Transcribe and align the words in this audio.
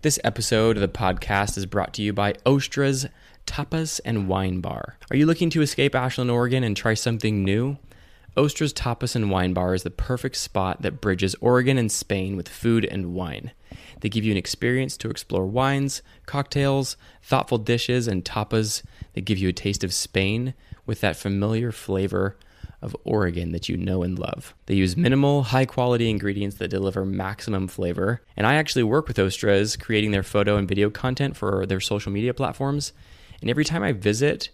This 0.00 0.20
episode 0.22 0.76
of 0.76 0.80
the 0.80 0.86
podcast 0.86 1.58
is 1.58 1.66
brought 1.66 1.92
to 1.94 2.02
you 2.02 2.12
by 2.12 2.34
Ostra's 2.46 3.08
Tapas 3.46 4.00
and 4.04 4.28
Wine 4.28 4.60
Bar. 4.60 4.96
Are 5.10 5.16
you 5.16 5.26
looking 5.26 5.50
to 5.50 5.60
escape 5.60 5.96
Ashland, 5.96 6.30
Oregon 6.30 6.62
and 6.62 6.76
try 6.76 6.94
something 6.94 7.42
new? 7.42 7.78
Ostra's 8.36 8.72
Tapas 8.72 9.16
and 9.16 9.28
Wine 9.28 9.52
Bar 9.52 9.74
is 9.74 9.82
the 9.82 9.90
perfect 9.90 10.36
spot 10.36 10.82
that 10.82 11.00
bridges 11.00 11.34
Oregon 11.40 11.78
and 11.78 11.90
Spain 11.90 12.36
with 12.36 12.48
food 12.48 12.84
and 12.84 13.12
wine. 13.12 13.50
They 14.00 14.08
give 14.08 14.22
you 14.22 14.30
an 14.30 14.38
experience 14.38 14.96
to 14.98 15.10
explore 15.10 15.46
wines, 15.46 16.00
cocktails, 16.26 16.96
thoughtful 17.20 17.58
dishes, 17.58 18.06
and 18.06 18.24
tapas 18.24 18.84
that 19.14 19.22
give 19.22 19.38
you 19.38 19.48
a 19.48 19.52
taste 19.52 19.82
of 19.82 19.92
Spain 19.92 20.54
with 20.86 21.00
that 21.00 21.16
familiar 21.16 21.72
flavor 21.72 22.36
of 22.80 22.96
Oregon 23.04 23.52
that 23.52 23.68
you 23.68 23.76
know 23.76 24.02
and 24.02 24.18
love. 24.18 24.54
They 24.66 24.74
use 24.74 24.96
minimal, 24.96 25.44
high 25.44 25.66
quality 25.66 26.08
ingredients 26.08 26.56
that 26.56 26.68
deliver 26.68 27.04
maximum 27.04 27.68
flavor. 27.68 28.22
And 28.36 28.46
I 28.46 28.54
actually 28.54 28.84
work 28.84 29.08
with 29.08 29.18
Ostras 29.18 29.76
creating 29.76 30.12
their 30.12 30.22
photo 30.22 30.56
and 30.56 30.68
video 30.68 30.88
content 30.90 31.36
for 31.36 31.66
their 31.66 31.80
social 31.80 32.12
media 32.12 32.34
platforms. 32.34 32.92
And 33.40 33.50
every 33.50 33.64
time 33.64 33.82
I 33.82 33.92
visit, 33.92 34.50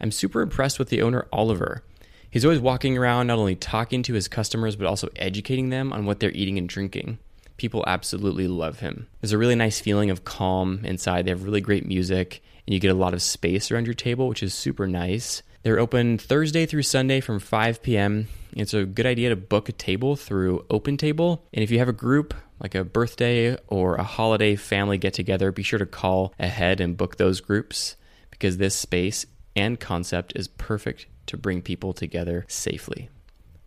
I'm 0.00 0.10
super 0.10 0.40
impressed 0.40 0.78
with 0.78 0.88
the 0.88 1.02
owner, 1.02 1.26
Oliver. 1.32 1.84
He's 2.28 2.44
always 2.44 2.60
walking 2.60 2.96
around, 2.96 3.26
not 3.26 3.38
only 3.38 3.54
talking 3.54 4.02
to 4.04 4.14
his 4.14 4.26
customers, 4.26 4.74
but 4.74 4.86
also 4.86 5.08
educating 5.16 5.68
them 5.68 5.92
on 5.92 6.06
what 6.06 6.18
they're 6.18 6.32
eating 6.32 6.58
and 6.58 6.68
drinking. 6.68 7.18
People 7.58 7.84
absolutely 7.86 8.48
love 8.48 8.80
him. 8.80 9.06
There's 9.20 9.32
a 9.32 9.38
really 9.38 9.54
nice 9.54 9.80
feeling 9.80 10.10
of 10.10 10.24
calm 10.24 10.80
inside. 10.82 11.26
They 11.26 11.30
have 11.30 11.44
really 11.44 11.60
great 11.60 11.86
music, 11.86 12.42
and 12.66 12.74
you 12.74 12.80
get 12.80 12.90
a 12.90 12.94
lot 12.94 13.14
of 13.14 13.22
space 13.22 13.70
around 13.70 13.84
your 13.84 13.94
table, 13.94 14.28
which 14.28 14.42
is 14.42 14.54
super 14.54 14.88
nice. 14.88 15.42
They're 15.62 15.78
open 15.78 16.18
Thursday 16.18 16.66
through 16.66 16.82
Sunday 16.82 17.20
from 17.20 17.38
5 17.38 17.82
p.m. 17.82 18.26
It's 18.52 18.74
a 18.74 18.84
good 18.84 19.06
idea 19.06 19.28
to 19.28 19.36
book 19.36 19.68
a 19.68 19.72
table 19.72 20.16
through 20.16 20.66
OpenTable. 20.68 21.40
And 21.54 21.62
if 21.62 21.70
you 21.70 21.78
have 21.78 21.88
a 21.88 21.92
group, 21.92 22.34
like 22.58 22.74
a 22.74 22.82
birthday 22.82 23.56
or 23.68 23.94
a 23.94 24.02
holiday 24.02 24.56
family 24.56 24.98
get 24.98 25.14
together, 25.14 25.52
be 25.52 25.62
sure 25.62 25.78
to 25.78 25.86
call 25.86 26.34
ahead 26.36 26.80
and 26.80 26.96
book 26.96 27.16
those 27.16 27.40
groups 27.40 27.94
because 28.32 28.56
this 28.56 28.74
space 28.74 29.24
and 29.54 29.78
concept 29.78 30.32
is 30.34 30.48
perfect 30.48 31.06
to 31.26 31.36
bring 31.36 31.62
people 31.62 31.92
together 31.92 32.44
safely. 32.48 33.08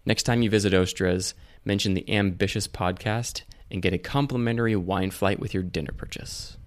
Next 0.05 0.23
time 0.23 0.41
you 0.41 0.49
visit 0.49 0.73
Ostras, 0.73 1.33
mention 1.63 1.93
the 1.93 2.09
Ambitious 2.13 2.67
Podcast 2.67 3.43
and 3.71 3.81
get 3.81 3.93
a 3.93 3.97
complimentary 3.97 4.75
wine 4.75 5.11
flight 5.11 5.39
with 5.39 5.53
your 5.53 5.63
dinner 5.63 5.93
purchase. 5.95 6.57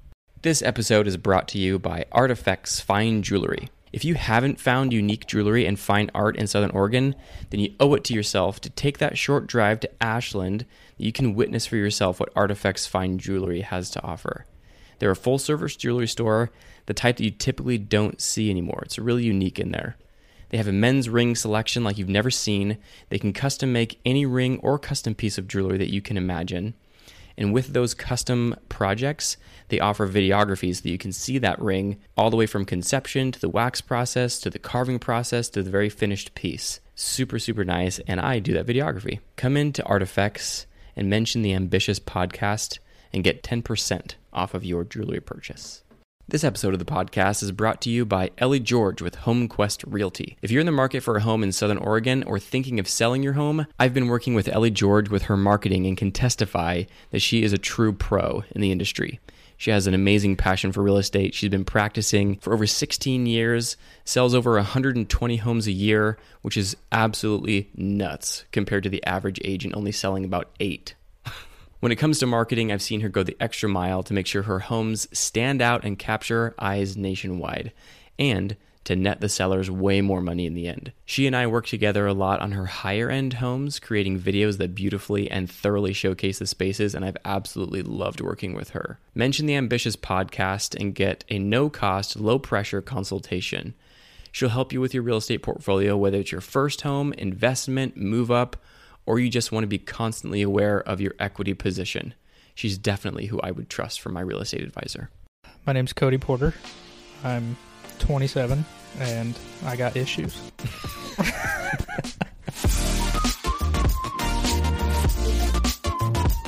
This 0.41 0.63
episode 0.63 1.07
is 1.07 1.19
brought 1.19 1.49
to 1.49 1.59
you 1.59 1.79
by 1.79 2.07
Artifacts 2.13 2.81
Fine 2.81 3.23
Jewelry. 3.23 3.69
If 3.93 4.05
you 4.05 4.15
haven't 4.15 4.61
found 4.61 4.93
unique 4.93 5.27
jewelry 5.27 5.65
and 5.67 5.79
fine 5.79 6.11
art 6.15 6.37
in 6.37 6.47
Southern 6.47 6.71
Oregon, 6.71 7.15
then 7.51 7.61
you 7.61 7.75
owe 7.81 7.95
it 7.95 8.05
to 8.05 8.15
yourself 8.15 8.61
to 8.61 8.71
take 8.71 8.99
that 8.99 9.19
short 9.19 9.47
drive 9.47 9.81
to 9.81 10.03
Ashland 10.03 10.67
that 10.97 11.05
you 11.05 11.13
can 11.13 11.35
witness 11.35 11.67
for 11.67 11.77
yourself 11.77 12.21
what 12.21 12.33
Artifacts 12.37 12.87
Fine 12.87 13.19
Jewelry 13.19 13.63
has 13.63 13.91
to 13.91 14.03
offer. 14.03 14.45
They're 14.99 15.11
a 15.11 15.17
full 15.17 15.39
service 15.39 15.77
jewelry 15.77 16.09
store, 16.09 16.51
the 16.87 16.95
type 16.95 17.17
that 17.17 17.25
you 17.25 17.31
typically 17.31 17.79
don't 17.79 18.21
see 18.21 18.51
anymore. 18.51 18.83
It's 18.85 18.99
really 18.99 19.25
unique 19.25 19.59
in 19.59 19.71
there. 19.71 19.97
They 20.51 20.57
have 20.57 20.69
a 20.69 20.73
men's 20.73 21.09
ring 21.09 21.35
selection 21.35 21.85
like 21.85 21.99
you've 21.99 22.09
never 22.09 22.31
seen. 22.31 22.79
They 23.11 23.19
can 23.19 23.33
custom 23.33 23.73
make 23.73 24.01
any 24.05 24.25
ring 24.27 24.59
or 24.61 24.79
custom 24.79 25.15
piece 25.15 25.39
of 25.39 25.47
jewelry 25.47 25.79
that 25.79 25.93
you 25.93 26.01
can 26.01 26.17
imagine. 26.17 26.75
And 27.39 27.55
with 27.55 27.69
those 27.69 27.95
custom 27.95 28.57
projects, 28.69 29.37
they 29.69 29.79
offer 29.79 30.09
videography 30.09 30.75
so 30.75 30.83
that 30.83 30.91
you 30.91 30.99
can 30.99 31.13
see 31.13 31.39
that 31.39 31.61
ring 31.61 31.99
all 32.17 32.31
the 32.31 32.37
way 32.37 32.47
from 32.47 32.65
conception 32.65 33.31
to 33.31 33.41
the 33.41 33.49
wax 33.49 33.81
process 33.81 34.41
to 34.41 34.51
the 34.51 34.59
carving 34.59 34.99
process 34.99 35.49
to 35.51 35.63
the 35.63 35.71
very 35.71 35.89
finished 35.89 36.35
piece. 36.35 36.81
Super, 36.97 37.39
super 37.39 37.65
nice. 37.65 38.01
And 38.09 38.21
I 38.21 38.41
do 38.41 38.53
that 38.55 38.67
videography. 38.67 39.21
Come 39.37 39.57
into 39.57 39.85
Artifacts 39.85 40.67
and 40.97 41.09
mention 41.09 41.43
the 41.43 41.55
Ambitious 41.55 42.01
podcast 42.01 42.81
and 43.13 43.23
get 43.23 43.45
10% 43.45 44.15
off 44.33 44.53
of 44.53 44.65
your 44.65 44.83
jewelry 44.83 45.21
purchase. 45.21 45.85
This 46.31 46.45
episode 46.45 46.75
of 46.75 46.79
the 46.79 46.85
podcast 46.85 47.43
is 47.43 47.53
brought 47.53 47.81
to 47.81 47.89
you 47.89 48.05
by 48.05 48.33
Ellie 48.37 48.61
George 48.61 49.01
with 49.01 49.17
HomeQuest 49.21 49.83
Realty. 49.87 50.37
If 50.43 50.51
you're 50.51 50.61
in 50.61 50.67
the 50.67 50.73
market 50.73 51.03
for 51.03 51.17
a 51.17 51.23
home 51.23 51.43
in 51.43 51.53
Southern 51.53 51.79
Oregon 51.79 52.23
or 52.25 52.39
thinking 52.39 52.79
of 52.79 52.87
selling 52.87 53.23
your 53.23 53.33
home, 53.33 53.67
I've 53.79 53.95
been 53.95 54.09
working 54.09 54.35
with 54.35 54.47
Ellie 54.47 54.71
George 54.71 55.09
with 55.09 55.23
her 55.23 55.39
marketing 55.39 55.87
and 55.87 55.97
can 55.97 56.13
testify 56.13 56.83
that 57.13 57.21
she 57.21 57.43
is 57.43 57.55
a 57.55 57.57
true 57.59 57.95
pro 57.95 58.45
in 58.51 58.61
the 58.61 58.71
industry. 58.71 59.21
She 59.57 59.71
has 59.71 59.87
an 59.87 59.95
amazing 59.95 60.37
passion 60.37 60.71
for 60.71 60.83
real 60.83 60.99
estate. 60.99 61.33
She's 61.33 61.49
been 61.49 61.65
practicing 61.65 62.37
for 62.41 62.53
over 62.53 62.67
16 62.67 63.25
years, 63.25 63.79
sells 64.05 64.35
over 64.35 64.53
120 64.57 65.37
homes 65.39 65.67
a 65.67 65.73
year, 65.73 66.19
which 66.43 66.59
is 66.59 66.77
absolutely 66.93 67.71
nuts 67.75 68.45
compared 68.53 68.83
to 68.83 68.91
the 68.91 69.03
average 69.07 69.41
agent 69.47 69.75
only 69.75 69.93
selling 69.93 70.27
about 70.27 70.51
eight. 70.61 70.95
When 71.81 71.93
it 71.93 71.97
comes 71.97 72.19
to 72.19 72.27
marketing, 72.27 72.73
I've 72.73 72.83
seen 72.83 73.03
her 73.03 73.09
go 73.09 73.23
the 73.23 73.37
extra 73.39 73.69
mile 73.69 74.03
to 74.03 74.15
make 74.15 74.27
sure 74.27 74.43
her 74.43 74.59
homes 74.59 75.07
stand 75.17 75.63
out 75.63 75.85
and 75.85 75.97
capture 75.97 76.55
eyes 76.59 76.97
nationwide, 76.97 77.73
and 78.19 78.57
to 78.83 78.97
net 78.97 79.21
the 79.21 79.29
sellers 79.29 79.71
way 79.71 80.01
more 80.01 80.21
money 80.21 80.45
in 80.45 80.55
the 80.55 80.67
end. 80.67 80.93
She 81.05 81.29
and 81.29 81.37
I 81.37 81.47
work 81.47 81.67
together 81.67 82.07
a 82.07 82.15
lot 82.15 82.41
on 82.41 82.53
her 82.53 82.67
higher 82.67 83.11
end 83.11 83.35
homes, 83.35 83.79
creating 83.79 84.19
videos 84.19 84.59
that 84.59 84.75
beautifully 84.75 85.31
and 85.31 85.49
thoroughly 85.49 85.93
showcase 85.93 86.41
the 86.41 86.47
spaces, 86.49 86.97
and 86.97 87.05
I've 87.05 87.19
absolutely 87.25 87.83
loved 87.83 88.21
working 88.21 88.55
with 88.55 88.71
her. 88.71 88.99
Mention 89.15 89.47
the 89.47 89.55
Ambitious 89.55 89.95
podcast 89.95 90.75
and 90.81 90.97
get 90.97 91.25
a 91.29 91.39
no 91.39 91.71
cost, 91.71 92.17
low 92.17 92.41
pressure 92.41 92.83
consultation. 92.83 93.75
She'll 94.33 94.49
help 94.49 94.73
you 94.73 94.81
with 94.81 94.95
your 94.95 95.05
real 95.05 95.19
estate 95.19 95.43
portfolio, 95.43 95.97
whether 95.97 96.19
it's 96.19 96.33
your 96.33 96.41
first 96.41 96.81
home, 96.81 97.13
investment, 97.13 97.97
move 97.97 98.33
up, 98.33 98.57
or 99.09 99.19
you 99.19 99.31
just 99.31 99.51
want 99.51 99.65
to 99.65 99.69
be 99.69 99.79
constantly 99.79 100.43
aware 100.43 100.81
of 100.81 101.01
your 101.01 101.15
equity 101.19 101.55
position. 101.55 102.13
She's 102.55 102.77
definitely 102.77 103.25
who 103.27 103.41
I 103.41 103.51
would 103.51 103.71
trust 103.71 104.03
for 104.03 104.11
my 104.11 104.21
real 104.21 104.39
estate 104.39 104.61
advisor. 104.61 105.09
My 105.67 105.73
name's 105.73 105.95
Cody 105.95 106.19
Porter. 106.19 106.53
I'm 107.25 107.57
27 108.01 108.67
and 108.99 109.35
I 109.65 109.77
got 109.77 109.97
issues. 109.97 110.39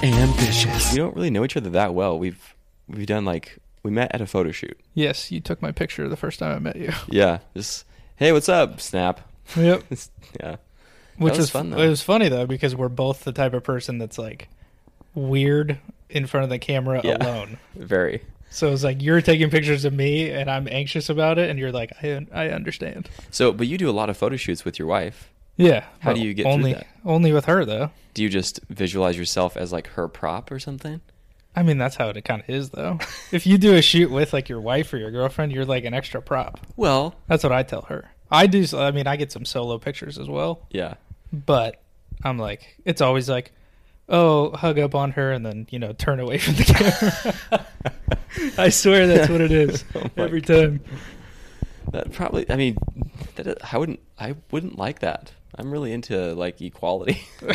Ambitious. 0.03 0.92
We 0.92 0.98
don't 0.98 1.16
really 1.16 1.31
know 1.31 1.44
each 1.44 1.56
other 1.56 1.71
that 1.71 1.94
well. 1.94 2.19
We've 2.19 2.54
we've 2.88 3.06
done 3.06 3.25
like 3.25 3.56
we 3.82 3.91
met 3.91 4.15
at 4.15 4.21
a 4.21 4.27
photo 4.27 4.50
shoot. 4.50 4.78
Yes, 4.92 5.32
you 5.32 5.41
took 5.41 5.62
my 5.62 5.72
picture 5.72 6.06
the 6.10 6.16
first 6.16 6.38
time 6.38 6.54
I 6.54 6.59
met 6.59 6.77
you. 6.77 6.92
Yeah, 7.09 7.38
just 7.56 7.87
hey, 8.16 8.32
what's 8.32 8.50
up? 8.50 8.82
Snap. 8.82 9.27
Yep. 9.56 9.84
yeah. 10.41 10.56
Which 11.21 11.33
was 11.33 11.39
was 11.39 11.51
fun, 11.51 11.71
though. 11.71 11.79
It 11.79 11.89
was 11.89 12.03
funny 12.03 12.29
though 12.29 12.47
because 12.47 12.75
we're 12.75 12.89
both 12.89 13.25
the 13.25 13.33
type 13.33 13.55
of 13.55 13.63
person 13.63 13.99
that's 13.99 14.19
like 14.19 14.49
weird 15.15 15.79
in 16.09 16.27
front 16.27 16.45
of 16.45 16.51
the 16.51 16.59
camera 16.59 17.01
Yeah. 17.05 17.17
alone. 17.19 17.59
Very. 17.75 18.23
So 18.51 18.73
it's 18.73 18.83
like 18.83 19.01
you're 19.01 19.21
taking 19.21 19.49
pictures 19.51 19.85
of 19.85 19.93
me 19.93 20.31
and 20.31 20.51
I'm 20.51 20.67
anxious 20.69 21.09
about 21.09 21.39
it, 21.39 21.51
and 21.51 21.59
you're 21.59 21.73
like, 21.73 21.93
I 22.03 22.27
I 22.33 22.49
understand. 22.49 23.09
So, 23.31 23.53
but 23.53 23.67
you 23.69 23.79
do 23.79 23.89
a 23.89 23.93
lot 23.93 24.11
of 24.11 24.17
photo 24.17 24.37
shoots 24.37 24.65
with 24.65 24.79
your 24.79 24.89
wife. 24.89 25.31
Yeah. 25.57 25.85
How 26.01 26.13
do 26.15 26.21
you 26.21 26.33
get 26.35 26.47
only 26.47 26.73
that? 26.75 26.87
only 27.05 27.33
with 27.33 27.45
her 27.45 27.65
though? 27.65 27.91
Do 28.15 28.23
you 28.23 28.29
just 28.29 28.61
visualize 28.71 29.17
yourself 29.17 29.57
as 29.57 29.73
like 29.73 29.89
her 29.89 30.09
prop 30.09 30.51
or 30.51 30.59
something? 30.59 31.01
I 31.55 31.63
mean, 31.65 31.79
that's 31.79 31.97
how 31.97 32.09
it 32.09 32.25
kind 32.25 32.43
of 32.43 32.49
is 32.49 32.71
though. 32.71 32.99
if 33.33 33.47
you 33.47 33.59
do 33.59 33.75
a 33.75 33.83
shoot 33.83 34.11
with 34.11 34.33
like 34.33 34.49
your 34.49 34.61
wife 34.61 34.93
or 34.93 34.97
your 34.97 35.11
girlfriend, 35.11 35.53
you're 35.53 35.65
like 35.65 35.85
an 35.85 35.95
extra 35.95 36.23
prop. 36.23 36.61
Well, 36.77 37.15
That's 37.29 37.43
what 37.45 37.53
I 37.53 37.63
tell 37.63 37.83
her. 37.83 38.11
I 38.33 38.47
do. 38.47 38.65
I 38.77 38.91
mean, 38.93 39.07
I 39.07 39.17
get 39.17 39.33
some 39.33 39.45
solo 39.45 39.79
pictures 39.79 40.17
as 40.19 40.29
well, 40.29 40.67
yeah. 40.71 40.95
But 41.33 41.83
I'm 42.25 42.39
like, 42.39 42.77
it's 42.85 43.01
always 43.01 43.29
like, 43.29 43.53
oh, 44.09 44.51
hug 44.57 44.79
up 44.79 44.95
on 44.95 45.13
her 45.13 45.33
and 45.33 45.45
then 45.45 45.67
you 45.71 45.79
know 45.79 45.93
turn 45.93 46.21
away 46.21 46.39
from 46.39 46.55
the 46.55 46.65
camera. 46.65 47.67
I 48.59 48.69
swear 48.69 49.07
that's 49.07 49.29
what 49.29 49.41
it 49.41 49.53
is 49.53 49.85
Oh 49.95 50.09
every 50.17 50.41
time. 50.41 50.81
That 51.93 52.13
probably. 52.13 52.49
I 52.51 52.57
mean, 52.57 52.77
that 53.37 53.73
I 53.73 53.79
wouldn't. 53.79 54.01
I 54.19 54.37
wouldn't 54.51 54.79
like 54.79 55.01
that. 55.01 55.33
I'm 55.57 55.71
really 55.71 55.93
into 55.93 56.35
like 56.35 56.61
equality. 56.61 57.23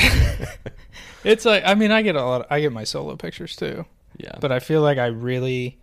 It's 1.26 1.44
like, 1.44 1.64
I 1.66 1.74
mean, 1.74 1.92
I 1.92 2.04
get 2.04 2.16
a 2.16 2.24
lot. 2.24 2.46
I 2.52 2.62
get 2.62 2.72
my 2.72 2.84
solo 2.84 3.16
pictures 3.16 3.56
too, 3.56 3.86
yeah. 4.16 4.38
but 4.40 4.52
I 4.52 4.60
feel 4.60 4.82
like 4.82 5.00
I 5.00 5.08
really. 5.08 5.80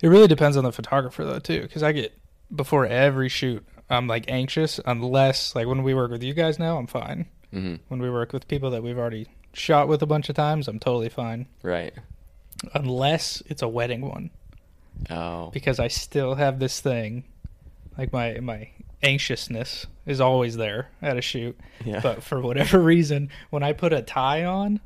It 0.00 0.08
really 0.08 0.28
depends 0.28 0.56
on 0.56 0.64
the 0.64 0.72
photographer 0.72 1.24
though 1.24 1.40
too, 1.40 1.62
because 1.62 1.82
I 1.82 1.92
get 1.92 2.16
before 2.54 2.86
every 2.86 3.28
shoot, 3.28 3.64
I'm 3.90 4.06
like 4.06 4.24
anxious 4.30 4.80
unless 4.86 5.54
like 5.54 5.66
when 5.66 5.82
we 5.82 5.94
work 5.94 6.10
with 6.10 6.22
you 6.22 6.34
guys 6.34 6.58
now, 6.58 6.78
I'm 6.78 6.86
fine. 6.86 7.26
hmm 7.52 7.76
When 7.88 8.00
we 8.00 8.10
work 8.10 8.32
with 8.32 8.48
people 8.48 8.70
that 8.70 8.82
we've 8.82 8.98
already 8.98 9.26
shot 9.52 9.88
with 9.88 10.02
a 10.02 10.06
bunch 10.06 10.28
of 10.28 10.34
times, 10.36 10.68
I'm 10.68 10.78
totally 10.78 11.08
fine. 11.10 11.46
Right. 11.62 11.92
Unless 12.74 13.42
it's 13.46 13.62
a 13.62 13.68
wedding 13.68 14.02
one. 14.02 14.30
Oh. 15.10 15.50
because 15.52 15.80
I 15.80 15.88
still 15.88 16.34
have 16.34 16.58
this 16.58 16.80
thing, 16.80 17.24
like 17.98 18.12
my 18.12 18.38
my 18.40 18.68
anxiousness 19.02 19.86
is 20.06 20.20
always 20.20 20.56
there 20.56 20.88
at 21.00 21.16
a 21.16 21.20
shoot. 21.22 21.58
Yeah. 21.84 22.00
But 22.00 22.22
for 22.22 22.40
whatever 22.40 22.78
reason, 22.94 23.30
when 23.50 23.62
I 23.62 23.72
put 23.72 23.92
a 23.92 24.02
tie 24.02 24.44
on, 24.44 24.80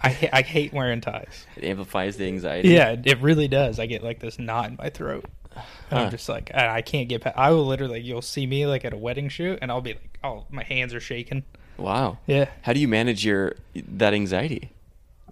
I 0.00 0.10
ha- 0.10 0.28
I 0.32 0.42
hate 0.42 0.72
wearing 0.72 1.00
ties. 1.00 1.46
it 1.56 1.64
amplifies 1.64 2.16
the 2.16 2.26
anxiety. 2.26 2.68
Yeah, 2.70 2.96
it 3.02 3.20
really 3.20 3.48
does. 3.48 3.78
I 3.78 3.86
get 3.86 4.02
like 4.02 4.18
this 4.20 4.38
knot 4.38 4.68
in 4.70 4.76
my 4.76 4.90
throat. 4.90 5.24
And 5.54 5.64
Huh. 5.90 5.96
I'm 6.04 6.10
just 6.10 6.28
like 6.28 6.50
I, 6.54 6.76
I 6.76 6.82
can't 6.82 7.08
get 7.08 7.22
past. 7.22 7.36
I 7.36 7.50
will 7.50 7.66
literally 7.66 8.00
you'll 8.00 8.22
see 8.22 8.46
me 8.46 8.66
like 8.66 8.84
at 8.84 8.92
a 8.92 8.96
wedding 8.96 9.28
shoot, 9.28 9.58
and 9.60 9.70
I'll 9.70 9.80
be 9.80 9.94
like, 9.94 10.18
oh, 10.22 10.44
my 10.50 10.62
hands 10.62 10.94
are 10.94 11.00
shaking. 11.00 11.44
Wow. 11.76 12.18
Yeah, 12.26 12.46
How 12.62 12.72
do 12.74 12.80
you 12.80 12.86
manage 12.88 13.24
your 13.24 13.56
that 13.74 14.12
anxiety? 14.14 14.70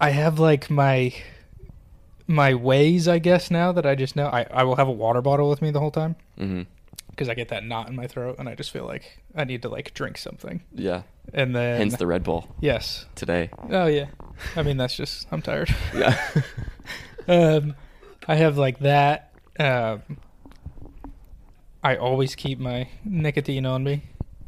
I 0.01 0.11
have 0.11 0.39
like 0.39 0.71
my 0.71 1.13
my 2.27 2.55
ways, 2.55 3.07
I 3.09 3.19
guess 3.19 3.51
now 3.51 3.73
that 3.73 3.87
I 3.87 3.95
just 3.95 4.15
know, 4.17 4.27
I, 4.27 4.47
I 4.51 4.63
will 4.65 4.77
have 4.77 4.89
a 4.89 4.93
water 4.93 5.23
bottle 5.23 5.49
with 5.49 5.63
me 5.63 5.71
the 5.71 5.81
whole 5.81 5.91
time 5.91 6.17
hmm 6.37 6.63
because 7.11 7.29
I 7.29 7.35
get 7.35 7.49
that 7.49 7.65
knot 7.65 7.89
in 7.89 7.97
my 7.97 8.07
throat 8.07 8.37
and 8.39 8.49
I 8.49 8.55
just 8.55 8.71
feel 8.71 8.85
like 8.87 9.19
I 9.35 9.43
need 9.43 9.63
to 9.63 9.69
like 9.69 9.93
drink 9.93 10.19
something. 10.19 10.63
Yeah. 10.73 11.03
And 11.35 11.55
then 11.55 11.79
Hence 11.79 11.97
the 11.97 12.07
Red 12.07 12.23
Bull 12.23 12.55
yes, 12.61 13.07
today. 13.17 13.51
oh 13.71 13.87
yeah, 13.87 14.07
I 14.57 14.63
mean 14.63 14.77
that's 14.77 14.97
just 14.97 15.27
I'm 15.33 15.43
tired. 15.43 15.75
Yeah. 15.95 16.17
um, 17.29 17.75
I 18.29 18.37
have 18.37 18.57
like 18.57 18.79
that. 18.81 19.28
Um, 19.59 20.03
I 21.83 21.97
always 21.97 22.35
keep 22.35 22.59
my 22.59 22.89
nicotine 23.05 23.67
on 23.67 23.85
me, 23.85 24.03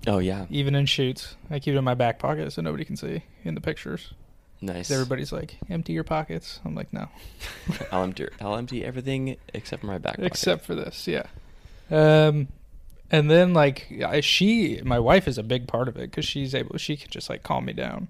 oh 0.06 0.18
yeah. 0.18 0.46
even 0.50 0.74
in 0.74 0.86
shoots. 0.86 1.36
I 1.50 1.58
keep 1.58 1.74
it 1.74 1.78
in 1.78 1.84
my 1.84 1.94
back 1.94 2.18
pocket 2.18 2.52
so 2.52 2.62
nobody 2.62 2.84
can 2.84 2.96
see 2.96 3.22
in 3.44 3.54
the 3.54 3.60
pictures. 3.60 4.12
Nice. 4.60 4.90
Everybody's 4.90 5.32
like, 5.32 5.56
empty 5.70 5.94
your 5.94 6.04
pockets. 6.04 6.60
I'm 6.64 6.74
like, 6.74 6.92
no, 6.92 7.08
I'll 7.92 8.02
empty. 8.02 8.28
I'll 8.40 8.56
empty 8.56 8.84
everything 8.84 9.36
except 9.54 9.80
for 9.80 9.86
my 9.86 9.98
back 9.98 10.16
pocket. 10.16 10.26
except 10.26 10.64
for 10.64 10.74
this, 10.74 11.06
yeah. 11.08 11.26
Um, 11.90 12.48
and 13.10 13.30
then 13.30 13.52
like 13.54 13.90
I, 14.04 14.20
she, 14.20 14.80
my 14.84 14.98
wife 14.98 15.26
is 15.26 15.38
a 15.38 15.42
big 15.42 15.66
part 15.66 15.88
of 15.88 15.96
it 15.96 16.10
because 16.10 16.24
she's 16.24 16.54
able. 16.54 16.76
She 16.78 16.96
can 16.96 17.10
just 17.10 17.30
like 17.30 17.42
calm 17.42 17.64
me 17.64 17.72
down. 17.72 18.08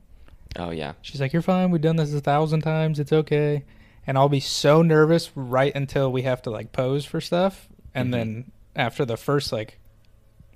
Oh 0.56 0.70
yeah. 0.70 0.94
She's 1.02 1.20
like, 1.20 1.32
"You're 1.32 1.42
fine. 1.42 1.70
We've 1.70 1.80
done 1.80 1.96
this 1.96 2.12
a 2.12 2.20
thousand 2.20 2.62
times. 2.62 2.98
It's 2.98 3.12
okay." 3.12 3.64
And 4.10 4.18
I'll 4.18 4.28
be 4.28 4.40
so 4.40 4.82
nervous 4.82 5.30
right 5.36 5.72
until 5.72 6.10
we 6.10 6.22
have 6.22 6.42
to 6.42 6.50
like 6.50 6.72
pose 6.72 7.04
for 7.04 7.20
stuff, 7.20 7.68
and 7.94 8.08
Mhm. 8.08 8.10
then 8.10 8.52
after 8.74 9.04
the 9.04 9.16
first 9.16 9.52
like 9.52 9.78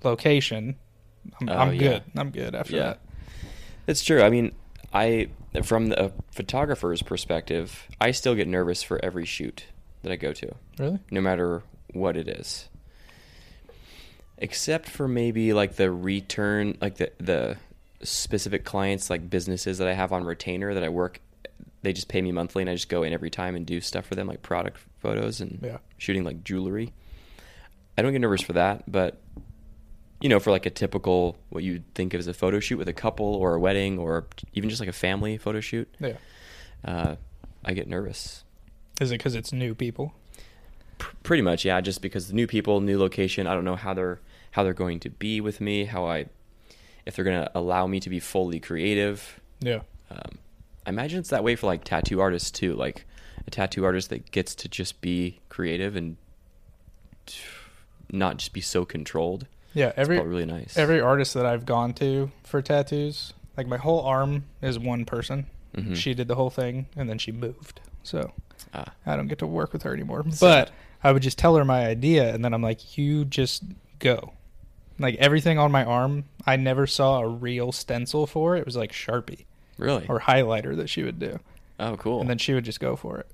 location, 0.03 0.75
I'm, 1.41 1.49
Oh, 1.49 1.53
I'm 1.55 1.75
yeah. 1.75 1.79
good. 1.81 2.03
I'm 2.17 2.31
good 2.33 2.56
after 2.56 2.75
Yeah. 2.75 2.83
that. 2.83 3.01
It's 3.87 4.03
true. 4.03 4.23
I 4.25 4.29
mean, 4.31 4.51
I 4.93 5.29
from 5.62 5.87
the 5.87 6.11
photographer's 6.33 7.01
perspective, 7.01 7.87
I 8.01 8.11
still 8.11 8.35
get 8.35 8.49
nervous 8.49 8.83
for 8.83 8.99
every 9.05 9.25
shoot 9.25 9.67
that 10.03 10.11
I 10.11 10.17
go 10.17 10.33
to, 10.33 10.57
Really? 10.81 10.99
no 11.12 11.21
matter 11.21 11.62
what 11.93 12.17
it 12.17 12.27
is. 12.27 12.69
Except 14.37 14.89
for 14.89 15.07
maybe 15.07 15.53
like 15.53 15.77
the 15.77 15.93
return, 15.93 16.77
like 16.81 16.97
the 16.97 17.12
the 17.19 17.57
specific 18.03 18.65
clients, 18.65 19.11
like 19.11 19.31
businesses 19.31 19.79
that 19.79 19.87
I 19.87 19.93
have 19.93 20.11
on 20.12 20.25
retainer 20.25 20.75
that 20.75 20.83
I 20.83 20.89
work. 20.89 21.21
They 21.85 21.93
just 21.93 22.09
pay 22.09 22.21
me 22.23 22.33
monthly, 22.33 22.63
and 22.63 22.71
I 22.71 22.75
just 22.75 22.89
go 22.89 23.03
in 23.03 23.13
every 23.13 23.31
time 23.31 23.55
and 23.55 23.65
do 23.67 23.81
stuff 23.81 24.07
for 24.07 24.15
them, 24.15 24.27
like 24.27 24.43
product 24.43 24.79
photos 24.99 25.41
and 25.41 25.61
Yeah. 25.63 25.79
shooting 25.99 26.25
like 26.25 26.43
jewelry. 26.43 26.93
I 27.97 28.03
don't 28.03 28.13
get 28.13 28.21
nervous 28.21 28.41
for 28.43 28.55
that, 28.55 28.91
but 28.91 29.21
you 30.21 30.29
know, 30.29 30.41
for 30.41 30.51
like 30.51 30.65
a 30.67 30.71
typical 30.71 31.37
what 31.51 31.63
you'd 31.63 31.85
think 31.95 32.15
of 32.15 32.19
as 32.19 32.27
a 32.27 32.33
photo 32.35 32.59
shoot 32.59 32.79
with 32.79 32.89
a 32.89 32.93
couple 32.95 33.27
or 33.27 33.55
a 33.55 33.61
wedding 33.61 33.99
or 33.99 34.27
even 34.55 34.71
just 34.71 34.81
like 34.81 34.89
a 34.89 34.93
family 34.93 35.37
photo 35.37 35.61
shoot, 35.61 35.89
Yeah. 36.01 36.17
uh, 36.85 37.17
I 37.65 37.75
get 37.75 37.87
nervous. 37.89 38.43
Is 39.01 39.11
it 39.11 39.19
because 39.19 39.35
it's 39.35 39.53
new 39.53 39.75
people? 39.75 40.15
P- 40.99 41.07
pretty 41.23 41.43
much, 41.43 41.65
yeah. 41.65 41.81
Just 41.83 42.01
because 42.01 42.29
the 42.29 42.35
new 42.35 42.47
people, 42.47 42.81
new 42.81 42.99
location, 42.99 43.47
I 43.47 43.55
don't 43.55 43.65
know 43.65 43.77
how 43.77 43.93
they're 43.95 44.21
how 44.53 44.63
they're 44.63 44.73
going 44.73 45.01
to 45.01 45.11
be 45.11 45.41
with 45.41 45.61
me, 45.61 45.85
how 45.85 46.07
I, 46.07 46.27
if 47.05 47.17
they're 47.17 47.25
gonna 47.25 47.51
allow 47.55 47.87
me 47.87 48.01
to 48.01 48.09
be 48.09 48.21
fully 48.21 48.61
creative. 48.61 49.41
Yeah. 49.61 49.81
Um, 50.11 50.39
I 50.87 50.91
imagine 50.91 51.19
it's 51.19 51.31
that 51.31 51.45
way 51.45 51.57
for 51.57 51.67
like 51.67 51.85
tattoo 51.85 52.21
artists 52.21 52.51
too. 52.51 52.75
Like 52.75 53.07
a 53.47 53.51
tattoo 53.51 53.85
artist 53.85 54.11
that 54.11 54.31
gets 54.31 54.55
to 54.57 54.69
just 54.69 55.01
be 55.01 55.41
creative 55.49 55.97
and 55.97 56.17
not 58.11 58.37
just 58.39 58.53
be 58.53 58.61
so 58.61 58.85
controlled. 58.85 59.47
Yeah. 59.73 59.93
Every 59.97 60.19
It's 60.19 60.27
really 60.27 60.47
nice. 60.47 60.77
every 60.77 61.01
artist 61.01 61.35
that 61.35 61.47
I've 61.47 61.67
gone 61.67 61.95
to 61.95 62.31
for 62.45 62.63
tattoos, 62.63 63.33
like 63.57 63.67
my 63.67 63.77
whole 63.79 64.03
arm 64.03 64.45
is 64.63 64.79
one 64.79 65.05
person. 65.05 65.47
Mhm. 65.77 65.97
She 65.97 66.15
did 66.15 66.29
the 66.29 66.37
whole 66.37 66.51
thing 66.51 66.87
and 66.97 67.09
then 67.09 67.19
she 67.19 67.33
moved. 67.33 67.81
So 68.03 68.33
Ah, 68.73 68.93
I 69.07 69.17
don't 69.17 69.29
get 69.29 69.39
to 69.39 69.47
work 69.47 69.73
with 69.73 69.83
her 69.83 69.93
anymore. 69.93 70.25
But 70.41 70.71
I 71.03 71.13
would 71.13 71.23
just 71.23 71.39
tell 71.39 71.57
her 71.57 71.65
my 71.65 71.87
idea, 71.87 72.33
and 72.35 72.45
then 72.45 72.53
I'm 72.55 72.63
like, 72.63 72.97
"You 72.97 73.25
just 73.25 73.63
go." 73.99 74.33
Like 74.99 75.17
everything 75.17 75.59
on 75.59 75.71
my 75.71 75.85
arm, 75.85 76.25
I 76.47 76.57
never 76.57 76.87
saw 76.87 77.21
a 77.21 77.29
real 77.29 77.73
stencil 77.73 78.27
for. 78.27 78.57
It 78.57 78.65
was 78.65 78.77
like 78.77 78.91
Sharpie 78.93 79.45
really? 79.79 80.06
or 80.09 80.21
highlighter 80.21 80.76
that 80.76 80.88
she 80.88 81.03
would 81.03 81.19
do, 81.19 81.38
oh, 81.81 81.97
cool. 81.97 82.21
and 82.21 82.29
then 82.31 82.38
she 82.38 82.55
would 82.55 82.65
just 82.65 82.81
go 82.81 82.97
for 82.97 83.19
it. 83.19 83.26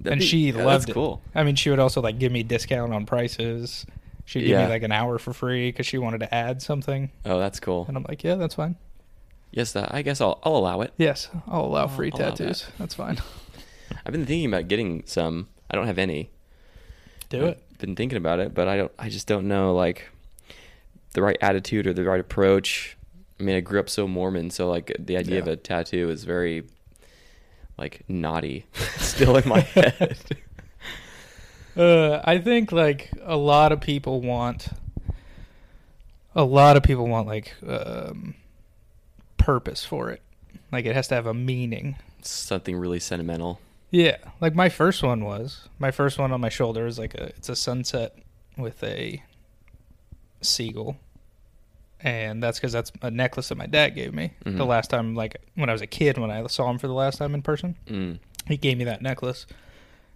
That'd 0.00 0.12
and 0.14 0.20
be- 0.20 0.26
she 0.26 0.50
yeah, 0.50 0.64
loved 0.64 0.82
that's 0.86 0.90
it. 0.90 0.94
cool. 0.94 1.22
I 1.34 1.44
mean, 1.44 1.54
she 1.56 1.70
would 1.70 1.78
also 1.78 2.00
like 2.00 2.18
give 2.18 2.32
me 2.32 2.42
discount 2.42 2.92
on 2.92 3.06
prices. 3.06 3.86
She'd 4.24 4.40
give 4.40 4.48
Yeah. 4.50 4.64
me 4.66 4.70
like 4.72 4.82
an 4.82 4.92
hour 4.92 5.18
for 5.18 5.32
free 5.32 5.68
because 5.70 5.86
she 5.86 5.98
wanted 5.98 6.18
to 6.20 6.34
add 6.34 6.62
something, 6.62 7.10
Oh, 7.24 7.38
that's 7.38 7.60
cool. 7.60 7.84
and 7.88 7.96
I'm 7.96 8.04
like, 8.08 8.22
"Yeah, 8.24 8.36
that's 8.36 8.54
fine. 8.54 8.76
Yes, 9.50 9.72
that, 9.72 9.92
I 9.94 10.02
guess 10.02 10.20
I'll 10.20 10.38
I'll 10.44 10.56
allow 10.56 10.80
it. 10.80 10.92
Yes, 10.96 11.28
I'll 11.46 11.66
allow 11.66 11.80
I'll 11.82 11.88
free 11.88 12.10
allow 12.10 12.18
that. 12.30 12.36
tattoos. 12.36 12.66
That's 12.78 12.94
fine. 12.94 13.18
I've 14.06 14.12
been 14.12 14.24
thinking 14.26 14.46
about 14.46 14.68
getting 14.68 15.02
some. 15.06 15.48
I 15.70 15.76
don't 15.76 15.86
have 15.86 15.98
any. 15.98 16.30
Do 17.28 17.44
it." 17.44 17.62
I've 17.72 17.78
been 17.78 17.96
thinking 17.96 18.16
about 18.16 18.38
it, 18.40 18.54
but 18.54 18.66
I 18.68 18.76
don't. 18.76 18.92
I 18.98 19.08
just 19.08 19.26
don't 19.26 19.46
know 19.48 19.74
like 19.74 20.08
the 21.14 21.20
right 21.22 21.36
attitude 21.42 21.86
or 21.86 21.92
the 21.92 22.04
right 22.04 22.20
approach. 22.20 22.96
I 23.42 23.44
mean, 23.44 23.56
I 23.56 23.60
grew 23.60 23.80
up 23.80 23.90
so 23.90 24.06
Mormon, 24.06 24.50
so 24.50 24.70
like 24.70 24.94
the 25.00 25.16
idea 25.16 25.40
of 25.40 25.48
a 25.48 25.56
tattoo 25.56 26.10
is 26.10 26.22
very 26.22 26.62
like 27.76 28.04
naughty 28.06 28.66
still 28.98 29.36
in 29.36 29.48
my 29.48 29.60
head. 29.74 30.16
Uh, 31.76 32.20
I 32.22 32.38
think 32.38 32.70
like 32.70 33.10
a 33.20 33.36
lot 33.36 33.72
of 33.72 33.80
people 33.80 34.20
want 34.20 34.68
a 36.36 36.44
lot 36.44 36.76
of 36.76 36.84
people 36.84 37.08
want 37.08 37.26
like 37.26 37.56
um, 37.66 38.36
purpose 39.38 39.84
for 39.84 40.10
it. 40.10 40.22
Like 40.70 40.86
it 40.86 40.94
has 40.94 41.08
to 41.08 41.16
have 41.16 41.26
a 41.26 41.34
meaning. 41.34 41.96
Something 42.22 42.76
really 42.76 43.00
sentimental. 43.00 43.58
Yeah, 43.90 44.18
like 44.40 44.54
my 44.54 44.68
first 44.68 45.02
one 45.02 45.24
was 45.24 45.68
my 45.80 45.90
first 45.90 46.16
one 46.16 46.30
on 46.30 46.40
my 46.40 46.48
shoulder 46.48 46.86
is 46.86 46.96
like 46.96 47.14
a 47.14 47.24
it's 47.30 47.48
a 47.48 47.56
sunset 47.56 48.16
with 48.56 48.84
a 48.84 49.20
seagull, 50.42 50.96
and 52.02 52.42
that's 52.42 52.58
because 52.58 52.72
that's 52.72 52.92
a 53.02 53.10
necklace 53.10 53.48
that 53.48 53.56
my 53.58 53.66
dad 53.66 53.90
gave 53.90 54.12
me 54.14 54.32
the 54.44 54.50
Mhm. 54.50 54.66
last 54.66 54.90
time. 54.90 55.14
Like 55.14 55.36
when 55.54 55.68
I 55.68 55.72
was 55.72 55.82
a 55.82 55.86
kid, 55.86 56.18
when 56.18 56.30
I 56.30 56.46
saw 56.46 56.68
him 56.70 56.78
for 56.78 56.86
the 56.88 56.92
last 56.94 57.18
time 57.18 57.34
in 57.34 57.42
person, 57.42 57.76
Mm. 57.86 58.18
he 58.46 58.56
gave 58.56 58.78
me 58.78 58.84
that 58.84 59.02
necklace, 59.02 59.46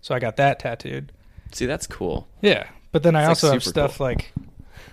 so 0.00 0.14
I 0.14 0.18
got 0.18 0.36
that 0.36 0.58
tattooed. 0.58 1.12
See, 1.52 1.66
that's 1.66 1.86
cool. 1.86 2.26
Yeah, 2.42 2.64
but 2.92 3.02
then 3.02 3.14
I 3.14 3.20
It's, 3.20 3.26
like, 3.26 3.30
also 3.50 3.52
have 3.52 3.62
stuff 3.64 3.98
cool. 3.98 4.06
like 4.06 4.32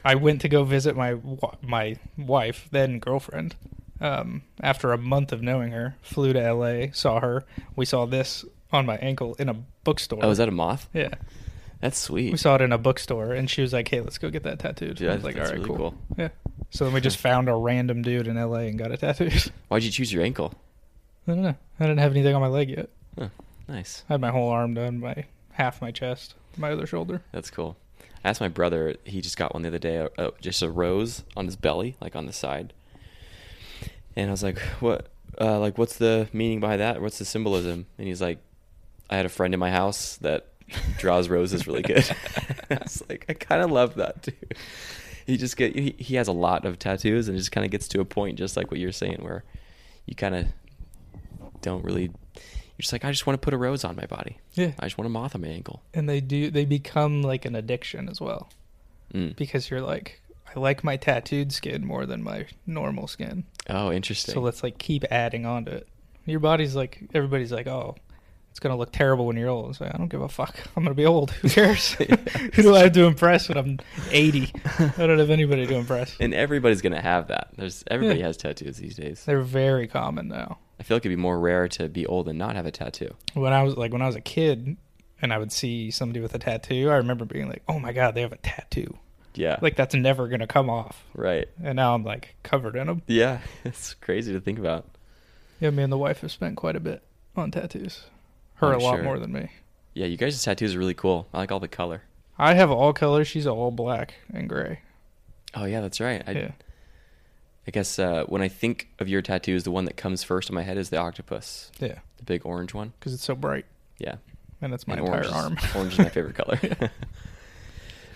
I 0.06 0.16
went 0.16 0.42
to 0.42 0.50
go 0.50 0.64
visit 0.64 0.96
my 0.96 1.16
my 1.62 1.96
wife, 2.18 2.68
then 2.72 3.00
girlfriend. 3.00 3.56
Um, 4.02 4.42
after 4.62 4.92
a 4.92 4.98
month 4.98 5.32
of 5.32 5.42
knowing 5.42 5.72
her, 5.72 5.96
flew 6.02 6.34
to 6.34 6.42
L.A., 6.42 6.92
saw 6.94 7.22
her. 7.22 7.46
We 7.76 7.86
saw 7.86 8.06
this 8.06 8.44
on 8.72 8.86
my 8.86 8.98
ankle 8.98 9.34
in 9.40 9.48
a 9.48 9.56
bookstore. 9.86 10.20
Oh, 10.22 10.30
is 10.30 10.40
that 10.40 10.50
a 10.50 10.52
moth? 10.52 10.90
Yeah, 10.94 11.10
That's 11.80 11.98
sweet. 11.98 12.32
we 12.32 12.38
saw 12.38 12.56
it 12.56 12.62
in 12.62 12.74
a 12.74 12.78
bookstore, 12.78 13.32
and 13.34 13.50
she 13.50 13.62
was 13.62 13.72
like, 13.72 13.88
"Hey, 13.88 14.02
let's 14.02 14.18
go 14.18 14.30
get 14.30 14.44
that 14.44 14.60
tattooed." 14.60 14.98
Dude, 14.98 15.08
I 15.10 15.14
was 15.14 15.24
that's- 15.24 15.24
like, 15.24 15.36
"All 15.38 15.44
right, 15.52 15.54
really 15.54 15.66
cool. 15.68 15.78
cool. 15.92 15.96
Yeah. 16.18 16.30
So 16.70 16.86
then 16.86 16.94
we 16.94 17.02
just 17.02 17.18
found 17.18 17.50
a 17.50 17.56
random 17.56 18.02
dude 18.02 18.28
in 18.28 18.38
L.A. 18.38 18.68
and 18.68 18.78
got 18.80 18.92
it 18.92 19.00
tattooed. 19.02 19.34
Why'd 19.68 19.84
you 19.84 19.92
choose 19.92 20.12
your 20.12 20.24
ankle? 20.24 20.54
I 21.28 21.34
don't 21.34 21.44
know. 21.44 21.56
I 21.80 21.84
didn't 21.84 22.00
have 22.00 22.12
anything 22.12 22.34
on 22.36 22.42
my 22.42 22.48
leg 22.48 22.70
yet. 22.70 22.90
Nice. 23.68 24.04
I 24.10 24.14
had 24.14 24.22
my 24.22 24.32
whole 24.32 24.50
arm 24.50 24.74
done, 24.74 25.00
my 25.00 25.26
half 25.54 25.82
my 25.82 25.92
chest, 25.92 26.36
my 26.58 26.72
other 26.72 26.86
shoulder. 26.86 27.22
That's 27.32 27.50
cool. 27.50 27.78
I 28.24 28.30
asked 28.30 28.42
my 28.42 28.50
brother. 28.50 28.96
He 29.06 29.22
just 29.22 29.38
got 29.38 29.54
one 29.54 29.64
the 29.64 29.70
other 29.70 29.80
day. 29.80 30.08
Uh, 30.18 30.32
just 30.42 30.62
a 30.62 30.70
rose 30.70 31.24
on 31.38 31.46
his 31.46 31.56
belly, 31.56 31.96
like 32.02 32.16
on 32.16 32.26
the 32.26 32.34
side. 32.34 32.74
And 34.16 34.30
I 34.30 34.32
was 34.32 34.44
like, 34.44 34.60
"What? 34.80 35.08
Uh, 35.40 35.60
like, 35.60 35.78
what's 35.78 35.98
the 35.98 36.28
meaning 36.34 36.60
behind 36.60 36.82
that? 36.82 37.02
What's 37.02 37.20
the 37.20 37.26
symbolism?" 37.26 37.86
And 37.98 38.08
he's 38.08 38.22
like, 38.22 38.40
"I 39.10 39.16
had 39.18 39.26
a 39.26 39.30
friend 39.30 39.54
in 39.54 39.60
my 39.60 39.72
house 39.72 40.18
that 40.18 40.48
draws 40.98 41.30
roses 41.30 41.66
really 41.66 41.82
good." 41.82 42.06
I 42.70 42.80
was 42.84 43.02
like, 43.10 43.26
"I 43.30 43.34
kind 43.34 43.62
of 43.62 43.72
love 43.72 43.96
that 43.96 44.24
too." 44.24 44.34
He 45.26 45.38
just 45.38 45.56
get 45.58 45.76
he, 45.76 45.96
he 45.98 46.16
has 46.16 46.28
a 46.28 46.32
lot 46.34 46.66
of 46.66 46.80
tattoos, 46.80 47.28
and 47.28 47.36
it 47.36 47.40
just 47.40 47.52
kind 47.52 47.66
of 47.66 47.72
gets 47.72 47.88
to 47.90 48.00
a 48.02 48.06
point, 48.06 48.38
just 48.38 48.58
like 48.58 48.70
what 48.72 48.80
you're 48.80 48.92
saying, 48.92 49.20
where 49.22 49.44
you 50.06 50.16
kind 50.16 50.36
of 50.36 50.48
don't 51.62 51.84
really. 51.84 52.04
You're 52.76 52.82
just 52.82 52.92
like, 52.94 53.06
I 53.06 53.12
just 53.12 53.28
want 53.28 53.40
to 53.40 53.44
put 53.46 53.54
a 53.54 53.58
rose 53.58 53.84
on 53.84 53.96
my 53.96 54.08
body. 54.08 54.40
Yeah. 54.54 54.72
I 54.80 54.86
just 54.88 54.98
want 54.98 55.06
a 55.06 55.10
moth 55.10 55.36
on 55.36 55.42
my 55.42 55.48
ankle. 55.48 55.84
and 55.94 56.10
they 56.10 56.20
do 56.22 56.50
they 56.50 56.66
become 56.66 57.22
like 57.22 57.46
an 57.46 57.56
addiction 57.56 58.10
as 58.10 58.20
well 58.20 58.50
Mm. 59.14 59.36
because 59.36 59.70
you're 59.70 59.82
like 59.82 60.20
I 60.56 60.60
like 60.60 60.84
my 60.84 60.98
tattooed 60.98 61.52
skin 61.52 61.86
more 61.86 62.08
than 62.08 62.24
my 62.24 62.48
normal 62.66 63.06
skin. 63.08 63.44
Oh, 63.70 63.92
interesting. 63.92 64.34
So 64.34 64.42
let's 64.42 64.64
like 64.64 64.80
keep 64.80 65.04
adding 65.12 65.46
on 65.46 65.66
to 65.66 65.72
it. 65.72 65.88
Your 66.26 66.40
body's 66.40 66.76
like 66.76 67.00
everybody's 67.14 67.52
like, 67.52 67.68
"Oh, 67.68 67.96
it's 68.54 68.60
going 68.60 68.72
to 68.72 68.78
look 68.78 68.92
terrible 68.92 69.26
when 69.26 69.36
you're 69.36 69.50
old." 69.50 69.72
It's 69.72 69.82
like, 69.82 69.94
I 69.94 69.98
don't 69.98 70.08
give 70.10 70.22
a 70.22 70.30
fuck. 70.30 70.56
I'm 70.78 70.84
going 70.84 70.96
to 70.96 71.02
be 71.02 71.08
old. 71.08 71.32
Who 71.32 71.50
cares? 71.60 71.98
Yeah, 72.00 72.16
Who 72.54 72.62
do 72.62 72.76
I 72.76 72.84
have 72.84 72.92
to 72.94 73.06
impress 73.06 73.50
when 73.50 73.58
I'm 73.58 73.80
80? 74.12 74.52
I 74.80 75.08
don't 75.08 75.18
have 75.20 75.30
anybody 75.32 75.66
to 75.66 75.74
impress. 75.76 76.16
and 76.20 76.34
everybody's 76.34 76.82
gonna 76.82 77.02
have 77.02 77.28
that. 77.30 77.50
There's 77.58 77.84
everybody 77.90 78.20
Yeah. 78.20 78.28
has 78.28 78.38
tattoos 78.38 78.78
these 78.78 78.96
days. 78.96 79.24
They're 79.26 79.42
very 79.42 79.88
common 79.88 80.28
now. 80.28 80.60
I 80.80 80.84
feel 80.84 80.96
like 80.98 81.02
it'd 81.06 81.16
be 81.18 81.22
more 81.22 81.40
rare 81.40 81.68
to 81.70 81.90
be 81.90 82.06
old 82.06 82.28
and 82.30 82.38
not 82.38 82.56
have 82.56 82.66
a 82.66 82.72
tattoo. 82.72 83.16
When 83.34 83.54
I 83.54 83.64
was 83.64 83.76
like 83.76 83.92
when 83.92 84.02
I 84.02 84.08
was 84.08 84.16
a 84.16 84.22
kid 84.22 84.78
and 85.22 85.34
I 85.34 85.38
would 85.40 85.52
see 85.52 85.92
somebody 85.92 86.20
with 86.20 86.34
a 86.36 86.40
tattoo, 86.40 86.90
I 86.90 86.96
remember 86.98 87.26
being 87.26 87.48
like, 87.48 87.64
"Oh 87.68 87.80
my 87.80 87.92
god, 87.94 88.14
they 88.16 88.22
have 88.22 88.34
a 88.34 88.38
tattoo." 88.38 88.98
Yeah. 89.36 89.58
Like 89.62 89.76
that's 89.76 89.96
never 89.96 90.28
going 90.28 90.42
to 90.42 90.48
come 90.48 90.70
off. 90.70 91.04
right. 91.16 91.48
And 91.64 91.76
now 91.76 91.96
I'm 91.96 92.04
like 92.04 92.36
covered 92.44 92.76
in 92.76 92.86
them. 92.88 93.02
Yeah. 93.08 93.40
It's 93.64 93.94
crazy 93.96 94.32
to 94.34 94.40
think 94.40 94.60
about. 94.60 94.86
Yeah, 95.60 95.70
me 95.72 95.84
and 95.84 95.92
the 95.92 95.98
wife 95.98 96.22
have 96.22 96.32
spent 96.32 96.58
quite 96.58 96.76
a 96.76 96.80
bit 96.82 97.02
on 97.36 97.50
tattoos. 97.52 98.04
Her 98.68 98.74
I'm 98.76 98.80
a 98.80 98.84
lot 98.84 98.96
sure. 98.96 99.04
more 99.04 99.20
than 99.20 99.32
me. 99.32 99.50
Yeah, 99.94 100.06
you 100.08 100.18
guys' 100.18 100.42
tattoos 100.44 100.76
are 100.76 100.80
really 100.80 100.94
cool. 100.96 101.28
I 101.34 101.38
like 101.40 101.52
all 101.52 101.60
the 101.60 101.68
color. 101.68 102.02
I 102.38 102.56
have 102.56 102.72
all 102.72 102.94
colors. 102.94 103.28
She's 103.28 103.46
all 103.46 103.70
black 103.72 104.16
and 104.34 104.50
gray. 104.50 104.80
Oh 105.54 105.66
yeah, 105.66 105.82
that's 105.82 106.00
right. 106.00 106.24
I, 106.26 106.32
yeah. 106.32 106.52
I 107.68 107.72
guess 107.72 108.00
uh, 108.00 108.24
when 108.28 108.42
I 108.42 108.48
think 108.48 108.90
of 109.00 109.08
your 109.08 109.22
tattoos, 109.22 109.64
the 109.64 109.72
one 109.72 109.86
that 109.86 109.96
comes 109.96 110.24
first 110.24 110.50
in 110.50 110.56
my 110.56 110.64
head 110.64 110.78
is 110.78 110.90
the 110.90 110.98
octopus, 110.98 111.72
Yeah. 111.80 112.00
the 112.18 112.24
big 112.24 112.46
orange 112.46 112.74
one. 112.74 112.92
Because 113.00 113.14
it's 113.14 113.24
so 113.24 113.36
bright. 113.36 113.66
Yeah, 114.00 114.16
And 114.62 114.74
that's 114.74 114.86
my 114.88 114.96
and 114.96 115.06
entire 115.06 115.20
orange 115.20 115.28
is, 115.28 115.34
arm. 115.34 115.58
orange 115.76 115.94
is 115.94 116.00
my 116.00 116.10
favorite 116.10 116.36
color. 116.36 116.60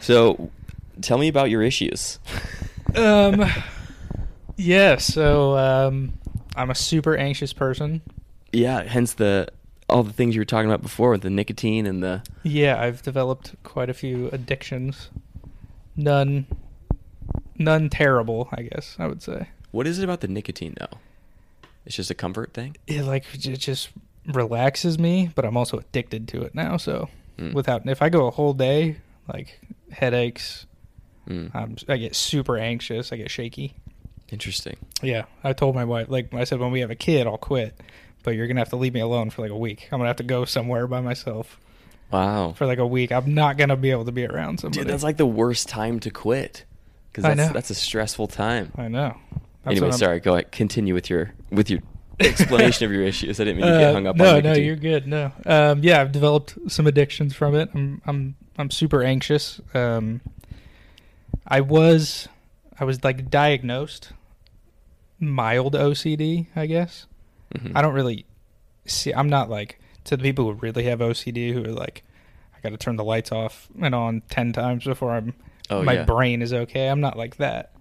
so, 0.01 0.49
tell 1.01 1.17
me 1.17 1.27
about 1.27 1.49
your 1.49 1.61
issues. 1.61 2.19
um, 2.95 3.45
yeah. 4.57 4.97
So 4.97 5.57
um, 5.57 6.13
I'm 6.55 6.69
a 6.69 6.75
super 6.75 7.15
anxious 7.15 7.53
person. 7.53 8.01
Yeah, 8.51 8.83
hence 8.83 9.13
the 9.13 9.47
all 9.89 10.03
the 10.03 10.13
things 10.13 10.35
you 10.35 10.41
were 10.41 10.45
talking 10.45 10.69
about 10.69 10.81
before 10.81 11.11
with 11.11 11.21
the 11.21 11.29
nicotine 11.29 11.85
and 11.85 12.03
the. 12.03 12.21
Yeah, 12.43 12.79
I've 12.81 13.01
developed 13.01 13.55
quite 13.63 13.89
a 13.89 13.93
few 13.93 14.29
addictions. 14.31 15.09
None, 15.95 16.45
none 17.57 17.89
terrible, 17.89 18.49
I 18.51 18.63
guess 18.63 18.95
I 18.99 19.07
would 19.07 19.21
say. 19.21 19.49
What 19.71 19.87
is 19.87 19.99
it 19.99 20.03
about 20.03 20.21
the 20.21 20.27
nicotine 20.27 20.75
though? 20.79 20.97
It's 21.85 21.95
just 21.95 22.11
a 22.11 22.15
comfort 22.15 22.53
thing. 22.53 22.75
It 22.87 23.03
like 23.03 23.23
it 23.33 23.57
just 23.59 23.89
relaxes 24.25 24.99
me, 24.99 25.31
but 25.35 25.45
I'm 25.45 25.55
also 25.57 25.77
addicted 25.79 26.27
to 26.29 26.41
it 26.41 26.53
now. 26.55 26.77
So 26.77 27.09
Mm. 27.37 27.53
without, 27.53 27.87
if 27.87 28.01
I 28.01 28.09
go 28.09 28.25
a 28.25 28.31
whole 28.31 28.53
day, 28.53 28.97
like 29.31 29.59
headaches, 29.91 30.65
Mm. 31.29 31.83
I 31.89 31.97
get 31.97 32.15
super 32.15 32.57
anxious. 32.57 33.11
I 33.11 33.17
get 33.17 33.29
shaky. 33.29 33.73
Interesting. 34.31 34.77
Yeah, 35.03 35.25
I 35.43 35.53
told 35.53 35.75
my 35.75 35.83
wife, 35.85 36.07
like 36.09 36.33
I 36.33 36.45
said, 36.45 36.59
when 36.59 36.71
we 36.71 36.79
have 36.79 36.89
a 36.89 36.95
kid, 36.95 37.27
I'll 37.27 37.37
quit, 37.37 37.79
but 38.27 38.35
you're 38.35 38.45
gonna 38.45 38.59
have 38.59 38.67
to 38.71 38.75
leave 38.75 38.93
me 38.93 38.99
alone 38.99 39.29
for 39.29 39.41
like 39.41 39.51
a 39.51 39.57
week. 39.57 39.87
I'm 39.89 39.99
gonna 39.99 40.09
have 40.09 40.17
to 40.17 40.23
go 40.23 40.43
somewhere 40.43 40.85
by 40.85 40.99
myself 40.99 41.57
Wow. 42.11 42.51
for 42.57 42.65
like 42.65 42.77
a 42.77 42.85
week. 42.85 43.09
I'm 43.13 43.33
not 43.33 43.55
gonna 43.55 43.77
be 43.77 43.89
able 43.89 44.03
to 44.03 44.11
be 44.11 44.25
around 44.25 44.59
somebody. 44.59 44.81
Dude, 44.83 44.91
that's 44.91 45.01
like 45.01 45.15
the 45.15 45.25
worst 45.25 45.69
time 45.69 46.01
to 46.01 46.09
quit. 46.09 46.65
Because 47.09 47.23
I 47.23 47.35
that's 47.35 47.47
know. 47.47 47.53
that's 47.53 47.69
a 47.69 47.73
stressful 47.75 48.27
time. 48.27 48.73
I 48.77 48.89
know. 48.89 49.15
That's 49.63 49.77
anyway, 49.79 49.91
sorry. 49.91 50.19
Go 50.19 50.33
ahead. 50.33 50.51
Continue 50.51 50.93
with 50.93 51.09
your 51.09 51.31
with 51.51 51.69
your 51.69 51.79
explanation 52.19 52.85
of 52.85 52.91
your 52.91 53.03
issues. 53.03 53.39
I 53.39 53.45
didn't 53.45 53.61
mean 53.61 53.71
to 53.71 53.79
get 53.79 53.89
Uh, 53.91 53.93
hung 53.93 54.07
up 54.07 54.17
no, 54.17 54.35
on 54.35 54.43
no, 54.43 54.51
you're 54.55 54.75
good. 54.75 55.07
No, 55.07 55.31
um, 55.45 55.79
yeah, 55.81 56.01
I've 56.01 56.11
developed 56.11 56.57
some 56.67 56.85
addictions 56.85 57.33
from 57.33 57.55
it. 57.55 57.69
I'm, 57.73 58.01
I'm, 58.05 58.35
I'm 58.57 58.71
super 58.71 59.03
anxious. 59.03 59.61
Um, 59.73 60.19
I 61.47 61.61
was, 61.61 62.27
I 62.77 62.83
was 62.83 63.05
like 63.05 63.29
diagnosed 63.29 64.11
mild 65.17 65.75
OCD, 65.75 66.47
I 66.57 66.65
guess. 66.65 67.06
Mhm. 67.55 67.71
I 67.75 67.81
don't 67.81 67.93
really 67.93 68.25
see. 68.85 69.13
I'm 69.13 69.29
not 69.29 69.49
like 69.49 69.79
to 70.05 70.17
the 70.17 70.23
people 70.23 70.45
who 70.45 70.53
really 70.53 70.83
have 70.85 70.99
OCD 70.99 71.51
who 71.53 71.63
are 71.65 71.73
like, 71.73 72.03
I 72.55 72.59
got 72.61 72.69
to 72.69 72.77
turn 72.77 72.95
the 72.95 73.03
lights 73.03 73.31
off 73.31 73.67
and 73.81 73.93
on 73.95 74.21
ten 74.29 74.53
times 74.53 74.83
before 74.85 75.11
I'm 75.15 75.33
Oh 75.69 75.83
my 75.83 75.93
yeah. 75.93 76.03
brain 76.05 76.41
is 76.41 76.53
okay. 76.53 76.87
I'm 76.87 77.01
not 77.01 77.17
like 77.17 77.37
that, 77.37 77.71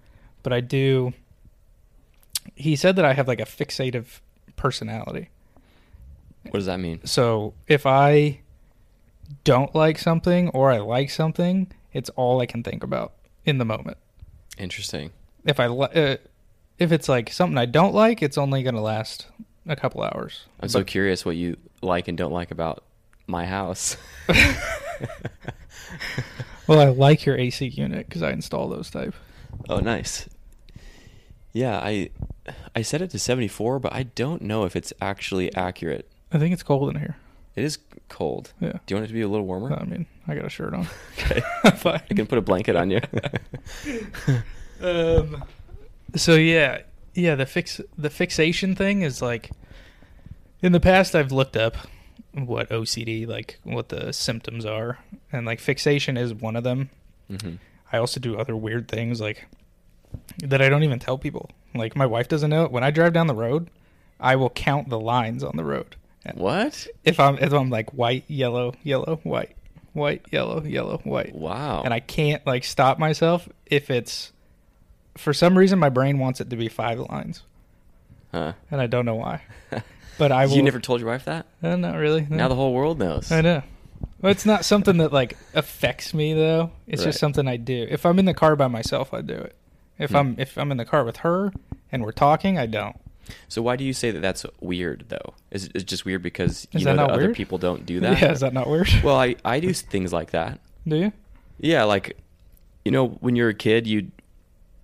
but 0.43 0.51
I 0.53 0.59
do. 0.59 1.13
He 2.55 2.75
said 2.75 2.95
that 2.97 3.05
I 3.05 3.13
have 3.13 3.27
like 3.27 3.39
a 3.39 3.45
fixative 3.45 4.19
personality. 4.55 5.29
What 6.43 6.53
does 6.53 6.65
that 6.65 6.79
mean? 6.79 7.05
So 7.05 7.53
if 7.67 7.85
I 7.85 8.39
don't 9.43 9.73
like 9.75 9.99
something 9.99 10.49
or 10.49 10.71
I 10.71 10.77
like 10.77 11.09
something, 11.09 11.71
it's 11.93 12.09
all 12.11 12.39
I 12.41 12.45
can 12.45 12.63
think 12.63 12.83
about 12.83 13.13
in 13.45 13.57
the 13.57 13.65
moment. 13.65 13.97
Interesting. 14.57 15.11
If 15.45 15.59
I 15.59 15.67
uh, 15.67 16.17
if 16.79 16.91
it's 16.91 17.07
like 17.09 17.31
something 17.31 17.57
I 17.57 17.65
don't 17.65 17.93
like, 17.93 18.21
it's 18.21 18.37
only 18.37 18.63
gonna 18.63 18.81
last 18.81 19.27
a 19.67 19.75
couple 19.75 20.01
hours. 20.03 20.45
I'm 20.59 20.69
so 20.69 20.83
curious 20.83 21.25
what 21.25 21.35
you 21.35 21.57
like 21.81 22.07
and 22.07 22.17
don't 22.17 22.31
like 22.31 22.51
about 22.51 22.83
my 23.27 23.45
house. 23.45 23.97
well, 26.67 26.79
I 26.79 26.85
like 26.85 27.25
your 27.25 27.37
AC 27.37 27.67
unit 27.67 28.07
because 28.07 28.23
I 28.23 28.31
install 28.31 28.69
those 28.69 28.89
type. 28.89 29.13
oh, 29.69 29.79
nice. 29.79 30.27
Yeah, 31.53 31.77
I 31.77 32.09
I 32.75 32.81
set 32.83 33.01
it 33.01 33.09
to 33.11 33.19
74, 33.19 33.79
but 33.79 33.93
I 33.93 34.03
don't 34.03 34.41
know 34.43 34.65
if 34.65 34.75
it's 34.75 34.93
actually 35.01 35.53
accurate. 35.55 36.09
I 36.31 36.37
think 36.37 36.53
it's 36.53 36.63
cold 36.63 36.89
in 36.93 36.99
here. 36.99 37.17
It 37.55 37.63
is 37.63 37.79
cold. 38.09 38.53
Yeah. 38.59 38.73
Do 38.85 38.93
you 38.93 38.95
want 38.97 39.05
it 39.05 39.07
to 39.07 39.13
be 39.13 39.21
a 39.21 39.27
little 39.27 39.45
warmer? 39.45 39.73
I 39.73 39.83
mean, 39.85 40.05
I 40.27 40.35
got 40.35 40.45
a 40.45 40.49
shirt 40.49 40.73
on. 40.73 40.87
Okay. 41.19 41.41
Fine. 41.77 42.01
I 42.09 42.13
can 42.13 42.27
put 42.27 42.37
a 42.37 42.41
blanket 42.41 42.75
on 42.75 42.91
you. 42.91 43.01
Um. 44.81 45.43
So 46.15 46.35
yeah, 46.35 46.83
yeah. 47.17 47.35
The 47.35 47.45
fix 47.45 47.81
the 47.97 48.09
fixation 48.09 48.75
thing 48.75 49.01
is 49.01 49.21
like. 49.21 49.51
In 50.59 50.71
the 50.71 50.79
past, 50.79 51.13
I've 51.13 51.31
looked 51.31 51.55
up 51.55 51.77
what 52.33 52.69
OCD 52.69 53.27
like, 53.27 53.59
what 53.63 53.89
the 53.89 54.11
symptoms 54.11 54.65
are, 54.65 54.97
and 55.31 55.45
like 55.45 55.59
fixation 55.59 56.17
is 56.17 56.33
one 56.33 56.55
of 56.55 56.63
them. 56.63 56.89
hmm 57.29 57.55
I 57.91 57.99
also 57.99 58.19
do 58.19 58.37
other 58.37 58.55
weird 58.55 58.89
things 58.89 59.21
like 59.21 59.47
that 60.43 60.61
I 60.61 60.67
don't 60.67 60.83
even 60.83 60.99
tell 60.99 61.17
people. 61.17 61.49
Like 61.73 61.95
my 61.95 62.05
wife 62.05 62.27
doesn't 62.27 62.49
know. 62.49 62.67
When 62.67 62.83
I 62.83 62.91
drive 62.91 63.13
down 63.13 63.27
the 63.27 63.35
road, 63.35 63.69
I 64.19 64.35
will 64.35 64.49
count 64.49 64.89
the 64.89 64.99
lines 64.99 65.43
on 65.43 65.55
the 65.55 65.63
road. 65.63 65.95
What? 66.33 66.87
If 67.03 67.19
I'm 67.19 67.37
if 67.37 67.53
I'm 67.53 67.69
like 67.69 67.93
white, 67.93 68.25
yellow, 68.27 68.73
yellow, 68.83 69.19
white, 69.23 69.55
white, 69.93 70.25
yellow, 70.31 70.63
yellow, 70.63 70.97
white. 71.03 71.33
Wow. 71.33 71.83
And 71.83 71.93
I 71.93 71.99
can't 71.99 72.45
like 72.45 72.63
stop 72.63 72.99
myself 72.99 73.47
if 73.65 73.89
it's 73.89 74.31
for 75.17 75.33
some 75.33 75.57
reason 75.57 75.79
my 75.79 75.89
brain 75.89 76.19
wants 76.19 76.39
it 76.41 76.49
to 76.49 76.55
be 76.55 76.67
five 76.69 76.99
lines, 76.99 77.43
Huh. 78.31 78.53
and 78.71 78.79
I 78.81 78.87
don't 78.87 79.05
know 79.05 79.15
why. 79.15 79.41
But 80.19 80.31
I 80.31 80.47
will. 80.47 80.55
You 80.55 80.63
never 80.63 80.79
told 80.79 80.99
your 80.99 81.09
wife 81.11 81.25
that? 81.25 81.45
Uh, 81.61 81.75
not 81.75 81.95
really. 81.95 82.25
no. 82.27 82.37
Now 82.37 82.47
the 82.47 82.55
whole 82.55 82.73
world 82.73 82.97
knows. 82.97 83.31
I 83.31 83.41
know. 83.41 83.61
Well, 84.19 84.31
it's 84.31 84.47
not 84.47 84.65
something 84.65 84.97
that 84.97 85.13
like 85.13 85.37
affects 85.53 86.11
me 86.11 86.33
though. 86.33 86.71
It's 86.87 87.01
Right. 87.03 87.09
just 87.09 87.19
something 87.19 87.47
I 87.47 87.57
do. 87.57 87.85
If 87.87 88.03
I'm 88.03 88.17
in 88.17 88.25
the 88.25 88.33
car 88.33 88.55
by 88.55 88.67
myself, 88.67 89.13
I 89.13 89.21
do 89.21 89.35
it. 89.35 89.55
If 89.99 90.09
Hmm. 90.09 90.15
I'm 90.17 90.35
if 90.39 90.57
I'm 90.57 90.71
in 90.71 90.77
the 90.77 90.85
car 90.85 91.03
with 91.03 91.17
her 91.17 91.51
and 91.91 92.01
we're 92.03 92.13
talking, 92.13 92.57
I 92.57 92.65
don't. 92.65 92.95
So 93.47 93.61
why 93.61 93.75
do 93.75 93.83
you 93.83 93.93
say 93.93 94.09
that 94.09 94.21
that's 94.21 94.43
weird 94.59 95.05
though? 95.09 95.35
Is 95.51 95.65
it 95.75 95.85
just 95.85 96.03
weird 96.03 96.23
because 96.23 96.67
you 96.71 96.79
Is 96.79 96.85
know 96.87 96.95
that 96.95 97.07
that 97.09 97.13
other 97.13 97.31
people 97.35 97.59
don't 97.59 97.85
do 97.85 97.99
that? 98.05 98.19
Yeah, 98.19 98.31
is 98.31 98.39
that 98.39 98.53
not 98.53 98.67
weird? 98.67 98.89
well, 99.03 99.17
I 99.19 99.35
I 99.45 99.59
do 99.59 99.71
things 99.71 100.11
like 100.11 100.31
that. 100.31 100.59
do 100.87 100.95
you? 100.95 101.11
Yeah, 101.59 101.83
like 101.83 102.17
you 102.83 102.91
know 102.91 103.09
when 103.19 103.35
you're 103.35 103.49
a 103.49 103.53
kid, 103.53 103.85
you 103.85 104.07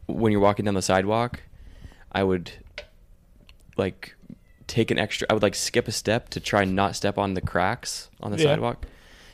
when 0.08 0.32
you're 0.32 0.42
walking 0.42 0.66
down 0.66 0.74
the 0.74 0.82
sidewalk, 0.82 1.42
I 2.12 2.24
would 2.24 2.52
like 3.78 4.16
take 4.68 4.92
an 4.92 5.00
extra 5.00 5.28
I 5.30 5.34
would 5.34 5.44
like 5.44 5.56
skip 5.56 5.88
a 5.88 5.92
step 5.92 6.30
to 6.30 6.40
try 6.40 6.64
and 6.64 6.76
not 6.76 6.96
step 6.96 7.18
on 7.18 7.34
the 7.34 7.42
cracks 7.42 8.10
on 8.22 8.32
the 8.32 8.38
Yeah. 8.38 8.46
sidewalk 8.52 8.86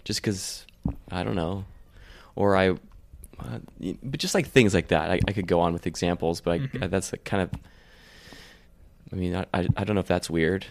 just 0.04 0.24
cuz 0.24 0.66
I 1.12 1.24
don't 1.24 1.36
know. 1.36 1.66
Or 2.36 2.56
I 2.56 2.70
uh, 2.72 3.60
but 4.04 4.20
just 4.20 4.36
like 4.36 4.48
things 4.48 4.74
like 4.74 4.90
that. 4.90 5.12
I, 5.12 5.20
I 5.28 5.32
could 5.34 5.48
go 5.48 5.60
on 5.62 5.72
with 5.74 5.88
examples, 5.88 6.42
but 6.42 6.52
I, 6.52 6.60
Mhm. 6.60 6.90
that's 6.90 7.14
a 7.14 7.18
kind 7.18 7.44
of 7.44 7.52
I 9.12 9.16
mean, 9.16 9.36
I, 9.36 9.46
I 9.54 9.68
I 9.78 9.84
don't 9.84 9.96
know 9.96 10.02
if 10.02 10.08
that's 10.08 10.30
weird. 10.30 10.66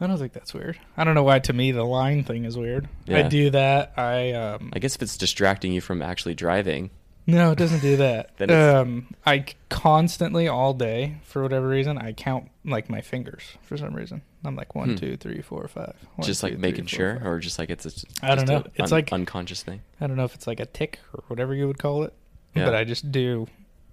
I 0.00 0.06
don't 0.06 0.16
think 0.18 0.32
that's 0.32 0.54
weird. 0.54 0.78
I 0.96 1.04
don't 1.04 1.14
know 1.14 1.22
why 1.24 1.40
to 1.40 1.52
me 1.52 1.72
the 1.72 1.84
line 1.84 2.24
thing 2.24 2.46
is 2.46 2.56
weird. 2.56 2.88
I 3.08 3.22
do 3.22 3.50
that. 3.50 3.92
I 3.98 4.32
um 4.32 4.70
I 4.72 4.78
guess 4.78 4.96
if 4.96 5.02
it's 5.02 5.16
distracting 5.18 5.72
you 5.72 5.80
from 5.82 6.00
actually 6.02 6.34
driving. 6.34 6.90
No, 7.30 7.52
it 7.52 7.58
doesn't 7.58 7.80
do 7.80 7.96
that. 7.98 8.30
Then 8.38 8.50
it's- 8.50 8.74
um 8.76 9.14
I 9.26 9.44
constantly 9.68 10.48
all 10.48 10.74
day 10.74 11.16
for 11.24 11.42
whatever 11.42 11.68
reason 11.68 11.98
I 11.98 12.12
count 12.12 12.50
like 12.64 12.88
my 12.90 13.00
fingers 13.00 13.42
for 13.62 13.76
some 13.76 13.94
reason. 13.94 14.22
I'm 14.44 14.56
like 14.56 14.74
one, 14.74 14.90
Hmm. 14.90 14.94
two, 14.96 15.16
three, 15.16 15.42
four, 15.42 15.66
five. 15.68 15.94
One, 16.16 16.26
just 16.26 16.42
like 16.42 16.52
two, 16.52 16.58
making 16.58 16.86
three, 16.86 16.96
four, 16.98 17.06
sure 17.06 17.16
five. 17.18 17.26
or 17.26 17.38
just 17.40 17.58
like 17.58 17.70
it's 17.70 17.86
a, 17.86 17.90
I 18.24 18.28
don't 18.34 18.38
just 18.46 18.50
a 18.50 18.52
know. 18.54 18.64
It's 18.76 18.92
un- 18.92 18.96
like- 18.98 19.12
unconscious 19.12 19.62
thing. 19.62 19.82
I 20.00 20.06
don't 20.06 20.16
know 20.16 20.24
if 20.24 20.34
it's 20.34 20.46
like 20.46 20.60
a 20.60 20.66
tic 20.66 20.98
or 21.12 21.24
whatever 21.28 21.54
you 21.54 21.66
would 21.66 21.78
call 21.78 22.02
it, 22.04 22.12
Yeah. 22.54 22.64
but 22.64 22.74
I 22.74 22.84
just 22.84 23.10
do 23.12 23.46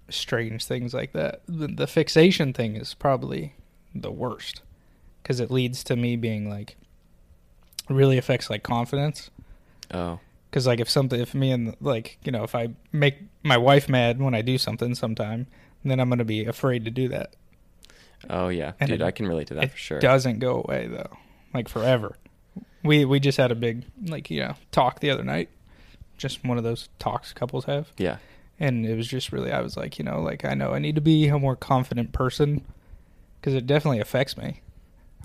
strange 0.10 0.64
things 0.66 0.94
like 0.94 1.12
that. 1.14 1.42
The, 1.48 1.68
the 1.68 1.88
fixation 1.88 2.54
thing 2.54 2.76
is 2.78 2.94
probably 2.94 3.56
the 3.94 4.12
worst 4.12 4.62
because 5.22 5.40
it 5.42 5.52
leads 5.52 5.84
to 5.86 5.96
me 5.98 6.16
being 6.16 6.50
like 6.50 6.78
really 7.90 8.18
affects 8.18 8.50
like 8.50 8.64
confidence. 8.64 9.30
Oh. 9.94 10.20
Because 10.50 10.66
like 10.68 10.80
if 10.80 10.90
something, 10.90 11.20
if 11.20 11.34
me 11.36 11.52
and 11.52 11.76
like 11.82 12.18
you 12.24 12.32
know, 12.32 12.44
if 12.44 12.56
I 12.56 12.70
make 12.92 13.18
my 13.44 13.58
wife 13.58 13.90
mad 13.90 14.22
when 14.22 14.34
I 14.34 14.42
do 14.42 14.58
something 14.58 14.96
sometime, 14.96 15.48
then 15.84 16.00
I'm 16.00 16.10
gonna 16.10 16.24
be 16.26 16.46
afraid 16.46 16.86
to 16.86 16.92
do 16.92 17.08
that. 17.10 17.36
Oh 18.30 18.48
yeah, 18.50 18.74
And 18.80 18.90
dude, 18.90 19.02
it- 19.02 19.06
I 19.06 19.12
can 19.12 19.28
relate 19.28 19.48
to 19.48 19.54
that 19.56 19.72
for 19.72 19.78
sure. 19.78 20.00
doesn't 20.00 20.40
go 20.40 20.64
away 20.64 20.88
though, 20.88 21.18
like 21.54 21.68
forever. 21.70 22.16
We 22.84 23.06
we 23.06 23.20
just 23.20 23.38
had 23.38 23.52
a 23.52 23.56
big 23.56 23.86
like 24.06 24.30
you 24.32 24.40
know 24.42 24.56
talk 24.72 25.00
the 25.02 25.10
other 25.10 25.24
night, 25.24 25.50
just 26.18 26.44
one 26.46 26.58
of 26.58 26.64
those 26.64 26.90
talks 27.00 27.34
couples 27.34 27.66
have. 27.66 27.92
Yeah. 27.98 28.18
and 28.60 28.86
it 28.88 28.96
was 28.96 29.08
just 29.08 29.32
really 29.32 29.52
i 29.52 29.62
was 29.62 29.78
like 29.78 30.00
you 30.00 30.04
know 30.06 30.20
like 30.20 30.44
i 30.44 30.56
know 30.56 30.72
i 30.74 30.80
need 30.80 30.96
to 30.96 31.02
be 31.02 31.28
a 31.28 31.38
more 31.38 31.56
confident 31.56 32.12
person 32.12 32.66
because 33.40 33.54
it 33.54 33.68
definitely 33.68 34.00
affects 34.00 34.36
me 34.36 34.62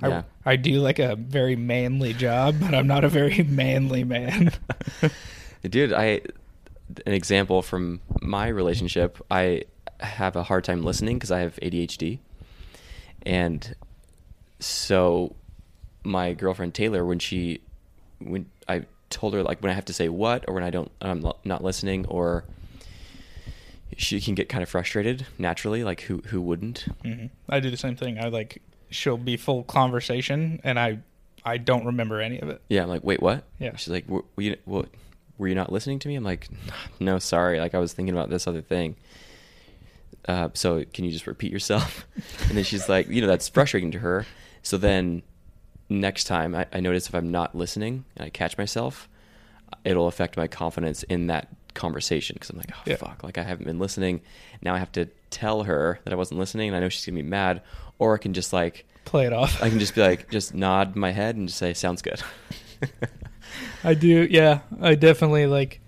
Yeah. 0.01 0.23
I, 0.45 0.53
I 0.53 0.57
do 0.57 0.81
like 0.81 0.99
a 0.99 1.17
very 1.17 1.57
manly 1.57 2.13
job 2.13 2.57
but 2.61 2.75
i'm 2.75 2.87
not 2.87 3.05
a 3.05 3.09
very 3.09 3.43
manly 3.49 4.05
man 4.05 4.53
Dude, 5.63 5.93
I 5.93 6.23
an 7.07 7.13
example 7.15 7.63
from 7.63 8.01
my 8.21 8.49
relationship, 8.49 9.19
I 9.31 9.63
have 10.01 10.35
a 10.35 10.43
hard 10.43 10.65
time 10.65 10.83
listening 10.83 11.17
because 11.17 11.31
I 11.31 11.39
have 11.39 11.55
ADHD. 11.63 12.19
And 13.25 13.75
so 14.59 15.37
my 16.03 16.33
girlfriend 16.33 16.75
Taylor 16.75 17.05
when 17.05 17.21
she 17.21 17.61
when 18.19 18.47
I 18.69 18.87
told 19.09 19.35
her 19.35 19.43
like 19.45 19.63
when 19.63 19.71
I 19.71 19.75
have 19.75 19.85
to 19.85 19.93
say 19.93 20.09
what 20.09 20.45
or 20.49 20.55
when 20.55 20.65
I 20.65 20.71
don't 20.71 20.91
I'm 21.01 21.21
not- 21.45 21.63
listening 21.63 22.05
or 22.07 22.45
she 23.97 24.21
can 24.21 24.35
get 24.35 24.49
kind 24.49 24.63
of 24.65 24.69
frustrated 24.69 25.27
naturally. 25.39 25.85
Like 25.85 26.01
who 26.03 26.23
who 26.27 26.41
wouldn't? 26.41 26.87
hmm 27.05 27.27
I 27.49 27.61
do 27.61 27.71
the 27.71 27.77
same 27.77 27.95
thing. 27.95 28.19
I 28.19 28.29
like 28.29 28.61
she'll 28.93 29.17
be 29.17 29.37
full 29.37 29.65
conversation, 29.65 30.61
and 30.65 30.79
I 30.79 30.99
I 31.45 31.57
don't 31.59 31.85
remember 31.87 32.21
any 32.21 32.39
of 32.39 32.49
it. 32.49 32.63
Yeah, 32.69 32.83
I'm 32.85 32.89
like, 32.89 33.03
wait, 33.03 33.21
what? 33.21 33.45
Yeah. 33.59 33.75
She's 33.77 33.89
like, 33.89 34.09
were, 34.09 34.25
were 34.37 34.43
you 34.43 34.57
what? 34.65 34.89
Were 35.39 35.49
you 35.49 35.55
not 35.57 35.73
listening 35.73 35.99
to 36.01 36.09
me? 36.09 36.15
I'm 36.15 36.23
like, 36.25 36.49
no, 37.01 37.19
sorry. 37.19 37.59
Like 37.59 37.75
I 37.75 37.79
was 37.79 37.93
thinking 37.93 38.15
about 38.15 38.31
this 38.31 38.47
other 38.47 38.63
thing. 38.63 38.95
Uh, 40.29 40.51
so 40.55 40.85
can 40.95 41.05
you 41.05 41.11
just 41.11 41.27
repeat 41.27 41.51
yourself? 41.51 42.07
and 42.49 42.57
then 42.57 42.63
she's 42.65 42.89
like, 42.89 43.09
you 43.09 43.21
know, 43.21 43.27
that's 43.27 43.49
frustrating 43.49 43.91
to 43.93 43.99
her. 43.99 44.25
So 44.63 44.77
then 44.79 45.23
next 45.89 46.25
time 46.25 46.55
I, 46.55 46.67
I 46.73 46.81
notice 46.81 47.09
if 47.09 47.15
I'm 47.15 47.31
not 47.33 47.55
listening 47.57 48.05
and 48.17 48.27
I 48.27 48.31
catch 48.31 48.57
myself, 48.57 49.09
it'll 49.85 50.07
affect 50.07 50.37
my 50.37 50.47
confidence 50.47 51.03
in 51.05 51.27
that 51.27 51.49
conversation 51.75 52.35
because 52.35 52.51
I'm 52.51 52.59
like, 52.59 52.71
oh 52.73 52.81
Yeah. 52.87 52.97
fuck, 52.97 53.25
like 53.25 53.37
I 53.39 53.43
haven't 53.43 53.67
been 53.67 53.81
listening. 53.81 54.21
Now 54.63 54.75
I 54.75 54.79
have 54.79 54.93
to 54.93 55.07
tell 55.31 55.65
her 55.65 55.99
that 56.05 56.13
I 56.13 56.17
wasn't 56.17 56.39
listening, 56.39 56.69
and 56.69 56.77
I 56.77 56.81
know 56.81 56.89
she's 56.89 57.05
gonna 57.05 57.17
be 57.17 57.23
mad. 57.29 57.63
Or 58.03 58.15
I 58.15 58.19
can 58.19 58.33
just 58.35 58.53
like, 58.53 58.85
Play 59.05 59.27
it 59.27 59.33
off. 59.33 59.63
I 59.63 59.69
can 59.69 59.79
just 59.79 59.95
be 59.95 60.01
like, 60.01 60.31
just 60.31 60.55
nod 60.55 60.97
my 60.97 61.11
head 61.13 61.37
and 61.37 61.47
just 61.49 61.59
say, 61.59 61.75
sounds 61.75 62.03
good. 62.03 62.23
I 63.85 63.95
do. 63.95 64.27
Yeah, 64.31 64.61
I 64.81 64.95
definitely 64.95 65.47
like 65.47 65.81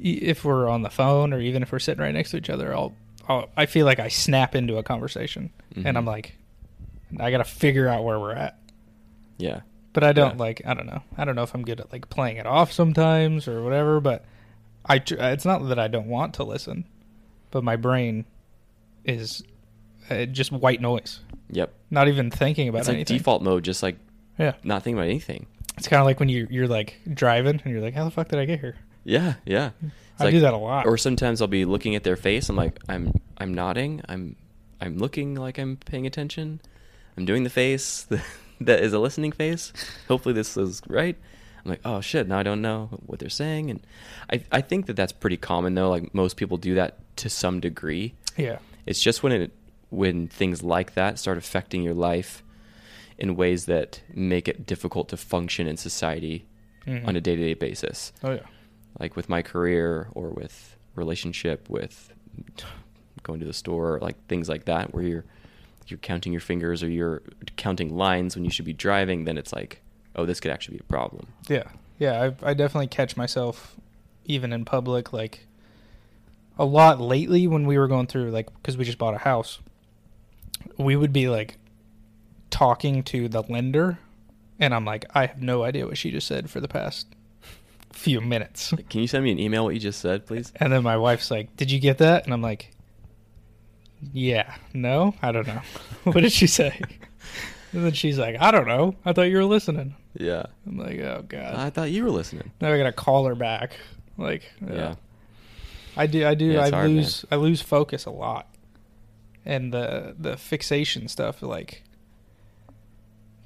if 0.00 0.44
we're 0.44 0.68
on 0.68 0.82
the 0.82 0.90
phone 0.90 1.32
or 1.32 1.40
even 1.40 1.62
if 1.62 1.72
we're 1.72 1.78
sitting 1.80 2.02
right 2.02 2.14
next 2.14 2.30
to 2.30 2.36
each 2.36 2.50
other. 2.50 2.74
I'll, 2.74 2.94
I'll 3.28 3.48
I 3.56 3.66
feel 3.66 3.84
like 3.86 3.98
I 3.98 4.08
snap 4.08 4.54
into 4.54 4.76
a 4.78 4.82
conversation, 4.82 5.50
Mhm. 5.74 5.86
and 5.86 5.98
I'm 5.98 6.04
like, 6.04 6.36
I 7.18 7.30
got 7.30 7.38
to 7.38 7.44
figure 7.44 7.88
out 7.88 8.04
where 8.04 8.18
we're 8.20 8.34
at. 8.34 8.58
yeah. 9.38 9.60
But 9.94 10.04
I 10.04 10.12
don't 10.12 10.36
Yeah. 10.36 10.42
like. 10.44 10.62
I 10.66 10.74
don't 10.74 10.86
know. 10.86 11.02
I 11.16 11.24
don't 11.24 11.34
know 11.34 11.42
if 11.42 11.54
I'm 11.54 11.64
good 11.64 11.80
at 11.80 11.90
like 11.92 12.08
playing 12.10 12.36
it 12.36 12.46
off 12.46 12.70
sometimes 12.72 13.48
or 13.48 13.62
whatever. 13.64 14.00
But 14.00 14.24
I. 14.84 15.02
It's 15.04 15.44
not 15.46 15.66
that 15.68 15.78
I 15.78 15.88
don't 15.88 16.06
want 16.06 16.34
to 16.34 16.44
listen, 16.44 16.84
but 17.50 17.64
my 17.64 17.74
brain 17.74 18.24
is 19.04 19.42
uh, 20.10 20.24
just 20.26 20.52
white 20.52 20.80
noise. 20.80 21.20
Yep. 21.50 21.72
Not 21.90 22.08
even 22.08 22.30
thinking 22.30 22.68
about 22.68 22.80
it's 22.80 22.88
like 22.88 22.96
anything. 22.96 23.18
default 23.18 23.42
mode, 23.42 23.64
just 23.64 23.82
like 23.82 23.96
Yeah. 24.38 24.54
not 24.64 24.82
thinking 24.82 24.98
about 24.98 25.08
anything. 25.08 25.46
It's 25.76 25.88
kind 25.88 26.00
of 26.00 26.06
like 26.06 26.18
when 26.20 26.28
you 26.28 26.46
you're 26.50 26.68
like 26.68 26.98
driving 27.12 27.60
and 27.62 27.72
you're 27.72 27.80
like, 27.82 27.94
how 27.94 28.04
the 28.04 28.10
fuck 28.10 28.28
did 28.28 28.38
I 28.38 28.44
get 28.44 28.60
here? 28.60 28.76
Yeah, 29.04 29.34
yeah. 29.46 29.70
It's 29.82 29.92
I 30.20 30.24
like- 30.24 30.34
do 30.34 30.40
that 30.40 30.52
a 30.54 30.56
lot. 30.58 30.86
Or 30.86 30.98
sometimes 30.98 31.40
I'll 31.40 31.48
be 31.48 31.64
looking 31.64 31.94
at 31.94 32.02
their 32.04 32.16
face. 32.16 32.48
I'm 32.48 32.56
like, 32.56 32.78
I'm, 32.88 33.12
I'm 33.38 33.54
nodding. 33.54 34.02
I'm, 34.08 34.36
I'm 34.80 34.98
looking 34.98 35.34
like 35.34 35.58
I'm 35.58 35.76
paying 35.76 36.06
attention. 36.06 36.60
I'm 37.16 37.24
doing 37.24 37.44
the 37.44 37.50
face 37.50 38.06
that 38.60 38.80
is 38.80 38.92
a 38.92 38.98
listening 38.98 39.32
face. 39.32 39.72
Hopefully 40.08 40.34
this 40.34 40.56
is 40.56 40.82
right. 40.88 41.16
I'm 41.64 41.70
like, 41.70 41.80
oh 41.84 42.00
shit, 42.00 42.28
now 42.28 42.38
I 42.38 42.42
don't 42.42 42.62
know 42.62 42.88
what 43.06 43.18
they're 43.18 43.28
saying, 43.28 43.70
and 43.70 43.80
I, 44.32 44.44
I 44.52 44.60
think 44.60 44.86
that 44.86 44.94
that's 44.96 45.12
pretty 45.12 45.36
common 45.36 45.74
though. 45.74 45.90
Like 45.90 46.14
most 46.14 46.36
people 46.36 46.56
do 46.56 46.74
that 46.76 46.98
to 47.16 47.28
some 47.28 47.60
degree. 47.60 48.14
yeah. 48.36 48.58
It's 48.86 49.00
just 49.02 49.22
when 49.22 49.32
it 49.32 49.52
when 49.90 50.28
things 50.28 50.62
like 50.62 50.94
that 50.94 51.18
start 51.18 51.38
affecting 51.38 51.82
your 51.82 51.94
life 51.94 52.42
in 53.18 53.34
ways 53.36 53.66
that 53.66 54.00
make 54.14 54.46
it 54.48 54.66
difficult 54.66 55.08
to 55.08 55.16
function 55.16 55.66
in 55.66 55.76
society 55.76 56.46
Mhm. 56.86 57.06
on 57.06 57.16
a 57.16 57.20
day-to-day 57.20 57.54
basis. 57.54 58.12
Oh 58.22 58.32
yeah. 58.32 58.46
Like 58.98 59.16
with 59.16 59.28
my 59.28 59.42
career 59.42 60.08
or 60.14 60.30
with 60.30 60.76
relationship 60.94 61.68
with 61.68 62.12
going 63.22 63.40
to 63.40 63.46
the 63.46 63.52
store, 63.52 63.98
like 64.00 64.16
things 64.28 64.48
like 64.48 64.64
that 64.66 64.94
where 64.94 65.02
you're 65.04 65.24
you're 65.86 65.98
counting 65.98 66.32
your 66.32 66.40
fingers 66.40 66.82
or 66.82 66.88
you're 66.90 67.22
counting 67.56 67.96
lines 67.96 68.36
when 68.36 68.44
you 68.44 68.50
should 68.50 68.66
be 68.66 68.74
driving, 68.74 69.24
then 69.24 69.38
it's 69.38 69.54
like, 69.54 69.80
oh, 70.16 70.26
this 70.26 70.38
could 70.38 70.50
actually 70.50 70.76
be 70.76 70.80
a 70.80 70.86
problem. 70.92 71.26
Yeah, 71.48 71.64
yeah. 71.98 72.30
I 72.42 72.50
I 72.50 72.54
definitely 72.54 72.88
catch 72.88 73.16
myself 73.16 73.76
even 74.26 74.52
in 74.52 74.64
public 74.66 75.12
like 75.14 75.46
a 76.58 76.64
lot 76.66 77.00
lately 77.00 77.46
when 77.46 77.66
we 77.66 77.78
were 77.78 77.88
going 77.88 78.06
through 78.06 78.30
like 78.30 78.52
because 78.56 78.76
we 78.76 78.84
just 78.84 78.98
bought 78.98 79.14
a 79.14 79.18
house. 79.18 79.60
We 80.76 80.96
would 80.96 81.12
be 81.12 81.28
like 81.28 81.58
talking 82.50 83.02
to 83.04 83.28
the 83.28 83.42
lender, 83.42 83.98
and 84.58 84.74
I'm 84.74 84.84
like, 84.84 85.04
I 85.14 85.26
have 85.26 85.42
no 85.42 85.64
idea 85.64 85.86
what 85.86 85.98
she 85.98 86.10
just 86.10 86.26
said 86.26 86.50
for 86.50 86.60
the 86.60 86.68
past 86.68 87.06
few 87.92 88.20
minutes. 88.20 88.72
Like, 88.72 88.88
can 88.88 89.00
you 89.00 89.06
send 89.08 89.24
me 89.24 89.32
an 89.32 89.38
email 89.38 89.64
what 89.64 89.74
you 89.74 89.80
just 89.80 90.00
said, 90.00 90.26
please? 90.26 90.52
And 90.56 90.72
then 90.72 90.82
my 90.82 90.96
wife's 90.96 91.30
like, 91.30 91.56
"Did 91.56 91.70
you 91.70 91.80
get 91.80 91.98
that?" 91.98 92.24
And 92.24 92.32
I'm 92.32 92.42
like, 92.42 92.70
"Yeah, 94.12 94.54
no, 94.72 95.14
I 95.22 95.32
don't 95.32 95.46
know. 95.46 95.62
what 96.04 96.20
did 96.20 96.32
she 96.32 96.46
say?" 96.46 96.80
And 97.72 97.84
then 97.84 97.92
she's 97.92 98.18
like, 98.18 98.36
"I 98.40 98.50
don't 98.50 98.68
know. 98.68 98.94
I 99.04 99.12
thought 99.12 99.22
you 99.22 99.36
were 99.36 99.44
listening." 99.44 99.94
Yeah. 100.14 100.46
I'm 100.66 100.78
like, 100.78 100.98
"Oh 101.00 101.24
god." 101.28 101.54
I 101.54 101.70
thought 101.70 101.90
you 101.90 102.04
were 102.04 102.10
listening. 102.10 102.50
Now 102.60 102.72
I 102.72 102.78
gotta 102.78 102.92
call 102.92 103.26
her 103.26 103.34
back. 103.34 103.76
Like, 104.16 104.50
yeah. 104.66 104.74
Yeah. 104.74 104.94
I 105.96 106.06
do. 106.06 106.26
I 106.26 106.34
do. 106.34 106.44
Yeah, 106.46 106.62
I 106.62 106.70
hard, 106.70 106.90
lose. 106.90 107.24
I 107.30 107.36
lose 107.36 107.60
focus 107.60 108.04
a 108.06 108.10
lot, 108.10 108.48
and 109.44 109.72
the 109.72 110.14
the 110.18 110.36
fixation 110.36 111.08
stuff. 111.08 111.42
Like, 111.42 111.82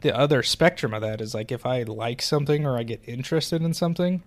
the 0.00 0.16
other 0.16 0.42
spectrum 0.42 0.92
of 0.94 1.00
that 1.02 1.20
is 1.20 1.34
like 1.34 1.50
if 1.52 1.64
I 1.64 1.82
like 1.84 2.20
something 2.22 2.66
or 2.66 2.76
I 2.76 2.82
get 2.82 3.00
interested 3.06 3.62
in 3.62 3.72
something, 3.74 4.22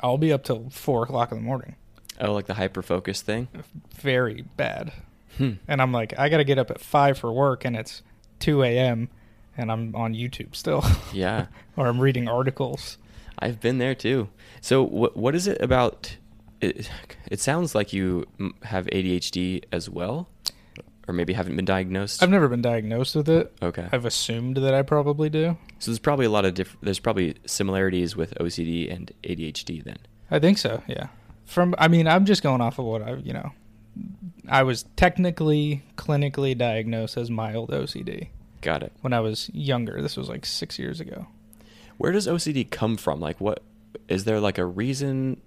I'll 0.00 0.18
be 0.18 0.32
up 0.32 0.44
till 0.44 0.68
four 0.70 1.04
o'clock 1.04 1.32
in 1.32 1.38
the 1.38 1.44
morning. 1.44 1.76
Oh, 2.20 2.32
like 2.32 2.46
the 2.46 2.54
hyper 2.54 2.82
focus 2.82 3.22
thing? 3.22 3.48
Very 3.94 4.42
bad. 4.56 4.92
Hmm. 5.38 5.52
And 5.66 5.80
I'm 5.80 5.92
like, 5.92 6.18
I 6.18 6.28
gotta 6.28 6.44
get 6.44 6.58
up 6.58 6.70
at 6.70 6.80
five 6.80 7.16
for 7.18 7.32
work, 7.32 7.64
and 7.64 7.76
it's 7.76 8.02
two 8.40 8.62
a.m. 8.62 9.08
and 9.56 9.70
I'm 9.72 9.94
on 9.94 10.14
YouTube 10.14 10.54
still. 10.54 10.84
Yeah. 11.12 11.46
or 11.76 11.86
I'm 11.86 12.00
reading 12.00 12.28
articles. 12.28 12.98
I've 13.38 13.60
been 13.60 13.78
there 13.78 13.94
too. 13.94 14.28
So 14.60 14.82
what 14.82 15.16
what 15.16 15.34
is 15.34 15.46
it 15.46 15.60
about 15.62 16.16
it, 16.60 16.90
it 17.30 17.40
sounds 17.40 17.74
like 17.74 17.92
you 17.92 18.26
have 18.64 18.86
ADHD 18.86 19.64
as 19.72 19.88
well 19.88 20.28
or 21.10 21.12
maybe 21.12 21.32
haven't 21.32 21.56
been 21.56 21.64
diagnosed. 21.64 22.22
I've 22.22 22.30
never 22.30 22.48
been 22.48 22.62
diagnosed 22.62 23.14
with 23.16 23.28
it. 23.28 23.52
Okay. 23.60 23.88
I've 23.92 24.04
assumed 24.06 24.56
that 24.58 24.72
I 24.74 24.82
probably 24.82 25.28
do. 25.28 25.58
so 25.80 25.90
there's 25.90 25.98
probably 25.98 26.24
a 26.26 26.30
lot 26.30 26.44
of 26.44 26.54
diff- 26.54 26.76
there's 26.80 27.00
probably 27.00 27.34
similarities 27.46 28.16
with 28.16 28.32
OCD 28.36 28.90
and 28.94 29.10
ADHD 29.24 29.82
then. 29.84 29.98
I 30.30 30.38
think 30.38 30.56
so. 30.58 30.82
Yeah. 30.86 31.08
From 31.44 31.74
I 31.78 31.88
mean, 31.88 32.06
I'm 32.06 32.24
just 32.24 32.42
going 32.42 32.60
off 32.60 32.78
of 32.78 32.84
what 32.84 33.02
I 33.02 33.14
you 33.16 33.32
know. 33.32 33.50
I 34.48 34.62
was 34.62 34.84
technically 34.96 35.82
clinically 35.96 36.56
diagnosed 36.56 37.16
as 37.16 37.28
mild 37.30 37.70
OCD 37.70 38.28
Got 38.62 38.82
it. 38.84 38.92
when 39.00 39.12
I 39.12 39.20
was 39.20 39.50
younger. 39.52 40.00
This 40.00 40.16
was 40.16 40.28
like 40.28 40.46
six 40.46 40.78
years 40.78 41.00
ago. 41.00 41.26
Where 41.98 42.12
does 42.12 42.26
OCD 42.28 42.70
come 42.70 42.96
from? 42.96 43.20
Like 43.20 43.40
what 43.40 43.62
is 44.08 44.24
there 44.24 44.38
like 44.40 44.58
a 44.58 44.64
reason 44.64 45.40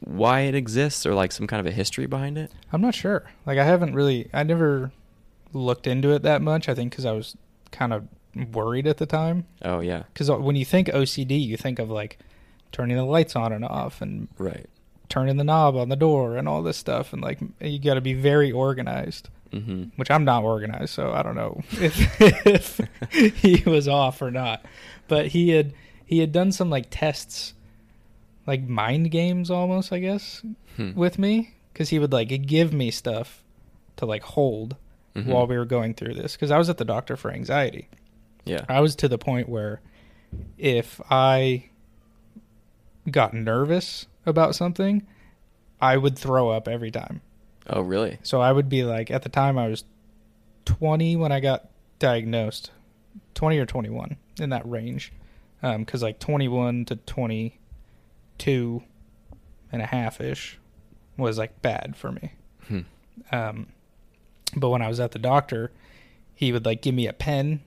why 0.00 0.40
it 0.40 0.54
exists 0.54 1.06
or 1.06 1.14
like 1.14 1.32
some 1.32 1.46
kind 1.46 1.60
of 1.60 1.66
a 1.66 1.74
history 1.74 2.06
behind 2.06 2.36
it? 2.38 2.50
I'm 2.72 2.80
not 2.80 2.94
sure. 2.94 3.24
Like 3.46 3.58
I 3.58 3.64
haven't 3.64 3.94
really. 3.94 4.28
I 4.32 4.42
never 4.42 4.92
looked 5.52 5.86
into 5.86 6.10
it 6.12 6.22
that 6.22 6.42
much. 6.42 6.68
I 6.68 6.74
think 6.74 6.92
because 6.92 7.04
I 7.06 7.12
was 7.12 7.36
kind 7.70 7.92
of 7.92 8.06
worried 8.52 8.86
at 8.86 8.96
the 8.98 9.06
time. 9.06 9.46
Oh 9.62 9.80
yeah. 9.80 10.04
Because 10.12 10.30
when 10.30 10.56
you 10.56 10.64
think 10.64 10.88
OCD, 10.88 11.44
you 11.44 11.56
think 11.56 11.78
of 11.78 11.90
like 11.90 12.18
turning 12.72 12.96
the 12.96 13.04
lights 13.04 13.34
on 13.36 13.52
and 13.52 13.64
off 13.64 14.00
and 14.00 14.28
Right. 14.38 14.66
turning 15.08 15.36
the 15.36 15.44
knob 15.44 15.76
on 15.76 15.88
the 15.88 15.96
door 15.96 16.36
and 16.36 16.48
all 16.48 16.62
this 16.62 16.76
stuff. 16.76 17.12
And 17.12 17.20
like 17.22 17.40
you 17.60 17.78
got 17.80 17.94
to 17.94 18.00
be 18.00 18.14
very 18.14 18.52
organized. 18.52 19.28
Mhm. 19.52 19.90
which 19.96 20.12
I'm 20.12 20.24
not 20.24 20.44
organized, 20.44 20.90
so 20.94 21.10
I 21.10 21.24
don't 21.24 21.34
know 21.34 21.60
if, 21.72 22.46
if 22.46 22.80
he 23.38 23.68
was 23.68 23.88
off 23.88 24.22
or 24.22 24.30
not. 24.30 24.64
But 25.08 25.26
he 25.28 25.48
had 25.50 25.72
he 26.06 26.20
had 26.20 26.30
done 26.30 26.52
some 26.52 26.70
like 26.70 26.86
tests, 26.88 27.54
like 28.46 28.62
mind 28.68 29.10
games 29.10 29.50
almost, 29.50 29.92
I 29.92 29.98
guess, 29.98 30.42
Hmm. 30.76 30.92
with 30.94 31.18
me 31.18 31.54
because 31.72 31.88
he 31.88 31.98
would 31.98 32.12
like 32.12 32.28
give 32.46 32.72
me 32.72 32.92
stuff 32.92 33.42
to 33.96 34.06
like 34.06 34.22
hold 34.22 34.76
Mhm. 35.14 35.26
while 35.26 35.46
we 35.46 35.56
were 35.58 35.64
going 35.64 35.94
through 35.94 36.14
this 36.14 36.34
because 36.34 36.50
I 36.50 36.58
was 36.58 36.68
at 36.68 36.76
the 36.78 36.84
doctor 36.84 37.16
for 37.16 37.30
anxiety. 37.32 37.88
Yeah. 38.44 38.64
I 38.68 38.80
was 38.80 38.94
to 38.96 39.08
the 39.08 39.18
point 39.18 39.48
where 39.48 39.80
if 40.58 41.00
I 41.10 41.64
got 43.10 43.34
nervous 43.34 44.06
about 44.24 44.54
something, 44.54 45.06
I 45.80 45.96
would 45.96 46.16
throw 46.18 46.50
up 46.50 46.68
every 46.68 46.90
time. 46.90 47.22
Oh 47.68 47.80
really? 47.80 48.18
So 48.22 48.40
I 48.40 48.52
would 48.52 48.68
be 48.68 48.84
like, 48.84 49.10
at 49.10 49.22
the 49.22 49.28
time 49.28 49.58
I 49.58 49.68
was 49.68 49.84
20 50.64 51.16
when 51.16 51.32
I 51.32 51.40
got 51.40 51.68
diagnosed, 51.98 52.70
20 53.34 53.58
or 53.58 53.66
21 53.66 54.16
in 54.38 54.50
that 54.50 54.68
range, 54.68 55.12
because 55.62 56.02
like 56.02 56.18
21 56.18 56.84
to 56.86 56.96
22 56.96 58.82
and 59.72 59.82
a 59.82 59.86
half 59.86 60.20
ish 60.20 60.58
was 61.16 61.38
like 61.38 61.60
bad 61.62 61.96
for 61.96 62.12
me. 62.12 62.32
Hmm. 62.68 62.80
Um, 63.32 63.66
but 64.56 64.68
when 64.70 64.82
I 64.82 64.88
was 64.88 65.00
at 65.00 65.12
the 65.12 65.18
doctor, 65.18 65.70
he 66.34 66.52
would 66.52 66.64
like 66.64 66.82
give 66.82 66.94
me 66.94 67.06
a 67.06 67.12
pen, 67.12 67.60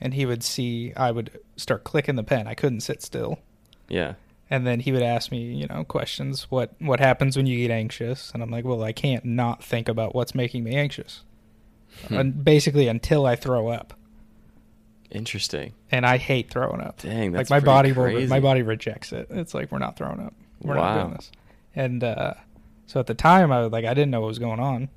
and 0.00 0.14
he 0.14 0.24
would 0.26 0.42
see 0.42 0.92
I 0.96 1.10
would 1.10 1.38
start 1.56 1.84
clicking 1.84 2.16
the 2.16 2.22
pen. 2.24 2.46
I 2.46 2.54
couldn't 2.54 2.80
sit 2.80 3.02
still 3.02 3.38
Yeah. 3.88 4.14
and 4.48 4.66
then 4.66 4.80
he 4.80 4.90
would 4.92 5.02
ask 5.02 5.30
me 5.30 5.52
you 5.54 5.66
know 5.66 5.84
questions 5.84 6.50
what 6.50 6.72
what 6.80 6.98
happens 7.00 7.36
when 7.36 7.46
you 7.46 7.58
get 7.58 7.70
anxious 7.72 8.30
and 8.32 8.42
i'm 8.42 8.50
like 8.50 8.64
well 8.64 8.82
i 8.82 8.92
can't 8.92 9.24
not 9.24 9.62
think 9.62 9.88
about 9.88 10.14
what's 10.14 10.34
making 10.34 10.64
me 10.64 10.74
anxious 10.74 11.22
Hmm. 12.08 12.14
and 12.16 12.44
basically 12.44 12.88
until 12.88 13.26
i 13.26 13.36
throw 13.36 13.68
up 13.68 13.94
Interesting. 15.10 15.72
and 15.90 16.06
I 16.06 16.18
hate 16.18 16.50
throwing 16.50 16.80
up. 16.80 17.00
Dang, 17.02 17.32
that's 17.32 17.50
like 17.50 17.62
my 17.62 17.64
body 17.66 17.92
pretty 17.92 18.14
will, 18.14 18.26
my 18.28 18.38
body 18.40 18.62
rejects 18.62 19.12
it. 19.12 19.26
It's 19.30 19.54
like 19.54 19.72
we're 19.72 19.78
not 19.80 19.96
throwing 19.96 20.20
up. 20.20 20.34
We're 20.62 20.74
not 20.74 21.00
doing 21.00 21.14
this. 21.14 21.32
And 21.74 22.04
uh, 22.04 22.34
so 22.86 23.00
at 23.00 23.06
the 23.08 23.14
time, 23.14 23.50
I 23.50 23.60
was 23.60 23.72
like, 23.72 23.84
I 23.84 23.92
didn't 23.94 24.10
know 24.12 24.20
what 24.20 24.28
was 24.28 24.38
going 24.38 24.60
on. 24.60 24.88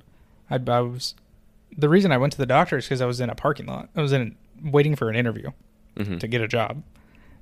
I, 0.50 0.56
I 0.68 0.82
was 0.82 1.16
the 1.78 1.90
reason 1.90 2.12
I 2.12 2.18
went 2.18 2.34
to 2.34 2.38
the 2.38 2.46
doctor 2.46 2.78
is 2.78 2.86
because 2.86 3.02
I 3.02 3.06
was 3.06 3.20
in 3.20 3.30
a 3.30 3.36
parking 3.36 3.66
lot. 3.66 3.90
I 3.96 4.02
was 4.02 4.12
in 4.14 4.36
waiting 4.64 4.96
for 4.96 5.10
an 5.10 5.16
interview 5.16 5.50
Mhm. 5.98 6.20
to 6.20 6.28
get 6.28 6.42
a 6.42 6.48
job, 6.48 6.82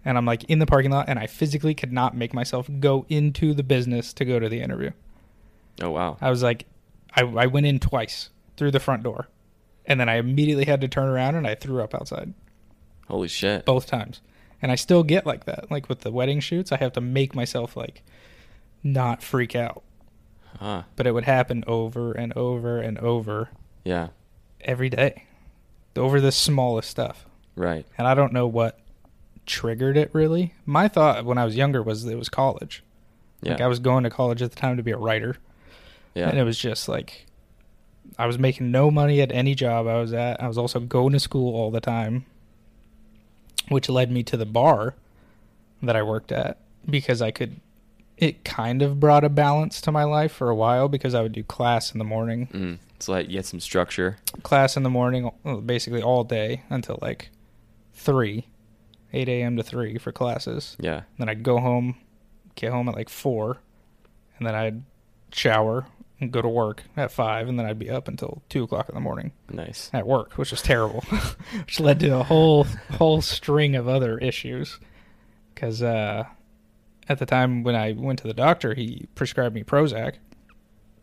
and 0.06 0.18
I'm 0.18 0.26
like 0.26 0.44
in 0.46 0.60
the 0.60 0.66
parking 0.66 0.92
lot, 0.92 1.08
and 1.10 1.18
I 1.20 1.28
physically 1.28 1.74
could 1.74 1.92
not 1.92 2.16
make 2.16 2.34
myself 2.34 2.70
go 2.80 3.06
into 3.10 3.54
the 3.54 3.64
business 3.64 4.14
to 4.14 4.26
go 4.26 4.40
to 4.40 4.48
the 4.50 4.62
interview. 4.62 4.92
Oh 5.82 5.90
wow. 5.92 6.18
I 6.22 6.30
was 6.30 6.44
like, 6.44 6.66
I, 7.16 7.22
I 7.24 7.46
went 7.48 7.66
in 7.66 7.80
twice 7.80 8.30
through 8.58 8.72
the 8.72 8.80
front 8.80 9.04
door, 9.04 9.28
and 9.86 10.00
then 10.00 10.08
I 10.10 10.16
immediately 10.16 10.66
had 10.66 10.82
to 10.82 10.88
turn 10.88 11.08
around 11.08 11.36
and 11.36 11.46
I 11.48 11.56
threw 11.56 11.82
up 11.82 11.94
outside 11.96 12.34
Holy 13.08 13.28
shit. 13.28 13.66
both 13.66 13.86
times. 13.88 14.22
And 14.62 14.72
I 14.72 14.76
still 14.76 15.04
get 15.04 15.26
like 15.26 15.46
that. 15.46 15.72
Like 15.72 15.90
with 15.90 16.02
the 16.02 16.12
wedding 16.12 16.40
shoots, 16.40 16.72
I 16.72 16.78
have 16.78 16.94
to 16.94 17.02
make 17.02 17.34
myself 17.34 17.76
like 17.76 18.04
not 18.84 19.24
freak 19.24 19.56
out. 19.56 19.82
Huh. 20.60 20.84
But 20.96 21.08
it 21.08 21.12
would 21.14 21.24
happen 21.26 21.64
over 21.68 22.12
and 22.14 22.34
over 22.34 22.80
and 22.80 22.98
over 23.00 23.50
Yeah. 23.84 24.10
every 24.62 24.90
day. 24.90 25.24
Over 25.96 26.22
the 26.22 26.32
smallest 26.32 26.90
stuff. 26.90 27.26
Right. 27.56 27.86
And 27.98 28.08
I 28.08 28.14
don't 28.14 28.32
know 28.34 28.48
what 28.48 28.80
triggered 29.46 29.98
it 29.98 30.10
really. 30.14 30.54
My 30.66 30.88
thought 30.88 31.26
when 31.26 31.38
I 31.38 31.46
was 31.46 31.56
younger 31.56 31.82
was 31.84 32.06
it 32.06 32.18
was 32.18 32.30
college. 32.30 32.84
Yeah. 33.42 33.54
Like 33.54 33.62
I 33.62 33.68
was 33.68 33.80
going 33.80 34.04
to 34.04 34.10
college 34.10 34.42
at 34.42 34.52
the 34.52 34.56
time 34.56 34.78
to 34.78 34.84
be 34.84 34.92
a 34.92 34.98
writer. 34.98 35.36
yeah. 36.14 36.30
And 36.30 36.38
it 36.38 36.44
was 36.44 36.58
just 36.58 36.88
like 36.88 37.26
I 38.18 38.26
was 38.28 38.38
making 38.38 38.72
no 38.72 38.92
money 38.92 39.20
at 39.22 39.32
any 39.32 39.56
job 39.56 39.88
I 39.88 40.00
was 40.00 40.14
at. 40.14 40.42
I 40.42 40.48
was 40.48 40.58
also 40.58 40.80
going 40.80 41.14
to 41.14 41.20
school 41.20 41.56
all 41.56 41.72
the 41.72 41.82
time, 41.82 42.26
which 43.70 43.90
led 43.90 44.12
me 44.12 44.22
to 44.24 44.38
the 44.38 44.46
bar 44.46 44.96
that 45.82 45.96
I 45.96 46.04
worked 46.04 46.32
at 46.32 46.58
because 46.90 47.22
I 47.22 47.32
could. 47.32 47.60
It 48.22 48.46
kind 48.46 48.82
of 48.82 49.00
brought 49.00 49.24
a 49.26 49.30
balance 49.30 49.82
to 49.82 49.92
my 49.92 50.06
life 50.06 50.32
for 50.32 50.50
a 50.50 50.56
while 50.56 50.88
because 50.88 51.14
I 51.14 51.22
would 51.22 51.34
do 51.34 51.44
class 51.44 51.92
in 51.92 51.98
the 52.00 52.06
morning, 52.06 52.48
Mm. 52.54 52.78
So 53.00 53.12
like 53.14 53.30
you 53.30 53.38
had 53.38 53.46
some 53.48 53.60
structure. 53.60 54.18
class 54.44 54.78
in 54.78 54.84
the 54.84 54.90
morning, 54.90 55.30
uh, 55.44 55.56
basically 55.56 56.02
all 56.04 56.24
day 56.24 56.62
until 56.70 57.00
like 57.02 57.32
three, 57.94 58.48
eight 59.12 59.28
a.m. 59.28 59.58
to 59.58 59.64
three 59.64 59.98
for 59.98 60.12
classes. 60.12 60.78
Yeah. 60.80 61.02
Then 61.18 61.28
I'd 61.28 61.42
go 61.44 61.60
home, 61.60 61.96
get 62.56 62.72
home 62.72 62.88
at 62.90 62.96
like 62.96 63.10
four, 63.10 63.58
and 64.38 64.46
then 64.48 64.54
I'd 64.56 64.84
shower 65.34 65.88
and 66.20 66.32
go 66.32 66.44
to 66.44 66.48
work 66.48 66.84
at 66.96 67.12
five, 67.12 67.48
and 67.50 67.58
then 67.58 67.66
I'd 67.66 67.80
be 67.80 67.90
up 67.90 68.08
until 68.08 68.44
two 68.50 68.62
o'clock 68.66 68.88
in 68.88 68.94
the 68.94 69.02
morning 69.02 69.32
Nice. 69.50 69.90
at 69.94 70.06
work, 70.06 70.34
which 70.34 70.52
was 70.52 70.62
terrible, 70.62 71.02
which 71.58 71.80
led 71.80 72.00
to 72.02 72.20
a 72.20 72.24
whole 72.24 72.66
whole 73.00 73.24
string 73.24 73.76
of 73.76 73.88
other 73.88 74.20
issues. 74.20 74.80
Because 75.56 75.82
uh, 75.82 76.26
at 77.10 77.20
the 77.20 77.26
time 77.26 77.64
when 77.64 77.76
I 77.76 77.92
went 77.94 78.20
to 78.20 78.28
the 78.28 78.34
doctor, 78.34 78.74
he 78.74 79.08
prescribed 79.16 79.56
me 79.56 79.64
Prozac, 79.64 80.16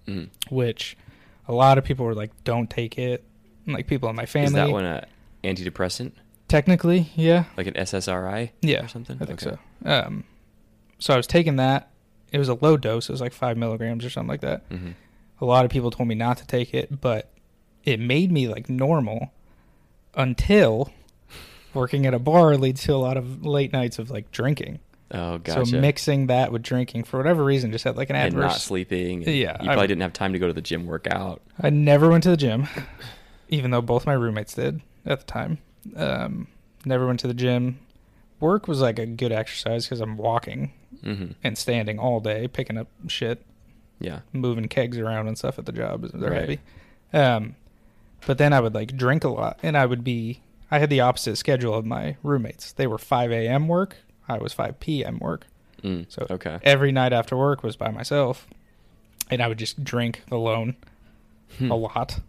Mm. 0.06 0.28
which 0.48 0.96
a 1.46 1.52
lot 1.52 1.76
of 1.78 1.84
people 1.84 2.06
were 2.06 2.14
like, 2.14 2.30
"Don't 2.44 2.70
take 2.70 2.96
it." 2.98 3.24
And, 3.66 3.74
like 3.74 3.86
people 3.86 4.08
in 4.08 4.16
my 4.16 4.24
family, 4.26 4.46
Is 4.46 4.52
that 4.54 4.70
one 4.70 4.84
a 4.86 5.06
antidepressant? 5.44 6.12
technically, 6.48 7.10
yeah, 7.14 7.44
Like 7.58 7.66
an 7.66 7.74
SSRI? 7.74 8.50
Yeah, 8.62 8.84
Or 8.84 8.88
something? 8.88 9.18
I 9.20 9.26
think 9.26 9.42
Okay. 9.46 9.56
so. 9.84 9.88
Um, 9.90 10.24
so 10.98 11.12
I 11.12 11.16
was 11.18 11.26
taking 11.26 11.56
that. 11.56 11.90
It 12.32 12.38
was 12.38 12.48
a 12.48 12.54
low 12.54 12.76
dose. 12.78 13.08
It 13.08 13.12
was 13.12 13.20
like 13.20 13.32
five 13.34 13.56
milligrams 13.58 14.04
or 14.04 14.10
something 14.10 14.28
like 14.30 14.40
that. 14.40 14.68
Mhm. 14.70 14.94
A 15.40 15.44
lot 15.44 15.64
of 15.64 15.70
people 15.70 15.90
told 15.90 16.08
me 16.08 16.14
not 16.14 16.36
to 16.38 16.46
take 16.46 16.72
it, 16.74 17.00
but 17.00 17.30
it 17.84 18.00
made 18.00 18.32
me 18.32 18.48
like 18.48 18.68
normal 18.70 19.30
until 20.14 20.90
working 21.74 22.06
at 22.06 22.14
a 22.14 22.18
bar 22.18 22.56
leads 22.56 22.82
to 22.84 22.94
a 22.94 22.96
lot 22.96 23.16
of 23.16 23.44
late 23.44 23.72
nights 23.72 23.98
of 23.98 24.10
like 24.10 24.30
drinking. 24.32 24.78
Oh, 25.10 25.38
gotcha. 25.38 25.66
So 25.66 25.80
mixing 25.80 26.26
that 26.26 26.52
with 26.52 26.62
drinking 26.62 27.04
for 27.04 27.16
whatever 27.16 27.42
reason 27.44 27.72
just 27.72 27.84
had 27.84 27.96
like 27.96 28.10
an 28.10 28.16
and 28.16 28.34
not 28.34 28.52
sleeping. 28.60 29.24
and 29.24 29.34
Yeah, 29.34 29.56
You 29.62 29.70
I- 29.70 29.72
probably 29.72 29.86
didn't 29.86 30.02
have 30.02 30.12
time 30.12 30.32
to 30.34 30.38
go 30.38 30.46
to 30.46 30.52
the 30.52 30.60
gym 30.60 30.86
workout. 30.86 31.40
I 31.60 31.70
never 31.70 32.10
went 32.10 32.22
to 32.24 32.30
the 32.30 32.36
gym, 32.36 32.66
even 33.48 33.70
though 33.70 33.80
both 33.80 34.04
my 34.06 34.12
roommates 34.12 34.54
did 34.54 34.80
at 35.06 35.20
the 35.20 35.24
time. 35.26 35.58
Um, 35.96 36.48
never 36.84 37.06
went 37.06 37.20
to 37.20 37.26
the 37.26 37.34
gym. 37.34 37.78
Work 38.40 38.68
was 38.68 38.80
like 38.80 38.98
a 38.98 39.06
good 39.06 39.32
exercise 39.32 39.86
because 39.86 40.00
I'm 40.00 40.16
walking 40.16 40.72
hmm 41.02 41.26
and 41.44 41.56
standing 41.56 41.98
all 41.98 42.20
day, 42.20 42.46
picking 42.48 42.76
up 42.76 42.88
shit, 43.06 43.44
Yeah. 44.00 44.20
moving 44.32 44.68
kegs 44.68 44.98
around 44.98 45.26
and 45.28 45.38
stuff 45.38 45.58
at 45.58 45.64
the 45.66 45.72
job. 45.72 46.02
They're 46.12 46.30
Right. 46.30 46.40
heavy. 46.40 46.60
Um, 47.12 47.54
but 48.26 48.36
then 48.38 48.52
I 48.52 48.60
would 48.60 48.74
like 48.74 48.96
drink 48.96 49.24
a 49.24 49.28
lot, 49.28 49.58
and 49.62 49.76
I 49.76 49.86
would 49.86 50.04
be. 50.04 50.42
I 50.70 50.80
had 50.80 50.90
the 50.90 51.00
opposite 51.00 51.36
schedule 51.36 51.72
of 51.74 51.86
my 51.86 52.16
roommates. 52.22 52.72
They 52.72 52.86
were 52.86 52.98
5 52.98 53.32
a.m. 53.32 53.68
work. 53.68 53.96
I 54.28 54.38
was 54.38 54.52
5 54.52 54.78
p.m. 54.80 55.18
work. 55.20 55.46
Mm. 55.82 56.06
So 56.08 56.26
okay. 56.30 56.58
every 56.62 56.92
night 56.92 57.12
after 57.12 57.36
work 57.36 57.62
was 57.62 57.76
by 57.76 57.90
myself, 57.90 58.46
and 59.30 59.40
I 59.42 59.48
would 59.48 59.58
just 59.58 59.82
drink 59.84 60.22
alone 60.30 60.76
Hmm. 61.58 61.70
a 61.72 61.76
lot 61.76 62.20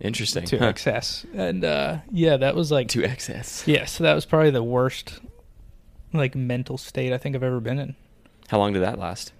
Interesting. 0.00 0.44
to 0.46 0.58
Huh. 0.58 0.66
excess. 0.66 1.24
And 1.34 1.64
uh, 1.64 1.98
yeah, 2.10 2.36
that 2.36 2.56
was 2.56 2.72
like 2.72 2.88
To 2.88 3.04
excess. 3.04 3.62
yeah. 3.68 3.84
So 3.84 4.02
that 4.04 4.14
was 4.14 4.24
probably 4.26 4.50
the 4.50 4.62
worst 4.62 5.20
like 6.12 6.34
mental 6.34 6.76
state 6.78 7.12
I 7.12 7.18
think 7.18 7.36
I've 7.36 7.42
ever 7.44 7.60
been 7.60 7.78
in. 7.78 7.94
How 8.48 8.58
long 8.58 8.72
did 8.72 8.82
that 8.82 8.98
last? 8.98 9.32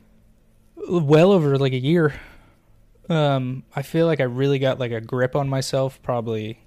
well 0.89 1.33
over 1.33 1.59
like 1.59 1.73
a 1.73 1.79
year. 1.79 2.15
Um, 3.09 3.63
I 3.75 3.83
feel 3.83 4.07
like 4.07 4.21
I 4.21 4.25
really 4.25 4.59
got 4.59 4.79
like 4.79 4.93
a 4.93 5.01
grip 5.01 5.35
on 5.35 5.49
myself 5.49 6.01
probably 6.03 6.61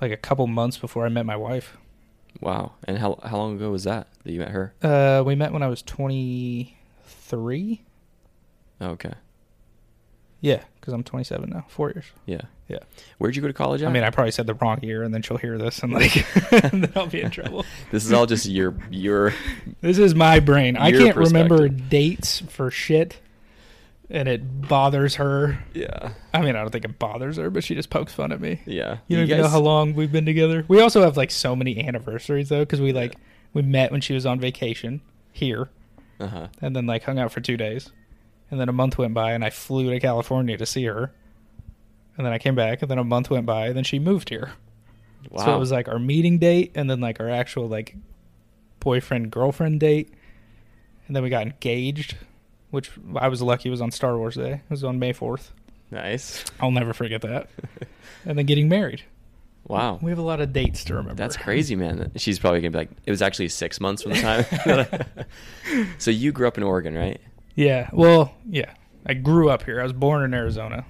like 0.00 0.12
a 0.12 0.16
couple 0.16 0.46
months 0.46 0.78
before 0.78 1.04
I 1.04 1.08
met 1.10 1.26
my 1.26 1.36
wife. 1.36 1.76
Wow. 2.40 2.72
And 2.84 2.98
how 2.98 3.18
how 3.24 3.36
long 3.38 3.56
ago 3.56 3.70
was 3.70 3.84
that 3.84 4.08
that 4.24 4.32
you 4.32 4.38
met 4.40 4.50
her? 4.50 4.74
Uh, 4.82 5.22
we 5.24 5.34
met 5.34 5.52
when 5.52 5.62
I 5.62 5.68
was 5.68 5.82
23. 5.82 7.82
Oh, 8.80 8.86
okay. 8.90 9.12
Yeah, 10.42 10.62
because 10.80 10.94
I'm 10.94 11.02
27 11.04 11.50
now. 11.50 11.66
Four 11.68 11.90
years. 11.90 12.06
Yeah. 12.24 12.40
Yeah. 12.66 12.78
Where'd 13.18 13.36
you 13.36 13.42
go 13.42 13.48
to 13.48 13.52
college 13.54 13.82
at? 13.82 13.88
I 13.88 13.92
mean, 13.92 14.04
I 14.04 14.10
probably 14.10 14.30
said 14.30 14.46
the 14.46 14.54
wrong 14.54 14.82
year, 14.82 15.02
and 15.02 15.12
then 15.12 15.20
she'll 15.22 15.36
hear 15.36 15.58
this, 15.58 15.82
and 15.82 15.92
like, 15.92 16.16
and 16.64 16.84
then 16.84 16.92
I'll 16.94 17.08
be 17.08 17.20
in 17.20 17.30
trouble. 17.30 17.66
this 17.90 18.06
is 18.06 18.12
all 18.12 18.24
just 18.26 18.46
your 18.46 18.74
your 18.90 19.34
This 19.82 19.98
is 19.98 20.14
my 20.14 20.40
brain. 20.40 20.76
I 20.76 20.92
can't 20.92 21.16
remember 21.16 21.68
dates 21.68 22.40
for 22.40 22.70
shit, 22.70 23.18
and 24.10 24.28
it 24.28 24.68
bothers 24.68 25.14
her. 25.16 25.58
yeah 25.72 26.12
I 26.34 26.40
mean, 26.42 26.56
I 26.56 26.60
don't 26.62 26.70
think 26.70 26.84
it 26.84 26.98
bothers 26.98 27.36
her, 27.36 27.48
but 27.50 27.62
she 27.64 27.74
just 27.74 27.90
pokes 27.90 28.12
fun 28.12 28.32
at 28.32 28.40
me. 28.40 28.60
yeah. 28.66 28.98
You 29.08 29.16
don't 29.16 29.26
even 29.26 29.38
know 29.42 29.48
how 29.48 29.60
long 29.60 29.94
we've 29.94 30.12
been 30.12 30.26
together. 30.26 30.64
We 30.68 30.80
also 30.80 31.02
have 31.02 31.16
like 31.16 31.30
so 31.30 31.54
many 31.56 31.78
anniversaries 31.86 32.48
though, 32.48 32.60
because 32.60 32.80
we 32.80 32.92
like 32.92 33.14
we 33.52 33.62
met 33.62 33.90
when 33.92 34.00
she 34.00 34.12
was 34.14 34.26
on 34.26 34.38
vacation 34.40 35.00
here, 35.32 35.70
Uh-huh. 36.18 36.48
and 36.60 36.74
then 36.76 36.86
like 36.86 37.04
hung 37.04 37.18
out 37.18 37.32
for 37.32 37.40
two 37.40 37.56
days, 37.56 37.90
and 38.50 38.60
then 38.60 38.68
a 38.68 38.72
month 38.72 38.98
went 38.98 39.14
by, 39.14 39.32
and 39.32 39.44
I 39.44 39.50
flew 39.50 39.90
to 39.90 40.00
California 40.00 40.56
to 40.56 40.66
see 40.66 40.84
her, 40.84 41.12
and 42.16 42.26
then 42.26 42.32
I 42.32 42.38
came 42.38 42.54
back, 42.54 42.82
and 42.82 42.90
then 42.90 42.98
a 42.98 43.04
month 43.04 43.30
went 43.30 43.46
by, 43.46 43.68
and 43.68 43.76
then 43.76 43.84
she 43.84 43.98
moved 43.98 44.28
here. 44.28 44.52
Wow. 45.30 45.44
So 45.44 45.54
it 45.54 45.58
was 45.58 45.70
like 45.72 45.86
our 45.88 45.98
meeting 45.98 46.38
date, 46.38 46.72
and 46.74 46.88
then 46.90 47.00
like 47.00 47.20
our 47.20 47.28
actual 47.30 47.68
like 47.68 47.96
boyfriend 48.80 49.30
girlfriend 49.30 49.80
date, 49.80 50.12
and 51.06 51.14
then 51.16 51.22
we 51.22 51.28
got 51.30 51.42
engaged, 51.46 52.16
which 52.70 52.90
I 53.16 53.28
was 53.28 53.42
lucky 53.42 53.70
was 53.70 53.80
on 53.80 53.90
Star 53.90 54.16
Wars 54.18 54.34
Day. 54.36 54.52
It 54.52 54.60
was 54.70 54.84
on 54.84 54.98
May 54.98 55.12
fourth. 55.12 55.52
nice. 55.90 56.44
I'll 56.60 56.70
never 56.70 56.92
forget 56.92 57.22
that. 57.22 57.48
and 58.24 58.38
then 58.38 58.46
getting 58.46 58.68
married. 58.68 59.02
Wow. 59.66 59.98
We 60.02 60.10
have 60.10 60.18
a 60.18 60.22
lot 60.22 60.40
of 60.40 60.52
dates 60.52 60.84
to 60.84 60.94
remember. 60.94 61.14
That's 61.14 61.36
crazy, 61.36 61.76
man. 61.76 62.10
She's 62.16 62.38
probably 62.38 62.60
gonna 62.60 62.70
be 62.72 62.78
like, 62.78 62.90
it 63.06 63.10
was 63.10 63.22
actually 63.22 63.48
six 63.48 63.78
months 63.80 64.02
from 64.02 64.12
the 64.12 64.20
time. 64.20 65.86
so 65.98 66.10
you 66.10 66.32
grew 66.32 66.48
up 66.48 66.56
in 66.58 66.64
Oregon, 66.64 66.96
right? 66.96 67.20
Yeah. 67.54 67.90
Well, 67.92 68.34
yeah. 68.48 68.72
I 69.06 69.14
grew 69.14 69.50
up 69.50 69.62
here. 69.64 69.80
I 69.80 69.82
was 69.84 69.92
born 69.92 70.24
in 70.24 70.34
Arizona. 70.34 70.84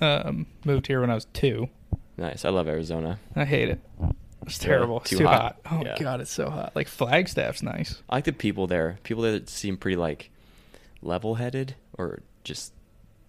Um, 0.00 0.46
moved 0.64 0.86
here 0.86 1.00
when 1.00 1.10
I 1.10 1.14
was 1.14 1.26
two. 1.32 1.68
Nice. 2.16 2.44
I 2.44 2.50
love 2.50 2.68
Arizona. 2.68 3.18
I 3.34 3.44
hate 3.44 3.68
it. 3.68 3.80
It's 4.46 4.58
terrible. 4.58 5.00
It's 5.00 5.10
Too 5.10 5.18
too, 5.18 5.26
hot? 5.26 5.58
hot. 5.64 5.80
Oh 5.80 5.84
Yeah. 5.84 5.96
god, 5.98 6.20
it's 6.20 6.30
so 6.30 6.50
hot. 6.50 6.72
Like 6.74 6.86
Flagstaff's 6.88 7.62
nice. 7.62 8.02
I 8.08 8.16
like 8.16 8.24
the 8.24 8.32
people 8.32 8.66
there. 8.66 8.98
People 9.02 9.22
there 9.22 9.40
seem 9.46 9.76
pretty 9.76 9.96
like 9.96 10.30
level-headed 11.04 11.74
or 11.98 12.22
just 12.44 12.72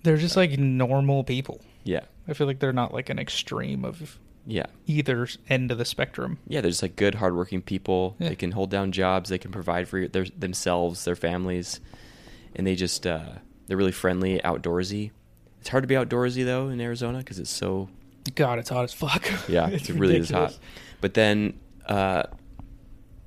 They're 0.04 0.18
just 0.18 0.36
like 0.38 0.58
normal 0.58 1.24
people. 1.24 1.62
yeah, 1.84 2.02
I 2.28 2.34
feel 2.34 2.48
like 2.48 2.60
they're 2.60 2.74
not 2.74 2.94
like 2.94 3.10
an 3.10 3.20
extreme 3.20 3.86
of 3.86 4.20
yeah, 4.48 4.66
either 4.86 5.28
end 5.50 5.72
of 5.72 5.78
the 5.80 5.86
spectrum. 5.86 6.38
yeah. 6.48 6.62
They're 6.62 6.70
just 6.70 6.84
like 6.84 6.96
good, 6.96 7.16
hardworking 7.16 7.62
people. 7.64 8.16
Yeah. 8.20 8.30
They 8.30 8.36
can 8.36 8.52
hold 8.52 8.70
down 8.70 8.92
jobs. 8.92 9.30
They 9.30 9.40
can 9.40 9.52
provide 9.52 9.88
for 9.88 10.08
their, 10.08 10.26
themselves, 10.38 11.04
their 11.04 11.16
families, 11.16 11.80
and 12.56 12.68
they 12.68 12.76
just 12.76 13.08
uh, 13.08 13.30
they're 13.68 13.78
really 13.78 13.92
friendly, 13.92 14.40
outdoorsy. 14.44 15.10
It's 15.60 15.70
hard 15.70 15.82
to 15.84 15.88
be 15.88 15.96
outdoorsy 15.96 16.46
though 16.46 16.70
in 16.70 16.80
Arizona 16.80 17.18
because 17.20 17.40
it's 17.40 17.50
so 17.50 17.90
God, 18.36 18.60
it's 18.60 18.70
hot 18.70 18.84
as 18.84 18.94
fuck. 18.94 19.26
Yeah, 19.50 19.68
it's 19.68 19.90
it 19.90 19.96
really 19.96 20.18
is 20.18 20.30
hot. 20.30 20.58
But 21.02 21.16
then, 21.16 21.60
uh, 21.88 22.24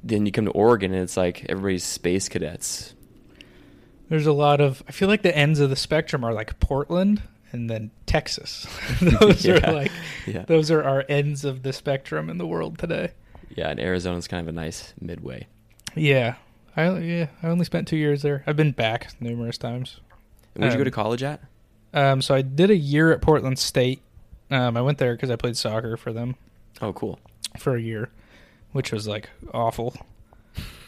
then 0.05 0.25
you 0.25 0.31
come 0.33 0.45
to 0.45 0.51
Oregon 0.53 0.93
and 0.93 1.03
it's 1.03 1.17
like 1.17 1.45
everybody's 1.49 1.83
space 1.85 2.29
cadets. 2.29 2.95
There's 4.09 4.27
a 4.27 4.33
lot 4.33 4.61
of. 4.61 4.83
I 4.89 4.93
feel 4.93 5.09
like 5.09 5.23
the 5.23 5.37
ends 5.37 5.61
of 5.61 5.71
the 5.71 5.77
spectrum 5.77 6.25
are 6.25 6.33
like 6.33 6.59
Portland 6.61 7.23
and 7.53 7.69
then 7.69 7.91
Texas. 8.07 8.67
those 9.01 9.45
Yeah, 9.45 9.69
are 9.71 9.73
like 9.73 9.93
yeah. 10.27 10.45
those 10.47 10.71
are 10.71 10.83
our 10.83 11.05
ends 11.09 11.45
of 11.45 11.63
the 11.63 11.73
spectrum 11.73 12.29
in 12.31 12.39
the 12.39 12.47
world 12.47 12.79
today. 12.79 13.13
Yeah, 13.55 13.69
and 13.71 13.81
Arizona's 13.81 14.29
kind 14.29 14.41
of 14.41 14.49
a 14.49 14.53
nice 14.59 14.95
midway. 15.01 15.47
Yeah, 15.95 16.37
I 16.77 16.99
yeah 16.99 17.27
I 17.43 17.49
only 17.49 17.65
spent 17.65 17.89
two 17.89 17.97
years 17.97 18.23
there. 18.23 18.45
I've 18.47 18.57
been 18.57 18.73
back 18.73 19.11
numerous 19.21 19.59
times. 19.59 20.01
Where'd 20.55 20.73
you 20.73 20.79
go 20.79 20.83
Um, 20.83 20.85
to 20.87 20.91
college 20.91 21.23
at? 21.23 21.41
Um, 21.95 22.21
so 22.23 22.35
I 22.35 22.43
did 22.43 22.71
a 22.71 22.77
year 22.77 23.13
at 23.13 23.21
Portland 23.23 23.59
State. 23.59 24.01
Um, 24.51 24.77
I 24.77 24.83
went 24.83 24.99
there 24.99 25.15
because 25.15 25.31
I 25.31 25.37
played 25.37 25.57
soccer 25.57 25.97
for 25.97 26.13
them 26.13 26.37
Oh, 26.83 26.93
cool. 26.93 27.19
for 27.59 27.77
a 27.77 27.81
year, 27.81 28.11
which 28.73 28.93
was 28.93 29.07
like 29.09 29.31
awful. 29.55 29.95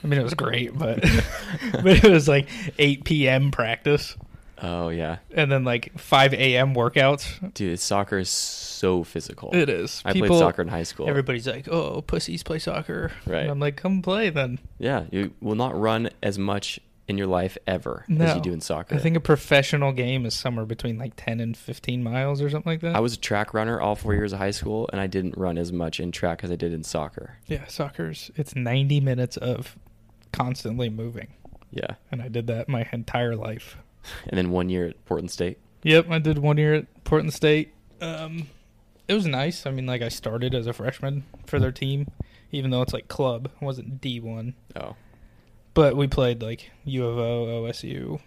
I 0.02 0.06
mean, 0.06 0.18
it 0.18 0.22
was 0.22 0.34
great, 0.34 0.76
but 0.76 1.00
but 1.72 2.04
it 2.04 2.10
was 2.10 2.28
like 2.28 2.48
8 2.78 3.04
p.m. 3.04 3.50
practice 3.50 4.16
Oh 4.62 4.90
yeah, 4.90 5.18
and 5.32 5.50
then 5.50 5.64
like 5.64 5.98
5 5.98 6.34
a.m. 6.34 6.74
workouts. 6.74 7.54
dude, 7.54 7.80
soccer 7.80 8.18
is 8.18 8.28
so 8.28 9.04
physical. 9.04 9.50
It 9.54 9.68
is. 9.68 10.02
I 10.04 10.12
People, 10.12 10.28
played 10.28 10.38
soccer 10.38 10.62
in 10.62 10.68
high 10.68 10.82
school. 10.82 11.08
Everybody's 11.08 11.46
like, 11.46 11.68
"Oh, 11.68 12.02
pussies 12.02 12.42
play 12.42 12.58
soccer." 12.58 13.10
Right. 13.26 13.42
And 13.42 13.50
I'm 13.50 13.60
like, 13.60 13.76
"Come 13.76 14.02
play 14.02 14.28
then." 14.30 14.58
Yeah, 14.78 15.04
you 15.10 15.32
will 15.40 15.54
not 15.54 15.78
run 15.78 16.10
as 16.22 16.38
much 16.38 16.78
in 17.08 17.18
your 17.18 17.26
life 17.26 17.58
ever 17.66 18.04
as 18.20 18.36
you 18.36 18.40
do 18.40 18.52
in 18.52 18.60
soccer. 18.60 18.94
I 18.94 18.98
think 18.98 19.16
a 19.16 19.20
professional 19.20 19.92
game 19.92 20.24
is 20.24 20.34
somewhere 20.34 20.64
between 20.64 20.96
like 20.96 21.14
10 21.16 21.40
and 21.40 21.56
15 21.56 22.04
miles 22.04 22.40
or 22.40 22.48
something 22.48 22.70
like 22.70 22.82
that. 22.82 22.94
I 22.94 23.00
was 23.00 23.14
a 23.14 23.18
track 23.18 23.52
runner 23.52 23.80
all 23.80 23.96
four 23.96 24.14
years 24.14 24.32
of 24.32 24.38
high 24.38 24.52
school, 24.52 24.88
and 24.92 25.00
I 25.00 25.08
didn't 25.08 25.36
run 25.36 25.58
as 25.58 25.72
much 25.72 25.98
in 25.98 26.12
track 26.12 26.44
as 26.44 26.52
I 26.52 26.56
did 26.56 26.72
in 26.72 26.84
soccer. 26.84 27.38
yeah, 27.46 27.66
soccer's 27.66 28.30
it's 28.36 28.54
90 28.54 29.00
minutes 29.00 29.36
of 29.38 29.76
constantly 30.32 30.88
moving, 30.90 31.28
Yeah, 31.70 31.94
and 32.12 32.22
I 32.22 32.28
did 32.28 32.46
that 32.48 32.68
my 32.68 32.88
entire 32.92 33.36
life. 33.36 33.76
and 34.28 34.36
then 34.38 34.50
one 34.50 34.68
year 34.68 34.86
at 34.86 35.04
Portland 35.04 35.30
State. 35.30 35.58
Yep, 35.82 36.06
I 36.10 36.18
did 36.18 36.38
one 36.38 36.56
year 36.58 36.74
at 36.74 37.04
Portland 37.04 37.32
State. 37.34 37.72
Um, 38.00 38.48
it 39.08 39.14
was 39.14 39.26
nice. 39.26 39.66
I 39.66 39.70
mean, 39.70 39.86
like 39.86 40.02
I 40.02 40.08
started 40.08 40.54
as 40.54 40.66
a 40.66 40.72
freshman 40.72 41.24
for 41.46 41.58
their 41.58 41.72
team, 41.72 42.08
even 42.52 42.70
though 42.70 42.82
it's 42.82 42.92
like 42.92 43.08
club, 43.08 43.46
it 43.60 43.64
wasn't 43.64 44.00
D 44.00 44.20
one. 44.20 44.54
Oh, 44.76 44.94
But 45.74 45.96
we 45.96 46.06
played 46.06 46.42
like 46.42 46.70
U 46.84 47.06
of 47.06 47.18
O, 47.18 47.62
OSU, 47.64 48.20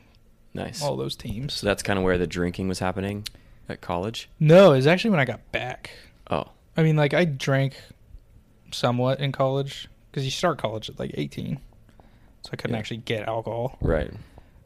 nice. 0.53 0.81
all 0.81 0.95
those 0.97 1.15
teams. 1.15 1.53
So 1.53 1.65
that's 1.67 1.83
kind 1.83 1.97
of 1.97 2.03
where 2.05 2.17
the 2.17 2.27
drinking 2.27 2.67
was 2.67 2.79
happening 2.79 3.27
at 3.69 3.81
college. 3.81 4.29
No, 4.39 4.73
it 4.73 4.77
was 4.77 4.87
actually 4.87 5.11
when 5.11 5.19
I 5.19 5.25
got 5.25 5.51
back. 5.51 5.91
Oh, 6.29 6.45
I 6.75 6.83
mean, 6.83 6.95
like 6.95 7.13
I 7.13 7.25
drank 7.25 7.75
somewhat 8.71 9.19
in 9.19 9.31
college 9.31 9.87
because 10.11 10.25
you 10.25 10.31
start 10.31 10.57
college 10.57 10.89
at 10.89 10.99
like 10.99 11.11
18, 11.15 11.59
so 12.43 12.49
I 12.53 12.55
couldn't 12.55 12.73
Yeah. 12.75 12.79
actually 12.79 12.97
get 12.97 13.27
alcohol. 13.27 13.77
right. 13.81 14.11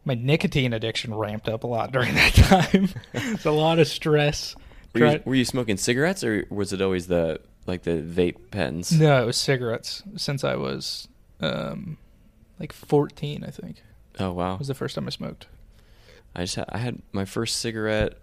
My 0.06 0.14
nicotine 0.14 0.72
addiction 0.74 1.14
ramped 1.14 1.50
up 1.50 1.64
a 1.64 1.68
lot 1.68 1.92
during 1.94 2.14
that 2.16 2.34
time. 2.34 2.90
it's 3.14 3.46
a 3.46 3.52
lot 3.52 3.80
of 3.80 3.88
stress. 3.88 4.56
Were 4.94 5.06
you, 5.06 5.22
were 5.26 5.36
you 5.36 5.46
smoking 5.46 5.76
cigarettes, 5.78 6.24
or 6.24 6.46
was 6.50 6.72
it 6.74 6.82
always 6.82 7.08
the 7.08 7.40
like 7.68 7.84
the 7.84 8.02
vape 8.02 8.38
pens? 8.52 8.92
No, 8.92 9.22
it 9.22 9.26
was 9.26 9.36
cigarettes 9.38 10.02
since 10.16 10.44
I 10.46 10.56
was 10.56 11.08
um, 11.42 11.98
like 12.60 12.72
14, 12.74 13.44
I 13.44 13.52
think. 13.52 13.84
Oh 14.20 14.32
wow. 14.32 14.54
It 14.54 14.60
was 14.60 14.70
the 14.70 14.74
first 14.74 14.96
time 14.96 15.06
I 15.08 15.10
smoked. 15.12 15.48
I 16.36 16.42
just 16.44 16.56
had, 16.56 16.66
I 16.70 16.78
had 16.80 17.02
my 17.12 17.26
first 17.26 17.58
cigarette. 17.58 18.14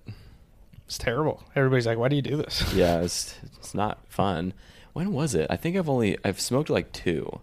It's 0.87 0.99
terrible. 0.99 1.43
Everybody's 1.55 1.87
like, 1.87 1.99
"Why 1.99 2.09
do 2.09 2.17
you 2.17 2.23
do 2.23 2.37
this?" 2.37 2.65
Yeah, 2.75 3.01
it's 3.03 3.35
it's 3.57 3.75
not 3.75 3.99
fun. 4.09 4.53
When 4.95 5.13
was 5.13 5.35
it? 5.35 5.49
I 5.51 5.57
think 5.57 5.77
I've 5.77 5.89
only 5.89 6.17
I've 6.25 6.41
smoked 6.41 6.71
like 6.71 6.93
two. 6.93 7.41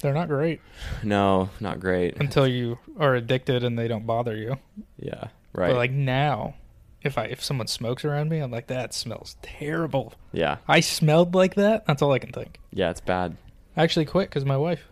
They're 0.00 0.14
not 0.14 0.28
great 0.28 0.60
No, 1.02 1.50
not 1.60 1.78
great. 1.80 2.16
until 2.18 2.46
you 2.46 2.78
are 2.98 3.14
addicted 3.14 3.62
and 3.64 3.78
they 3.78 3.86
don't 3.88 4.06
bother 4.06 4.34
you. 4.36 4.56
Yeah, 4.98 5.24
right. 5.52 5.68
But 5.68 5.76
like 5.76 5.90
now, 5.92 6.54
if 7.02 7.18
I 7.18 7.24
if 7.24 7.42
someone 7.42 7.66
smokes 7.66 8.04
around 8.04 8.28
me, 8.30 8.38
I'm 8.40 8.50
like, 8.50 8.66
"That 8.68 8.94
smells 8.94 9.36
terrible." 9.42 10.14
yeah, 10.32 10.56
I 10.68 10.80
smelled 10.80 11.34
like 11.34 11.54
that. 11.56 11.86
That's 11.86 12.00
all 12.02 12.12
I 12.12 12.18
can 12.18 12.32
think. 12.32 12.58
yeah, 12.72 12.90
it's 12.90 13.00
bad. 13.00 13.36
I 13.76 13.82
actually 13.82 14.06
quit 14.06 14.28
because 14.30 14.44
my 14.44 14.56
wife. 14.56 14.84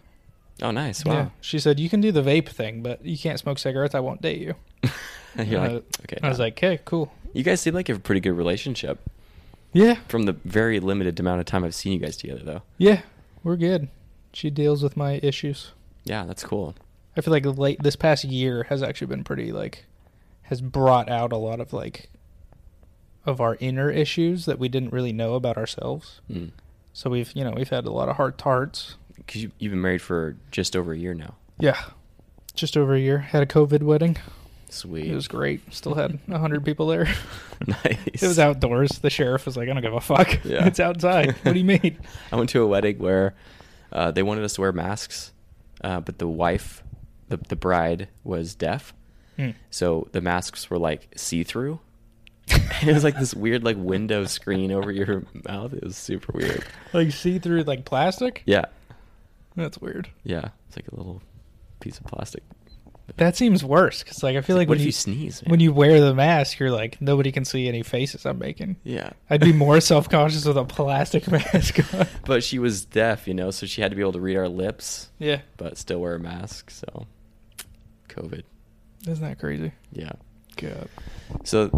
Oh, 0.62 0.70
nice. 0.72 1.04
Wow. 1.04 1.12
Yeah, 1.12 1.28
she 1.40 1.58
said 1.58 1.78
you 1.78 1.88
can 1.88 2.00
do 2.00 2.10
the 2.12 2.22
vape 2.22 2.48
thing, 2.48 2.82
but 2.82 3.04
you 3.04 3.16
can't 3.16 3.38
smoke 3.38 3.58
cigarettes. 3.58 3.94
I 3.94 4.00
won't 4.00 4.20
date 4.22 4.40
you. 4.40 4.54
You're 5.38 5.60
like, 5.60 5.84
okay. 6.02 6.18
I 6.22 6.28
was 6.28 6.38
like, 6.40 6.54
"Okay, 6.58 6.80
cool." 6.84 7.12
you 7.32 7.42
guys 7.44 7.60
seem 7.60 7.74
like 7.74 7.88
you 7.88 7.94
have 7.94 8.00
a 8.00 8.04
pretty 8.04 8.20
good 8.20 8.32
relationship. 8.32 8.98
Yeah, 9.72 9.96
From 10.08 10.22
the 10.24 10.32
very 10.32 10.80
limited 10.80 11.20
amount 11.20 11.40
of 11.40 11.46
time 11.46 11.62
I've 11.62 11.74
seen 11.74 11.92
you 11.92 11.98
guys 11.98 12.16
together, 12.16 12.40
though. 12.42 12.62
yeah, 12.78 13.02
we're 13.44 13.56
good. 13.56 13.88
She 14.38 14.50
deals 14.50 14.84
with 14.84 14.96
my 14.96 15.18
issues. 15.20 15.72
Yeah, 16.04 16.24
that's 16.24 16.44
cool. 16.44 16.76
I 17.16 17.22
feel 17.22 17.32
like 17.32 17.44
late 17.44 17.82
this 17.82 17.96
past 17.96 18.22
year 18.22 18.62
has 18.68 18.84
actually 18.84 19.08
been 19.08 19.24
pretty 19.24 19.50
like 19.50 19.84
has 20.42 20.60
brought 20.60 21.08
out 21.08 21.32
a 21.32 21.36
lot 21.36 21.58
of 21.58 21.72
like 21.72 22.08
of 23.26 23.40
our 23.40 23.56
inner 23.58 23.90
issues 23.90 24.44
that 24.44 24.60
we 24.60 24.68
didn't 24.68 24.92
really 24.92 25.12
know 25.12 25.34
about 25.34 25.56
ourselves. 25.56 26.20
Mm. 26.30 26.52
So 26.92 27.10
we've 27.10 27.32
you 27.32 27.42
know 27.42 27.50
we've 27.50 27.68
had 27.68 27.84
a 27.84 27.90
lot 27.90 28.08
of 28.08 28.14
hard 28.14 28.38
tarts. 28.38 28.94
Because 29.16 29.42
you, 29.42 29.50
you've 29.58 29.72
been 29.72 29.82
married 29.82 30.02
for 30.02 30.36
just 30.52 30.76
over 30.76 30.92
a 30.92 30.96
year 30.96 31.14
now. 31.14 31.34
Yeah, 31.58 31.82
just 32.54 32.76
over 32.76 32.94
a 32.94 33.00
year. 33.00 33.18
Had 33.18 33.42
a 33.42 33.46
COVID 33.46 33.82
wedding. 33.82 34.18
Sweet. 34.70 35.10
It 35.10 35.16
was 35.16 35.26
great. 35.26 35.74
Still 35.74 35.94
had 35.94 36.20
a 36.28 36.38
hundred 36.38 36.64
people 36.64 36.86
there. 36.86 37.12
nice. 37.66 37.98
It 38.06 38.22
was 38.22 38.38
outdoors. 38.38 39.00
The 39.00 39.10
sheriff 39.10 39.46
was 39.46 39.56
like, 39.56 39.68
"I 39.68 39.72
don't 39.72 39.82
give 39.82 39.94
a 39.94 40.00
fuck. 40.00 40.44
Yeah. 40.44 40.64
It's 40.68 40.78
outside. 40.78 41.34
What 41.42 41.54
do 41.54 41.58
you 41.58 41.64
mean?" 41.64 41.98
I 42.30 42.36
went 42.36 42.50
to 42.50 42.62
a 42.62 42.66
wedding 42.68 43.00
where 43.00 43.34
uh, 43.92 44.10
they 44.10 44.22
wanted 44.22 44.44
us 44.44 44.54
to 44.54 44.60
wear 44.60 44.72
masks, 44.72 45.32
uh, 45.82 46.00
but 46.00 46.18
the 46.18 46.28
wife, 46.28 46.82
the 47.28 47.36
the 47.36 47.56
bride, 47.56 48.08
was 48.24 48.54
deaf, 48.54 48.94
Hmm. 49.36 49.50
so 49.70 50.08
the 50.12 50.20
masks 50.20 50.68
were 50.70 50.78
like 50.78 51.08
see 51.16 51.44
through. 51.44 51.80
it 52.48 52.92
was 52.94 53.04
like 53.04 53.18
this 53.18 53.34
weird 53.34 53.62
like 53.62 53.76
window 53.78 54.24
screen 54.24 54.72
over 54.72 54.90
your 54.90 55.24
mouth. 55.46 55.74
It 55.74 55.84
was 55.84 55.96
super 55.96 56.32
weird. 56.32 56.64
Like 56.92 57.12
see 57.12 57.38
through 57.38 57.62
like 57.64 57.84
plastic. 57.84 58.42
Yeah, 58.46 58.64
That's 59.54 59.78
weird. 59.78 60.08
yeah. 60.24 60.48
It's 60.68 60.76
like 60.76 60.88
a 60.90 60.96
little 60.96 61.20
piece 61.80 61.98
of 61.98 62.04
plastic. 62.06 62.42
That 63.16 63.36
seems 63.36 63.64
worse 63.64 64.02
because 64.02 64.22
like 64.22 64.36
I 64.36 64.42
feel 64.42 64.56
like, 64.56 64.68
what 64.68 64.74
when 64.76 64.80
you, 64.80 64.86
you 64.86 64.92
sneeze? 64.92 65.42
Man? 65.42 65.50
when 65.50 65.60
you 65.60 65.72
wear 65.72 66.00
the 66.00 66.14
mask, 66.14 66.58
you're 66.58 66.70
like 66.70 67.00
nobody 67.00 67.32
can 67.32 67.44
see 67.44 67.66
any 67.66 67.82
faces 67.82 68.26
I'm 68.26 68.38
making. 68.38 68.76
yeah. 68.84 69.10
I'd 69.30 69.40
be 69.40 69.52
more 69.52 69.80
self 69.82 70.08
conscious 70.08 70.44
with 70.44 70.56
a 70.58 70.64
plastic 70.64 71.28
mask. 71.30 71.78
on. 71.94 72.06
But 72.26 72.44
she 72.44 72.58
was 72.58 72.84
deaf, 72.84 73.26
you 73.26 73.34
know, 73.34 73.50
so 73.50 73.66
she 73.66 73.80
had 73.80 73.90
to 73.90 73.96
be 73.96 74.02
able 74.02 74.12
to 74.12 74.20
read 74.20 74.36
our 74.36 74.48
lips, 74.48 75.08
yeah, 75.18 75.40
but 75.56 75.78
still 75.78 76.00
wear 76.00 76.14
a 76.16 76.20
mask. 76.20 76.70
So, 76.70 77.06
COVID. 78.08 78.42
isn't 79.06 79.24
that 79.24 79.38
crazy? 79.38 79.72
Yeah. 79.92 80.12
God. 80.56 80.88
So 81.44 81.70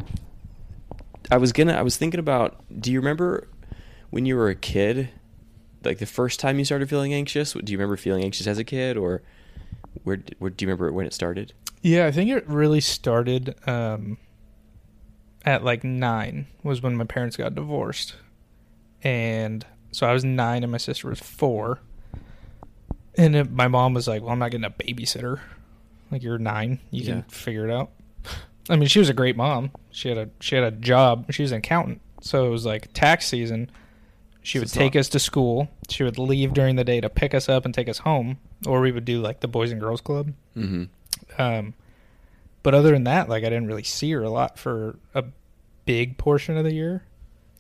I 1.31 1.37
was 1.37 1.53
gonna 1.53 1.75
I 1.75 1.83
was 1.83 1.97
thinking 1.97 2.19
about 2.21 2.57
do 2.81 2.91
you 2.91 2.99
remember 2.99 3.47
when 4.11 4.27
you 4.27 4.37
were 4.37 4.49
a 4.49 4.55
kid 4.55 5.11
like 5.85 5.99
the 5.99 6.07
first 6.07 6.41
time 6.41 6.59
you 6.59 6.65
started 6.65 6.89
feeling 6.89 7.15
anxious? 7.15 7.53
Do 7.53 7.73
you 7.73 7.79
remember 7.79 7.97
feeling 7.97 8.25
anxious 8.25 8.47
as 8.47 8.59
a 8.59 8.65
kid 8.65 8.97
or 8.97 9.23
where, 10.05 10.19
where 10.39 10.51
do 10.51 10.65
you 10.65 10.69
remember 10.69 10.93
when 10.93 11.07
it 11.07 11.15
started? 11.15 11.53
Yeah, 11.83 12.07
I 12.07 12.13
think 12.13 12.31
it 12.31 12.47
really 12.49 12.81
started 12.81 13.55
um, 13.67 14.19
at 15.45 15.65
like 15.65 15.83
nine 15.85 16.47
was 16.63 16.83
when 16.83 16.97
my 16.97 17.05
parents 17.05 17.37
got 17.37 17.55
divorced, 17.55 18.17
and 19.03 19.65
so 19.93 20.07
I 20.07 20.13
was 20.13 20.25
nine 20.25 20.63
and 20.63 20.71
my 20.73 20.79
sister 20.79 21.09
was 21.09 21.21
four, 21.21 21.81
and 23.17 23.35
it, 23.35 23.51
my 23.51 23.69
mom 23.69 23.95
was 23.95 24.07
like, 24.07 24.23
"Well, 24.23 24.31
I'm 24.33 24.39
not 24.39 24.51
getting 24.51 24.65
a 24.65 24.71
babysitter. 24.71 25.41
Like 26.11 26.23
you're 26.23 26.39
nine, 26.39 26.81
you 26.91 27.03
Yeah. 27.03 27.13
can 27.13 27.23
figure 27.25 27.67
it 27.69 27.73
out." 27.73 27.91
I 28.69 28.77
mean, 28.77 28.89
she 28.89 28.99
was 28.99 29.09
a 29.09 29.15
great 29.15 29.37
mom. 29.37 29.71
She 29.91 30.09
had 30.11 30.19
a 30.19 30.29
she 30.41 30.55
had 30.55 30.65
a 30.65 30.71
job. 30.71 31.33
She 31.33 31.43
was 31.43 31.53
an 31.53 31.59
accountant, 31.59 32.01
so 32.21 32.47
it 32.47 32.51
was 32.51 32.67
like 32.67 32.93
tax 32.93 33.27
season. 33.27 33.71
She 34.43 34.59
would 34.59 34.69
take 34.73 34.97
us 34.97 35.09
to 35.11 35.19
school. 35.19 35.69
She 35.89 36.03
would 36.03 36.19
leave 36.19 36.53
during 36.55 36.77
the 36.77 36.85
day 36.85 37.01
to 37.01 37.09
pick 37.11 37.35
us 37.35 37.49
up 37.49 37.65
and 37.65 37.75
take 37.75 37.89
us 37.91 37.99
home, 37.99 38.39
or 38.67 38.81
we 38.81 38.93
would 38.93 39.05
do 39.05 39.21
like 39.21 39.41
the 39.41 39.49
boys 39.49 39.71
and 39.73 39.81
girls 39.81 40.01
club. 40.01 40.33
Mm-hmm. 40.57 40.85
Um, 41.41 41.75
but 42.63 42.75
other 42.75 42.93
than 42.93 43.05
that, 43.05 43.29
like 43.29 43.45
I 43.45 43.49
didn't 43.49 43.67
really 43.67 43.83
see 43.83 44.11
her 44.13 44.23
a 44.23 44.31
lot 44.31 44.59
for 44.59 44.99
a 45.15 45.25
big 45.87 46.19
portion 46.19 46.57
of 46.57 46.65
the 46.65 46.73
year. 46.73 47.05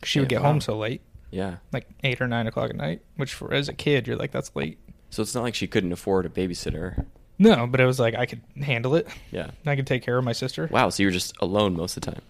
She 0.03 0.19
would 0.21 0.29
get 0.29 0.43
wow. 0.43 0.49
home 0.53 0.61
so 0.61 0.77
late, 0.79 1.03
Yeah. 1.31 1.57
like 1.73 1.87
eight 2.05 2.21
or 2.21 2.27
nine 2.27 2.47
o'clock 2.47 2.71
at 2.71 2.77
night. 2.77 3.03
Which 3.17 3.35
for 3.35 3.53
as 3.53 3.69
a 3.69 3.75
kid, 3.75 4.07
you're 4.07 4.17
like, 4.17 4.33
that's 4.33 4.55
late. 4.55 4.79
So 5.11 5.23
it's 5.23 5.35
not 5.35 5.43
like 5.43 5.55
she 5.55 5.67
couldn't 5.67 5.93
afford 5.93 6.25
a 6.27 6.29
babysitter. 6.29 7.05
No, 7.39 7.67
but 7.67 7.81
it 7.81 7.87
was 7.87 7.99
like 7.99 8.15
I 8.15 8.27
could 8.27 8.43
handle 8.63 8.95
it. 8.95 9.09
Yeah. 9.31 9.51
I 9.67 9.77
could 9.77 9.87
take 9.87 10.03
care 10.03 10.19
of 10.19 10.25
my 10.25 10.33
sister. 10.33 10.69
Wow, 10.71 10.91
so 10.91 11.03
you 11.03 11.07
were 11.07 11.13
just 11.13 11.35
alone 11.41 11.75
most 11.75 11.97
of 11.97 12.03
the 12.03 12.13
time. 12.13 12.23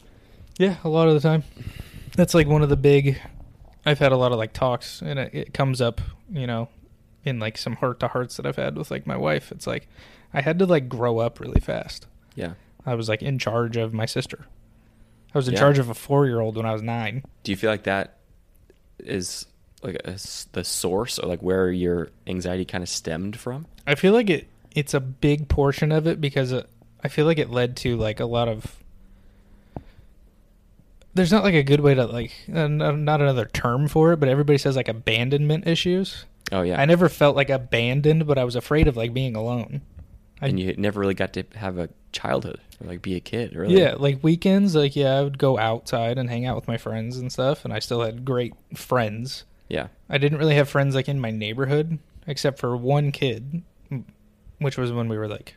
Yeah, 0.58 0.76
a 0.84 0.88
lot 0.88 1.08
of 1.08 1.14
the 1.14 1.20
time. 1.20 1.42
That's 2.16 2.34
like 2.34 2.46
one 2.46 2.62
of 2.62 2.68
the 2.68 2.76
big. 2.76 3.20
I've 3.84 3.98
had 3.98 4.12
a 4.12 4.16
lot 4.16 4.30
of 4.32 4.38
like 4.38 4.52
talks, 4.52 5.00
and 5.00 5.18
it, 5.18 5.34
it 5.34 5.54
comes 5.54 5.80
up, 5.80 6.00
you 6.30 6.46
know, 6.46 6.68
in 7.24 7.38
like 7.38 7.58
some 7.58 7.76
heart 7.76 8.00
to 8.00 8.08
hearts 8.08 8.36
that 8.36 8.46
I've 8.46 8.56
had 8.56 8.76
with 8.76 8.90
like 8.90 9.06
my 9.06 9.16
wife. 9.16 9.52
It's 9.52 9.66
like 9.66 9.88
I 10.32 10.40
had 10.40 10.58
to 10.60 10.66
like 10.66 10.88
grow 10.88 11.18
up 11.18 11.40
really 11.40 11.60
fast. 11.60 12.06
Yeah. 12.34 12.54
I 12.86 12.94
was 12.94 13.08
like 13.08 13.22
in 13.22 13.38
charge 13.38 13.76
of 13.76 13.92
my 13.92 14.06
sister. 14.06 14.46
I 15.34 15.38
was 15.38 15.46
in 15.48 15.54
Yeah. 15.54 15.60
charge 15.60 15.78
of 15.78 15.88
a 15.88 15.94
four 15.94 16.26
year 16.26 16.40
old 16.40 16.56
when 16.56 16.66
I 16.66 16.72
was 16.72 16.82
nine. 16.82 17.22
Do 17.44 17.52
you 17.52 17.56
feel 17.56 17.70
like 17.70 17.84
that 17.84 18.16
is 18.98 19.46
like 19.82 19.96
a 20.04 20.18
the 20.52 20.64
source 20.64 21.18
or 21.18 21.26
like 21.28 21.40
where 21.42 21.70
your 21.70 22.08
anxiety 22.26 22.64
kind 22.64 22.82
of 22.82 22.88
stemmed 22.88 23.38
from? 23.38 23.66
I 23.86 23.94
feel 23.94 24.12
like 24.12 24.30
it 24.30 24.48
it's 24.74 24.94
a 24.94 25.00
big 25.00 25.48
portion 25.48 25.90
of 25.92 26.06
it 26.06 26.20
because 26.20 26.52
it, 26.52 26.68
I 27.02 27.08
feel 27.08 27.26
like 27.26 27.38
it 27.38 27.50
led 27.50 27.76
to 27.78 27.96
like 27.96 28.20
a 28.20 28.24
lot 28.26 28.48
of 28.48 28.76
there's 31.14 31.32
not 31.32 31.42
like 31.44 31.54
a 31.54 31.62
good 31.62 31.80
way 31.80 31.94
to 31.94 32.06
like 32.06 32.32
uh, 32.52 32.68
not 32.68 33.20
another 33.20 33.46
term 33.46 33.88
for 33.88 34.12
it, 34.12 34.20
but 34.20 34.28
everybody 34.28 34.58
says 34.58 34.76
like 34.76 34.88
abandonment 34.88 35.66
issues. 35.66 36.24
Oh 36.52 36.62
yeah. 36.62 36.80
I 36.80 36.84
never 36.84 37.08
felt 37.08 37.36
like 37.36 37.50
abandoned, 37.50 38.26
but 38.26 38.38
I 38.38 38.44
was 38.44 38.56
afraid 38.56 38.88
of 38.88 38.96
like 38.96 39.12
being 39.14 39.36
alone. 39.36 39.82
I- 40.42 40.48
and 40.48 40.58
you 40.58 40.74
never 40.76 41.00
really 41.00 41.14
got 41.14 41.32
to 41.34 41.44
have 41.56 41.78
a 41.78 41.90
childhood 42.12 42.60
or 42.80 42.86
like 42.88 43.02
be 43.02 43.14
a 43.14 43.20
kid, 43.20 43.54
really. 43.54 43.78
Yeah, 43.80 43.94
like 43.98 44.22
weekends, 44.24 44.74
like 44.74 44.96
yeah, 44.96 45.18
I 45.18 45.22
would 45.22 45.38
go 45.38 45.58
outside 45.58 46.18
and 46.18 46.28
hang 46.30 46.46
out 46.46 46.56
with 46.56 46.66
my 46.66 46.76
friends 46.78 47.18
and 47.18 47.30
stuff, 47.30 47.64
and 47.64 47.72
I 47.74 47.78
still 47.78 48.00
had 48.02 48.24
great 48.24 48.54
friends. 48.74 49.44
Yeah. 49.68 49.88
I 50.08 50.18
didn't 50.18 50.38
really 50.38 50.56
have 50.56 50.68
friends 50.68 50.94
like 50.94 51.08
in 51.08 51.20
my 51.20 51.30
neighborhood, 51.30 51.98
except 52.26 52.58
for 52.58 52.76
one 52.76 53.12
kid, 53.12 53.62
which 54.58 54.76
was 54.78 54.90
when 54.92 55.08
we 55.08 55.16
were 55.18 55.28
like, 55.28 55.54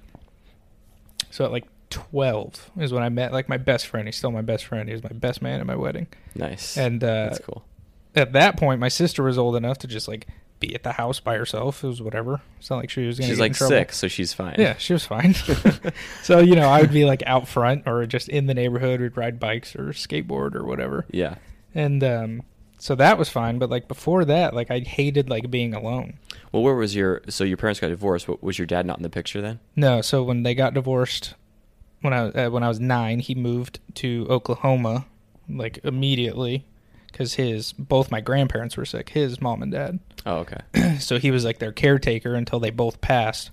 so 1.32 1.46
at 1.46 1.52
like 1.52 1.66
twelve 1.90 2.70
is 2.78 2.92
when 2.94 3.04
I 3.04 3.10
met 3.10 3.32
like 3.32 3.50
my 3.50 3.58
best 3.58 3.88
friend. 3.88 4.08
He's 4.08 4.18
still 4.18 4.32
my 4.32 4.42
best 4.42 4.66
friend. 4.66 4.88
He 4.90 4.94
was 4.94 5.04
my 5.04 5.14
best 5.14 5.42
man 5.42 5.60
at 5.60 5.66
my 5.66 5.76
wedding, 5.76 6.08
Nice. 6.36 6.78
and 6.78 7.04
uh, 7.04 7.08
That's 7.30 7.40
cool. 7.40 7.64
at 8.16 8.34
that 8.34 8.58
point, 8.58 8.80
my 8.80 8.90
sister 8.90 9.24
was 9.24 9.38
old 9.38 9.56
enough 9.56 9.80
to 9.80 9.88
just 9.88 10.08
like 10.08 10.28
be 10.68 10.76
at 10.76 10.84
the 10.84 10.94
house 10.94 11.20
by 11.20 11.36
herself. 11.38 11.84
It 11.84 11.88
was 11.88 12.02
whatever. 12.02 12.42
It's 12.60 12.70
not 12.70 12.78
like 12.78 12.90
she 12.90 13.06
was 13.06 13.20
gonna. 13.20 13.30
She's 13.30 13.40
like 13.40 13.56
six, 13.56 13.98
so 13.98 14.08
she's 14.08 14.34
fine. 14.34 14.56
Yeah, 14.58 14.76
she 14.78 14.94
was 14.94 15.06
fine. 15.06 15.34
so 16.24 16.40
you 16.40 16.56
know, 16.56 16.70
I 16.70 16.82
would 16.82 16.92
be 16.94 17.06
like 17.06 17.24
out 17.26 17.48
front 17.48 17.84
or 17.88 18.06
just 18.06 18.30
in 18.30 18.48
the 18.48 18.54
neighborhood. 18.54 19.02
We'd 19.02 19.18
ride 19.18 19.40
bikes 19.40 19.76
or 19.76 19.88
skateboard 19.90 20.56
or 20.56 20.64
whatever, 20.64 21.06
Yeah. 21.12 21.36
and 21.76 22.04
um, 22.04 22.44
so 22.78 22.96
that 22.96 23.18
was 23.18 23.30
fine. 23.30 23.60
But 23.60 23.70
like 23.70 23.88
before 23.88 24.26
that, 24.26 24.54
like 24.54 24.72
I 24.72 24.80
hated 24.80 25.30
like 25.30 25.50
being 25.52 25.74
alone. 25.74 26.18
Well, 26.52 26.64
where 26.64 26.76
was 26.76 26.96
your? 26.96 27.22
So 27.30 27.44
your 27.44 27.58
parents 27.58 27.80
got 27.80 27.88
divorced. 27.90 28.28
What 28.28 28.44
was 28.44 28.58
your 28.60 28.68
dad 28.68 28.86
not 28.86 28.98
in 28.98 29.04
the 29.04 29.10
picture 29.10 29.42
then? 29.42 29.60
No, 29.76 30.02
so 30.02 30.24
when 30.24 30.44
they 30.44 30.54
got 30.56 30.74
divorced, 30.74 31.34
when 32.02 32.14
I 32.14 32.28
uh, 32.30 32.50
when 32.50 32.64
I 32.64 32.68
was 32.68 32.80
nine, 32.80 33.20
he 33.20 33.36
moved 33.36 33.80
to 33.96 34.28
Oklahoma, 34.30 35.06
like 35.50 35.80
immediately, 35.84 36.66
because 37.14 37.36
his 37.36 37.72
both 37.72 38.12
my 38.12 38.20
grandparents 38.20 38.76
were 38.76 38.84
sick. 38.84 39.10
His 39.10 39.40
mom 39.40 39.64
and 39.64 39.72
dad. 39.72 40.00
Oh, 40.26 40.40
okay. 40.40 40.98
so 41.00 41.18
he 41.18 41.32
was 41.32 41.46
like 41.46 41.60
their 41.60 41.72
caretaker 41.72 42.36
until 42.36 42.60
they 42.60 42.72
both 42.72 43.00
passed 43.00 43.52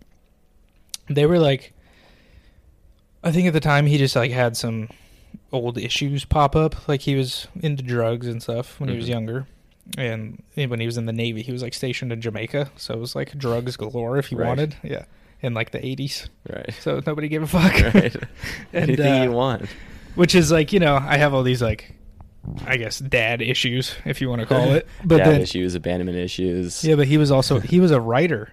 They 1.08 1.26
were 1.26 1.38
like, 1.38 1.72
I 3.24 3.32
think 3.32 3.46
at 3.48 3.52
the 3.52 3.60
time 3.60 3.86
he 3.86 3.98
just 3.98 4.14
like 4.16 4.30
had 4.30 4.56
some 4.56 4.88
old 5.52 5.78
issues 5.78 6.24
pop 6.24 6.54
up. 6.54 6.86
Like 6.88 7.02
he 7.02 7.14
was 7.14 7.48
into 7.60 7.82
drugs 7.82 8.26
and 8.26 8.42
stuff 8.42 8.78
when 8.78 8.88
he 8.90 8.96
was 8.96 9.06
Mhm. 9.06 9.10
younger, 9.10 9.46
and 9.98 10.42
when 10.54 10.80
he 10.80 10.86
was 10.86 10.96
in 10.98 11.06
the 11.06 11.12
navy, 11.12 11.42
he 11.42 11.52
was 11.52 11.62
like 11.62 11.74
stationed 11.74 12.12
in 12.12 12.20
Jamaica, 12.20 12.70
so 12.76 12.94
it 12.94 13.00
was 13.00 13.14
like 13.14 13.36
drugs 13.38 13.76
galore 13.76 14.18
if 14.18 14.26
he 14.26 14.36
Right. 14.36 14.48
wanted. 14.48 14.76
Yeah, 14.82 15.04
in 15.40 15.54
like 15.54 15.70
the 15.70 15.84
eighties, 15.84 16.28
Right. 16.48 16.72
so 16.80 17.00
nobody 17.06 17.28
gave 17.28 17.42
a 17.42 17.46
fuck. 17.58 17.72
right. 17.94 18.14
And, 18.72 18.90
Anything 18.90 19.12
uh, 19.20 19.22
you 19.24 19.30
want. 19.32 19.66
which 20.14 20.34
is 20.34 20.50
like 20.50 20.72
you 20.72 20.80
know 20.80 20.96
I 20.96 21.16
have 21.18 21.34
all 21.34 21.42
these 21.42 21.62
like 21.62 21.94
I 22.66 22.76
guess 22.76 22.98
dad 23.00 23.42
issues 23.42 23.94
if 24.04 24.20
you 24.20 24.28
want 24.28 24.40
to 24.40 24.46
call 24.46 24.72
it. 24.72 24.86
But 25.04 25.18
Dad 25.18 25.26
then 25.26 25.40
issues, 25.40 25.74
abandonment 25.74 26.16
issues. 26.18 26.84
yeah, 26.84 26.94
but 26.94 27.06
he 27.08 27.18
was 27.18 27.30
also 27.30 27.58
he 27.60 27.80
was 27.80 27.90
a 27.90 28.00
writer 28.00 28.50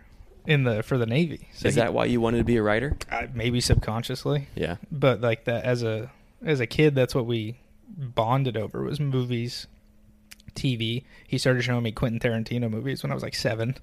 in 0.47 0.63
the 0.65 0.83
for 0.83 0.97
the 0.97 1.05
Navy. 1.05 1.47
So 1.53 1.67
Is 1.67 1.75
he- 1.75 1.81
that 1.81 1.93
why 1.93 2.05
you 2.05 2.19
wanted 2.21 2.39
to 2.39 2.43
be 2.43 2.57
a 2.57 2.63
writer? 2.63 2.97
uh, 3.11 3.27
maybe 3.33 3.61
subconsciously, 3.61 4.47
Yeah. 4.55 4.75
but 4.91 5.21
like 5.21 5.45
that 5.45 5.63
as 5.63 5.83
a 5.83 6.11
as 6.45 6.59
a 6.59 6.67
kid, 6.67 6.95
that's 6.95 7.15
what 7.15 7.25
we 7.25 7.59
bonded 7.97 8.57
over 8.57 8.83
was 8.83 8.99
movies, 8.99 9.67
TV. 10.55 11.03
He 11.27 11.37
started 11.37 11.61
showing 11.63 11.83
me 11.83 11.91
Quentin 11.91 12.19
Tarantino 12.19 12.69
movies 12.69 13.03
when 13.03 13.11
I 13.11 13.15
was 13.15 13.23
like 13.23 13.35
seven. 13.35 13.75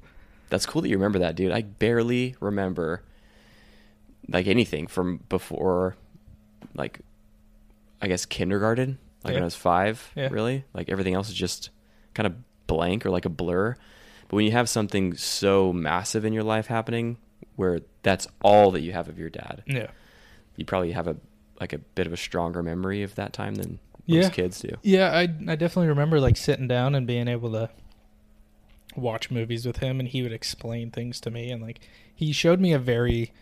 That's 0.48 0.66
cool 0.66 0.82
that 0.82 0.88
you 0.88 0.96
remember 0.96 1.20
that, 1.20 1.36
dude. 1.36 1.52
I 1.52 1.62
barely 1.62 2.34
remember 2.40 3.02
like 4.28 4.46
anything 4.46 4.86
from 4.86 5.18
before 5.28 5.96
like 6.74 7.00
I 8.02 8.08
guess 8.08 8.24
kindergarten, 8.26 8.98
like 9.24 9.34
when 9.34 9.42
I 9.42 9.46
was 9.46 9.54
5, 9.56 10.12
Yeah. 10.16 10.28
really. 10.30 10.64
Like 10.72 10.88
everything 10.88 11.14
else 11.14 11.28
is 11.28 11.34
just 11.34 11.70
kind 12.14 12.26
of 12.26 12.34
blank 12.66 13.04
or 13.04 13.10
like 13.10 13.24
a 13.26 13.30
blur. 13.30 13.76
But 14.28 14.36
when 14.36 14.44
you 14.46 14.52
have 14.52 14.68
something 14.68 15.14
so 15.16 15.72
massive 15.72 16.24
in 16.24 16.32
your 16.32 16.44
life 16.44 16.66
happening 16.66 17.18
where 17.56 17.80
that's 18.02 18.26
all 18.42 18.70
that 18.70 18.80
you 18.80 18.92
have 18.92 19.08
of 19.08 19.18
your 19.18 19.28
dad, 19.30 19.62
Yeah, 19.66 19.88
you 20.56 20.64
probably 20.64 20.92
have 20.92 21.06
a 21.08 21.16
like 21.60 21.72
a 21.74 21.78
bit 21.78 22.06
of 22.06 22.12
a 22.12 22.16
stronger 22.16 22.62
memory 22.62 23.02
of 23.02 23.14
that 23.16 23.32
time 23.34 23.56
than 23.56 23.78
Yeah. 24.10 24.22
most 24.22 24.32
kids 24.32 24.60
do. 24.60 24.76
yeah. 24.82 25.10
I 25.10 25.22
I 25.22 25.56
definitely 25.56 25.88
remember 25.88 26.20
like 26.20 26.36
sitting 26.36 26.68
down 26.68 26.94
and 26.94 27.06
being 27.06 27.28
able 27.28 27.52
to 27.52 27.70
watch 28.96 29.30
movies 29.30 29.64
with 29.66 29.78
him, 29.78 30.00
and 30.00 30.08
he 30.08 30.22
would 30.22 30.32
explain 30.32 30.90
things 30.90 31.20
to 31.20 31.30
me, 31.30 31.50
and 31.50 31.62
like 31.62 31.80
he 32.14 32.32
showed 32.32 32.60
me 32.60 32.72
a 32.72 32.78
very 32.78 33.32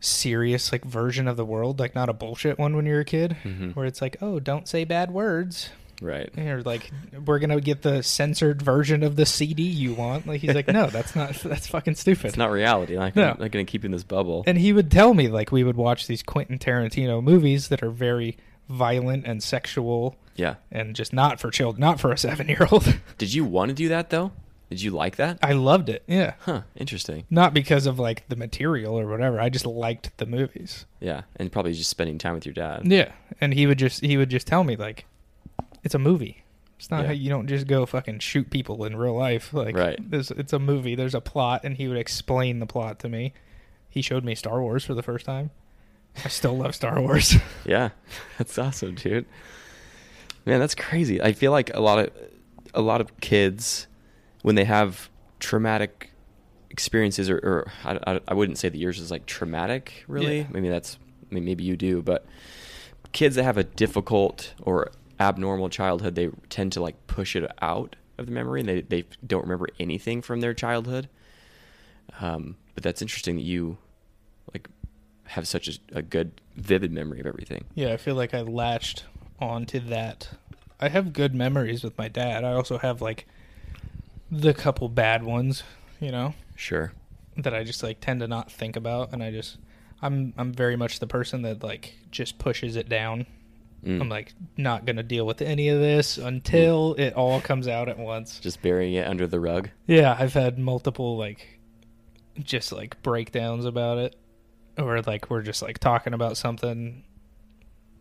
serious 0.00 0.72
like 0.72 0.84
version 0.84 1.28
of 1.28 1.36
the 1.36 1.44
world, 1.44 1.78
like 1.78 1.94
not 1.94 2.08
a 2.08 2.12
bullshit 2.12 2.58
one 2.58 2.74
when 2.74 2.86
you're 2.86 3.00
a 3.00 3.04
kid, 3.04 3.36
Mhm. 3.44 3.76
where 3.76 3.86
it's 3.86 4.02
like, 4.02 4.16
oh, 4.20 4.40
don't 4.40 4.66
say 4.66 4.84
bad 4.84 5.10
words. 5.12 5.70
Right. 6.00 6.36
Or 6.36 6.62
like 6.62 6.90
we're 7.24 7.38
gonna 7.38 7.60
get 7.60 7.82
the 7.82 8.02
censored 8.02 8.60
version 8.60 9.04
of 9.04 9.14
the 9.14 9.24
CD 9.24 9.62
you 9.62 9.94
want. 9.94 10.26
Like 10.26 10.40
he's 10.40 10.54
like, 10.56 10.66
no, 10.66 10.88
that's 10.88 11.14
not. 11.14 11.34
That's 11.44 11.68
fucking 11.68 11.94
stupid. 11.94 12.24
It's 12.26 12.36
not 12.36 12.50
reality. 12.50 12.98
Like 12.98 13.14
No. 13.14 13.22
I'm 13.30 13.38
not 13.38 13.52
going 13.52 13.64
to 13.64 13.70
keep 13.70 13.84
in 13.84 13.92
this 13.92 14.02
bubble. 14.02 14.42
and 14.48 14.58
he 14.58 14.72
would 14.72 14.90
tell 14.90 15.14
me 15.14 15.28
like 15.28 15.52
we 15.52 15.62
would 15.62 15.76
watch 15.76 16.08
these 16.08 16.24
Quentin 16.24 16.58
Tarantino 16.58 17.22
movies 17.22 17.68
that 17.68 17.84
are 17.84 17.90
very 17.90 18.36
violent 18.72 19.26
and 19.26 19.42
sexual 19.42 20.16
yeah. 20.36 20.54
and 20.70 20.96
just 20.96 21.12
not 21.12 21.38
for 21.40 21.50
children, 21.50 21.80
not 21.80 22.00
for 22.00 22.10
a 22.12 22.18
seven 22.18 22.48
year 22.48 22.66
old. 22.70 22.98
Did 23.18 23.32
you 23.34 23.44
want 23.44 23.68
to 23.68 23.74
do 23.74 23.88
that 23.88 24.10
though? 24.10 24.32
Did 24.70 24.80
you 24.80 24.90
like 24.90 25.16
that? 25.16 25.38
I 25.42 25.52
loved 25.52 25.90
it. 25.90 26.02
Yeah. 26.06 26.32
Huh. 26.40 26.62
Interesting. 26.76 27.24
Not 27.28 27.52
because 27.52 27.86
of 27.86 27.98
like 27.98 28.26
the 28.28 28.36
material 28.36 28.98
or 28.98 29.06
whatever. 29.06 29.38
I 29.38 29.50
just 29.50 29.66
liked 29.66 30.16
the 30.16 30.24
movies. 30.24 30.86
Yeah, 30.98 31.22
and 31.36 31.52
probably 31.52 31.74
just 31.74 31.90
spending 31.90 32.16
time 32.16 32.32
with 32.34 32.46
your 32.46 32.54
dad. 32.54 32.82
Yeah. 32.90 33.12
And 33.40 33.52
he 33.52 33.66
would 33.66 33.78
just 33.78 34.02
he 34.02 34.16
would 34.16 34.30
just 34.30 34.46
tell 34.46 34.64
me 34.64 34.76
like 34.76 35.04
it's 35.84 35.94
a 35.94 35.98
movie. 35.98 36.42
It's 36.78 36.90
not 36.90 37.02
Yeah. 37.02 37.06
how 37.08 37.12
you 37.12 37.28
don't 37.28 37.46
just 37.48 37.66
go 37.66 37.84
fucking 37.84 38.20
shoot 38.20 38.48
people 38.50 38.84
in 38.86 38.96
real 38.96 39.14
life. 39.16 39.52
Like 39.52 39.76
Right. 39.76 39.98
it's 40.10 40.52
a 40.54 40.58
movie, 40.58 40.94
there's 40.94 41.14
a 41.14 41.20
plot 41.20 41.60
and 41.64 41.76
he 41.76 41.86
would 41.86 41.98
explain 41.98 42.58
the 42.58 42.66
plot 42.66 42.98
to 43.00 43.08
me. 43.08 43.34
he 43.90 44.00
showed 44.00 44.24
me 44.24 44.34
Star 44.34 44.62
Wars 44.62 44.86
for 44.86 44.94
the 44.94 45.02
first 45.02 45.26
time. 45.26 45.50
I 46.24 46.28
still 46.28 46.56
love 46.56 46.74
Star 46.74 47.00
Wars. 47.00 47.36
Yeah, 47.64 47.90
that's 48.38 48.58
awesome, 48.58 48.96
dude. 48.96 49.24
Man, 50.44 50.58
that's 50.58 50.74
crazy. 50.74 51.22
I 51.22 51.32
feel 51.32 51.52
like 51.52 51.72
a 51.74 51.80
lot 51.80 52.00
of 52.00 52.10
a 52.74 52.80
lot 52.80 53.00
of 53.00 53.20
kids 53.20 53.86
when 54.42 54.56
they 54.56 54.64
have 54.64 55.08
traumatic 55.38 56.10
experiences, 56.70 57.30
or, 57.30 57.36
or 57.38 57.72
I, 57.84 57.98
I, 58.06 58.20
I 58.28 58.34
wouldn't 58.34 58.58
say 58.58 58.68
that 58.68 58.76
yours 58.78 58.98
is 58.98 59.10
like 59.12 59.26
traumatic, 59.26 60.04
really. 60.08 60.38
Yeah. 60.38 60.46
Maybe 60.50 60.68
that's 60.68 60.98
I 61.30 61.34
mean, 61.34 61.44
maybe 61.44 61.62
you 61.64 61.76
do, 61.76 62.02
but 62.02 62.26
kids 63.12 63.36
that 63.36 63.44
have 63.44 63.56
a 63.58 63.64
difficult 63.64 64.54
or 64.60 64.90
abnormal 65.20 65.68
childhood, 65.68 66.14
they 66.16 66.30
tend 66.48 66.72
to 66.72 66.82
like 66.82 67.06
push 67.06 67.36
it 67.36 67.48
out 67.62 67.94
of 68.18 68.26
the 68.26 68.32
memory, 68.32 68.60
and 68.60 68.68
they 68.68 68.80
they 68.80 69.04
don't 69.24 69.42
remember 69.42 69.68
anything 69.78 70.20
from 70.20 70.40
their 70.40 70.52
childhood. 70.54 71.08
Um, 72.20 72.56
but 72.74 72.82
that's 72.82 73.00
interesting 73.02 73.36
that 73.36 73.42
you 73.42 73.78
like 74.52 74.68
have 75.32 75.46
such 75.48 75.68
a, 75.68 75.72
a 75.98 76.02
good 76.02 76.40
vivid 76.56 76.92
memory 76.92 77.20
of 77.20 77.26
everything. 77.26 77.64
yeah, 77.74 77.92
I 77.92 77.96
feel 77.96 78.14
like 78.14 78.34
I 78.34 78.40
latched 78.42 79.04
onto 79.40 79.80
that. 79.80 80.28
I 80.80 80.88
have 80.88 81.12
good 81.12 81.34
memories 81.34 81.82
with 81.82 81.96
my 81.96 82.08
dad. 82.08 82.44
I 82.44 82.52
also 82.52 82.78
have 82.78 83.00
like 83.00 83.26
the 84.30 84.52
couple 84.54 84.88
bad 84.88 85.22
ones, 85.22 85.62
you 86.00 86.10
know, 86.10 86.34
Sure. 86.56 86.92
that 87.36 87.54
I 87.54 87.64
just 87.64 87.82
like 87.82 88.00
tend 88.00 88.20
to 88.20 88.28
not 88.28 88.50
think 88.50 88.76
about 88.76 89.12
and 89.12 89.22
I 89.22 89.30
just 89.30 89.58
I'm 90.02 90.32
I'm 90.36 90.52
very 90.52 90.76
much 90.76 90.98
the 90.98 91.06
person 91.06 91.42
that 91.42 91.62
like 91.62 91.94
just 92.10 92.38
pushes 92.38 92.76
it 92.76 92.88
down. 92.88 93.26
Mm. 93.84 94.00
I'm 94.02 94.08
like 94.08 94.32
not 94.56 94.84
going 94.84 94.96
to 94.96 95.02
deal 95.02 95.26
with 95.26 95.40
any 95.42 95.68
of 95.68 95.80
this 95.80 96.18
until 96.18 96.94
it 96.94 97.14
all 97.14 97.40
comes 97.40 97.66
out 97.68 97.88
at 97.88 97.98
once. 97.98 98.38
just 98.38 98.60
burying 98.62 98.94
it 98.94 99.06
under 99.06 99.26
the 99.26 99.40
rug. 99.40 99.70
Yeah, 99.86 100.16
I've 100.18 100.34
had 100.34 100.58
multiple 100.58 101.16
like 101.16 101.58
just 102.42 102.72
like 102.72 103.00
breakdowns 103.02 103.64
about 103.64 103.98
it 103.98 104.16
or 104.78 105.00
like 105.02 105.30
we're 105.30 105.42
just 105.42 105.62
like 105.62 105.78
talking 105.78 106.14
about 106.14 106.36
something 106.36 107.04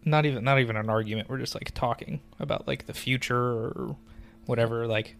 not 0.06 0.26
even 0.26 0.44
not 0.44 0.60
even 0.60 0.76
an 0.76 0.90
argument, 0.90 1.30
we're 1.30 1.38
just 1.38 1.54
like 1.56 1.72
talking 1.74 2.22
about 2.40 2.68
like 2.68 2.86
the 2.88 2.94
future 2.94 3.38
or 3.38 3.96
whatever 4.46 4.88
like 4.88 5.16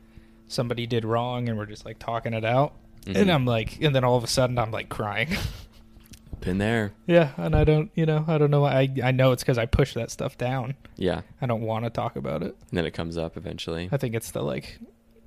somebody 0.48 0.86
did 0.88 1.06
wrong 1.06 1.48
and 1.48 1.58
we're 1.58 1.66
just 1.66 1.86
like 1.86 2.00
talking 2.00 2.34
it 2.34 2.44
out. 2.46 2.74
Mhm. 3.06 3.16
And 3.16 3.32
I'm 3.32 3.46
like 3.46 3.80
and 3.82 3.96
then 3.96 4.04
all 4.04 4.16
of 4.18 4.24
a 4.24 4.28
sudden 4.28 4.58
I'm 4.58 4.72
like 4.72 4.90
crying. 4.90 5.30
Been 6.42 6.58
there. 6.58 6.92
yeah, 7.06 7.34
and 7.38 7.56
I 7.56 7.64
don't, 7.64 7.92
you 7.94 8.08
know, 8.08 8.26
I 8.28 8.40
don't 8.40 8.50
know 8.50 8.66
I 8.66 8.90
I 9.04 9.12
know 9.12 9.32
it's 9.32 9.44
cuz 9.44 9.60
I 9.60 9.68
push 9.68 9.94
that 9.94 10.10
stuff 10.10 10.38
down. 10.40 10.74
Yeah. 10.98 11.22
I 11.40 11.46
don't 11.46 11.62
want 11.62 11.86
to 11.86 11.92
talk 11.92 12.16
about 12.16 12.42
it. 12.42 12.56
And 12.70 12.78
then 12.78 12.86
it 12.88 12.92
comes 12.92 13.16
up 13.18 13.38
eventually. 13.38 13.90
I 13.92 13.98
think 13.98 14.16
it's 14.16 14.32
the 14.32 14.42
like 14.42 14.80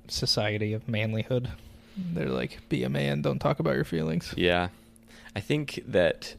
society 0.09 0.73
of 0.73 0.87
manlyhood. 0.87 1.47
They're 1.97 2.27
like, 2.27 2.59
be 2.67 2.83
a 2.83 2.89
man, 2.89 3.21
don't 3.21 3.39
talk 3.39 3.59
about 3.59 3.75
your 3.75 3.85
feelings. 3.85 4.33
Yeah. 4.35 4.67
I 5.35 5.39
think 5.41 5.81
that 5.87 6.35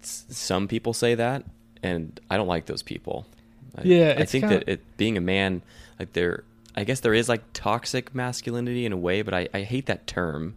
some 0.00 0.68
people 0.68 0.92
say 0.92 1.14
that, 1.14 1.44
and 1.82 2.18
I 2.30 2.36
don't 2.36 2.46
like 2.48 2.66
those 2.66 2.82
people. 2.82 3.26
I, 3.76 3.82
Yeah, 3.82 4.14
I 4.18 4.24
think 4.24 4.44
kinda- 4.44 4.58
that 4.60 4.68
it, 4.68 4.96
being 4.96 5.16
a 5.16 5.20
man, 5.20 5.62
like 5.98 6.12
there, 6.12 6.44
I 6.76 6.84
guess 6.84 7.00
there 7.00 7.14
is 7.14 7.28
like 7.28 7.42
toxic 7.52 8.14
masculinity 8.14 8.84
in 8.86 8.92
a 8.92 8.96
way, 8.96 9.22
but 9.22 9.32
I, 9.34 9.48
I 9.54 9.62
hate 9.62 9.86
that 9.86 10.06
term. 10.06 10.56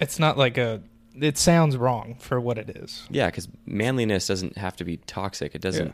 It's 0.00 0.18
not 0.18 0.36
like 0.38 0.58
a. 0.58 0.82
It 1.20 1.36
sounds 1.36 1.76
wrong 1.76 2.16
for 2.18 2.40
what 2.40 2.56
it 2.56 2.70
is. 2.70 3.06
Yeah, 3.10 3.26
because 3.26 3.46
manliness 3.66 4.26
doesn't 4.26 4.56
have 4.56 4.74
to 4.76 4.84
be 4.84 4.96
toxic. 4.96 5.54
It 5.54 5.60
doesn't. 5.60 5.88
Yeah. 5.88 5.92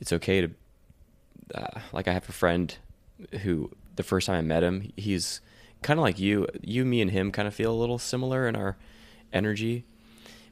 It's 0.00 0.12
okay 0.12 0.42
to. 0.42 0.50
Uh, 1.54 1.80
like 1.92 2.06
I 2.08 2.12
have 2.12 2.28
a 2.28 2.32
friend 2.32 2.74
who 3.42 3.70
the 3.96 4.02
first 4.02 4.26
time 4.28 4.36
I 4.38 4.42
met 4.42 4.62
him, 4.62 4.92
he's 4.96 5.40
kind 5.82 5.98
of 5.98 6.02
like 6.04 6.18
you. 6.18 6.46
You, 6.62 6.84
me, 6.84 7.00
and 7.02 7.10
him 7.10 7.32
kind 7.32 7.48
of 7.48 7.54
feel 7.54 7.72
a 7.72 7.76
little 7.76 7.98
similar 7.98 8.46
in 8.48 8.56
our 8.56 8.76
energy, 9.32 9.84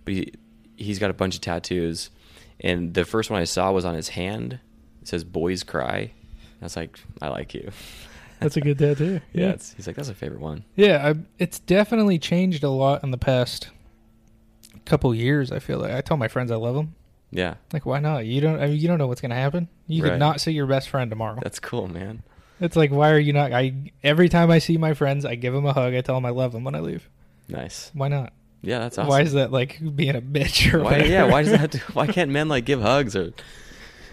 but 0.05 0.15
he 0.15 0.33
he's 0.77 0.99
got 0.99 1.11
a 1.11 1.15
bunch 1.15 1.35
of 1.37 1.41
tattoos, 1.41 2.11
and 2.61 2.95
the 2.95 3.05
first 3.05 3.31
one 3.31 3.41
I 3.41 3.45
saw 3.45 3.73
was 3.73 3.85
on 3.85 3.95
his 3.95 4.09
hand. 4.11 4.59
It 5.03 5.09
says 5.09 5.25
"Boys 5.25 5.63
Cry." 5.63 6.13
I 6.61 6.65
was 6.65 6.77
like, 6.77 6.99
I 7.21 7.29
like 7.29 7.53
you. 7.55 7.71
That's 8.41 8.57
a 8.57 8.61
good 8.61 8.79
tattoo. 8.79 9.21
yeah, 9.33 9.51
it's, 9.51 9.73
he's 9.75 9.87
like, 9.87 9.97
that's 9.97 10.09
a 10.09 10.15
favorite 10.15 10.41
one. 10.41 10.65
yeah. 10.77 11.09
I, 11.11 11.15
it's 11.39 11.59
definitely 11.61 12.19
changed 12.19 12.63
a 12.65 12.69
lot 12.69 13.03
in 13.05 13.11
the 13.11 13.17
past 13.19 13.69
couple 14.85 15.15
years. 15.15 15.51
I 15.53 15.59
feel 15.61 15.79
like 15.79 15.93
I 15.93 16.01
tell 16.01 16.17
my 16.17 16.29
friends 16.29 16.51
I 16.51 16.57
love 16.57 16.75
them. 16.75 16.95
Yeah, 17.31 17.55
Like, 17.73 17.85
why 17.87 17.99
not? 18.01 18.27
You 18.27 18.41
don't. 18.41 18.61
I 18.61 18.67
mean, 18.69 18.79
you 18.79 18.87
don't 18.87 18.99
know 18.99 19.07
what's 19.09 19.21
gonna 19.21 19.35
happen. 19.35 19.69
You 19.89 20.03
Right. 20.03 20.11
could 20.11 20.19
not 20.21 20.41
see 20.41 20.53
your 20.53 20.67
best 20.67 20.89
friend 20.89 21.11
tomorrow. 21.11 21.39
that's 21.43 21.59
cool, 21.59 21.89
man. 21.89 22.23
it's 22.61 22.77
like, 22.77 22.91
why 22.93 23.11
are 23.11 23.19
you 23.19 23.33
not? 23.33 23.53
I 23.53 23.91
every 24.03 24.29
time 24.29 24.51
I 24.51 24.59
see 24.59 24.77
my 24.77 24.95
friends, 24.95 25.25
I 25.25 25.35
give 25.35 25.53
them 25.55 25.67
a 25.67 25.73
hug. 25.73 25.95
I 25.95 26.01
tell 26.01 26.15
them 26.17 26.27
I 26.27 26.31
love 26.31 26.53
them 26.53 26.65
when 26.65 26.75
I 26.75 26.81
leave. 26.81 27.09
Nice. 27.49 27.91
Why 27.95 28.09
not? 28.09 28.33
Yeah, 28.65 28.81
that's 28.81 28.99
awesome. 28.99 29.09
Why 29.09 29.21
is 29.23 29.33
that 29.35 29.53
like 29.53 29.79
being 29.95 30.17
a 30.17 30.23
bitch 30.23 30.73
or 30.73 30.79
Why, 30.83 30.93
whatever? 30.93 31.09
yeah, 31.11 31.25
why 31.31 31.43
does 31.43 31.53
that? 31.53 31.71
Do, 31.73 31.79
why 31.93 32.07
can't 32.07 32.31
men 32.31 32.49
like 32.49 32.65
give 32.65 32.81
hugs 32.81 33.15
or? 33.17 33.33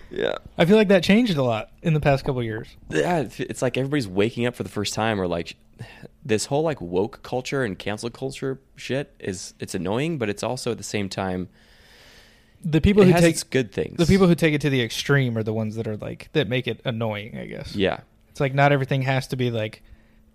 Yeah, 0.09 0.35
I 0.57 0.65
feel 0.65 0.75
like 0.75 0.89
that 0.89 1.03
changed 1.03 1.37
a 1.37 1.43
lot 1.43 1.69
in 1.81 1.93
the 1.93 2.01
past 2.01 2.25
couple 2.25 2.43
years. 2.43 2.67
yeah. 2.89 3.27
It's 3.37 3.61
like 3.61 3.77
everybody's 3.77 4.09
waking 4.09 4.45
up 4.45 4.55
for 4.55 4.63
the 4.63 4.69
first 4.69 4.93
time, 4.93 5.21
or 5.21 5.27
like 5.27 5.55
this 6.25 6.45
whole 6.47 6.63
like 6.63 6.81
woke 6.81 7.23
culture 7.23 7.63
and 7.63 7.79
cancel 7.79 8.09
culture 8.09 8.59
shit 8.75 9.13
is 9.19 9.53
it's 9.59 9.73
annoying, 9.73 10.17
but 10.17 10.27
it's 10.29 10.43
also 10.43 10.71
at 10.71 10.77
the 10.77 10.83
same 10.83 11.07
time 11.07 11.47
The 12.63 12.81
people 12.81 13.03
it 13.03 13.07
who 13.07 13.13
take 13.21 13.49
good 13.49 13.71
things. 13.71 13.97
the 13.97 14.05
people 14.05 14.27
who 14.27 14.35
take 14.35 14.53
it 14.53 14.61
to 14.61 14.69
the 14.69 14.81
extreme 14.81 15.37
are 15.37 15.43
the 15.43 15.53
ones 15.53 15.75
that 15.77 15.87
are 15.87 15.97
like 15.97 16.29
that 16.33 16.47
make 16.49 16.67
it 16.67 16.81
annoying. 16.85 17.37
I 17.37 17.45
guess. 17.45 17.73
yeah, 17.75 18.01
It's 18.29 18.39
like 18.41 18.53
not 18.53 18.71
everything 18.73 19.03
has 19.03 19.27
to 19.27 19.37
be 19.37 19.49
like, 19.49 19.81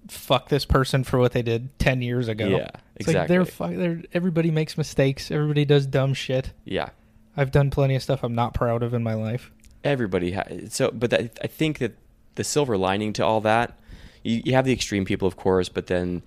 fuck 0.09 0.49
this 0.49 0.65
person 0.65 1.05
for 1.05 1.19
what 1.19 1.33
they 1.33 1.43
did 1.43 1.77
ten 1.79 2.03
years 2.03 2.29
ago. 2.29 2.47
Yeah, 2.47 2.71
It's 2.97 3.09
like 3.09 3.29
they're, 3.29 3.43
exactly. 3.43 3.77
they're 3.77 4.03
everybody 4.13 4.51
makes 4.51 4.77
mistakes. 4.79 5.31
Everybody 5.31 5.65
does 5.65 5.87
dumb 5.87 6.15
shit. 6.15 6.53
yeah. 6.65 6.91
I've 7.39 7.51
done 7.51 7.71
plenty 7.71 7.95
of 7.95 8.03
stuff 8.03 8.23
I'm 8.23 8.35
not 8.35 8.55
proud 8.55 8.83
of 8.83 8.95
in 8.95 9.03
my 9.03 9.13
life. 9.13 9.51
Everybody 9.85 10.33
ha- 10.33 10.47
so, 10.71 10.91
but 10.91 11.11
that, 11.11 11.39
I 11.45 11.47
think 11.47 11.79
that 11.81 11.95
the 12.37 12.45
silver 12.45 12.79
lining 12.79 13.13
to 13.15 13.27
all 13.27 13.43
that, 13.43 13.79
you, 14.23 14.41
you 14.43 14.53
have 14.55 14.65
the 14.65 14.73
extreme 14.73 15.05
people, 15.05 15.29
of 15.29 15.37
course, 15.37 15.69
but 15.69 15.87
then 15.87 16.23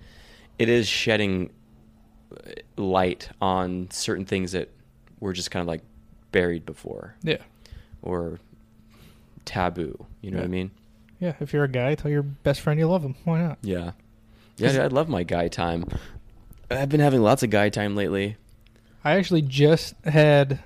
it 0.58 0.68
is 0.68 0.86
shedding 0.86 1.50
uh, 2.32 2.50
light 2.76 3.28
on 3.40 3.88
certain 3.90 4.24
things 4.24 4.52
that 4.52 4.68
were 5.18 5.32
just 5.32 5.50
kind 5.50 5.60
of 5.62 5.66
like 5.66 5.82
buried 6.30 6.64
before. 6.64 7.16
Yeah. 7.24 7.38
or 8.02 8.38
taboo. 9.44 10.06
You 10.20 10.30
know 10.30 10.38
what 10.38 10.44
I 10.44 10.48
mean? 10.48 10.70
Yeah. 11.20 11.34
If 11.38 11.52
you're 11.52 11.64
a 11.64 11.68
guy, 11.68 11.94
tell 11.94 12.10
your 12.10 12.22
best 12.22 12.60
friend 12.60 12.80
you 12.80 12.88
love 12.88 13.04
him. 13.04 13.14
Why 13.24 13.40
not? 13.40 13.58
Yeah. 13.62 13.92
Yeah, 14.56 14.72
dude, 14.72 14.80
I 14.80 14.86
love 14.88 15.08
my 15.08 15.22
guy 15.22 15.48
time. 15.48 15.86
I've 16.70 16.88
been 16.88 17.00
having 17.00 17.22
lots 17.22 17.42
of 17.42 17.50
guy 17.50 17.68
time 17.68 17.96
lately. 17.96 18.36
I 19.04 19.12
actually 19.12 19.42
just 19.42 19.94
had, 20.04 20.60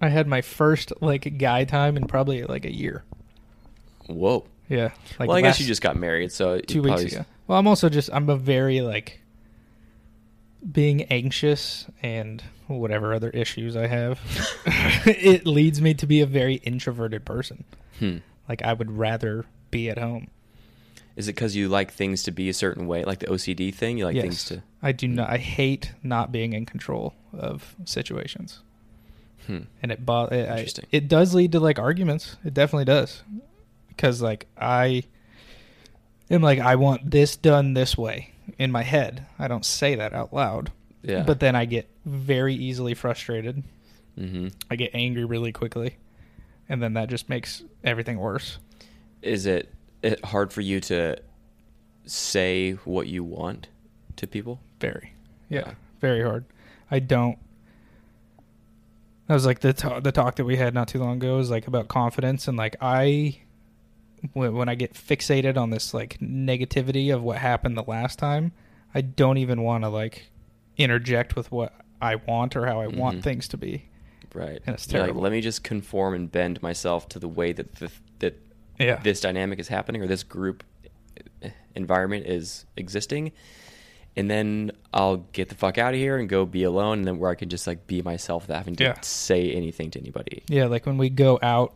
I 0.00 0.08
had 0.08 0.26
my 0.26 0.40
first 0.40 0.92
like 1.00 1.38
guy 1.38 1.64
time 1.64 1.96
in 1.96 2.06
probably 2.06 2.42
like 2.44 2.64
a 2.64 2.74
year. 2.74 3.04
Whoa. 4.06 4.44
Yeah. 4.68 4.90
Like 5.18 5.28
well, 5.28 5.38
I 5.38 5.42
guess 5.42 5.60
you 5.60 5.66
just 5.66 5.82
got 5.82 5.96
married, 5.96 6.32
so 6.32 6.58
two 6.58 6.82
weeks 6.82 7.02
ago. 7.02 7.24
Well, 7.46 7.58
I'm 7.58 7.66
also 7.66 7.88
just 7.88 8.10
I'm 8.12 8.28
a 8.28 8.36
very 8.36 8.80
like 8.80 9.20
being 10.70 11.02
anxious 11.04 11.86
and 12.02 12.42
whatever 12.68 13.14
other 13.14 13.30
issues 13.30 13.76
I 13.76 13.86
have. 13.86 14.20
it 15.06 15.46
leads 15.46 15.80
me 15.80 15.94
to 15.94 16.06
be 16.06 16.20
a 16.20 16.26
very 16.26 16.54
introverted 16.54 17.24
person. 17.24 17.64
Hmm. 17.98 18.18
Like 18.48 18.62
I 18.62 18.72
would 18.72 18.90
rather 18.90 19.44
be 19.72 19.90
at 19.90 19.98
home. 19.98 20.28
Is 21.16 21.26
it 21.28 21.34
because 21.34 21.56
you 21.56 21.68
like 21.68 21.90
things 21.92 22.22
to 22.22 22.30
be 22.30 22.48
a 22.48 22.54
certain 22.54 22.86
way, 22.86 23.04
like 23.04 23.18
the 23.18 23.26
OCD 23.26 23.74
thing? 23.74 23.98
You 23.98 24.04
like 24.06 24.14
yes, 24.14 24.22
things 24.22 24.44
to. 24.46 24.62
I 24.80 24.92
do 24.92 25.08
not. 25.08 25.28
I 25.28 25.36
hate 25.38 25.92
not 26.04 26.30
being 26.30 26.52
in 26.52 26.64
control 26.64 27.14
of 27.32 27.74
situations, 27.84 28.60
Hmm. 29.46 29.62
and 29.82 29.90
it 29.92 30.06
bo- 30.06 30.26
it, 30.26 30.48
I, 30.48 30.66
it 30.92 31.08
does 31.08 31.34
lead 31.34 31.52
to 31.52 31.60
like 31.60 31.78
arguments. 31.78 32.36
It 32.44 32.54
definitely 32.54 32.84
does, 32.86 33.22
because 33.88 34.22
like 34.22 34.46
I 34.56 35.02
am 36.30 36.40
like 36.40 36.60
I 36.60 36.76
want 36.76 37.10
this 37.10 37.36
done 37.36 37.74
this 37.74 37.98
way 37.98 38.30
in 38.58 38.72
my 38.72 38.82
head. 38.82 39.26
I 39.38 39.48
don't 39.48 39.66
say 39.66 39.94
that 39.96 40.14
out 40.14 40.32
loud. 40.32 40.70
Yeah. 41.02 41.24
But 41.24 41.40
then 41.40 41.54
I 41.56 41.64
get 41.66 41.90
very 42.06 42.54
easily 42.54 42.94
frustrated. 42.94 43.62
hmm 44.16 44.48
I 44.70 44.76
get 44.76 44.92
angry 44.94 45.24
really 45.26 45.52
quickly. 45.52 45.96
And 46.68 46.82
then 46.82 46.94
that 46.94 47.10
just 47.10 47.28
makes 47.28 47.64
everything 47.84 48.18
worse. 48.18 48.58
Is 49.22 49.46
it, 49.46 49.72
it 50.02 50.24
hard 50.24 50.52
for 50.52 50.60
you 50.60 50.80
to 50.80 51.16
say 52.04 52.72
what 52.84 53.06
you 53.06 53.22
want 53.24 53.68
to 54.16 54.26
people? 54.26 54.60
Very. 54.80 55.12
Yeah. 55.48 55.60
Yeah. 55.66 55.74
Very 56.00 56.22
hard. 56.22 56.44
I 56.90 56.98
don't. 56.98 57.38
That 59.28 59.34
was 59.34 59.46
like 59.46 59.60
the 59.60 59.72
ta- 59.72 60.00
the 60.00 60.12
talk 60.12 60.36
that 60.36 60.44
we 60.44 60.56
had 60.56 60.74
not 60.74 60.88
too 60.88 60.98
long 60.98 61.16
ago 61.16 61.38
is 61.38 61.48
like 61.50 61.66
about 61.66 61.88
confidence 61.88 62.48
and 62.48 62.56
like 62.58 62.76
I 62.80 63.38
when, 64.32 64.54
when 64.54 64.68
I 64.68 64.74
get 64.74 64.94
fixated 64.94 65.56
on 65.56 65.70
this 65.70 65.94
like 65.94 66.18
negativity 66.20 67.14
of 67.14 67.22
what 67.22 67.38
happened 67.38 67.76
the 67.76 67.84
last 67.84 68.18
time, 68.18 68.52
I 68.94 69.00
don't 69.00 69.38
even 69.38 69.62
want 69.62 69.84
to 69.84 69.88
like 69.88 70.30
interject 70.76 71.36
with 71.36 71.50
what 71.52 71.72
I 72.00 72.16
want 72.16 72.56
or 72.56 72.66
how 72.66 72.80
I 72.80 72.88
want 72.88 73.18
Mhm. 73.18 73.22
things 73.22 73.48
to 73.48 73.56
be. 73.56 73.84
Right. 74.34 74.60
And 74.66 74.74
it's 74.74 74.90
You're 74.90 75.00
like, 75.00 75.06
terrible. 75.08 75.22
let 75.22 75.32
me 75.32 75.40
just 75.40 75.62
conform 75.62 76.14
and 76.14 76.30
bend 76.30 76.60
myself 76.62 77.08
to 77.10 77.18
the 77.18 77.28
way 77.28 77.52
that 77.52 77.74
the, 77.76 77.90
that 78.18 78.38
Yeah. 78.78 78.96
this 78.96 79.20
dynamic 79.20 79.58
is 79.58 79.68
happening 79.68 80.02
or 80.02 80.06
this 80.06 80.22
group 80.22 80.64
environment 81.74 82.26
is 82.26 82.64
existing 82.76 83.32
and 84.16 84.30
then 84.30 84.72
I'll 84.92 85.16
get 85.18 85.48
the 85.48 85.54
fuck 85.54 85.78
out 85.78 85.94
of 85.94 85.98
here 86.00 86.18
and 86.18 86.28
go 86.28 86.44
be 86.44 86.64
alone, 86.64 86.98
and 86.98 87.06
then 87.08 87.18
where 87.18 87.30
I 87.30 87.34
can 87.34 87.48
just 87.48 87.66
like 87.66 87.86
be 87.86 88.02
myself 88.02 88.42
without 88.42 88.58
having 88.58 88.76
to 88.76 88.84
Yeah. 88.84 89.00
say 89.00 89.50
anything 89.52 89.90
to 89.92 89.98
anybody. 89.98 90.42
Yeah, 90.48 90.66
like 90.66 90.84
when 90.84 90.98
we 90.98 91.08
go 91.08 91.38
out, 91.42 91.74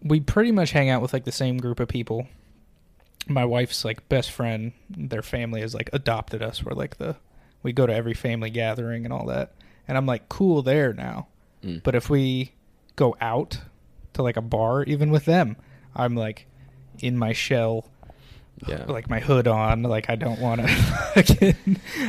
we 0.00 0.20
pretty 0.20 0.52
much 0.52 0.70
hang 0.70 0.90
out 0.90 1.02
with 1.02 1.12
like 1.12 1.24
the 1.24 1.32
same 1.32 1.58
group 1.58 1.80
of 1.80 1.88
people. 1.88 2.28
My 3.26 3.44
wife's 3.44 3.84
like 3.84 4.08
best 4.08 4.30
friend, 4.30 4.70
their 4.90 5.22
family 5.22 5.60
has 5.62 5.74
like 5.74 5.90
adopted 5.92 6.40
us. 6.40 6.62
We're 6.64 6.74
like 6.74 6.98
the 6.98 7.16
we 7.64 7.72
go 7.72 7.84
to 7.84 7.92
every 7.92 8.14
family 8.14 8.50
gathering 8.50 9.04
and 9.04 9.12
all 9.12 9.26
that. 9.26 9.52
And 9.88 9.98
I'm 9.98 10.06
like 10.06 10.28
cool 10.28 10.62
there 10.62 10.92
now. 10.92 11.26
Mm. 11.64 11.82
But 11.82 11.96
if 11.96 12.08
we 12.08 12.52
go 12.94 13.16
out 13.20 13.58
to 14.12 14.22
like 14.22 14.36
a 14.36 14.40
bar 14.42 14.84
even 14.84 15.10
with 15.10 15.24
them, 15.24 15.56
I'm 15.94 16.14
like 16.14 16.46
in 17.00 17.16
my 17.18 17.32
shell, 17.32 17.86
Yeah, 18.66 18.84
like 18.86 19.08
my 19.08 19.20
hood 19.20 19.46
on, 19.48 19.82
like 19.82 20.10
I 20.10 20.16
don't 20.16 20.40
want 20.40 20.60
to 20.60 21.56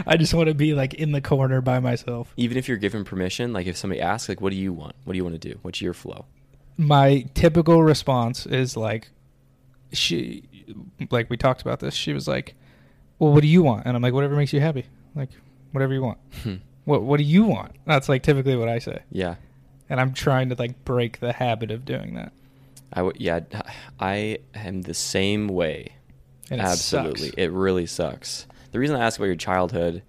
I 0.07 0.17
just 0.17 0.33
want 0.33 0.47
to 0.49 0.53
be 0.53 0.73
like 0.73 0.93
in 0.95 1.11
the 1.11 1.21
corner 1.21 1.61
by 1.61 1.79
myself. 1.79 2.33
even 2.37 2.57
if 2.57 2.67
you're 2.67 2.77
given 2.77 3.03
permission, 3.05 3.53
like 3.53 3.67
if 3.67 3.77
somebody 3.77 4.01
asks, 4.01 4.27
like, 4.29 4.41
"What 4.41 4.49
do 4.51 4.57
you 4.57 4.73
want? 4.73 4.95
What 5.05 5.13
do 5.13 5.17
you 5.17 5.23
want 5.23 5.39
to 5.41 5.49
do? 5.53 5.57
What's 5.61 5.81
your 5.81 5.93
flow?" 5.93 6.25
my 6.77 7.25
typical 7.35 7.83
response 7.83 8.45
is 8.45 8.75
like 8.77 9.09
she 9.91 10.43
like 11.11 11.29
we 11.29 11.37
talked 11.37 11.61
about 11.61 11.79
this 11.79 11.93
she 11.93 12.13
was 12.13 12.27
like 12.27 12.55
well 13.19 13.31
what 13.33 13.41
do 13.41 13.47
you 13.47 13.61
want 13.61 13.85
and 13.85 13.95
i'm 13.95 14.01
like 14.01 14.13
whatever 14.13 14.35
makes 14.35 14.53
you 14.53 14.59
happy 14.61 14.85
like 15.13 15.29
whatever 15.73 15.93
you 15.93 16.01
want 16.01 16.17
Hmm. 16.43 16.55
what 16.85 17.03
what 17.03 17.17
do 17.17 17.23
you 17.23 17.43
want 17.43 17.75
that's 17.85 18.07
like 18.09 18.23
typically 18.23 18.55
what 18.55 18.69
i 18.69 18.79
say 18.79 19.01
yeah, 19.11 19.35
and 19.89 19.99
i'm 19.99 20.13
trying 20.13 20.49
to 20.49 20.55
like 20.55 20.83
break 20.85 21.19
the 21.19 21.33
habit 21.33 21.71
of 21.71 21.83
doing 21.85 22.15
that 22.15 22.31
I 22.93 23.01
would. 23.01 23.19
Yeah, 23.19 23.39
I 23.99 24.39
am 24.55 24.81
the 24.81 24.93
same 24.93 25.47
way. 25.47 25.93
it 26.49 26.59
Absolutely, 26.59 27.27
sucks. 27.29 27.33
it 27.37 27.47
really 27.51 27.85
sucks. 27.85 28.47
The 28.71 28.79
reason 28.79 28.95
I 28.95 29.05
ask 29.05 29.17
about 29.19 29.27
your 29.27 29.35
childhood, 29.35 30.03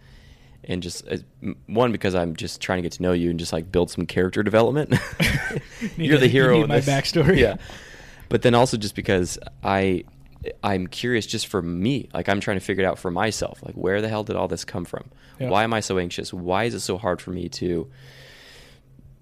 and 0.64 0.82
just 0.82 1.06
uh, 1.08 1.18
one 1.66 1.92
because 1.92 2.14
I'm 2.14 2.34
just 2.36 2.60
trying 2.60 2.78
to 2.78 2.82
get 2.82 2.92
to 2.92 3.02
know 3.02 3.12
you 3.12 3.30
and 3.30 3.38
just 3.38 3.52
like 3.52 3.70
build 3.72 3.90
some 3.90 4.06
character 4.06 4.42
development. 4.42 4.94
You're 5.96 6.14
to- 6.16 6.20
the 6.20 6.28
hero. 6.28 6.58
need 6.60 6.68
my 6.68 6.80
this. 6.80 6.86
backstory. 6.88 7.38
Yeah, 7.38 7.56
but 8.28 8.42
then 8.42 8.54
also 8.54 8.76
just 8.76 8.94
because 8.96 9.38
I, 9.62 10.04
I'm 10.64 10.86
curious 10.88 11.26
just 11.26 11.46
for 11.48 11.62
me. 11.62 12.08
Like 12.14 12.28
I'm 12.28 12.40
trying 12.40 12.58
to 12.58 12.64
figure 12.64 12.84
it 12.84 12.86
out 12.86 12.98
for 12.98 13.10
myself. 13.10 13.62
Like 13.64 13.74
where 13.74 14.00
the 14.00 14.08
hell 14.08 14.24
did 14.24 14.36
all 14.36 14.48
this 14.48 14.64
come 14.64 14.84
from? 14.84 15.04
Yeah. 15.38 15.50
Why 15.50 15.64
am 15.64 15.72
I 15.74 15.80
so 15.80 15.98
anxious? 15.98 16.32
Why 16.32 16.64
is 16.64 16.74
it 16.74 16.80
so 16.80 16.98
hard 16.98 17.20
for 17.20 17.30
me 17.30 17.48
to 17.50 17.88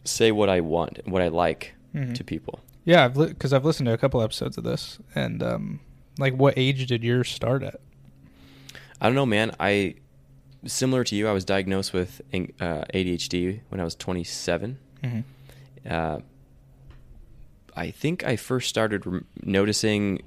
say 0.05 0.33
what 0.33 0.49
I 0.49 0.61
want, 0.61 0.99
and 0.99 1.13
what 1.13 1.21
I 1.23 1.29
like 1.29 1.75
Mhm. 1.95 2.15
to 2.15 2.25
people? 2.25 2.61
Yeah 2.85 3.05
i've 3.05 3.15
because 3.15 3.53
i've 3.53 3.65
listened 3.65 3.87
to 3.87 3.93
a 3.93 3.99
couple 3.99 4.21
episodes 4.23 4.57
of 4.59 4.65
this 4.65 4.99
and 5.15 5.43
um 5.43 5.81
like 6.19 6.35
what 6.35 6.55
age 6.57 6.87
did 6.87 7.03
yours 7.03 7.29
start 7.29 7.63
at 7.63 7.81
I 9.01 9.07
don't 9.07 9.15
know, 9.15 9.27
man. 9.27 9.53
I 9.59 9.95
similar 10.67 11.05
to 11.05 11.17
you. 11.17 11.27
I 11.27 11.33
was 11.33 11.45
diagnosed 11.45 11.93
with 11.93 12.21
uh, 12.35 12.85
ADHD 12.95 13.61
when 13.71 13.81
I 13.81 13.85
was 13.85 13.95
27. 13.95 14.79
mm-hmm. 15.03 15.21
Uh, 15.89 16.19
I 17.75 17.91
think 17.91 18.25
I 18.25 18.37
first 18.37 18.69
started 18.69 19.07
rem- 19.07 19.27
noticing 19.43 20.21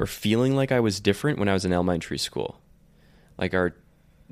or 0.00 0.06
feeling 0.06 0.56
like 0.56 0.72
I 0.72 0.80
was 0.80 0.98
different 0.98 1.38
when 1.38 1.48
I 1.48 1.52
was 1.52 1.64
in 1.64 1.72
elementary 1.72 2.18
school. 2.18 2.60
Like 3.38 3.54
our 3.54 3.76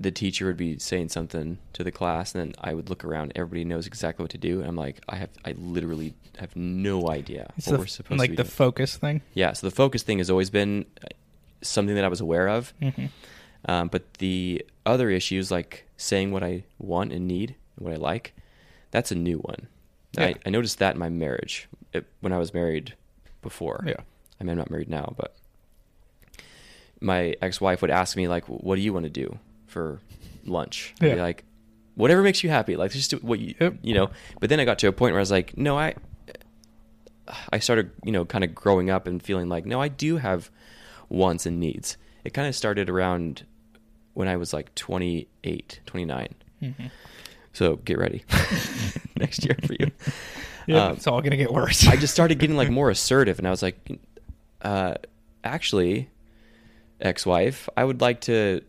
the 0.01 0.11
teacher 0.11 0.47
would 0.47 0.57
be 0.57 0.79
saying 0.79 1.11
something 1.11 1.59
to 1.75 1.85
the 1.85 1.93
class, 1.93 2.35
and 2.35 2.41
then 2.41 2.55
I 2.59 2.73
would 2.73 2.89
look 2.89 3.05
around. 3.05 3.33
Everybody 3.37 3.65
knows 3.65 3.87
exactly 3.87 4.25
what 4.25 4.31
to 4.31 4.39
do, 4.39 4.61
and 4.61 4.69
I'm 4.69 4.77
like, 4.77 5.01
I 5.09 5.17
have, 5.17 5.29
I 5.45 5.53
literally 5.59 6.15
have 6.39 6.57
no 6.57 7.11
idea 7.11 7.53
it's 7.59 7.67
what 7.67 7.75
the, 7.75 7.79
we're 7.81 7.87
supposed 7.87 8.19
like 8.19 8.31
to 8.31 8.37
be 8.37 8.43
the 8.43 8.49
focus 8.49 8.97
thing 8.97 9.21
yeah, 9.35 9.53
so 9.53 9.67
the 9.67 9.75
focus 9.75 10.03
thing 10.03 10.17
has 10.17 10.31
always 10.31 10.49
been 10.49 10.87
uh, 11.05 11.09
something 11.61 11.95
that 11.95 12.05
I 12.05 12.09
was 12.09 12.21
aware 12.21 12.49
of. 12.49 12.73
mm-hmm. 12.81 13.07
Um, 13.67 13.89
but 13.89 14.15
the 14.15 14.65
other 14.87 15.11
issues, 15.11 15.51
like 15.51 15.87
saying 15.99 16.33
what 16.33 16.43
I 16.43 16.65
want 16.79 17.13
and 17.13 17.29
need, 17.29 17.57
and 17.77 17.87
what 17.87 17.93
I 17.93 17.97
like, 17.97 18.33
that's 18.91 19.13
a 19.13 19.15
new 19.15 19.37
one. 19.37 19.69
Yeah. 20.13 20.29
I, 20.29 20.35
I 20.47 20.51
noticed 20.51 20.79
that 20.79 20.95
in 20.95 20.99
my 20.99 21.11
marriage 21.11 21.69
it, 21.93 22.07
when 22.21 22.33
I 22.33 22.39
was 22.39 22.55
married 22.55 22.95
before. 23.43 23.85
yeah 23.87 24.01
I 24.41 24.45
mean, 24.45 24.53
I'm 24.53 24.57
not 24.59 24.71
married 24.71 24.89
now, 24.89 25.13
but 25.15 25.37
my 27.03 27.35
ex-wife 27.43 27.83
would 27.83 27.91
ask 27.91 28.17
me 28.17 28.29
like, 28.29 28.47
"What 28.47 28.77
do 28.77 28.81
you 28.81 28.95
want 28.95 29.05
to 29.05 29.11
do 29.11 29.39
for 29.71 30.01
lunch?" 30.45 30.95
Yeah. 31.01 31.15
like, 31.15 31.45
"Whatever 31.95 32.23
makes 32.23 32.43
you 32.45 32.51
happy. 32.51 32.77
Like, 32.77 32.91
just 32.93 33.11
do 33.11 33.17
what 33.19 33.39
you 33.41 33.55
Yep. 33.61 33.79
you 33.83 33.95
know." 33.95 34.11
But 34.41 34.51
then 34.51 34.61
I 34.61 34.65
got 34.65 34.79
to 34.81 34.89
a 34.89 34.93
point 34.93 35.13
where 35.13 35.21
I 35.21 35.23
was 35.23 35.31
like, 35.31 35.57
"No, 35.57 35.79
I." 35.79 35.95
I 37.53 37.61
started, 37.61 37.93
you 38.05 38.11
know, 38.11 38.25
kind 38.25 38.43
of 38.43 38.57
growing 38.57 38.91
up 38.91 39.07
and 39.07 39.23
feeling 39.23 39.49
like, 39.49 39.65
no, 39.65 39.81
I 39.81 39.87
do 39.87 40.17
have 40.17 40.51
wants 41.09 41.47
and 41.47 41.61
needs. 41.61 41.97
It 42.25 42.35
kind 42.35 42.49
of 42.49 42.57
started 42.57 42.91
around 42.91 43.45
when 44.15 44.27
I 44.27 44.37
was 44.37 44.53
like 44.53 44.75
28, 44.75 45.79
29. 45.87 46.29
mm-hmm. 46.61 46.87
So 47.53 47.77
get 47.77 47.99
ready 47.99 48.25
next 49.17 49.45
year 49.45 49.57
for 49.65 49.75
you. 49.75 49.93
yeah 50.67 50.87
Um, 50.87 50.93
it's 50.95 51.07
all 51.07 51.21
gonna 51.23 51.37
get 51.37 51.53
worse 51.53 51.87
I 51.87 51.95
just 51.95 52.13
started 52.13 52.41
getting 52.41 52.57
like 52.57 52.71
more 52.71 52.91
assertive, 52.91 53.39
and 53.39 53.47
I 53.47 53.51
was 53.51 53.63
like, 53.63 54.01
uh, 54.63 54.95
actually, 55.45 56.11
ex-wife, 57.01 57.69
I 57.77 57.85
would 57.85 58.01
like 58.01 58.23
to. 58.23 58.63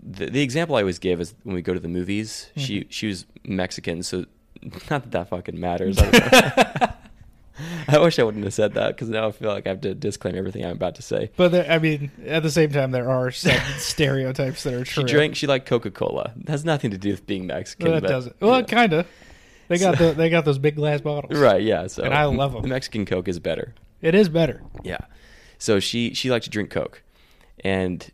The, 0.00 0.26
the 0.26 0.42
example 0.42 0.76
I 0.76 0.80
always 0.80 0.98
give 0.98 1.20
is 1.20 1.34
when 1.42 1.54
we 1.54 1.62
go 1.62 1.74
to 1.74 1.80
the 1.80 1.88
movies. 1.88 2.50
She 2.56 2.80
Mhm. 2.80 2.86
she 2.90 3.06
was 3.08 3.26
Mexican, 3.44 4.02
so 4.02 4.26
not 4.90 5.02
that 5.02 5.10
that 5.12 5.28
fucking 5.28 5.58
matters. 5.58 5.98
I. 6.00 6.94
I 7.88 7.98
wish 7.98 8.20
I 8.20 8.22
wouldn't 8.22 8.44
have 8.44 8.54
said 8.54 8.74
that 8.74 8.94
because 8.94 9.08
now 9.08 9.26
I 9.26 9.32
feel 9.32 9.48
like 9.50 9.66
I 9.66 9.70
have 9.70 9.80
to 9.80 9.92
disclaim 9.92 10.36
everything 10.36 10.64
I'm 10.64 10.76
about 10.76 10.94
to 10.96 11.02
say. 11.02 11.32
But 11.36 11.48
there, 11.50 11.68
I 11.68 11.80
mean, 11.80 12.12
at 12.24 12.44
the 12.44 12.52
same 12.52 12.70
time, 12.70 12.92
there 12.92 13.10
are 13.10 13.32
some 13.32 13.58
stereotypes 13.78 14.62
that 14.62 14.74
are 14.74 14.84
true. 14.84 15.02
She 15.08 15.12
drank. 15.12 15.34
She 15.34 15.48
liked 15.48 15.66
Coca 15.66 15.90
Cola. 15.90 16.34
Has 16.46 16.64
nothing 16.64 16.92
to 16.92 16.98
do 16.98 17.10
with 17.10 17.26
being 17.26 17.48
Mexican. 17.48 17.90
Well, 17.90 18.00
that 18.00 18.06
doesn't. 18.06 18.40
Well, 18.40 18.60
yeah. 18.60 18.66
kind 18.66 18.92
of. 18.92 19.06
They 19.66 19.76
got 19.78 19.98
So- 19.98 20.10
the 20.10 20.14
they 20.14 20.30
got 20.30 20.44
those 20.44 20.58
big 20.58 20.76
glass 20.76 21.00
bottles. 21.00 21.36
Right. 21.36 21.60
Yeah. 21.62 21.88
So 21.88 22.04
And 22.04 22.14
I 22.14 22.26
love 22.26 22.54
'em. 22.54 22.62
The 22.62 22.68
Mexican 22.68 23.04
Coke 23.04 23.26
is 23.26 23.40
better. 23.40 23.74
It 24.02 24.14
is 24.14 24.28
better. 24.28 24.62
Yeah. 24.84 24.98
So 25.58 25.80
she 25.80 26.14
she 26.14 26.30
liked 26.30 26.44
to 26.44 26.50
drink 26.50 26.70
Coke, 26.70 27.02
and 27.64 28.08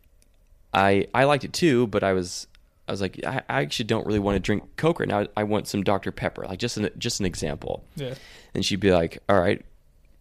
I 0.75 1.07
I 1.13 1.23
liked 1.23 1.43
it 1.43 1.53
too, 1.53 1.87
but 1.87 2.03
I 2.03 2.13
was 2.13 2.47
I 2.87 2.91
was 2.91 3.01
like 3.01 3.19
I, 3.25 3.41
I 3.49 3.61
actually 3.61 3.85
don't 3.85 4.05
really 4.05 4.19
want 4.19 4.35
to 4.35 4.39
drink 4.39 4.63
Coke 4.77 4.99
right 4.99 5.09
now. 5.09 5.25
I 5.35 5.43
want 5.43 5.67
some 5.67 5.81
Dr 5.83 6.11
Pepper, 6.11 6.45
like 6.45 6.59
just 6.59 6.77
an 6.77 6.89
just 6.97 7.19
an 7.19 7.25
example. 7.25 7.83
Yeah. 7.95 8.13
And 8.53 8.63
she'd 8.65 8.79
be 8.79 8.91
like, 8.91 9.19
"All 9.29 9.39
right, 9.39 9.63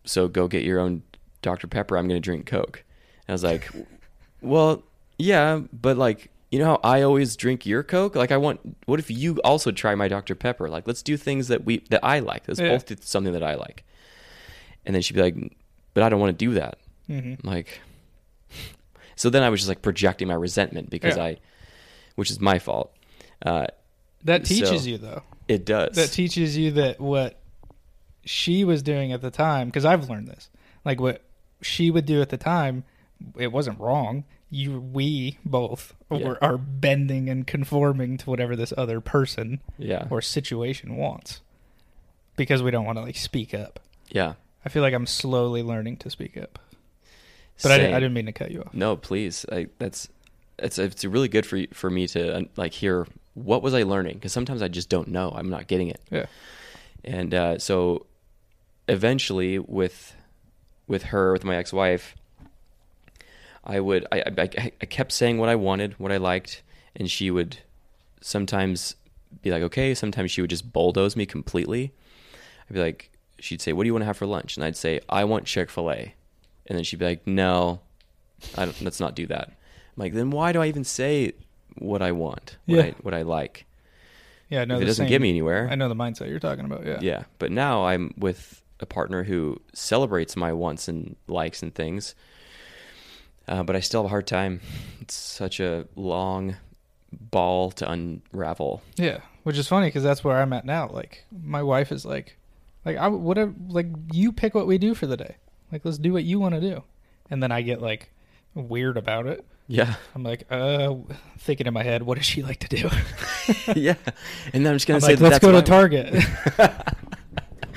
so 0.05 0.29
go 0.29 0.49
get 0.49 0.63
your 0.65 0.81
own 0.81 1.03
Dr 1.43 1.67
Pepper. 1.67 1.99
I'm 1.99 2.09
going 2.09 2.21
to 2.21 2.25
drink 2.25 2.47
Coke." 2.47 2.85
And 3.27 3.33
I 3.33 3.33
was 3.33 3.43
like, 3.45 3.69
"Well, 4.41 4.83
yeah, 5.19 5.61
but 5.73 5.97
like." 5.99 6.31
You 6.51 6.61
know 6.61 6.67
how 6.67 6.81
I 6.85 7.03
always 7.03 7.35
drink 7.35 7.67
your 7.67 7.83
Coke? 7.83 8.15
Like 8.15 8.31
I 8.31 8.37
want 8.37 8.61
what 8.87 9.01
if 9.01 9.11
you 9.11 9.41
also 9.43 9.73
try 9.73 9.97
my 9.97 10.07
Dr. 10.07 10.37
Pepper? 10.37 10.69
Like 10.69 10.87
let's 10.87 11.03
do 11.03 11.17
things 11.17 11.49
that 11.49 11.65
we 11.65 11.79
that 11.91 12.05
I 12.05 12.21
like. 12.21 12.47
Let's 12.47 12.61
Yeah. 12.61 12.69
both 12.69 12.87
do 12.87 12.95
something 13.01 13.33
that 13.33 13.43
I 13.43 13.57
like. 13.57 13.83
And 14.87 14.95
then 14.95 15.03
she'd 15.03 15.15
be 15.15 15.23
like, 15.23 15.35
But 15.95 16.05
I 16.05 16.09
don't 16.09 16.21
want 16.21 16.39
to 16.39 16.45
do 16.45 16.55
that. 16.55 16.79
hmm 17.09 17.19
I'm 17.19 17.39
like 17.43 17.81
so 19.17 19.31
then 19.31 19.43
i 19.43 19.49
was 19.51 19.61
just 19.61 19.69
like 19.69 19.83
projecting 19.83 20.29
my 20.29 20.35
resentment 20.35 20.91
because 20.91 21.17
Yeah. 21.17 21.25
i 21.25 21.37
which 22.17 22.31
is 22.31 22.41
my 22.41 22.59
fault 22.59 22.93
uh 23.45 23.67
That 24.25 24.45
teaches 24.45 24.83
So- 24.85 24.89
you 24.91 24.99
though. 24.99 25.23
it 25.49 25.65
does 25.65 25.97
That 25.97 26.11
teaches 26.13 26.57
you 26.57 26.71
that 26.73 27.01
what 27.01 27.39
she 28.25 28.65
was 28.65 28.83
doing 28.83 29.13
at 29.13 29.21
the 29.21 29.31
time, 29.31 29.69
because 29.69 29.85
I've 29.85 30.09
learned 30.09 30.29
this. 30.29 30.49
Like 30.83 30.99
what 30.99 31.21
she 31.61 31.91
would 31.91 32.07
do 32.07 32.23
at 32.23 32.31
the 32.31 32.39
time, 32.39 32.85
it 33.39 33.53
wasn't 33.53 33.79
wrong. 33.79 34.25
You, 34.51 34.81
we 34.81 35.37
both 35.45 35.93
Yeah. 36.11 36.29
were, 36.29 36.43
are 36.43 36.57
bending 36.57 37.29
and 37.29 37.47
conforming 37.47 38.17
to 38.19 38.31
whatever 38.31 38.57
this 38.57 38.73
other 38.79 39.01
person 39.03 39.61
yeah 39.77 40.07
or 40.09 40.23
situation 40.23 40.97
wants, 40.97 41.43
because 42.37 42.63
we 42.63 42.71
don't 42.71 42.87
want 42.87 42.97
to 42.97 43.03
like 43.03 43.17
speak 43.17 43.53
up. 43.53 43.79
yeah 44.09 44.35
I 44.65 44.71
feel 44.71 44.83
like 44.83 44.95
I'm 44.95 45.07
slowly 45.07 45.63
learning 45.63 45.99
to 45.99 46.09
speak 46.09 46.39
up, 46.39 46.59
but 47.63 47.73
I, 47.73 47.79
didn't, 47.79 47.95
I 47.95 48.01
didn't 48.01 48.15
mean 48.15 48.27
to 48.27 48.33
cut 48.33 48.51
you 48.51 48.61
off. 48.63 48.75
no 48.75 48.97
please. 48.97 49.47
I, 49.51 49.69
that's 49.79 50.09
it's 50.59 50.79
it's 50.79 51.05
really 51.05 51.29
good 51.29 51.47
for 51.47 51.61
for 51.73 51.91
me 51.91 52.07
to 52.09 52.49
like 52.57 52.73
hear 52.73 53.07
what 53.35 53.63
was 53.63 53.75
i 53.75 53.83
learning? 53.83 54.15
Because 54.15 54.33
sometimes 54.33 54.63
i 54.63 54.69
just 54.69 54.89
don't 54.89 55.09
know. 55.09 55.33
I'm 55.35 55.51
not 55.51 55.67
getting 55.67 55.89
it. 55.89 56.01
Yeah. 56.11 56.27
and 57.05 57.35
uh 57.35 57.59
so 57.59 58.07
eventually 58.89 59.59
with 59.59 60.15
with 60.87 61.05
her 61.05 61.33
with 61.33 61.45
my 61.45 61.57
ex-wife 61.57 62.15
i 63.65 63.81
would 63.81 64.07
I, 64.13 64.23
I 64.37 64.73
i 64.83 64.87
kept 64.87 65.11
saying 65.11 65.39
what 65.39 65.49
i 65.49 65.55
wanted 65.55 65.99
what 65.99 66.13
i 66.13 66.19
liked 66.19 66.63
and 66.95 67.11
she 67.11 67.31
would 67.31 67.57
sometimes 68.21 68.95
be 69.43 69.51
like 69.51 69.63
okay. 69.63 69.95
Sometimes 69.95 70.31
she 70.31 70.41
would 70.41 70.51
just 70.51 70.73
bulldoze 70.73 71.17
me 71.17 71.27
completely. 71.27 71.93
I'd 72.69 72.75
be 72.75 72.81
like 72.81 73.11
she'd 73.39 73.61
say 73.61 73.73
what 73.73 73.83
do 73.83 73.87
you 73.89 73.93
want 73.93 74.03
to 74.03 74.07
have 74.07 74.17
for 74.17 74.27
lunch? 74.27 74.57
And 74.57 74.65
i'd 74.65 74.77
say 74.77 75.01
i 75.09 75.25
want 75.25 75.45
chick-fil-a 75.45 76.15
and 76.67 76.77
then 76.77 76.85
she'd 76.85 76.99
be 76.99 77.05
like 77.05 77.27
no 77.27 77.81
I 78.57 78.65
don't, 78.67 78.81
let's 78.83 79.01
not 79.01 79.15
do 79.15 79.27
that 79.29 79.49
i'm 79.49 79.55
like 79.97 80.13
then 80.13 80.31
why 80.31 80.53
do 80.53 80.61
i 80.61 80.67
even 80.67 80.85
say 80.85 81.33
what 81.79 82.03
i 82.03 82.13
want 82.13 82.57
what, 82.67 82.77
Yeah. 82.77 82.83
I, 82.85 82.95
what 83.03 83.15
I 83.15 83.23
like 83.23 83.65
Yeah, 84.51 84.63
I 84.63 84.65
know 84.67 84.77
if 84.77 84.83
it 84.83 84.87
doesn't 84.87 85.05
same- 85.05 85.11
get 85.11 85.21
me 85.23 85.29
anywhere 85.31 85.69
I 85.71 85.75
know 85.75 85.89
the 85.89 85.95
mindset 85.97 86.29
you're 86.29 86.39
talking 86.41 86.65
about. 86.67 86.85
Yeah. 86.87 86.99
yeah. 87.01 87.23
But 87.39 87.51
now 87.51 87.85
I'm 87.87 88.13
with 88.19 88.63
a 88.81 88.87
partner 88.87 89.25
who 89.25 89.61
celebrates 89.73 90.37
my 90.37 90.53
wants 90.53 90.87
and 90.89 91.17
likes 91.27 91.63
and 91.63 91.75
things. 91.75 92.15
uh, 93.49 93.63
but 93.63 93.75
I 93.77 93.81
still 93.81 94.03
have 94.03 94.07
a 94.07 94.11
hard 94.11 94.27
time. 94.27 94.61
It's 95.01 95.15
such 95.15 95.61
a 95.61 95.87
long 95.97 96.57
ball 97.13 97.71
to 97.73 97.91
unravel. 97.91 98.83
Yeah, 98.97 99.21
which 99.45 99.57
is 99.59 99.67
funny 99.69 99.87
because 99.89 100.03
that's 100.03 100.23
where 100.25 100.37
I'm 100.41 100.53
at 100.53 100.65
now. 100.65 100.89
Like 100.89 101.25
my 101.33 101.63
wife 101.63 101.91
is 101.93 102.05
like, 102.05 102.37
like 102.85 102.97
I 102.97 103.09
whatever, 103.09 103.55
like 103.69 103.87
you 104.13 104.33
pick 104.33 104.55
what 104.55 104.67
we 104.67 104.79
do 104.79 104.95
for 104.95 105.07
the 105.07 105.17
day. 105.17 105.37
Like 105.73 105.85
let's 105.85 105.99
do 105.99 106.13
what 106.13 106.25
you 106.25 106.39
want 106.39 106.55
to 106.55 106.61
do, 106.61 106.83
and 107.31 107.43
then 107.43 107.53
I 107.53 107.63
get 107.63 107.81
like 107.83 108.11
weird 108.55 108.97
about 108.97 109.27
it. 109.27 109.45
Yeah, 109.67 109.95
I'm 110.15 110.23
like, 110.23 110.45
uh, 110.51 110.95
thinking 111.39 111.67
in 111.67 111.73
my 111.73 111.83
head, 111.83 112.03
what 112.03 112.19
does 112.19 112.27
she 112.27 112.43
like 112.43 112.59
to 112.61 112.69
do? 112.69 112.91
yeah. 113.75 113.95
And 114.53 114.65
then 114.65 114.73
I'm 114.73 114.77
just 114.77 114.87
gonna 114.87 114.99
I'm 114.99 115.01
say 115.01 115.17
like, 115.17 115.19
that 115.19 115.31
let's 115.31 115.39
go 115.39 115.53
to 115.53 115.63
Target. 115.63 116.23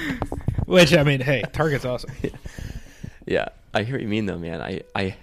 Which 0.65 0.93
I 0.93 1.03
mean, 1.03 1.21
hey, 1.21 1.43
Target's 1.53 1.85
awesome. 1.85 2.11
Yeah, 3.25 3.47
I 3.73 3.83
hear 3.83 3.95
what 3.95 4.01
you 4.01 4.07
mean 4.07 4.25
though, 4.25 4.37
man. 4.37 4.61
I 4.61 4.81
I 4.95 5.15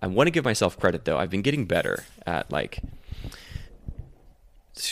I 0.00 0.06
want 0.06 0.26
to 0.26 0.30
give 0.30 0.44
myself 0.44 0.78
credit 0.78 1.04
though. 1.04 1.18
I've 1.18 1.30
been 1.30 1.42
getting 1.42 1.64
better 1.64 2.04
at 2.26 2.50
like 2.52 2.80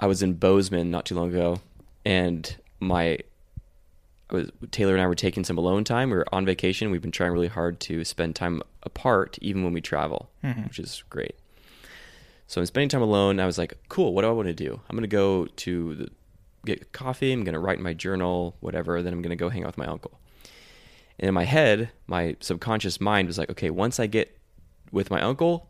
I 0.00 0.06
was 0.06 0.22
in 0.22 0.34
Bozeman 0.34 0.90
not 0.90 1.04
too 1.04 1.14
long 1.14 1.28
ago 1.28 1.60
and 2.04 2.56
my 2.80 3.18
was 4.32 4.50
Taylor 4.70 4.94
and 4.94 5.02
I 5.02 5.06
were 5.06 5.14
taking 5.14 5.44
some 5.44 5.58
alone 5.58 5.84
time. 5.84 6.10
We 6.10 6.16
were 6.16 6.34
on 6.34 6.44
vacation. 6.46 6.90
We've 6.90 7.02
been 7.02 7.10
trying 7.10 7.32
really 7.32 7.48
hard 7.48 7.80
to 7.80 8.04
spend 8.04 8.36
time 8.36 8.62
apart 8.82 9.38
even 9.40 9.64
when 9.64 9.72
we 9.72 9.80
travel, 9.80 10.30
Mhm. 10.44 10.64
which 10.68 10.78
is 10.78 11.02
great. 11.10 11.36
So 12.46 12.60
I'm 12.60 12.66
spending 12.66 12.88
time 12.88 13.02
alone. 13.02 13.38
I 13.40 13.46
was 13.46 13.58
like, 13.58 13.74
cool, 13.88 14.12
what 14.14 14.22
do 14.22 14.28
I 14.28 14.32
want 14.32 14.48
to 14.48 14.54
do? 14.54 14.80
I'm 14.88 14.96
going 14.96 15.02
to 15.02 15.08
go 15.08 15.46
to 15.46 15.94
the, 15.94 16.08
get 16.66 16.92
coffee. 16.92 17.32
I'm 17.32 17.44
going 17.44 17.52
to 17.54 17.60
write 17.60 17.78
in 17.78 17.84
my 17.84 17.94
journal, 17.94 18.56
whatever. 18.60 19.02
Then 19.02 19.12
I'm 19.12 19.22
going 19.22 19.30
to 19.30 19.36
go 19.36 19.48
hang 19.50 19.62
out 19.62 19.68
with 19.68 19.78
my 19.78 19.86
uncle. 19.86 20.18
And 21.18 21.28
in 21.28 21.34
my 21.34 21.44
head, 21.44 21.90
my 22.06 22.36
subconscious 22.40 23.00
mind 23.00 23.28
was 23.28 23.38
like, 23.38 23.50
okay, 23.50 23.70
once 23.70 24.00
I 24.00 24.06
get 24.06 24.36
with 24.90 25.10
my 25.10 25.20
uncle, 25.20 25.68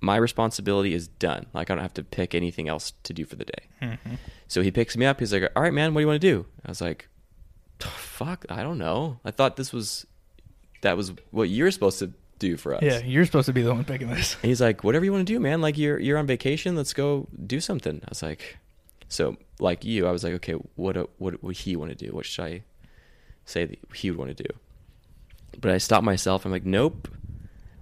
my 0.00 0.16
responsibility 0.16 0.94
is 0.94 1.08
done. 1.08 1.46
Like 1.52 1.70
I 1.70 1.74
don't 1.74 1.82
have 1.82 1.94
to 1.94 2.04
pick 2.04 2.34
anything 2.34 2.68
else 2.68 2.92
to 3.02 3.12
do 3.12 3.24
for 3.24 3.36
the 3.36 3.44
day. 3.44 3.64
Mhm. 3.82 4.18
So 4.48 4.62
he 4.62 4.70
picks 4.70 4.96
me 4.96 5.04
up. 5.06 5.20
He's 5.20 5.32
like, 5.32 5.50
all 5.56 5.62
right, 5.62 5.72
man, 5.72 5.92
what 5.94 6.00
do 6.00 6.02
you 6.02 6.06
want 6.08 6.20
to 6.20 6.26
do? 6.30 6.46
I 6.64 6.70
was 6.70 6.80
like, 6.80 7.08
fuck, 7.80 8.44
I 8.48 8.62
don't 8.62 8.78
know. 8.78 9.18
I 9.24 9.30
thought 9.30 9.56
this 9.56 9.72
was, 9.72 10.06
that 10.82 10.96
was 10.96 11.12
what 11.30 11.48
you're 11.48 11.70
supposed 11.70 11.98
to 12.00 12.12
do 12.38 12.56
for 12.56 12.74
us. 12.74 12.82
Yeah, 12.82 12.98
you're 13.00 13.24
supposed 13.24 13.46
to 13.46 13.52
be 13.52 13.62
the 13.62 13.72
one 13.74 13.84
picking 13.84 14.08
this. 14.08 14.34
And 14.42 14.48
he's 14.48 14.60
like, 14.60 14.84
whatever 14.84 15.04
you 15.04 15.12
want 15.12 15.26
to 15.26 15.32
do, 15.32 15.38
man. 15.40 15.60
Like 15.60 15.78
you're 15.78 15.98
you're 15.98 16.18
on 16.18 16.26
vacation. 16.26 16.74
Let's 16.76 16.92
go 16.92 17.28
do 17.46 17.60
something. 17.60 18.00
I 18.04 18.08
was 18.08 18.22
like, 18.22 18.58
so 19.08 19.36
like 19.60 19.84
you, 19.84 20.06
I 20.06 20.10
was 20.10 20.24
like, 20.24 20.34
okay, 20.34 20.54
what 20.74 21.08
what 21.18 21.42
would 21.42 21.56
he 21.56 21.76
want 21.76 21.96
to 21.96 22.06
do? 22.06 22.12
What 22.12 22.26
should 22.26 22.44
I 22.44 22.62
say 23.44 23.64
that 23.66 23.78
he 23.94 24.10
would 24.10 24.18
want 24.18 24.36
to 24.36 24.42
do? 24.42 24.48
But 25.60 25.70
I 25.70 25.78
stopped 25.78 26.04
myself. 26.04 26.44
I'm 26.44 26.50
like, 26.52 26.64
nope. 26.66 27.08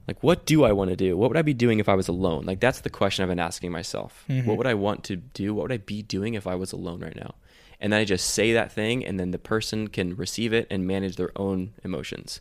Like, 0.06 0.22
what 0.22 0.44
do 0.44 0.64
I 0.64 0.72
want 0.72 0.90
to 0.90 0.96
do? 0.96 1.16
What 1.16 1.30
would 1.30 1.36
I 1.38 1.42
be 1.42 1.54
doing 1.54 1.78
if 1.78 1.88
I 1.88 1.94
was 1.94 2.08
alone? 2.08 2.44
Like, 2.44 2.58
that's 2.60 2.80
the 2.80 2.90
question 2.90 3.22
I've 3.22 3.28
been 3.28 3.38
asking 3.38 3.70
myself. 3.70 4.24
Mhm. 4.28 4.46
What 4.46 4.58
would 4.58 4.66
I 4.66 4.74
want 4.74 5.04
to 5.04 5.16
do? 5.16 5.54
What 5.54 5.62
would 5.62 5.72
I 5.72 5.76
be 5.78 6.02
doing 6.02 6.34
if 6.34 6.46
I 6.46 6.56
was 6.56 6.72
alone 6.72 7.00
right 7.00 7.14
now? 7.16 7.34
And 7.82 7.92
then 7.92 8.00
I 8.00 8.04
just 8.04 8.30
say 8.30 8.52
that 8.52 8.70
thing, 8.70 9.04
and 9.04 9.18
then 9.18 9.32
the 9.32 9.38
person 9.40 9.88
can 9.88 10.14
receive 10.14 10.52
it 10.52 10.68
and 10.70 10.86
manage 10.86 11.16
their 11.16 11.32
own 11.34 11.72
emotions. 11.82 12.40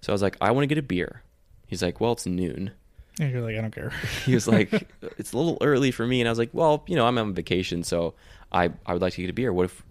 So 0.00 0.12
I 0.12 0.14
was 0.14 0.22
like, 0.22 0.36
I 0.40 0.50
want 0.50 0.64
to 0.64 0.66
get 0.66 0.76
a 0.76 0.82
beer. 0.82 1.22
He's 1.68 1.84
like, 1.84 2.00
well, 2.00 2.12
it's 2.12 2.26
noon. 2.26 2.72
And 3.20 3.30
you're 3.30 3.42
like, 3.42 3.56
I 3.56 3.60
don't 3.60 3.72
care. 3.72 3.92
He 4.24 4.34
was 4.34 4.48
like, 4.48 4.72
it's 5.18 5.32
a 5.32 5.38
little 5.38 5.56
early 5.60 5.92
for 5.92 6.04
me. 6.04 6.20
And 6.20 6.28
I 6.28 6.32
was 6.32 6.38
like, 6.38 6.50
well, 6.52 6.82
you 6.88 6.96
know, 6.96 7.06
I'm 7.06 7.16
on 7.16 7.32
vacation, 7.32 7.84
so 7.84 8.14
I, 8.50 8.70
I 8.84 8.92
would 8.92 9.02
like 9.02 9.12
to 9.14 9.20
get 9.20 9.30
a 9.30 9.32
beer. 9.32 9.52
What 9.52 9.66
if, 9.66 9.84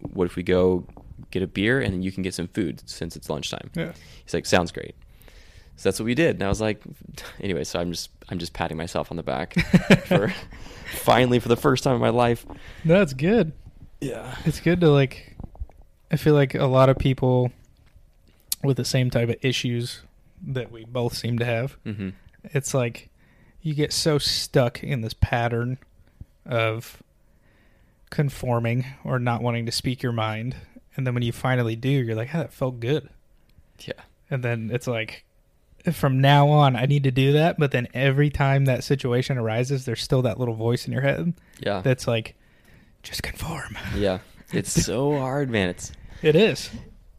what 0.00 0.24
if 0.24 0.34
we 0.34 0.42
go 0.42 0.84
get 1.30 1.44
a 1.44 1.46
beer 1.46 1.80
and 1.80 1.94
then 1.94 2.02
you 2.02 2.10
can 2.10 2.24
get 2.24 2.34
some 2.34 2.48
food 2.48 2.82
since 2.86 3.14
it's 3.14 3.30
lunchtime? 3.30 3.70
Yeah. 3.74 3.92
He's 4.24 4.34
like, 4.34 4.46
sounds 4.46 4.72
great. 4.72 4.96
So 5.76 5.88
that's 5.88 6.00
what 6.00 6.06
we 6.06 6.16
did. 6.16 6.34
And 6.36 6.42
I 6.42 6.48
was 6.48 6.60
like, 6.60 6.82
anyway, 7.40 7.62
so 7.62 7.78
I'm 7.78 7.92
just, 7.92 8.10
I'm 8.30 8.40
just 8.40 8.52
patting 8.52 8.76
myself 8.76 9.12
on 9.12 9.16
the 9.16 9.22
back 9.22 9.54
for 10.06 10.34
finally 10.96 11.38
for 11.38 11.48
the 11.48 11.56
first 11.56 11.84
time 11.84 11.94
in 11.94 12.00
my 12.00 12.10
life. 12.10 12.44
That's 12.84 13.12
good. 13.12 13.52
Yeah. 14.02 14.36
It's 14.44 14.60
good 14.60 14.80
to 14.80 14.90
like. 14.90 15.36
I 16.10 16.16
feel 16.16 16.34
like 16.34 16.54
a 16.54 16.66
lot 16.66 16.88
of 16.90 16.98
people 16.98 17.50
with 18.62 18.76
the 18.76 18.84
same 18.84 19.08
type 19.10 19.28
of 19.30 19.36
issues 19.42 20.02
that 20.46 20.70
we 20.70 20.84
both 20.84 21.16
seem 21.16 21.38
to 21.38 21.44
have. 21.44 21.72
hmm 21.84 22.10
It's 22.44 22.74
like 22.74 23.08
you 23.62 23.74
get 23.74 23.92
so 23.92 24.18
stuck 24.18 24.82
in 24.82 25.00
this 25.00 25.14
pattern 25.14 25.78
of 26.44 27.02
conforming 28.10 28.84
or 29.04 29.18
not 29.18 29.42
wanting 29.42 29.66
to 29.66 29.72
speak 29.72 30.02
your 30.02 30.12
mind, 30.12 30.56
and 30.96 31.06
then 31.06 31.14
when 31.14 31.22
you 31.22 31.32
finally 31.32 31.76
do, 31.76 31.88
you're 31.88 32.16
like, 32.16 32.34
"Ah, 32.34 32.38
that 32.38 32.52
felt 32.52 32.80
good." 32.80 33.08
Yeah. 33.80 33.92
And 34.30 34.42
then 34.42 34.70
it's 34.72 34.86
like, 34.86 35.24
from 35.92 36.20
now 36.20 36.48
on, 36.48 36.74
I 36.76 36.86
need 36.86 37.04
to 37.04 37.10
do 37.10 37.32
that. 37.32 37.58
But 37.58 37.70
then 37.70 37.86
every 37.94 38.30
time 38.30 38.64
that 38.64 38.82
situation 38.84 39.36
arises, 39.38 39.84
there's 39.84 40.02
still 40.02 40.22
that 40.22 40.38
little 40.38 40.54
voice 40.54 40.86
in 40.86 40.92
your 40.92 41.02
head 41.02 41.34
Yeah. 41.60 41.80
that's 41.82 42.06
like, 42.06 42.34
just 43.02 43.22
conform. 43.22 43.76
yeah. 43.96 44.18
It's 44.52 44.70
so 44.84 45.16
hard, 45.18 45.48
man. 45.50 45.70
It's, 45.70 45.92
It 46.22 46.36
is. 46.36 46.70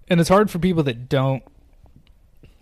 And 0.07 0.19
it's 0.19 0.29
hard 0.29 0.51
for 0.51 0.59
people 0.59 0.84
that 0.84 1.09
don't 1.09 1.43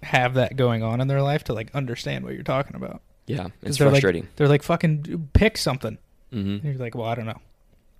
have 0.03 0.35
that 0.35 0.55
going 0.55 0.83
on 0.83 1.01
in 1.01 1.07
their 1.07 1.21
life 1.21 1.43
to 1.45 1.53
like 1.53 1.69
understand 1.75 2.23
what 2.25 2.33
you're 2.33 2.43
talking 2.43 2.75
about. 2.75 3.01
yeah, 3.27 3.43
'Cause 3.43 3.51
it's 3.63 3.77
they're 3.77 3.87
like- 3.87 3.95
frustrating. 3.95 4.27
They're 4.35 4.47
like, 4.47 4.63
fucking 4.63 5.29
pick 5.33 5.57
something. 5.57 5.97
And 6.31 6.63
you're 6.63 6.75
like, 6.75 6.95
well, 6.95 7.07
I 7.07 7.15
don't 7.15 7.25
know. 7.25 7.39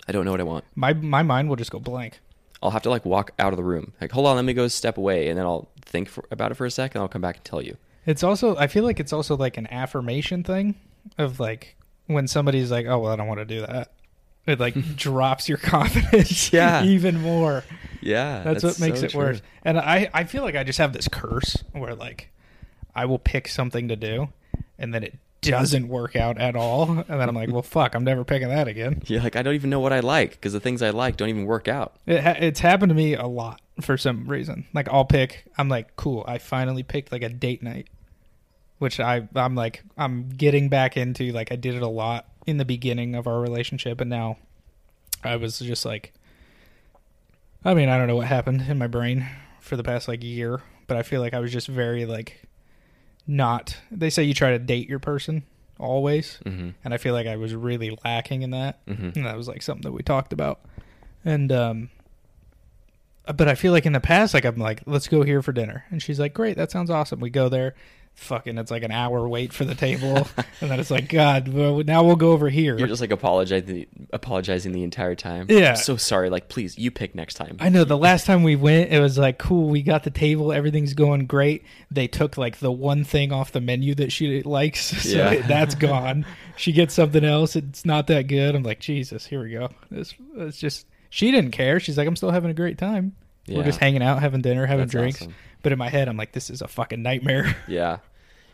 I 0.07 0.13
don't 0.13 0.23
know 0.25 0.31
what 0.31 0.39
I 0.39 0.43
want. 0.43 0.63
My 0.75 0.93
my 0.93 1.21
mind 1.21 1.49
will 1.49 1.57
just 1.57 1.69
go 1.71 1.79
blank. 1.79 2.21
I'll 2.63 2.71
have 2.71 2.81
to 2.83 2.89
like 2.89 3.03
walk 3.05 3.31
out 3.37 3.51
of 3.53 3.57
the 3.57 3.63
room. 3.63 3.91
Like, 3.99 4.11
hold 4.11 4.25
on, 4.25 4.35
let 4.37 4.45
me 4.45 4.53
go 4.53 4.67
step 4.69 4.97
away, 4.97 5.27
and 5.27 5.37
then 5.37 5.45
I'll 5.45 5.67
think 5.81 6.07
for, 6.07 6.23
about 6.31 6.51
it 6.51 6.55
for 6.55 6.65
a 6.65 6.71
second. 6.71 6.97
And 6.97 7.01
I'll 7.03 7.09
come 7.09 7.21
back 7.21 7.35
and 7.37 7.45
tell 7.45 7.61
you. 7.61 7.75
It's 8.05 8.23
also 8.23 8.55
I 8.55 8.67
feel 8.67 8.83
like 8.85 8.99
it's 9.01 9.11
also 9.13 9.35
like 9.35 9.57
an 9.57 9.67
affirmation 9.67 10.43
thing 10.43 10.75
of 11.17 11.39
like 11.41 11.75
when 12.07 12.25
somebody's 12.27 12.71
like, 12.71 12.85
"Oh, 12.87 12.99
well, 12.99 13.11
I 13.11 13.15
don't 13.17 13.27
want 13.27 13.39
to 13.41 13.45
do 13.45 13.61
that." 13.61 13.91
It 14.45 14.59
like 14.59 14.73
drops 14.95 15.47
your 15.47 15.57
confidence 15.57 16.51
Yeah. 16.53 16.83
even 16.85 17.21
more. 17.21 17.63
Yeah, 18.01 18.41
That's, 18.43 18.63
what 18.63 18.79
makes 18.79 19.01
so 19.01 19.05
it 19.05 19.11
true. 19.11 19.19
worse. 19.19 19.41
And 19.63 19.77
I 19.77 20.09
I 20.13 20.23
feel 20.23 20.41
like 20.43 20.55
I 20.55 20.63
just 20.63 20.79
have 20.79 20.91
this 20.93 21.07
curse 21.07 21.57
where 21.71 21.93
like 21.93 22.29
I 22.95 23.05
will 23.05 23.19
pick 23.19 23.47
something 23.47 23.87
to 23.89 23.95
do 23.95 24.29
and 24.79 24.93
then 24.93 25.03
it 25.03 25.17
doesn't 25.41 25.87
work 25.87 26.15
out 26.15 26.39
at 26.39 26.55
all 26.55 26.89
and 26.91 27.05
then 27.07 27.29
I'm 27.29 27.35
like, 27.35 27.51
"Well, 27.51 27.61
fuck, 27.61 27.93
I'm 27.95 28.03
never 28.03 28.23
picking 28.23 28.49
that 28.49 28.67
again." 28.67 29.01
Yeah, 29.05 29.21
like 29.23 29.35
I 29.35 29.43
don't 29.43 29.53
even 29.55 29.69
know 29.69 29.79
what 29.79 29.93
I 29.93 29.99
like 29.99 30.31
because 30.31 30.53
the 30.53 30.59
things 30.59 30.81
I 30.81 30.89
like 30.89 31.17
don't 31.17 31.29
even 31.29 31.45
work 31.45 31.67
out. 31.67 31.95
It 32.07 32.21
ha- 32.23 32.35
it's 32.39 32.59
happened 32.59 32.89
to 32.89 32.95
me 32.95 33.13
a 33.15 33.27
lot 33.27 33.61
for 33.81 33.97
some 33.97 34.27
reason. 34.27 34.65
Like 34.73 34.87
I'll 34.89 35.05
pick. 35.05 35.45
I'm 35.57 35.69
like, 35.69 35.95
cool. 35.95 36.25
I 36.27 36.37
finally 36.39 36.83
picked 36.83 37.11
like 37.11 37.21
a 37.23 37.29
date 37.29 37.61
night, 37.63 37.87
which 38.79 38.99
I 38.99 39.27
I'm 39.35 39.53
like 39.55 39.83
I'm 39.97 40.29
getting 40.29 40.69
back 40.69 40.97
into. 40.97 41.31
Like 41.31 41.51
I 41.51 41.55
did 41.55 41.75
it 41.75 41.81
a 41.83 41.87
lot 41.87 42.27
in 42.47 42.57
the 42.57 42.65
beginning 42.65 43.15
of 43.15 43.27
our 43.27 43.39
relationship, 43.39 44.01
and 44.01 44.09
now 44.09 44.37
I 45.23 45.35
was 45.35 45.59
just 45.59 45.85
like, 45.85 46.13
I 47.63 47.73
mean, 47.73 47.89
I 47.89 47.97
don't 47.97 48.07
know 48.07 48.15
what 48.15 48.27
happened 48.27 48.61
in 48.67 48.77
my 48.77 48.87
brain 48.87 49.27
for 49.59 49.75
the 49.75 49.83
past 49.83 50.07
like 50.07 50.23
year, 50.23 50.61
but 50.87 50.97
I 50.97 51.03
feel 51.03 51.21
like 51.21 51.33
I 51.33 51.39
was 51.39 51.51
just 51.51 51.67
very 51.67 52.05
like 52.05 52.41
not. 53.27 53.77
They 53.91 54.09
say 54.09 54.23
you 54.23 54.33
try 54.33 54.51
to 54.51 54.59
date 54.59 54.89
your 54.89 54.99
person 54.99 55.43
always, 55.79 56.39
Mm-hmm. 56.45 56.69
and 56.83 56.93
I 56.93 56.97
feel 56.97 57.13
like 57.13 57.27
I 57.27 57.35
was 57.37 57.53
really 57.55 57.97
lacking 58.03 58.41
in 58.41 58.51
that. 58.51 58.85
Mm-hmm. 58.87 59.09
And 59.15 59.25
that 59.25 59.37
was 59.37 59.47
like 59.47 59.61
something 59.61 59.83
that 59.83 59.91
we 59.91 60.01
talked 60.03 60.33
about. 60.33 60.61
And 61.23 61.51
um 61.51 61.89
but 63.37 63.47
I 63.47 63.53
feel 63.55 63.71
like 63.71 63.85
in 63.85 63.93
the 63.93 63.99
past, 63.99 64.33
like 64.33 64.45
I'm 64.45 64.57
like, 64.57 64.81
let's 64.87 65.07
go 65.07 65.21
here 65.21 65.43
for 65.43 65.51
dinner. 65.53 65.85
And 65.91 66.01
she's 66.01 66.19
like, 66.19 66.33
Great, 66.33 66.57
that 66.57 66.71
sounds 66.71 66.89
awesome. 66.89 67.19
We 67.19 67.29
go 67.29 67.49
there. 67.49 67.75
Fucking 68.21 68.57
it's 68.59 68.69
like 68.69 68.83
an 68.83 68.91
hour 68.91 69.27
wait 69.27 69.51
for 69.51 69.65
the 69.65 69.73
table. 69.75 70.15
and 70.61 70.69
then 70.69 70.79
it's 70.79 70.91
like, 70.91 71.09
God, 71.09 71.47
well, 71.47 71.81
now 71.83 72.03
we'll 72.03 72.15
go 72.15 72.31
over 72.31 72.49
here. 72.49 72.77
You're 72.77 72.87
just 72.87 73.01
like 73.01 73.11
apologizing, 73.11 73.87
apologizing 74.13 74.71
the 74.73 74.83
entire 74.83 75.15
time. 75.15 75.47
Yeah. 75.49 75.71
I'm 75.71 75.75
so 75.75 75.97
sorry. 75.97 76.29
Like, 76.29 76.47
please, 76.47 76.77
you 76.77 76.91
pick 76.91 77.15
next 77.15 77.33
time. 77.33 77.57
I 77.59 77.69
know 77.69 77.83
the 77.83 77.97
last 77.97 78.25
time 78.27 78.43
we 78.43 78.55
went, 78.55 78.91
it 78.91 78.99
was 78.99 79.17
like 79.17 79.39
cool. 79.39 79.69
We 79.69 79.81
got 79.81 80.03
the 80.03 80.11
table, 80.11 80.51
everything's 80.53 80.93
going 80.93 81.25
great. 81.25 81.63
They 81.89 82.07
took 82.07 82.37
like 82.37 82.59
the 82.59 82.71
one 82.71 83.03
thing 83.03 83.31
off 83.33 83.51
the 83.51 83.61
menu 83.61 83.95
that 83.95 84.11
she 84.11 84.43
likes, 84.43 84.81
so 85.03 85.09
Yeah. 85.31 85.45
that's 85.47 85.73
gone. 85.75 86.25
She 86.57 86.71
gets 86.73 86.93
something 86.93 87.25
else. 87.25 87.55
It's 87.55 87.85
not 87.85 88.05
that 88.07 88.27
good. 88.27 88.53
I'm 88.55 88.63
like, 88.63 88.79
Jesus, 88.79 89.25
here 89.25 89.41
we 89.41 89.51
go. 89.51 89.69
This, 89.89 90.13
it's 90.37 90.57
just 90.59 90.85
she 91.09 91.31
didn't 91.31 91.51
care. 91.51 91.79
She's 91.79 91.97
like, 91.97 92.07
I'm 92.07 92.15
still 92.15 92.31
having 92.31 92.51
a 92.51 92.53
great 92.53 92.77
time. 92.77 93.15
We're 93.47 93.63
just 93.63 93.79
hanging 93.79 94.03
out, 94.03 94.21
having 94.21 94.41
dinner, 94.41 94.65
having 94.67 94.83
That's 94.85 94.91
drinks. 94.91 95.21
awesome. 95.23 95.33
But 95.63 95.71
in 95.73 95.77
my 95.77 95.89
head, 95.89 96.07
I'm 96.07 96.15
like, 96.17 96.31
this 96.31 96.49
is 96.49 96.61
a 96.61 96.67
fucking 96.67 97.01
nightmare. 97.03 97.55
Yeah, 97.67 97.97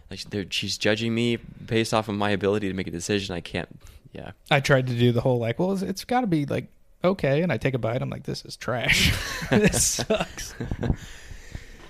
like 0.09 0.21
they're- 0.29 0.45
she's 0.49 0.77
judging 0.77 1.13
me 1.13 1.35
based 1.35 1.93
off 1.93 2.07
of 2.09 2.15
my 2.15 2.29
ability 2.31 2.67
to 2.67 2.73
make 2.73 2.87
a 2.87 2.91
decision. 2.91 3.35
I 3.35 3.41
can't. 3.41 3.69
Yeah, 4.13 4.31
I 4.49 4.59
tried 4.61 4.87
to 4.87 4.93
do 4.97 5.11
the 5.11 5.21
whole 5.21 5.37
like, 5.37 5.59
well, 5.59 5.73
it's, 5.73 5.81
it's 5.81 6.03
got 6.05 6.21
to 6.21 6.27
be 6.27 6.45
like 6.45 6.67
okay, 7.03 7.41
and 7.41 7.51
I 7.51 7.57
take 7.57 7.73
a 7.73 7.77
bite. 7.77 8.01
I'm 8.01 8.09
like, 8.09 8.23
this 8.23 8.43
is 8.45 8.55
trash. 8.57 9.13
this 9.51 9.83
sucks. 9.83 10.53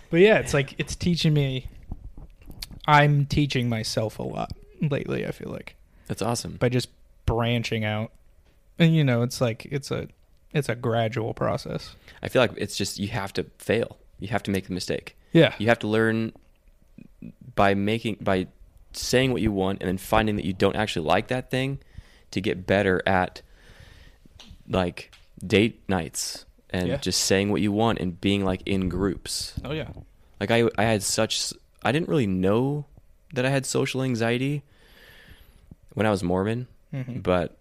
But 0.09 0.19
yeah, 0.19 0.39
it's 0.39 0.53
like 0.53 0.75
it's 0.77 0.95
teaching 0.95 1.33
me. 1.33 1.67
I'm 2.87 3.25
teaching 3.25 3.67
myself 3.69 4.19
a 4.19 4.23
lot 4.23 4.51
lately. 4.81 5.25
I 5.25 5.31
feel 5.31 5.51
like 5.51 5.75
that's 6.07 6.21
awesome. 6.21 6.55
by 6.57 6.69
just 6.69 6.89
branching 7.25 7.83
out, 7.83 8.11
and 8.79 8.95
you 8.95 9.03
know, 9.03 9.21
it's 9.21 9.41
like 9.41 9.65
it's 9.65 9.91
a 9.91 10.07
it's 10.53 10.69
a 10.69 10.75
gradual 10.75 11.33
process. 11.33 11.95
I 12.23 12.29
feel 12.29 12.41
like 12.41 12.51
it's 12.57 12.77
just 12.77 12.99
you 12.99 13.09
have 13.09 13.33
to 13.33 13.43
fail. 13.57 13.97
You 14.19 14.29
have 14.29 14.43
to 14.43 14.51
make 14.51 14.67
the 14.67 14.73
mistake. 14.73 15.15
Yeah, 15.33 15.53
You 15.59 15.67
have 15.67 15.79
to 15.79 15.87
learn 15.87 16.31
by 17.57 17.73
making 17.73 18.17
by 18.21 18.47
saying 18.93 19.33
what 19.33 19.41
you 19.41 19.51
want 19.51 19.81
and 19.81 19.89
then 19.89 19.97
finding 19.97 20.37
that 20.37 20.45
you 20.45 20.53
don't 20.53 20.75
actually 20.77 21.05
like 21.05 21.27
that 21.27 21.51
thing 21.51 21.79
to 22.31 22.39
get 22.39 22.65
better 22.65 23.01
at 23.05 23.41
like 24.69 25.11
date 25.45 25.81
nights 25.87 26.45
and 26.69 26.87
Yeah. 26.87 26.97
just 26.97 27.21
saying 27.23 27.51
what 27.51 27.61
you 27.61 27.71
want 27.71 27.99
and 27.99 28.19
being 28.19 28.43
like 28.45 28.61
in 28.65 28.89
groups. 28.89 29.53
Oh 29.63 29.71
yeah. 29.73 29.89
Like 30.39 30.51
I 30.51 30.69
I 30.77 30.83
had 30.83 31.03
such 31.03 31.53
I 31.83 31.91
didn't 31.91 32.09
really 32.09 32.27
know 32.27 32.85
that 33.33 33.45
I 33.45 33.49
had 33.49 33.65
social 33.65 34.01
anxiety 34.03 34.63
when 35.93 36.05
I 36.05 36.11
was 36.11 36.23
Mormon, 36.23 36.67
Because 36.91 37.21
but 37.21 37.57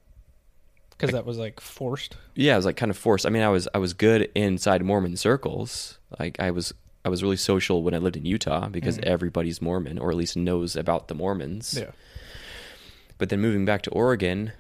because 0.91 1.11
that 1.13 1.27
was 1.27 1.37
like 1.39 1.61
forced. 1.61 2.17
yeah, 2.35 2.55
I 2.55 2.57
was 2.57 2.65
like 2.65 2.77
kind 2.77 2.91
of 2.91 2.97
forced. 2.97 3.27
I 3.27 3.31
mean, 3.31 3.43
I 3.43 3.49
was 3.49 3.69
I 3.75 3.79
was 3.79 3.93
good 3.95 4.31
inside 4.35 4.83
Mormon 4.85 5.17
circles. 5.17 5.99
Like 6.19 6.41
I 6.41 6.51
was 6.51 6.73
I 7.07 7.09
was 7.09 7.23
really 7.23 7.37
social 7.37 7.83
when 7.85 7.95
I 7.95 7.99
lived 7.99 8.17
in 8.17 8.27
Utah 8.27 8.69
because 8.69 8.99
Mhm. 8.99 9.05
everybody's 9.05 9.63
Mormon 9.63 9.97
or 9.97 10.11
at 10.11 10.17
least 10.17 10.37
knows 10.37 10.75
about 10.75 11.07
the 11.07 11.15
Mormons. 11.15 11.79
Yeah. 11.79 11.93
But 13.17 13.29
then 13.29 13.41
moving 13.41 13.65
back 13.65 13.83
to 13.83 13.91
Oregon, 13.91 14.51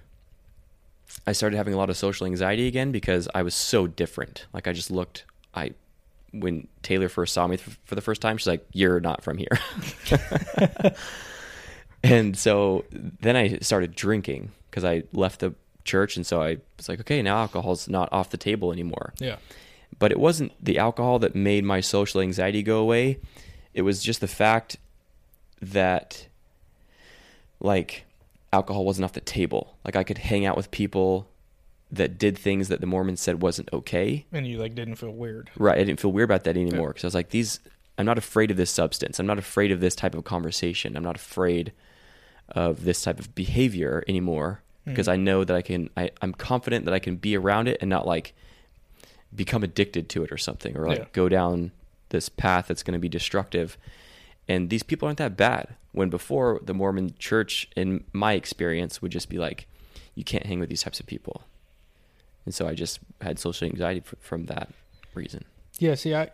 I 1.27 1.33
started 1.33 1.57
having 1.57 1.75
a 1.75 1.77
lot 1.77 1.91
of 1.91 1.97
social 1.97 2.25
anxiety 2.27 2.69
again 2.69 2.93
because 2.93 3.29
I 3.35 3.43
was 3.43 3.55
so 3.55 3.89
different. 3.89 4.47
Like 4.53 4.69
I 4.69 4.73
just 4.73 4.91
looked 4.93 5.25
I 5.55 5.73
when 6.33 6.69
Taylor 6.83 7.09
first 7.09 7.35
saw 7.35 7.47
me 7.49 7.57
th- 7.57 7.79
for 7.85 7.95
the 7.97 8.01
first 8.01 8.21
time, 8.23 8.37
she's 8.39 8.47
like, 8.47 8.65
"You're 8.73 9.01
not 9.01 9.23
from 9.25 9.39
here." 9.39 9.59
and 12.03 12.37
so 12.37 12.85
then 12.93 13.37
I 13.37 13.59
started 13.59 13.95
drinking 13.95 14.53
because 14.71 14.85
I 14.85 15.03
left 15.13 15.41
the 15.41 15.55
church, 15.85 16.17
and 16.17 16.27
so 16.27 16.43
I 16.43 16.59
was 16.77 16.89
like, 16.89 17.01
"Okay, 17.01 17.23
now 17.23 17.39
alcohol's 17.39 17.89
not 17.89 18.09
off 18.13 18.31
the 18.31 18.37
table 18.37 18.73
anymore." 18.73 19.15
Yeah. 19.19 19.37
But 19.99 20.13
it 20.13 20.19
wasn't 20.21 20.53
the 20.63 20.79
alcohol 20.79 21.19
that 21.21 21.35
made 21.35 21.65
my 21.65 21.81
social 21.81 22.21
anxiety 22.21 22.63
go 22.63 22.79
away. 22.79 23.19
It 23.73 23.83
was 23.83 24.03
just 24.03 24.21
the 24.21 24.29
fact 24.29 24.77
that, 25.63 26.27
like, 27.61 28.05
alcohol 28.53 28.85
wasn't 28.85 29.05
off 29.05 29.13
the 29.13 29.21
table. 29.21 29.77
Like, 29.85 29.97
I 29.97 30.05
could 30.05 30.19
hang 30.19 30.45
out 30.47 30.57
with 30.57 30.71
people 30.71 31.29
that 31.91 32.19
did 32.19 32.37
things 32.37 32.69
that 32.69 32.81
the 32.81 32.87
Mormons 32.87 33.21
said 33.21 33.41
wasn't 33.43 33.69
okay. 33.73 34.27
And 34.33 34.47
you 34.47 34.59
like 34.59 34.75
didn't 34.75 34.97
feel 34.97 35.13
weird. 35.13 35.51
Right. 35.57 35.79
I 35.79 35.85
didn't 35.85 36.01
feel 36.01 36.11
weird 36.13 36.29
about 36.29 36.43
that 36.45 36.57
anymore 36.57 36.89
because 36.89 37.05
I 37.05 37.07
was 37.07 37.15
like, 37.15 37.31
these, 37.31 37.61
I'm 37.97 38.05
not 38.07 38.19
afraid 38.19 38.51
of 38.51 38.57
this 38.57 38.73
substance. 38.73 39.21
I'm 39.21 39.27
not 39.27 39.39
afraid 39.39 39.71
of 39.71 39.81
this 39.81 39.95
type 39.95 40.15
of 40.15 40.25
conversation. 40.25 40.97
I'm 40.97 41.05
not 41.05 41.15
afraid 41.17 41.73
of 42.49 42.85
this 42.85 43.03
type 43.03 43.21
of 43.21 43.35
behavior 43.37 44.03
anymore 44.09 44.63
because 44.85 45.07
Mhm. 45.07 45.13
I 45.13 45.17
know 45.17 45.45
that 45.45 45.57
I 45.57 45.63
can, 45.63 45.89
I, 45.97 46.11
I'm 46.21 46.33
confident 46.33 46.85
that 46.87 46.95
I 46.95 46.99
can 46.99 47.17
be 47.17 47.37
around 47.37 47.69
it 47.69 47.79
and 47.81 47.89
not 47.89 48.05
like 48.07 48.35
become 49.37 49.63
addicted 49.63 50.09
to 50.09 50.25
it 50.25 50.33
or 50.33 50.39
something 50.39 50.77
or 50.77 50.89
like 50.89 50.99
Yeah. 50.99 51.05
go 51.13 51.29
down 51.29 51.71
this 52.09 52.29
path 52.29 52.67
that's 52.69 52.83
going 52.83 52.95
to 52.95 52.99
be 52.99 53.09
destructive. 53.09 53.77
And 54.49 54.71
these 54.71 54.83
people 54.83 55.07
aren't 55.07 55.19
that 55.19 55.37
bad. 55.37 55.75
When 55.93 56.09
before 56.11 56.61
the 56.65 56.73
Mormon 56.75 57.15
church, 57.19 57.69
in 57.77 58.05
my 58.13 58.33
experience, 58.35 59.01
would 59.03 59.13
just 59.13 59.29
be 59.29 59.39
like, 59.39 59.67
you 60.15 60.25
can't 60.25 60.47
hang 60.47 60.61
with 60.61 60.69
these 60.69 60.83
types 60.83 61.01
of 61.01 61.07
people. 61.07 61.43
And 62.45 62.55
so 62.55 62.67
I 62.69 62.75
just 62.75 63.01
had 63.21 63.39
social 63.39 63.67
anxiety 63.69 64.03
f- 64.07 64.15
from 64.21 64.47
that 64.47 64.71
reason. 65.15 65.45
Yeah. 65.79 65.95
See, 65.97 66.15
I 66.15 66.31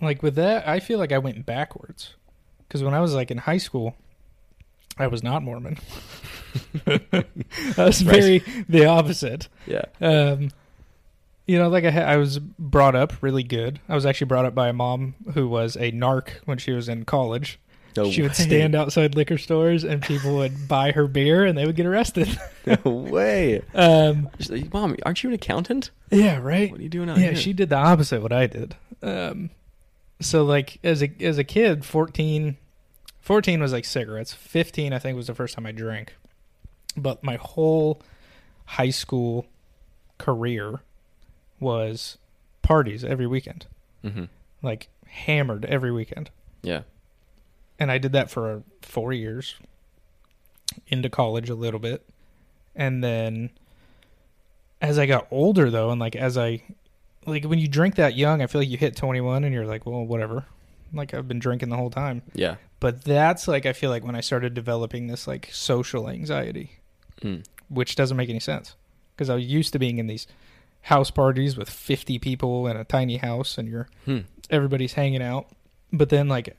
like 0.00 0.22
with 0.22 0.34
that. 0.34 0.66
I 0.68 0.80
feel 0.80 0.98
like 0.98 1.12
I 1.12 1.18
went 1.18 1.46
backwards 1.46 2.14
because 2.66 2.82
when 2.82 2.94
I 2.94 3.00
was 3.00 3.14
like 3.14 3.30
in 3.30 3.38
high 3.38 3.58
school, 3.58 3.94
I 4.98 5.06
was 5.06 5.22
not 5.22 5.42
Mormon. 5.42 5.78
I 6.86 7.24
was 7.78 8.04
Right. 8.04 8.20
very 8.20 8.38
the 8.68 8.86
opposite. 8.86 9.48
Yeah. 9.66 9.84
Um, 10.00 10.50
you 11.52 11.58
know, 11.58 11.68
like 11.68 11.84
I, 11.84 11.90
ha- 11.90 12.00
I 12.00 12.16
was 12.16 12.38
brought 12.38 12.94
up 12.94 13.12
really 13.20 13.42
good. 13.42 13.78
I 13.86 13.94
was 13.94 14.06
actually 14.06 14.28
brought 14.28 14.46
up 14.46 14.54
by 14.54 14.68
a 14.68 14.72
mom 14.72 15.14
who 15.34 15.46
was 15.46 15.76
a 15.76 15.92
narc 15.92 16.30
when 16.46 16.56
she 16.56 16.72
was 16.72 16.88
in 16.88 17.04
college. 17.04 17.58
No 17.94 18.10
she 18.10 18.22
would 18.22 18.30
way. 18.30 18.34
stand 18.34 18.74
outside 18.74 19.14
liquor 19.14 19.36
stores 19.36 19.84
and 19.84 20.00
people 20.00 20.36
would 20.36 20.66
buy 20.68 20.92
her 20.92 21.06
beer 21.06 21.44
and 21.44 21.58
they 21.58 21.66
would 21.66 21.76
get 21.76 21.84
arrested. 21.84 22.28
No 22.64 22.90
way. 22.92 23.60
um, 23.74 24.30
She's 24.38 24.48
like, 24.48 24.72
Mom, 24.72 24.96
aren't 25.04 25.22
you 25.24 25.28
an 25.30 25.34
accountant? 25.34 25.90
yeah, 26.12 26.38
right. 26.38 26.70
What 26.70 26.78
are 26.78 26.82
you 26.82 26.88
doing 26.88 27.10
out 27.10 27.16
yeah, 27.16 27.24
here? 27.24 27.32
Yeah, 27.32 27.38
she 27.38 27.52
did 27.52 27.68
the 27.70 27.76
opposite 27.76 28.16
of 28.18 28.22
what 28.22 28.32
I 28.32 28.46
did. 28.46 28.76
Um, 29.02 29.50
so 30.20 30.44
like 30.44 30.78
as 30.84 31.02
a 31.02 31.10
as 31.20 31.36
a 31.38 31.44
kid, 31.44 31.84
14, 31.84 32.56
14 33.20 33.60
was 33.60 33.72
like 33.72 33.84
cigarettes. 33.84 34.32
Fifteen, 34.32 34.92
I 34.92 35.00
think, 35.00 35.16
was 35.16 35.26
the 35.26 35.34
first 35.34 35.56
time 35.56 35.66
I 35.66 35.72
drank. 35.72 36.14
But 36.96 37.24
my 37.24 37.34
whole 37.34 38.00
high 38.64 38.90
school 38.90 39.46
career 40.18 40.80
was 41.62 42.18
parties 42.60 43.04
every 43.04 43.26
weekend, 43.26 43.66
hmm 44.02 44.24
like 44.62 44.88
hammered 45.06 45.64
every 45.64 45.90
weekend, 45.90 46.30
Yeah. 46.62 46.82
and 47.78 47.90
I 47.90 47.98
did 47.98 48.12
that 48.12 48.30
for 48.30 48.62
four 48.82 49.12
years. 49.12 49.56
Into 50.86 51.10
college 51.10 51.50
a 51.50 51.54
little 51.54 51.80
bit, 51.80 52.02
and 52.74 53.04
then 53.04 53.50
as 54.80 54.98
I 54.98 55.04
got 55.06 55.26
older 55.30 55.70
though, 55.70 55.90
and 55.90 56.00
like 56.00 56.16
as 56.16 56.38
I 56.38 56.62
like 57.26 57.44
when 57.44 57.58
you 57.58 57.68
drink 57.68 57.96
that 57.96 58.16
young, 58.16 58.40
I 58.40 58.46
feel 58.46 58.60
like 58.62 58.70
you 58.70 58.78
hit 58.78 58.96
21 58.96 59.44
and 59.44 59.52
you're 59.54 59.66
like, 59.66 59.84
well, 59.86 60.04
whatever. 60.04 60.46
Like 60.94 61.12
I've 61.14 61.28
been 61.28 61.38
drinking 61.38 61.68
the 61.68 61.76
whole 61.76 61.90
time. 61.90 62.22
Yeah. 62.34 62.56
But 62.80 63.04
that's 63.04 63.46
like 63.48 63.66
I 63.66 63.72
feel 63.74 63.90
like 63.90 64.02
when 64.04 64.14
I 64.16 64.20
started 64.20 64.54
developing 64.54 65.06
this 65.08 65.26
like 65.26 65.48
social 65.52 66.08
anxiety, 66.08 66.78
Mm. 67.20 67.44
which 67.68 67.94
doesn't 67.94 68.16
make 68.16 68.30
any 68.30 68.40
sense 68.40 68.74
because 69.14 69.28
I 69.30 69.34
was 69.36 69.44
used 69.44 69.72
to 69.74 69.78
being 69.78 69.98
in 69.98 70.06
these 70.08 70.26
house 70.82 71.10
parties 71.10 71.56
with 71.56 71.70
50 71.70 72.18
people 72.18 72.66
in 72.66 72.76
a 72.76 72.84
tiny 72.84 73.16
house 73.18 73.56
and 73.58 73.68
you're 73.68 73.88
Hmm. 74.04 74.18
everybody's 74.50 74.94
hanging 74.94 75.22
out. 75.22 75.46
But 75.92 76.08
then 76.08 76.28
like 76.28 76.56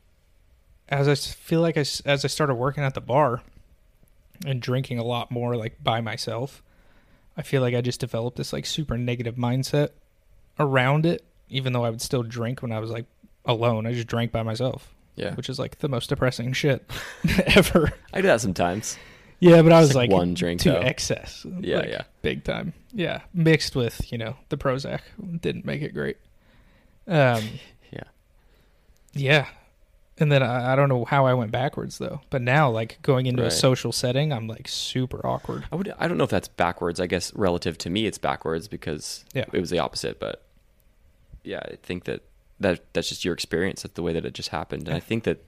as 0.90 1.08
i 1.08 1.16
feel 1.16 1.62
like 1.62 1.78
I 1.78 1.82
as 1.82 2.24
I 2.26 2.28
started 2.28 2.56
working 2.56 2.84
at 2.84 2.94
the 2.94 3.02
bar 3.02 3.42
and 4.46 4.62
drinking 4.62 5.00
a 5.00 5.04
lot 5.04 5.32
more 5.32 5.56
like 5.56 5.84
by 5.84 6.02
myself, 6.02 6.62
I 7.38 7.42
feel 7.42 7.62
like 7.62 7.74
I 7.76 7.82
just 7.82 8.00
developed 8.00 8.38
this 8.38 8.54
like 8.54 8.66
super 8.66 8.98
negative 8.98 9.36
mindset 9.36 9.90
around 10.60 11.06
it 11.06 11.24
even 11.50 11.74
though 11.74 11.84
I 11.86 11.90
would 11.90 12.02
still 12.02 12.24
drink 12.24 12.62
when 12.62 12.72
I 12.72 12.80
was 12.80 12.90
like 12.92 13.06
alone. 13.46 13.86
I 13.86 13.94
just 13.94 14.08
drank 14.08 14.32
by 14.32 14.42
myself, 14.44 14.94
Yeah. 15.16 15.36
which 15.36 15.50
is 15.50 15.60
like 15.60 15.80
the 15.80 15.90
most 15.90 16.08
depressing 16.10 16.54
shit 16.54 16.90
ever. 17.48 17.92
I 18.14 18.22
do 18.22 18.28
that 18.28 18.42
sometimes. 18.42 18.98
Yeah, 19.44 19.62
but 19.62 19.72
I 19.72 19.80
was 19.80 19.96
like 19.96 20.10
like, 20.10 20.18
one 20.18 20.34
drink, 20.34 20.62
to 20.62 20.72
though. 20.72 20.80
excess. 20.80 21.46
Yeah, 21.60 21.78
like, 21.78 21.90
yeah. 21.90 22.02
big 22.22 22.44
time. 22.44 22.74
Yeah, 22.94 23.22
mixed 23.34 23.76
with 23.76 24.12
you 24.12 24.18
know 24.18 24.36
the 24.50 24.58
Prozac 24.58 25.00
didn't 25.42 25.66
make 25.66 25.82
it 25.82 25.94
great. 25.94 26.18
Um, 27.08 27.44
Yeah. 27.92 28.04
yeah, 29.14 29.48
and 30.18 30.32
then 30.32 30.42
I, 30.42 30.74
I 30.74 30.76
don't 30.76 30.90
know 30.90 31.06
how 31.06 31.26
I 31.28 31.34
went 31.36 31.52
backwards 31.52 31.98
though. 32.00 32.22
But 32.30 32.42
now, 32.42 32.70
like 32.72 33.00
going 33.02 33.26
into 33.28 33.44
Right. 33.44 33.52
a 33.52 33.56
social 33.56 33.92
setting, 33.92 34.32
I'm 34.34 34.48
like 34.48 34.68
super 34.68 35.26
awkward. 35.26 35.66
I 35.72 35.76
would. 35.76 35.94
I 36.00 36.08
don't 36.08 36.18
know 36.18 36.24
if 36.24 36.30
that's 36.32 36.48
backwards. 36.48 37.00
I 37.00 37.06
guess 37.08 37.34
relative 37.36 37.78
to 37.80 37.90
me, 37.90 38.06
it's 38.08 38.18
backwards 38.18 38.68
because 38.68 39.26
Yeah. 39.34 39.46
it 39.54 39.60
was 39.60 39.70
the 39.70 39.80
opposite. 39.80 40.20
But 40.20 40.42
yeah, 41.44 41.60
I 41.64 41.76
think 41.84 42.06
that 42.06 42.22
that 42.60 42.82
that's 42.94 43.10
just 43.10 43.24
your 43.26 43.34
experience. 43.34 43.84
That's 43.84 43.94
the 43.96 44.04
way 44.04 44.14
that 44.14 44.26
it 44.26 44.34
just 44.34 44.50
happened, 44.50 44.88
and 44.88 44.96
I 44.96 45.00
think 45.00 45.24
that 45.26 45.44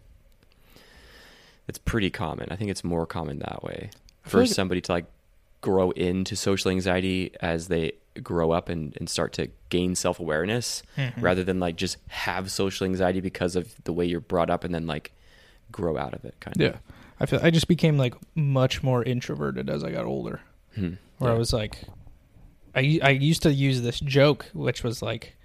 it's 1.67 1.77
pretty 1.79 2.09
common. 2.09 2.47
I 2.51 2.55
think 2.55 2.69
it's 2.71 2.83
more 2.83 3.05
common 3.05 3.39
that 3.39 3.63
way 3.63 3.89
for 4.23 4.41
like- 4.41 4.49
somebody 4.49 4.81
to 4.81 4.91
like 4.91 5.05
grow 5.61 5.91
into 5.91 6.35
social 6.35 6.69
anxiety 6.71 7.31
as 7.41 7.67
they 7.69 7.93
grow 8.21 8.51
up 8.51 8.69
and, 8.69 8.95
and 8.97 9.09
start 9.09 9.33
to 9.33 9.49
gain 9.69 9.95
self 9.95 10.19
awareness 10.19 10.83
Mhm. 10.97 11.21
rather 11.21 11.43
than 11.43 11.59
like 11.59 11.75
just 11.75 11.97
have 12.07 12.49
social 12.51 12.85
anxiety 12.85 13.19
because 13.19 13.55
of 13.55 13.73
the 13.83 13.91
way 13.91 14.05
you're 14.05 14.19
brought 14.21 14.49
up 14.49 14.63
and 14.63 14.73
then 14.73 14.85
like 14.87 15.11
grow 15.71 15.97
out 15.97 16.13
of 16.13 16.23
it 16.23 16.35
kind 16.39 16.55
Yeah, 16.59 16.67
of. 16.67 16.73
Yeah. 16.75 16.79
I 17.19 17.25
feel 17.25 17.39
I 17.43 17.49
just 17.49 17.67
became 17.67 17.97
like 17.97 18.13
much 18.35 18.83
more 18.83 19.03
introverted 19.03 19.69
as 19.69 19.83
I 19.83 19.91
got 19.91 20.05
older. 20.05 20.41
Hmm. 20.75 20.93
where 21.17 21.31
Yeah. 21.31 21.35
I 21.35 21.37
was 21.39 21.51
like, 21.53 21.79
I 22.75 22.99
I 23.01 23.09
used 23.09 23.41
to 23.43 23.53
use 23.53 23.81
this 23.81 23.99
joke, 24.01 24.45
which 24.53 24.83
was 24.83 25.01
like, 25.01 25.35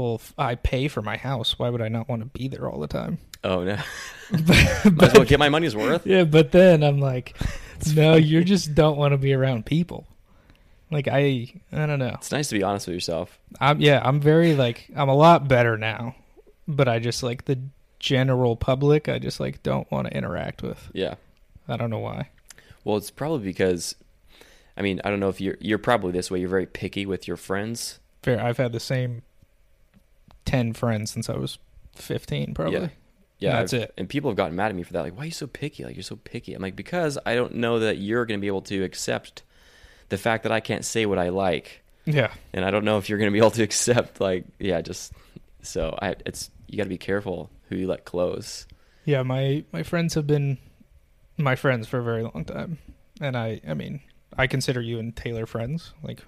well, 0.00 0.20
I 0.38 0.54
pay 0.54 0.88
for 0.88 1.02
my 1.02 1.18
house, 1.18 1.58
why 1.58 1.68
would 1.68 1.82
I 1.82 1.88
not 1.88 2.08
want 2.08 2.22
to 2.22 2.26
be 2.26 2.48
there 2.48 2.66
all 2.68 2.80
the 2.80 2.86
time? 2.86 3.18
Oh 3.44 3.62
no. 3.64 3.78
but, 4.30 5.02
as 5.02 5.12
well 5.14 5.24
get 5.24 5.38
my 5.38 5.50
money's 5.50 5.76
worth. 5.76 6.06
yeah, 6.06 6.24
but 6.24 6.52
then 6.52 6.82
I'm 6.82 6.98
like, 6.98 7.36
no, 7.94 8.14
you 8.14 8.42
just 8.42 8.74
don't 8.74 8.96
want 8.96 9.12
to 9.12 9.18
be 9.18 9.34
around 9.34 9.66
people. 9.66 10.06
Like 10.90 11.06
I, 11.06 11.52
I 11.70 11.86
don't 11.86 11.98
know. 11.98 12.14
It's 12.14 12.32
nice 12.32 12.48
to 12.48 12.54
be 12.54 12.62
honest 12.62 12.86
with 12.86 12.94
yourself. 12.94 13.38
I'm 13.60 13.80
yeah, 13.80 14.00
I'm 14.02 14.20
very 14.20 14.54
like 14.54 14.88
I'm 14.96 15.10
a 15.10 15.14
lot 15.14 15.48
better 15.48 15.76
now, 15.76 16.16
but 16.66 16.88
I 16.88 16.98
just 16.98 17.22
like 17.22 17.44
the 17.44 17.58
general 17.98 18.56
public. 18.56 19.06
I 19.06 19.18
just 19.18 19.38
like 19.38 19.62
don't 19.62 19.88
want 19.90 20.08
to 20.08 20.16
interact 20.16 20.62
with. 20.62 20.90
Yeah. 20.94 21.16
I 21.68 21.76
don't 21.76 21.90
know 21.90 21.98
why. 21.98 22.30
Well, 22.84 22.96
it's 22.96 23.10
probably 23.10 23.44
because, 23.44 23.94
I 24.76 24.82
mean, 24.82 25.00
I 25.04 25.10
don't 25.10 25.20
know 25.20 25.28
if 25.28 25.42
you're 25.42 25.58
you're 25.60 25.78
probably 25.78 26.12
this 26.12 26.30
way. 26.30 26.40
You're 26.40 26.48
very 26.48 26.66
picky 26.66 27.04
with 27.04 27.28
your 27.28 27.36
friends. 27.36 28.00
Fair. 28.22 28.42
I've 28.42 28.56
had 28.56 28.72
the 28.72 28.80
same 28.80 29.22
ten 30.44 30.72
friends 30.72 31.10
since 31.10 31.28
I 31.28 31.36
was 31.36 31.58
fifteen, 31.94 32.54
probably. 32.54 32.80
Yeah. 32.80 32.88
Yeah, 33.38 33.52
That's 33.60 33.72
I've- 33.72 33.84
it. 33.84 33.94
And 33.96 34.06
people 34.08 34.30
have 34.30 34.36
gotten 34.36 34.54
mad 34.54 34.68
at 34.68 34.74
me 34.74 34.82
for 34.82 34.92
that. 34.92 35.00
Like, 35.02 35.16
why 35.16 35.22
are 35.22 35.26
you 35.26 35.30
so 35.30 35.46
picky? 35.46 35.82
Like, 35.84 35.96
you're 35.96 36.02
so 36.02 36.16
picky. 36.16 36.52
I'm 36.52 36.60
like, 36.60 36.76
because 36.76 37.16
I 37.24 37.34
don't 37.34 37.54
know 37.54 37.78
that 37.78 37.96
you're 37.96 38.26
going 38.26 38.38
to 38.38 38.40
be 38.42 38.48
able 38.48 38.60
to 38.62 38.82
accept 38.84 39.42
the 40.10 40.18
fact 40.18 40.42
that 40.42 40.52
I 40.52 40.60
can't 40.60 40.84
say 40.84 41.06
what 41.06 41.18
I 41.18 41.30
like, 41.30 41.82
Yeah. 42.04 42.32
and 42.52 42.64
I 42.66 42.70
don't 42.70 42.84
know 42.84 42.98
if 42.98 43.08
you're 43.08 43.16
going 43.18 43.30
to 43.30 43.32
be 43.32 43.38
able 43.38 43.52
to 43.52 43.62
accept 43.62 44.20
like, 44.20 44.44
yeah, 44.58 44.82
just 44.82 45.12
so 45.62 45.96
I. 46.02 46.16
It's 46.26 46.50
you 46.66 46.76
got 46.76 46.82
to 46.84 46.88
be 46.90 46.98
careful 46.98 47.50
who 47.70 47.76
you 47.76 47.86
let 47.86 48.04
close. 48.04 48.66
Yeah, 49.06 49.22
my 49.22 49.64
my 49.72 49.82
friends 49.84 50.12
have 50.14 50.26
been 50.26 50.58
my 51.38 51.56
friends 51.56 51.88
for 51.88 51.98
a 51.98 52.02
very 52.02 52.22
long 52.22 52.44
time, 52.44 52.76
and 53.22 53.36
I 53.38 53.60
I 53.66 53.72
mean 53.72 54.00
I 54.36 54.46
consider 54.48 54.80
you 54.82 54.98
and 54.98 55.16
Taylor 55.16 55.46
friends. 55.46 55.94
Like, 56.02 56.20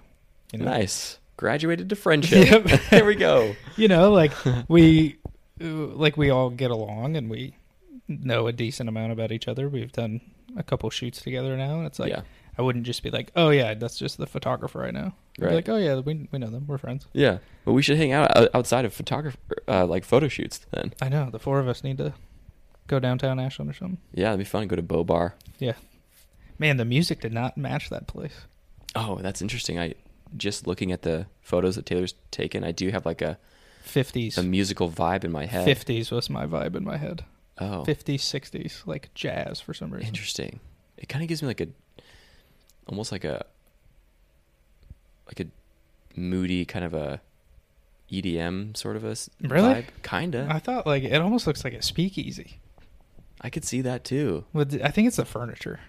you 0.51 0.59
know, 0.59 0.65
Nice. 0.65 1.19
Graduated 1.37 1.89
to 1.89 1.95
friendship. 1.97 2.69
Yep. 2.69 2.81
there 2.91 3.05
we 3.05 3.15
go. 3.15 3.55
you 3.77 3.87
know, 3.87 4.11
like 4.11 4.31
we 4.67 5.17
like 5.59 6.17
we 6.17 6.29
all 6.29 6.49
get 6.49 6.71
along 6.71 7.15
and 7.15 7.29
we 7.29 7.55
know 8.07 8.47
a 8.47 8.51
decent 8.53 8.89
amount 8.89 9.11
about 9.11 9.31
each 9.31 9.47
other. 9.47 9.69
We've 9.69 9.91
done 9.91 10.21
a 10.57 10.63
couple 10.63 10.89
shoots 10.89 11.21
together 11.21 11.55
now, 11.57 11.77
and 11.77 11.85
it's 11.87 11.99
like 11.99 12.11
yeah. 12.11 12.21
I 12.57 12.61
wouldn't 12.61 12.85
just 12.85 13.01
be 13.01 13.09
like, 13.09 13.31
oh 13.35 13.49
yeah, 13.49 13.73
that's 13.73 13.97
just 13.97 14.17
the 14.17 14.27
photographer 14.27 14.83
I 14.83 14.91
know. 14.91 15.13
I'd 15.39 15.45
Right. 15.45 15.53
like, 15.55 15.69
oh 15.69 15.77
yeah, 15.77 15.99
we 15.99 16.27
we 16.31 16.37
know 16.39 16.49
them. 16.49 16.65
We're 16.67 16.77
friends. 16.77 17.07
Yeah. 17.13 17.39
But 17.65 17.73
we 17.73 17.81
should 17.81 17.97
hang 17.97 18.11
out 18.11 18.53
outside 18.53 18.85
of 18.85 18.93
photographer, 18.93 19.37
uh, 19.67 19.85
like 19.87 20.03
photo 20.05 20.27
shoots 20.27 20.59
then. 20.71 20.93
I 21.01 21.09
know 21.09 21.29
the 21.31 21.39
four 21.39 21.59
of 21.59 21.67
us 21.67 21.83
need 21.83 21.97
to 21.97 22.13
go 22.87 22.99
downtown 22.99 23.39
Ashland 23.39 23.71
or 23.71 23.73
something. 23.73 23.97
Yeah, 24.13 24.27
it'd 24.29 24.39
be 24.39 24.43
fun. 24.45 24.67
Go 24.67 24.75
to 24.75 24.81
Bow 24.83 25.03
Bar. 25.03 25.33
Yeah, 25.57 25.73
man, 26.59 26.77
the 26.77 26.85
music 26.85 27.21
did 27.21 27.33
not 27.33 27.57
match 27.57 27.89
that 27.89 28.05
place. 28.05 28.41
Oh, 28.95 29.15
that's 29.21 29.41
interesting. 29.41 29.79
I 29.79 29.95
just 30.37 30.65
looking 30.67 30.91
at 30.91 31.01
the 31.03 31.27
photos 31.41 31.75
that 31.75 31.85
Taylor's 31.85 32.15
taken, 32.31 32.63
I 32.63 32.71
do 32.71 32.89
have 32.89 33.05
like 33.05 33.21
a, 33.21 33.37
Fifties, 33.83 34.37
a 34.37 34.43
musical 34.43 34.89
vibe 34.89 35.23
in 35.25 35.31
my 35.31 35.45
head. 35.45 35.65
fifties 35.65 36.09
was 36.11 36.29
my 36.29 36.45
vibe 36.45 36.75
in 36.75 36.83
my 36.85 36.97
head. 36.97 37.25
Oh, 37.59 37.83
Fifties, 37.83 38.23
sixties, 38.23 38.81
like 38.85 39.13
jazz 39.13 39.59
for 39.59 39.73
some 39.73 39.91
reason. 39.91 40.07
interesting. 40.07 40.59
It 40.97 41.09
kind 41.09 41.21
of 41.21 41.27
gives 41.27 41.41
me 41.41 41.47
like 41.49 41.61
a, 41.61 41.67
almost 42.87 43.11
like 43.11 43.23
a, 43.25 43.45
like 45.27 45.39
a 45.41 45.45
moody 46.19 46.65
kind 46.65 46.85
of 46.85 46.93
a 46.93 47.21
EDM 48.11 48.75
sort 48.77 48.95
of 48.95 49.03
a 49.03 49.15
Really? 49.41 49.73
vibe. 49.73 49.85
Kinda. 50.03 50.47
I 50.49 50.59
thought 50.59 50.85
like 50.85 51.03
it 51.03 51.19
almost 51.21 51.47
looks 51.47 51.63
like 51.63 51.73
a 51.73 51.81
speakeasy. 51.81 52.59
I 53.41 53.49
could 53.49 53.65
see 53.65 53.81
that 53.81 54.03
too. 54.03 54.45
With 54.53 54.79
I 54.83 54.89
think 54.89 55.07
it's 55.07 55.17
the 55.17 55.25
furniture 55.25 55.79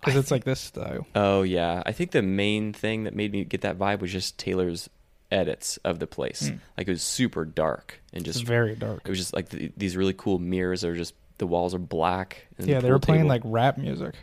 because 0.00 0.16
it's 0.16 0.30
like 0.30 0.44
this 0.44 0.60
style. 0.60 1.06
Oh 1.14 1.42
yeah, 1.42 1.82
I 1.86 1.92
think 1.92 2.10
the 2.12 2.22
main 2.22 2.72
thing 2.72 3.04
that 3.04 3.14
made 3.14 3.32
me 3.32 3.44
get 3.44 3.60
that 3.62 3.78
vibe 3.78 4.00
was 4.00 4.12
just 4.12 4.38
Taylor's 4.38 4.88
edits 5.30 5.76
of 5.78 5.98
the 5.98 6.06
place. 6.06 6.50
Mm. 6.50 6.58
Like 6.76 6.88
it 6.88 6.90
was 6.92 7.02
super 7.02 7.44
dark 7.44 8.00
and 8.12 8.26
It's 8.26 8.36
just 8.38 8.46
very 8.46 8.74
dark. 8.74 9.02
it 9.04 9.08
was 9.10 9.18
just 9.18 9.34
like 9.34 9.50
th 9.50 9.72
these 9.76 9.96
really 9.96 10.14
cool 10.14 10.38
mirrors 10.38 10.84
are 10.84 10.94
just 10.96 11.14
the 11.38 11.46
walls 11.46 11.74
are 11.74 11.78
black. 11.78 12.46
and 12.58 12.66
Yeah, 12.66 12.76
the 12.80 12.86
they 12.86 12.90
were 12.90 12.98
playing 12.98 13.22
table- 13.22 13.28
like 13.28 13.42
rap 13.44 13.76
music. 13.78 14.14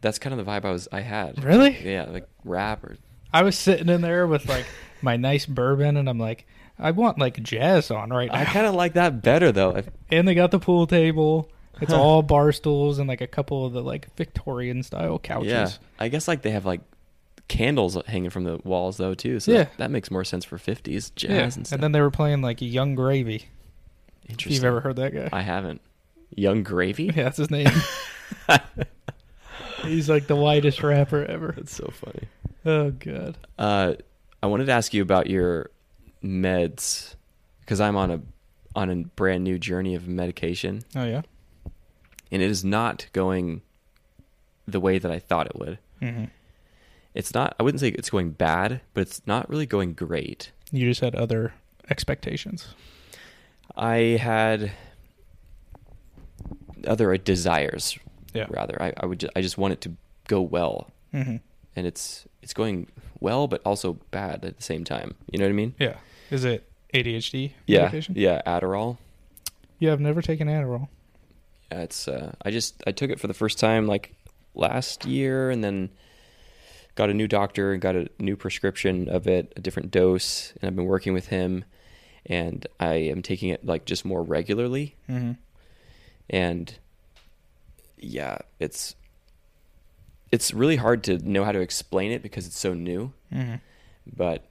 that's 0.00 0.18
kind 0.18 0.38
of 0.38 0.44
the 0.44 0.50
vibe 0.50 0.64
I 0.64 0.70
was 0.72 0.88
I 0.90 1.00
had. 1.00 1.42
Really? 1.44 1.76
Yeah, 1.84 2.04
like 2.10 2.28
rap 2.44 2.82
or 2.84 2.96
I 3.32 3.42
was 3.42 3.56
sitting 3.56 3.88
in 3.88 4.00
there 4.00 4.26
with 4.26 4.48
like 4.48 4.66
my 5.02 5.16
nice 5.16 5.46
bourbon, 5.46 5.96
and 5.96 6.08
I'm 6.08 6.18
like, 6.18 6.46
I 6.80 6.90
want 6.90 7.16
like 7.18 7.40
jazz 7.42 7.90
on 7.92 8.10
right 8.10 8.30
now. 8.32 8.40
I 8.40 8.44
kind 8.44 8.66
of 8.66 8.74
like 8.74 8.94
that 8.94 9.22
better 9.22 9.52
though. 9.52 9.82
And 10.10 10.26
they 10.26 10.34
got 10.34 10.50
the 10.50 10.58
pool 10.58 10.86
table. 10.88 11.48
It's 11.80 11.92
Huh. 11.92 12.00
all 12.00 12.22
bar 12.34 12.52
stools 12.52 12.98
and 12.98 13.08
like 13.08 13.20
a 13.20 13.26
couple 13.26 13.64
of 13.66 13.72
the 13.72 13.82
like 13.82 14.14
Victorian 14.16 14.82
style 14.82 15.18
couches. 15.18 15.48
Yeah, 15.50 15.68
I 15.98 16.08
guess 16.08 16.26
like 16.28 16.42
they 16.42 16.50
have 16.50 16.66
like 16.66 16.80
candles 17.48 17.96
hanging 18.06 18.30
from 18.30 18.44
the 18.44 18.60
walls 18.64 18.96
though 18.96 19.14
too. 19.14 19.40
So 19.40 19.52
Yeah. 19.52 19.58
that, 19.64 19.78
that 19.78 19.90
makes 19.90 20.10
more 20.10 20.24
sense 20.24 20.44
for 20.44 20.56
fifties 20.58 21.10
jazz 21.10 21.30
Yeah, 21.30 21.42
and 21.60 21.72
and, 21.72 21.82
then 21.82 21.92
they 21.92 22.00
were 22.00 22.10
playing 22.10 22.42
like 22.42 22.60
Yung 22.62 22.94
Gravy. 22.94 23.48
If 24.24 24.30
Interesting. 24.32 24.52
you've 24.54 24.64
ever 24.64 24.80
heard 24.80 24.96
that 24.96 25.12
guy, 25.14 25.28
I 25.32 25.40
haven't. 25.42 25.80
Yung 26.36 26.62
Gravy. 26.62 27.04
yeah, 27.06 27.24
that's 27.24 27.38
his 27.38 27.50
name. 27.50 27.66
He's 29.82 30.08
like 30.10 30.26
the 30.26 30.36
whitest 30.36 30.82
rapper 30.82 31.24
ever. 31.24 31.54
That's 31.56 31.74
so 31.74 31.90
funny. 31.92 32.28
Oh 32.66 32.90
god. 32.90 33.36
Uh, 33.58 33.94
I 34.42 34.46
wanted 34.46 34.66
to 34.66 34.72
ask 34.72 34.92
you 34.92 35.02
about 35.02 35.28
your 35.28 35.70
meds 36.22 37.14
because 37.60 37.80
I'm 37.80 37.96
on 37.96 38.10
a 38.10 38.20
on 38.76 38.90
a 38.90 38.96
brand 38.96 39.42
new 39.42 39.58
journey 39.58 39.94
of 39.94 40.06
medication, 40.06 40.82
Oh 40.94 41.04
yeah. 41.04 41.22
And 42.32 42.42
it 42.42 42.50
is 42.50 42.64
not 42.64 43.06
going 43.12 43.62
the 44.66 44.80
way 44.80 44.98
that 44.98 45.10
I 45.10 45.18
thought 45.18 45.46
it 45.46 45.56
would. 45.58 45.78
hmm 46.00 46.24
It's 47.14 47.34
not. 47.34 47.56
I 47.58 47.62
wouldn't 47.62 47.80
say 47.80 47.88
it's 47.88 48.10
going 48.10 48.30
bad, 48.30 48.80
but 48.94 49.00
it's 49.02 49.20
not 49.26 49.48
really 49.50 49.66
going 49.66 49.94
great. 49.94 50.52
You 50.70 50.88
just 50.88 51.00
had 51.00 51.14
other 51.16 51.52
expectations. 51.88 52.68
I 53.76 53.96
had 54.20 54.72
other 56.86 57.16
desires. 57.16 57.98
Yeah. 58.32 58.46
Rather, 58.48 58.80
I, 58.80 58.92
I 58.96 59.06
would. 59.06 59.20
Ju- 59.20 59.28
I 59.34 59.40
just 59.42 59.58
want 59.58 59.72
it 59.72 59.80
to 59.82 59.92
go 60.28 60.40
well, 60.40 60.90
hmm 61.12 61.36
and 61.76 61.86
it's 61.86 62.26
it's 62.42 62.52
going 62.52 62.86
well, 63.20 63.46
but 63.48 63.60
also 63.64 63.94
bad 64.12 64.44
at 64.44 64.56
the 64.56 64.62
same 64.62 64.84
time. 64.84 65.14
You 65.32 65.38
know 65.38 65.46
what 65.46 65.50
I 65.50 65.54
mean? 65.54 65.74
Yeah. 65.78 65.96
Is 66.30 66.44
it 66.44 66.68
ADHD 66.94 67.52
Yeah. 67.66 67.80
medication? 67.82 68.14
Yeah. 68.16 68.40
Adderall. 68.46 68.98
Yeah, 69.80 69.92
I've 69.92 70.00
never 70.00 70.22
taken 70.22 70.46
Adderall. 70.48 70.88
It's 71.70 72.08
uh, 72.08 72.34
I 72.44 72.50
just 72.50 72.82
I 72.86 72.92
took 72.92 73.10
it 73.10 73.20
for 73.20 73.26
the 73.26 73.34
first 73.34 73.58
time 73.58 73.86
like 73.86 74.14
last 74.54 75.04
year, 75.04 75.50
and 75.50 75.62
then 75.62 75.90
got 76.96 77.10
a 77.10 77.14
new 77.14 77.28
doctor 77.28 77.72
and 77.72 77.80
got 77.80 77.96
a 77.96 78.08
new 78.18 78.36
prescription 78.36 79.08
of 79.08 79.26
it, 79.26 79.52
a 79.56 79.60
different 79.60 79.90
dose, 79.90 80.52
and 80.60 80.68
I've 80.68 80.76
been 80.76 80.86
working 80.86 81.12
with 81.12 81.28
him, 81.28 81.64
and 82.26 82.66
I 82.78 82.94
am 82.94 83.22
taking 83.22 83.50
it 83.50 83.64
like 83.64 83.84
just 83.84 84.04
more 84.04 84.22
regularly, 84.22 84.96
hmm 85.06 85.32
and 86.28 86.74
yeah, 87.98 88.38
it's 88.58 88.94
it's 90.32 90.52
really 90.54 90.76
hard 90.76 91.02
to 91.04 91.18
know 91.18 91.44
how 91.44 91.52
to 91.52 91.60
explain 91.60 92.12
it 92.12 92.22
because 92.22 92.46
it's 92.46 92.58
so 92.58 92.74
new, 92.74 93.12
hmm 93.32 93.56
but 94.16 94.44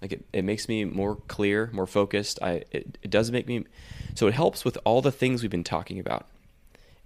like 0.00 0.12
it, 0.12 0.24
it 0.32 0.42
makes 0.44 0.68
me 0.68 0.84
more 0.84 1.16
clear, 1.28 1.70
more 1.72 1.86
focused. 1.86 2.38
I 2.42 2.64
it, 2.70 2.98
it 3.02 3.10
does 3.10 3.30
make 3.30 3.46
me 3.46 3.64
so 4.14 4.26
it 4.26 4.34
helps 4.34 4.64
with 4.64 4.78
all 4.84 5.02
the 5.02 5.12
things 5.12 5.42
we've 5.42 5.50
been 5.50 5.64
talking 5.64 5.98
about. 5.98 6.26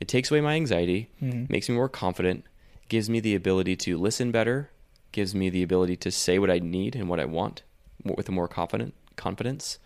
It 0.03 0.09
takes 0.09 0.33
away 0.33 0.41
my 0.41 0.55
anxiety, 0.57 1.09
hmm 1.21 1.45
makes 1.49 1.69
me 1.69 1.77
more 1.77 1.89
confident, 1.89 2.45
gives 2.89 3.09
me 3.09 3.21
the 3.21 3.37
ability 3.37 3.77
to 3.77 3.97
listen 3.97 4.33
better, 4.33 4.69
gives 5.13 5.33
me 5.33 5.49
the 5.49 5.63
ability 5.63 5.95
to 5.99 6.11
say 6.11 6.41
what 6.41 6.51
I 6.51 6.59
need 6.59 6.97
and 6.97 7.09
what 7.09 7.21
I 7.21 7.25
want 7.25 7.63
with 8.05 8.29
a 8.29 8.33
more 8.33 8.49
confident 8.49 8.95
confidence. 9.15 9.79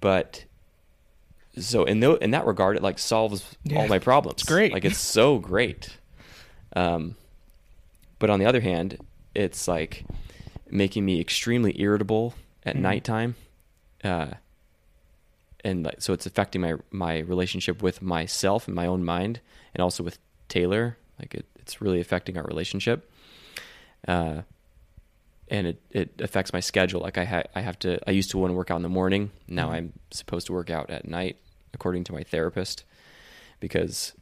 But 0.00 0.46
so 1.58 1.84
in 1.84 2.00
tho- 2.00 2.14
in 2.16 2.30
that 2.30 2.46
regard, 2.46 2.76
it 2.78 2.82
like 2.82 2.98
solves 2.98 3.56
Yeah, 3.64 3.78
all 3.80 3.88
my 3.88 3.98
problems. 3.98 4.40
it's 4.40 4.48
great. 4.48 4.72
Like 4.72 4.86
it's 4.86 4.98
so 5.18 5.38
great. 5.38 5.98
Um, 6.74 7.16
but 8.18 8.30
on 8.30 8.38
the 8.40 8.46
other 8.46 8.60
hand, 8.62 8.96
it's 9.34 9.68
like 9.68 10.04
making 10.70 11.04
me 11.04 11.20
extremely 11.20 11.78
irritable 11.78 12.34
at 12.64 12.74
Mhm. 12.76 12.80
nighttime. 12.80 13.34
Uh, 14.02 14.28
and 15.64 15.84
like 15.84 16.00
so 16.00 16.12
it's 16.12 16.26
affecting 16.26 16.60
my 16.60 16.74
my 16.90 17.18
relationship 17.18 17.82
with 17.82 18.00
myself 18.02 18.66
and 18.66 18.74
my 18.74 18.86
own 18.86 19.04
mind 19.04 19.40
and 19.74 19.82
also 19.82 20.02
with 20.02 20.18
Taylor. 20.48 20.96
Like 21.18 21.34
it, 21.34 21.46
it's 21.56 21.80
really 21.80 22.00
affecting 22.00 22.36
our 22.38 22.44
relationship. 22.44 23.10
Uh 24.06 24.42
and 25.50 25.66
it 25.66 25.80
it 25.90 26.20
affects 26.20 26.52
my 26.52 26.60
schedule. 26.60 27.00
Like 27.00 27.18
I 27.18 27.24
ha- 27.24 27.42
I 27.54 27.60
have 27.62 27.78
to 27.80 27.98
I 28.06 28.12
used 28.12 28.30
to 28.30 28.38
want 28.38 28.50
to 28.50 28.54
work 28.56 28.70
out 28.70 28.76
in 28.76 28.82
the 28.82 28.88
morning. 28.88 29.30
Now 29.48 29.68
Mhm. 29.70 29.72
I'm 29.74 29.92
supposed 30.10 30.46
to 30.48 30.52
work 30.52 30.70
out 30.70 30.90
at 30.90 31.08
night 31.08 31.36
according 31.74 32.04
to 32.04 32.12
my 32.12 32.22
therapist 32.22 32.84
because 33.60 34.12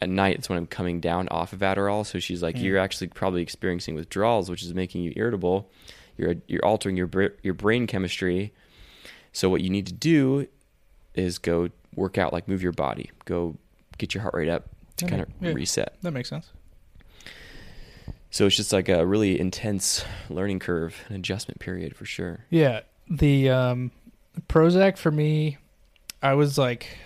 at 0.00 0.08
night 0.10 0.36
it's 0.36 0.48
when 0.48 0.58
I'm 0.58 0.66
coming 0.66 1.00
down 1.00 1.28
off 1.28 1.52
of 1.52 1.60
Adderall. 1.60 2.04
So 2.06 2.18
she's 2.18 2.42
like 2.42 2.56
Mm. 2.56 2.62
you're 2.62 2.78
actually 2.78 3.08
probably 3.08 3.42
experiencing 3.42 3.94
withdrawals 3.94 4.48
which 4.50 4.62
is 4.62 4.74
making 4.74 5.02
you 5.02 5.12
irritable. 5.16 5.70
You're 6.18 6.36
you're 6.46 6.64
altering 6.64 6.96
your 6.96 7.06
br- 7.06 7.36
your 7.42 7.54
brain 7.54 7.86
chemistry. 7.86 8.52
So 9.32 9.48
what 9.50 9.60
you 9.62 9.70
need 9.70 9.86
to 9.86 9.92
do 9.92 10.46
is 11.16 11.38
go 11.38 11.70
work 11.94 12.18
out, 12.18 12.32
like 12.32 12.46
move 12.46 12.62
your 12.62 12.72
body, 12.72 13.10
go 13.24 13.56
get 13.98 14.14
your 14.14 14.22
heart 14.22 14.34
rate 14.34 14.48
up 14.48 14.64
to 14.98 15.04
Okay, 15.06 15.16
kind 15.16 15.22
of 15.22 15.28
yeah. 15.40 15.52
reset. 15.52 15.94
That 16.02 16.12
makes 16.12 16.28
sense. 16.28 16.50
So 18.30 18.46
it's 18.46 18.56
just 18.56 18.72
like 18.72 18.88
a 18.88 19.06
really 19.06 19.40
intense 19.40 20.04
learning 20.28 20.58
curve, 20.58 20.96
an 21.08 21.16
adjustment 21.16 21.58
period 21.58 21.96
for 21.96 22.04
sure. 22.04 22.40
Yeah, 22.50 22.80
the 23.08 23.48
um, 23.48 23.92
Prozac 24.48 24.98
for 24.98 25.10
me, 25.10 25.56
I 26.22 26.34
was 26.34 26.58
like 26.58 26.98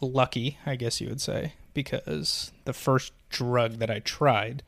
lucky, 0.00 0.58
I 0.64 0.76
guess 0.76 1.00
you 1.00 1.08
would 1.08 1.20
say, 1.20 1.54
because 1.74 2.52
the 2.66 2.72
first 2.72 3.12
drug 3.30 3.74
that 3.78 3.90
I 3.90 3.98
tried 3.98 4.62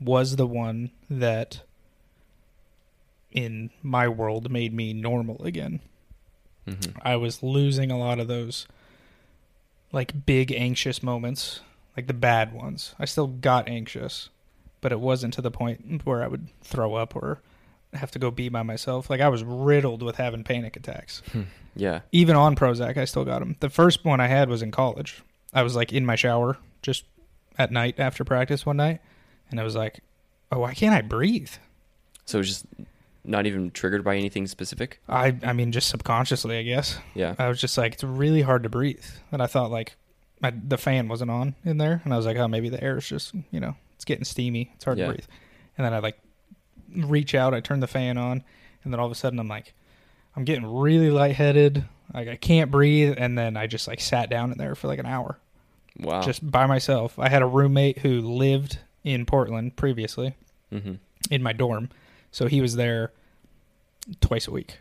was 0.00 0.36
the 0.36 0.46
one 0.46 0.90
that, 1.08 1.60
in 3.30 3.70
my 3.82 4.08
world, 4.08 4.50
made 4.50 4.72
me 4.74 4.92
normal 4.92 5.40
again. 5.44 5.80
Hmm 6.66 6.74
I 7.02 7.16
was 7.16 7.42
losing 7.42 7.90
a 7.90 7.98
lot 7.98 8.18
of 8.18 8.28
those 8.28 8.66
like 9.92 10.26
big 10.26 10.52
anxious 10.52 11.02
moments, 11.02 11.60
like 11.96 12.06
the 12.06 12.14
bad 12.14 12.52
ones. 12.52 12.94
I 12.98 13.04
still 13.04 13.26
got 13.28 13.68
anxious, 13.68 14.28
but 14.80 14.92
it 14.92 15.00
wasn't 15.00 15.34
to 15.34 15.42
the 15.42 15.50
point 15.50 16.04
where 16.04 16.22
I 16.22 16.26
would 16.26 16.48
throw 16.62 16.94
up 16.94 17.14
or 17.14 17.40
have 17.92 18.10
to 18.10 18.18
go 18.18 18.30
be 18.30 18.48
by 18.48 18.62
myself. 18.62 19.08
Like 19.08 19.20
I 19.20 19.28
was 19.28 19.44
riddled 19.44 20.02
with 20.02 20.16
having 20.16 20.42
panic 20.42 20.76
attacks. 20.76 21.22
Yeah. 21.76 22.00
Even 22.12 22.34
on 22.36 22.56
Prozac, 22.56 22.96
I 22.96 23.04
still 23.04 23.24
got 23.24 23.38
them. 23.40 23.56
The 23.60 23.70
first 23.70 24.04
one 24.04 24.20
I 24.20 24.26
had 24.26 24.48
was 24.48 24.62
in 24.62 24.70
college. 24.70 25.22
I 25.52 25.62
was 25.62 25.76
like 25.76 25.92
in 25.92 26.04
my 26.04 26.16
shower 26.16 26.56
just 26.82 27.04
at 27.56 27.70
night 27.70 27.96
after 27.98 28.24
practice 28.24 28.66
one 28.66 28.76
night, 28.76 29.00
and 29.50 29.60
I 29.60 29.62
was 29.62 29.76
like, 29.76 30.00
"Oh, 30.50 30.58
why 30.60 30.74
can't 30.74 30.94
I 30.94 31.02
breathe?" 31.02 31.50
So 32.24 32.40
it's 32.40 32.48
just 32.48 32.66
not 33.24 33.46
even 33.46 33.70
triggered 33.70 34.04
by 34.04 34.16
anything 34.16 34.46
specific. 34.46 35.00
I 35.08 35.36
I 35.42 35.52
mean, 35.52 35.72
just 35.72 35.88
subconsciously, 35.88 36.58
I 36.58 36.62
guess. 36.62 36.98
Yeah. 37.14 37.34
I 37.38 37.48
was 37.48 37.60
just 37.60 37.78
like, 37.78 37.94
it's 37.94 38.04
really 38.04 38.42
hard 38.42 38.62
to 38.64 38.68
breathe. 38.68 39.04
And 39.32 39.42
I 39.42 39.46
thought, 39.46 39.70
like, 39.70 39.96
my, 40.40 40.52
the 40.66 40.76
fan 40.76 41.08
wasn't 41.08 41.30
on 41.30 41.54
in 41.64 41.78
there, 41.78 42.02
and 42.04 42.12
I 42.12 42.16
was 42.16 42.26
like, 42.26 42.36
oh, 42.36 42.48
maybe 42.48 42.68
the 42.68 42.82
air 42.82 42.98
is 42.98 43.08
just 43.08 43.32
you 43.50 43.60
know 43.60 43.76
it's 43.94 44.04
getting 44.04 44.24
steamy, 44.24 44.72
it's 44.74 44.84
hard 44.84 44.98
Yeah. 44.98 45.06
to 45.06 45.12
breathe. 45.14 45.26
And 45.78 45.84
then 45.84 45.94
I 45.94 45.98
like 46.00 46.18
reach 46.94 47.34
out, 47.34 47.54
I 47.54 47.60
turn 47.60 47.80
the 47.80 47.86
fan 47.86 48.18
on, 48.18 48.44
and 48.82 48.92
then 48.92 49.00
all 49.00 49.06
of 49.06 49.12
a 49.12 49.16
sudden 49.16 49.38
I'm 49.38 49.48
like, 49.48 49.72
I'm 50.36 50.44
getting 50.44 50.66
really 50.66 51.10
lightheaded, 51.10 51.84
like 52.12 52.28
I 52.28 52.36
can't 52.36 52.70
breathe, 52.70 53.14
and 53.16 53.38
then 53.38 53.56
I 53.56 53.66
just 53.66 53.88
like 53.88 54.00
sat 54.00 54.28
down 54.30 54.52
in 54.52 54.58
there 54.58 54.74
for 54.74 54.86
like 54.88 54.98
an 54.98 55.06
hour, 55.06 55.38
Wow. 55.98 56.20
just 56.22 56.48
by 56.50 56.66
myself. 56.66 57.18
I 57.18 57.28
had 57.28 57.40
a 57.42 57.46
roommate 57.46 57.98
who 57.98 58.20
lived 58.20 58.78
in 59.02 59.24
Portland 59.26 59.76
previously 59.76 60.34
hmm 60.70 60.94
in 61.30 61.42
my 61.42 61.52
dorm, 61.54 61.88
so 62.34 62.48
he 62.48 62.60
was 62.60 62.74
there 62.74 63.12
twice 64.20 64.48
a 64.48 64.50
week. 64.50 64.78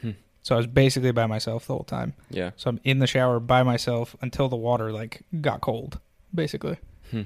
Hmm. 0.00 0.10
So 0.42 0.56
I 0.56 0.58
was 0.58 0.66
basically 0.66 1.12
by 1.12 1.26
myself 1.26 1.68
the 1.68 1.74
whole 1.74 1.84
time. 1.84 2.14
Yeah. 2.28 2.50
So 2.56 2.70
I'm 2.70 2.80
in 2.82 2.98
the 2.98 3.06
shower 3.06 3.38
by 3.38 3.62
myself 3.62 4.16
until 4.20 4.48
the 4.48 4.56
water 4.56 4.90
like 4.90 5.22
got 5.40 5.60
cold, 5.60 6.00
basically. 6.34 6.76
Hmm. 7.12 7.22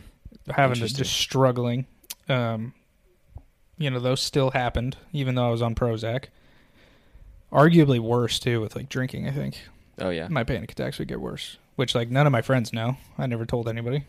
Having 0.51 0.81
to 0.87 0.95
just 0.95 1.15
struggling. 1.15 1.87
Um, 2.29 2.75
you 3.79 3.89
know, 3.89 3.99
those 3.99 4.21
still 4.21 4.51
happened 4.51 4.99
even 5.11 5.37
though 5.37 5.49
I 5.49 5.51
was 5.51 5.63
on 5.63 5.75
Prozac. 5.75 6.27
Arguably 7.51 7.99
worse 7.99 8.39
too 8.39 8.61
with 8.61 8.77
like 8.77 8.91
drinking. 8.91 9.27
I 9.27 9.31
think 9.31 9.57
Oh 9.99 10.11
yeah. 10.11 10.29
my 10.29 10.45
panic 10.45 10.73
attacks 10.73 10.99
would 10.99 11.09
get 11.09 11.21
worse, 11.21 11.57
which 11.77 11.95
like 11.95 12.11
none 12.11 12.27
of 12.27 12.33
my 12.33 12.43
friends 12.43 12.75
know. 12.75 12.99
I 13.17 13.25
never 13.27 13.47
told 13.47 13.69
anybody. 13.71 14.05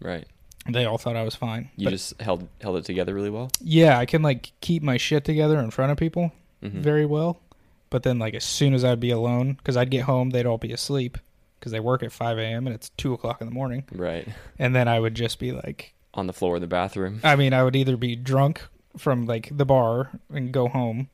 Right. 0.00 0.28
They 0.68 0.84
all 0.84 0.98
thought 0.98 1.16
I 1.16 1.22
was 1.22 1.34
fine. 1.34 1.70
You 1.76 1.86
But 1.86 1.90
just 1.90 2.20
held 2.20 2.48
held 2.60 2.76
it 2.76 2.84
together 2.84 3.14
really 3.14 3.30
well. 3.30 3.50
yeah, 3.60 3.98
I 3.98 4.06
can 4.06 4.22
like 4.22 4.52
keep 4.60 4.82
my 4.82 4.96
shit 4.98 5.24
together 5.24 5.58
in 5.58 5.70
front 5.70 5.92
of 5.92 5.98
people 5.98 6.32
hmm 6.62 6.80
very 6.82 7.06
well. 7.06 7.40
But 7.88 8.04
then, 8.04 8.18
like, 8.20 8.34
as 8.34 8.44
soon 8.44 8.72
as 8.74 8.84
I'd 8.84 9.00
be 9.00 9.10
alone, 9.10 9.54
because 9.54 9.76
I'd 9.76 9.90
get 9.90 10.02
home, 10.04 10.30
they'd 10.30 10.46
all 10.46 10.58
be 10.58 10.72
asleep 10.72 11.18
because 11.58 11.72
they 11.72 11.80
work 11.80 12.02
at 12.04 12.12
5 12.12 12.38
a.m. 12.38 12.66
and 12.68 12.74
it's 12.74 12.90
2 12.90 13.12
o'clock 13.14 13.40
in 13.40 13.48
the 13.48 13.52
morning. 13.52 13.82
Right. 13.90 14.28
And 14.60 14.76
then 14.76 14.86
I 14.86 15.00
would 15.00 15.14
just 15.16 15.40
be 15.40 15.50
like, 15.50 15.92
On 16.14 16.28
the 16.28 16.32
floor 16.32 16.56
in 16.56 16.60
the 16.60 16.68
bathroom. 16.68 17.18
I 17.24 17.34
mean, 17.34 17.52
I 17.52 17.64
would 17.64 17.74
either 17.74 17.96
be 17.96 18.14
drunk 18.14 18.62
from 18.96 19.26
like 19.26 19.48
the 19.56 19.64
bar 19.66 20.10
and 20.32 20.52
go 20.52 20.68
home, 20.68 21.08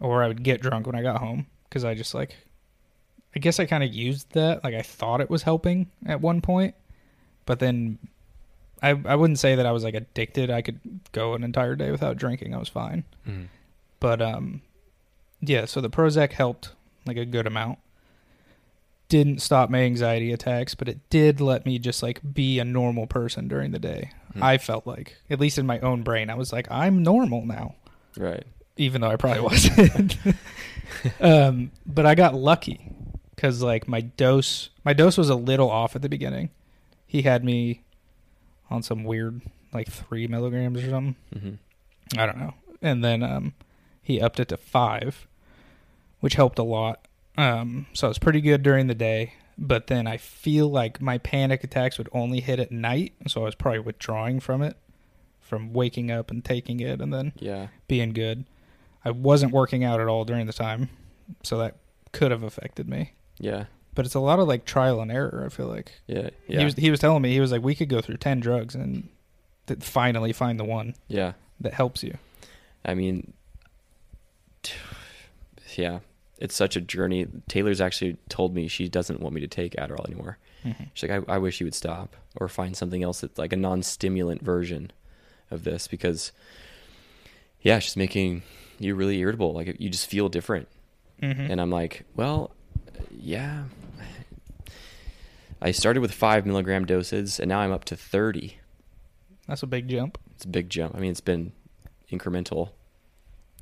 or 0.00 0.22
I 0.22 0.28
would 0.28 0.42
get 0.42 0.62
drunk 0.62 0.86
when 0.86 0.94
I 0.96 1.02
got 1.02 1.18
home 1.20 1.46
because 1.68 1.84
I 1.84 1.94
just 1.94 2.14
like, 2.14 2.36
I 3.36 3.38
guess 3.40 3.60
I 3.60 3.66
kind 3.66 3.84
of 3.84 3.92
used 3.92 4.32
that. 4.32 4.64
Like, 4.64 4.74
I 4.74 4.82
thought 4.82 5.20
it 5.20 5.28
was 5.28 5.42
helping 5.42 5.90
at 6.06 6.20
one 6.22 6.40
point, 6.40 6.74
but 7.44 7.58
then 7.58 7.98
I, 8.84 9.00
I 9.04 9.14
wouldn't 9.16 9.38
say 9.38 9.54
that 9.54 9.66
I 9.66 9.72
was 9.72 9.84
like 9.84 9.94
addicted. 9.94 10.50
I 10.50 10.62
could 10.62 10.80
go 11.12 11.34
an 11.34 11.42
entire 11.44 11.74
day 11.76 11.90
without 11.90 12.16
drinking. 12.16 12.54
I 12.54 12.58
was 12.58 12.68
fine. 12.68 13.04
Mhm. 13.26 13.46
But 14.00 14.20
um, 14.20 14.62
yeah. 15.40 15.64
So 15.64 15.80
the 15.80 15.90
Prozac 15.90 16.32
helped 16.32 16.70
like 17.06 17.16
a 17.16 17.24
good 17.24 17.46
amount. 17.46 17.78
Didn't 19.08 19.42
stop 19.42 19.68
my 19.70 19.80
anxiety 19.80 20.32
attacks, 20.32 20.74
but 20.74 20.88
it 20.88 20.98
did 21.10 21.40
let 21.40 21.66
me 21.66 21.78
just 21.78 22.02
like 22.02 22.20
be 22.34 22.58
a 22.58 22.64
normal 22.64 23.06
person 23.06 23.48
during 23.48 23.70
the 23.70 23.78
day. 23.78 24.10
Hmm. 24.32 24.42
I 24.42 24.58
felt 24.58 24.86
like, 24.86 25.16
at 25.30 25.38
least 25.38 25.58
in 25.58 25.66
my 25.66 25.78
own 25.80 26.02
brain, 26.02 26.30
I 26.30 26.34
was 26.34 26.52
like, 26.52 26.66
I'm 26.70 27.02
normal 27.02 27.44
now, 27.46 27.74
Right. 28.16 28.44
even 28.76 29.02
though 29.02 29.10
I 29.10 29.16
probably 29.16 29.42
wasn't. 29.42 30.16
um, 31.20 31.70
but 31.86 32.06
I 32.06 32.14
got 32.14 32.34
lucky 32.34 32.90
because 33.36 33.62
like 33.62 33.86
my 33.86 34.00
dose, 34.00 34.70
my 34.84 34.94
dose 34.94 35.16
was 35.18 35.28
a 35.28 35.34
little 35.36 35.70
off 35.70 35.94
at 35.94 36.02
the 36.02 36.08
beginning. 36.08 36.50
He 37.06 37.22
had 37.22 37.44
me 37.44 37.82
on 38.70 38.82
some 38.82 39.04
weird 39.04 39.40
like 39.72 39.88
three 39.88 40.26
milligrams 40.26 40.82
or 40.82 40.90
something. 40.90 41.16
hmm 41.38 42.18
I 42.18 42.26
don't 42.26 42.38
know. 42.38 42.54
And 42.82 43.02
then 43.02 43.22
um, 43.22 43.54
he 44.02 44.20
upped 44.20 44.38
it 44.38 44.48
to 44.48 44.56
five, 44.56 45.26
which 46.20 46.34
helped 46.34 46.58
a 46.58 46.62
lot. 46.62 47.06
Um, 47.36 47.86
so 47.92 48.06
it 48.06 48.10
was 48.10 48.18
pretty 48.18 48.40
good 48.40 48.62
during 48.62 48.86
the 48.86 48.94
day. 48.94 49.34
But 49.56 49.86
then 49.86 50.06
I 50.06 50.16
feel 50.16 50.68
like 50.68 51.00
my 51.00 51.18
panic 51.18 51.64
attacks 51.64 51.96
would 51.98 52.08
only 52.12 52.40
hit 52.40 52.58
at 52.60 52.70
night. 52.72 53.14
So 53.28 53.42
I 53.42 53.44
was 53.44 53.54
probably 53.54 53.78
withdrawing 53.80 54.40
from 54.40 54.62
it, 54.62 54.76
from 55.40 55.72
waking 55.72 56.10
up 56.10 56.30
and 56.30 56.44
taking 56.44 56.80
it 56.80 57.00
and 57.00 57.12
then 57.12 57.32
Yeah. 57.38 57.68
being 57.88 58.12
good. 58.12 58.44
I 59.04 59.10
wasn't 59.10 59.52
working 59.52 59.82
out 59.84 60.00
at 60.00 60.06
all 60.08 60.24
during 60.24 60.46
the 60.46 60.52
time. 60.52 60.88
So 61.42 61.56
that 61.58 61.76
could 62.12 62.30
have 62.30 62.42
affected 62.42 62.88
me. 62.88 63.12
Yeah. 63.38 63.64
But 63.94 64.06
it's 64.06 64.14
a 64.14 64.20
lot 64.20 64.40
of 64.40 64.48
like 64.48 64.64
trial 64.64 65.00
and 65.00 65.10
error, 65.12 65.42
I 65.46 65.48
feel 65.48 65.66
like. 65.66 65.92
Yeah. 66.06 66.30
Yeah. 66.48 66.58
He 66.60 66.64
was 66.64 66.74
he 66.74 66.90
was 66.90 67.00
telling 67.00 67.22
me 67.22 67.32
he 67.32 67.40
was 67.40 67.52
like 67.52 67.62
we 67.62 67.74
could 67.74 67.88
go 67.88 68.00
through 68.00 68.16
10 68.16 68.40
drugs 68.40 68.74
and 68.74 69.08
th- 69.66 69.82
finally 69.82 70.32
find 70.32 70.58
the 70.58 70.64
one 70.64 70.94
yeah. 71.08 71.32
that 71.60 71.74
helps 71.74 72.02
you. 72.02 72.16
I 72.84 72.94
mean, 72.94 73.32
yeah, 75.76 76.00
it's 76.38 76.54
such 76.54 76.76
a 76.76 76.80
journey. 76.80 77.26
Taylor's 77.48 77.80
actually 77.80 78.16
told 78.28 78.54
me 78.54 78.68
she 78.68 78.88
doesn't 78.88 79.20
want 79.20 79.34
me 79.34 79.40
to 79.40 79.46
take 79.48 79.74
Adderall 79.76 80.06
anymore. 80.06 80.38
Mhm. 80.64 80.88
She's 80.94 81.08
like, 81.08 81.24
I, 81.28 81.34
I 81.34 81.38
wish 81.38 81.60
you 81.60 81.66
would 81.66 81.74
stop 81.74 82.16
or 82.36 82.48
find 82.48 82.76
something 82.76 83.02
else 83.02 83.20
that's 83.20 83.38
like 83.38 83.52
a 83.52 83.56
non-stimulant 83.56 84.42
version 84.42 84.90
of 85.50 85.64
this 85.64 85.86
because, 85.86 86.32
yeah, 87.60 87.78
she's 87.78 87.96
making 87.96 88.42
you 88.78 88.94
really 88.94 89.18
irritable. 89.18 89.52
Like 89.52 89.76
you 89.78 89.88
just 89.90 90.08
feel 90.08 90.28
different. 90.28 90.68
Mhm. 91.22 91.50
And 91.50 91.60
I'm 91.60 91.70
like, 91.70 92.04
well, 92.16 92.50
yeah. 93.10 93.64
I 95.64 95.70
started 95.72 96.00
with 96.00 96.12
five 96.12 96.44
milligram 96.46 96.84
doses 96.84 97.40
and 97.40 97.48
now 97.48 97.58
I'm 97.60 97.72
up 97.72 97.84
to 97.86 97.96
30. 97.96 98.58
That's 99.48 99.62
a 99.62 99.66
big 99.66 99.88
jump, 99.88 100.18
It's 100.36 100.44
a 100.44 100.48
big 100.48 100.68
jump. 100.70 100.94
I 100.94 101.00
mean, 101.00 101.10
it's 101.10 101.20
been 101.20 101.52
incremental. 102.12 102.70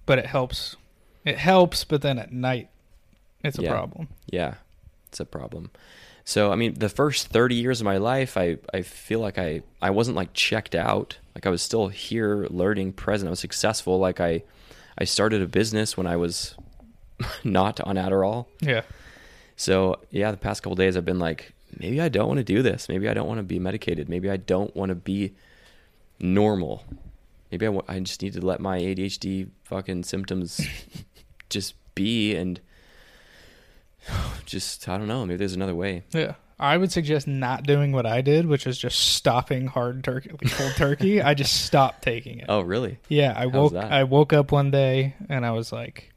but 0.04 0.18
it 0.18 0.26
helps. 0.26 0.76
It 1.24 1.38
helps, 1.38 1.84
but 1.84 2.02
then 2.02 2.18
at 2.18 2.32
night, 2.32 2.68
it's 3.44 3.58
a 3.58 3.62
Yeah. 3.62 3.70
problem. 3.70 4.08
Yeah, 4.26 4.54
it's 5.06 5.20
a 5.20 5.24
problem. 5.24 5.70
So 6.24 6.50
I 6.52 6.56
mean, 6.56 6.74
the 6.74 6.88
first 6.88 7.28
thirty 7.28 7.54
years 7.54 7.80
of 7.80 7.84
my 7.84 7.96
life, 7.98 8.36
I 8.36 8.58
I 8.74 8.82
feel 8.82 9.20
like 9.20 9.38
I 9.38 9.62
I 9.80 9.90
wasn't 9.90 10.16
like 10.16 10.32
checked 10.34 10.74
out. 10.74 11.18
Like 11.36 11.46
I 11.46 11.50
was 11.50 11.62
still 11.62 11.88
here, 11.88 12.46
learning, 12.50 12.92
present. 12.94 13.28
I 13.28 13.30
was 13.30 13.40
successful. 13.40 13.98
Like 13.98 14.20
I 14.20 14.42
I 14.98 15.04
started 15.04 15.40
a 15.42 15.46
business 15.46 15.96
when 15.96 16.06
I 16.08 16.16
was 16.16 16.54
not 17.44 17.80
on 17.80 17.96
Adderall. 17.96 18.46
Yeah. 18.60 18.82
So 19.56 20.00
yeah, 20.10 20.30
the 20.32 20.36
past 20.36 20.62
couple 20.62 20.76
days 20.76 20.96
I've 20.96 21.04
been 21.04 21.18
like, 21.20 21.52
maybe 21.78 22.00
I 22.00 22.08
don't 22.08 22.28
want 22.28 22.38
to 22.38 22.44
do 22.44 22.62
this. 22.62 22.88
Maybe 22.88 23.08
I 23.08 23.14
don't 23.14 23.26
want 23.26 23.38
to 23.38 23.44
be 23.44 23.58
medicated. 23.58 24.08
Maybe 24.08 24.30
I 24.30 24.36
don't 24.36 24.74
want 24.76 24.90
to 24.90 24.94
be 24.94 25.34
normal. 26.20 26.84
Maybe 27.50 27.66
I 27.66 28.00
just 28.00 28.22
need 28.22 28.32
to 28.34 28.40
let 28.40 28.60
my 28.60 28.78
ADHD 28.78 29.48
fucking 29.64 30.04
symptoms 30.04 30.60
just 31.50 31.74
be 31.94 32.34
and 32.34 32.60
just 34.46 34.88
I 34.88 34.98
don't 34.98 35.08
know. 35.08 35.26
Maybe 35.26 35.38
there's 35.38 35.54
another 35.54 35.74
way. 35.74 36.04
Yeah. 36.12 36.34
I 36.58 36.76
would 36.76 36.92
suggest 36.92 37.26
not 37.26 37.64
doing 37.64 37.90
what 37.90 38.06
I 38.06 38.20
did, 38.20 38.46
which 38.46 38.68
is 38.68 38.78
just 38.78 38.96
stopping 38.96 39.66
hard 39.66 40.04
turkey, 40.04 40.30
like 40.30 40.52
cold 40.52 40.72
turkey. 40.76 41.20
I 41.20 41.34
just 41.34 41.64
stopped 41.64 42.02
taking 42.02 42.38
it. 42.38 42.46
Oh 42.48 42.60
really? 42.60 42.98
Yeah, 43.08 43.32
I 43.36 43.42
How's 43.44 43.52
woke 43.52 43.72
that? 43.72 43.90
I 43.90 44.04
woke 44.04 44.32
up 44.32 44.52
one 44.52 44.70
day 44.70 45.16
and 45.28 45.44
I 45.44 45.50
was 45.50 45.72
like 45.72 46.11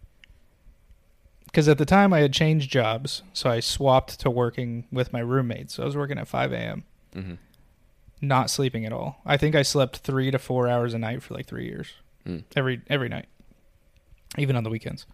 cuz 1.56 1.68
at 1.68 1.78
the 1.80 1.86
time 1.86 2.14
I 2.14 2.20
had 2.20 2.34
changed 2.34 2.70
jobs, 2.70 3.24
so 3.34 3.50
I 3.50 3.60
swapped 3.62 4.20
to 4.20 4.30
working 4.30 4.86
with 4.92 5.12
my 5.12 5.20
roommates. 5.22 5.74
So 5.76 5.84
I 5.84 5.86
was 5.88 5.96
working 5.98 6.20
at 6.20 6.28
5 6.28 6.52
a.m. 6.54 6.84
hmm 7.14 7.34
not 8.22 8.50
sleeping 8.50 8.86
at 8.86 8.94
all. 8.94 9.22
I 9.26 9.38
think 9.38 9.56
I 9.56 9.62
slept 9.62 9.98
3 9.98 10.32
to 10.32 10.40
4 10.40 10.68
hours 10.70 10.94
a 10.94 10.98
night 10.98 11.22
for 11.22 11.34
like 11.34 11.46
3 11.48 11.66
years. 11.66 11.88
Mm. 12.26 12.44
Every 12.56 12.82
every 12.88 13.10
night. 13.10 13.26
Even 14.38 14.56
on 14.56 14.64
the 14.64 14.70
weekends. 14.70 15.06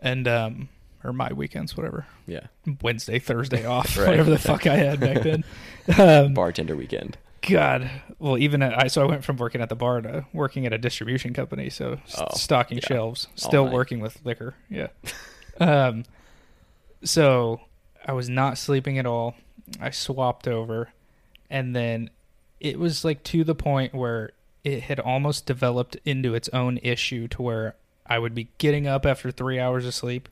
And 0.00 0.26
um 0.28 0.68
or 1.04 1.12
my 1.12 1.32
weekends, 1.32 1.76
whatever. 1.76 2.06
Yeah. 2.26 2.46
Wednesday, 2.82 3.18
Thursday 3.18 3.64
off, 3.76 3.96
Right. 3.96 4.08
whatever 4.08 4.30
the 4.30 4.38
fuck 4.38 4.66
I 4.66 4.76
had 4.76 5.00
back 5.00 5.22
then. 5.22 5.44
Um, 5.98 6.34
Bartender 6.34 6.76
weekend. 6.76 7.18
God, 7.42 7.88
well, 8.18 8.36
even 8.36 8.62
at, 8.62 8.76
I 8.82 8.88
so 8.88 9.02
I 9.02 9.06
went 9.06 9.24
from 9.24 9.36
working 9.36 9.60
at 9.60 9.68
the 9.68 9.76
bar 9.76 10.00
to 10.00 10.26
working 10.32 10.66
at 10.66 10.72
a 10.72 10.78
distribution 10.78 11.32
company, 11.34 11.70
so 11.70 11.98
Oh, 12.18 12.26
stocking 12.34 12.78
yeah. 12.78 12.86
shelves, 12.86 13.28
still 13.36 13.68
working 13.68 14.00
with 14.00 14.18
liquor. 14.24 14.54
Yeah. 14.68 14.88
um, 15.58 16.04
so 17.02 17.60
I 18.06 18.12
was 18.12 18.28
not 18.28 18.58
sleeping 18.58 18.98
at 18.98 19.06
all. 19.06 19.34
I 19.80 19.90
swapped 19.90 20.48
over, 20.48 20.90
and 21.50 21.74
then 21.74 22.10
it 22.60 22.78
was 22.78 23.04
like 23.04 23.22
to 23.24 23.44
the 23.44 23.54
point 23.54 23.94
where 23.94 24.30
it 24.64 24.84
had 24.84 24.98
almost 24.98 25.46
developed 25.46 25.96
into 26.04 26.34
its 26.34 26.48
own 26.50 26.78
issue 26.78 27.28
to 27.28 27.42
where 27.42 27.76
I 28.06 28.18
would 28.18 28.34
be 28.34 28.48
getting 28.58 28.86
up 28.86 29.06
after 29.06 29.30
three 29.30 29.58
hours 29.58 29.86
of 29.86 29.94
sleep. 29.94 30.28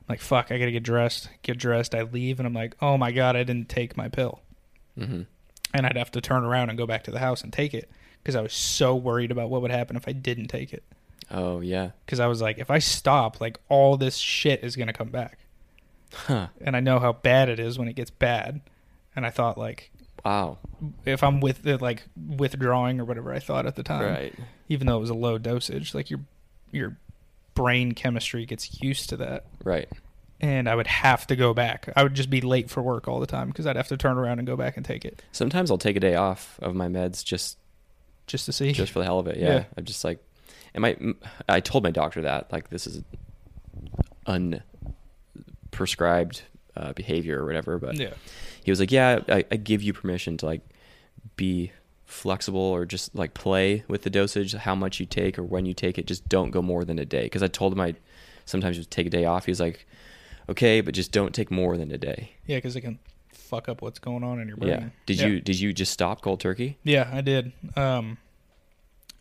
I'm 0.00 0.14
like, 0.14 0.20
fuck, 0.20 0.50
I 0.50 0.58
gotta 0.58 0.72
get 0.72 0.82
dressed. 0.82 1.30
Get 1.42 1.58
dressed. 1.58 1.94
I 1.94 2.02
leave, 2.02 2.40
and 2.40 2.46
I'm 2.46 2.54
like, 2.54 2.76
oh 2.82 2.98
my 2.98 3.12
god, 3.12 3.36
I 3.36 3.44
didn't 3.44 3.68
take 3.68 3.96
my 3.96 4.08
pill 4.08 4.40
hmm 4.96 5.22
and 5.72 5.86
I'd 5.86 5.96
have 5.96 6.10
to 6.12 6.20
turn 6.20 6.44
around 6.44 6.68
and 6.68 6.78
go 6.78 6.86
back 6.86 7.04
to 7.04 7.10
the 7.10 7.18
house 7.18 7.42
and 7.42 7.52
take 7.52 7.74
it 7.74 7.88
because 8.22 8.34
I 8.34 8.40
was 8.40 8.52
so 8.52 8.94
worried 8.94 9.30
about 9.30 9.50
what 9.50 9.62
would 9.62 9.70
happen 9.70 9.96
if 9.96 10.08
I 10.08 10.12
didn't 10.12 10.48
take 10.48 10.72
it. 10.72 10.82
Oh 11.30 11.60
yeah. 11.60 11.90
Because 12.04 12.20
I 12.20 12.26
was 12.26 12.40
like, 12.42 12.58
if 12.58 12.70
I 12.70 12.78
stop, 12.78 13.40
like 13.40 13.58
all 13.68 13.96
this 13.96 14.16
shit 14.16 14.64
is 14.64 14.76
gonna 14.76 14.92
come 14.92 15.10
back, 15.10 15.38
Huh. 16.12 16.48
and 16.60 16.76
I 16.76 16.80
know 16.80 16.98
how 16.98 17.12
bad 17.12 17.48
it 17.48 17.60
is 17.60 17.78
when 17.78 17.88
it 17.88 17.94
gets 17.94 18.10
bad. 18.10 18.60
And 19.14 19.24
I 19.26 19.30
thought, 19.30 19.58
like, 19.58 19.90
Wow. 20.24 20.58
if 21.04 21.22
I'm 21.22 21.40
with 21.40 21.62
the 21.62 21.78
like 21.78 22.02
withdrawing 22.36 23.00
or 23.00 23.04
whatever 23.04 23.32
I 23.32 23.38
thought 23.38 23.66
at 23.66 23.76
the 23.76 23.82
time, 23.82 24.02
right. 24.12 24.34
even 24.68 24.86
though 24.86 24.96
it 24.96 25.00
was 25.00 25.10
a 25.10 25.14
low 25.14 25.38
dosage, 25.38 25.94
like 25.94 26.10
your 26.10 26.20
your 26.72 26.96
brain 27.54 27.92
chemistry 27.92 28.46
gets 28.46 28.80
used 28.82 29.08
to 29.10 29.16
that. 29.18 29.44
Right. 29.64 29.88
and 30.42 30.68
I 30.70 30.74
would 30.74 30.86
have 30.86 31.26
to 31.26 31.36
go 31.36 31.52
back. 31.52 31.90
I 31.96 32.02
would 32.02 32.14
just 32.14 32.30
be 32.30 32.40
late 32.40 32.70
for 32.70 32.80
work 32.82 33.06
all 33.08 33.20
the 33.20 33.26
time 33.26 33.48
because 33.48 33.66
I'd 33.66 33.76
have 33.76 33.88
to 33.88 33.96
turn 33.98 34.16
around 34.16 34.38
and 34.38 34.46
go 34.46 34.56
back 34.56 34.76
and 34.78 34.86
take 34.86 35.04
it 35.04 35.22
Sometimes 35.32 35.70
I'll 35.70 35.76
take 35.78 35.96
a 35.96 36.00
day 36.00 36.14
off 36.14 36.58
of 36.62 36.74
my 36.74 36.88
meds 36.88 37.22
just 37.24 37.58
just 38.26 38.46
to 38.46 38.52
see. 38.52 38.72
just 38.72 38.90
for 38.92 39.00
the 39.00 39.04
hell 39.04 39.18
of 39.18 39.26
it. 39.26 39.36
Yeah, 39.38 39.48
Yeah. 39.48 39.64
I'm 39.76 39.84
just 39.84 40.02
like, 40.04 40.18
am 40.74 40.84
I? 40.84 40.96
I 41.48 41.60
told 41.60 41.84
my 41.84 41.90
doctor 41.90 42.22
that 42.22 42.52
like 42.52 42.70
this 42.70 42.86
is 42.86 43.02
unprescribed 45.72 46.42
uh, 46.76 46.92
behavior 46.92 47.42
or 47.42 47.46
whatever, 47.46 47.78
but 47.78 47.96
yeah, 47.96 48.14
he 48.64 48.70
was 48.70 48.80
like, 48.80 48.90
yeah, 48.92 49.20
I, 49.28 49.44
I 49.50 49.56
give 49.56 49.82
you 49.82 49.92
permission 49.92 50.36
to 50.38 50.46
like 50.46 50.60
be 51.36 51.72
flexible 52.06 52.60
or 52.60 52.84
just 52.86 53.14
like 53.14 53.34
play 53.34 53.84
with 53.88 54.02
the 54.02 54.10
dosage, 54.10 54.52
how 54.54 54.74
much 54.74 55.00
you 55.00 55.06
take 55.06 55.38
or 55.38 55.42
when 55.42 55.66
you 55.66 55.74
take 55.74 55.98
it. 55.98 56.06
Just 56.06 56.28
don't 56.28 56.50
go 56.50 56.62
more 56.62 56.84
than 56.84 56.98
a 56.98 57.04
day. 57.04 57.24
Because 57.24 57.42
I 57.42 57.48
told 57.48 57.72
him 57.72 57.80
I 57.80 57.94
sometimes 58.46 58.76
just 58.76 58.90
take 58.90 59.06
a 59.06 59.10
day 59.10 59.24
off. 59.24 59.46
He 59.46 59.50
was 59.50 59.60
like, 59.60 59.86
okay, 60.48 60.80
but 60.80 60.94
just 60.94 61.12
don't 61.12 61.34
take 61.34 61.50
more 61.50 61.76
than 61.76 61.90
a 61.92 61.98
day. 61.98 62.32
yeah, 62.46 62.56
because 62.56 62.76
it 62.76 62.80
can 62.82 62.98
fuck 63.32 63.68
up 63.68 63.82
what's 63.82 63.98
going 63.98 64.22
on 64.24 64.40
in 64.40 64.48
your 64.48 64.56
brain. 64.56 64.70
Yeah. 64.70 64.88
Did 65.06 65.16
Yeah. 65.20 65.26
you 65.26 65.40
did 65.40 65.58
you 65.60 65.72
just 65.72 65.92
stop 65.92 66.22
cold 66.22 66.40
turkey? 66.40 66.78
Yeah, 66.84 67.08
I 67.12 67.20
did. 67.20 67.52
Um, 67.76 68.18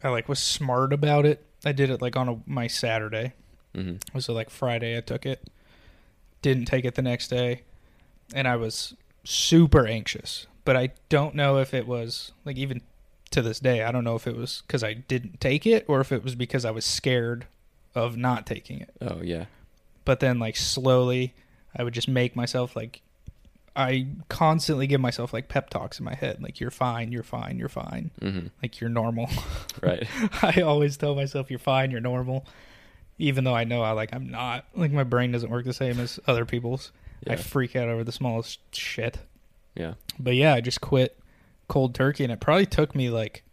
I 0.03 0.09
like 0.09 0.29
was 0.29 0.39
smart 0.39 0.93
about 0.93 1.25
it. 1.25 1.45
I 1.65 1.71
did 1.71 1.89
it 1.89 2.01
like 2.01 2.15
on 2.15 2.29
a, 2.29 2.39
my 2.45 2.67
Saturday. 2.67 3.33
Mm-hmm. 3.75 4.19
So 4.19 4.33
like 4.33 4.49
Friday, 4.49 4.97
I 4.97 5.01
took 5.01 5.25
it. 5.25 5.49
Didn't 6.41 6.65
take 6.65 6.85
it 6.85 6.95
the 6.95 7.01
next 7.01 7.27
day, 7.27 7.63
and 8.33 8.47
I 8.47 8.55
was 8.55 8.95
super 9.23 9.85
anxious. 9.85 10.47
But 10.63 10.77
I 10.77 10.91
don't 11.09 11.35
know 11.35 11.57
if 11.57 11.73
it 11.73 11.87
was 11.87 12.31
like 12.45 12.57
even 12.57 12.81
to 13.31 13.41
this 13.41 13.59
day. 13.59 13.83
I 13.83 13.91
don't 13.91 14.03
know 14.03 14.15
if 14.15 14.25
it 14.25 14.35
was 14.35 14.63
because 14.65 14.83
I 14.83 14.93
didn't 14.93 15.41
take 15.41 15.65
it 15.65 15.85
or 15.87 15.99
if 15.99 16.11
it 16.11 16.23
was 16.23 16.35
because 16.35 16.65
I 16.65 16.71
was 16.71 16.85
scared 16.85 17.45
of 17.93 18.15
not 18.15 18.45
taking 18.45 18.79
it. 18.79 18.91
Oh 19.01 19.21
yeah. 19.21 19.45
But 20.05 20.19
then 20.21 20.39
like 20.39 20.55
slowly, 20.55 21.33
I 21.75 21.83
would 21.83 21.93
just 21.93 22.07
make 22.07 22.35
myself 22.35 22.75
like. 22.75 23.01
I 23.75 24.07
constantly 24.29 24.87
give 24.87 25.01
myself 25.01 25.33
like 25.33 25.47
pep 25.47 25.69
talks 25.69 25.99
in 25.99 26.05
my 26.05 26.15
head, 26.15 26.41
like 26.41 26.59
"You're 26.59 26.71
fine, 26.71 27.11
you're 27.11 27.23
fine, 27.23 27.57
you're 27.57 27.69
fine." 27.69 28.11
Mm-hmm. 28.21 28.47
like 28.61 28.79
you're 28.79 28.89
normal. 28.89 29.29
Right. 29.81 30.07
I 30.41 30.61
always 30.61 30.97
tell 30.97 31.15
myself 31.15 31.49
you're 31.49 31.57
fine, 31.57 31.89
you're 31.91 32.01
normal, 32.01 32.45
even 33.17 33.45
though 33.45 33.55
I 33.55 33.63
know 33.63 33.81
I 33.81 33.91
like 33.91 34.09
I'm 34.13 34.29
not. 34.29 34.65
Like 34.75 34.91
my 34.91 35.03
brain 35.03 35.31
doesn't 35.31 35.49
work 35.49 35.65
the 35.65 35.73
same 35.73 35.99
as 35.99 36.19
other 36.27 36.45
people's. 36.45 36.91
I 37.27 37.35
freak 37.35 37.75
out 37.75 37.87
over 37.89 38.03
the 38.03 38.11
smallest 38.11 38.59
shit. 38.75 39.19
Yeah. 39.75 39.93
But 40.17 40.35
yeah, 40.35 40.53
I 40.53 40.61
just 40.61 40.81
quit 40.81 41.17
cold 41.67 41.95
turkey, 41.95 42.23
and 42.23 42.33
it 42.33 42.39
probably 42.39 42.65
took 42.65 42.93
me 42.95 43.09
like 43.09 43.43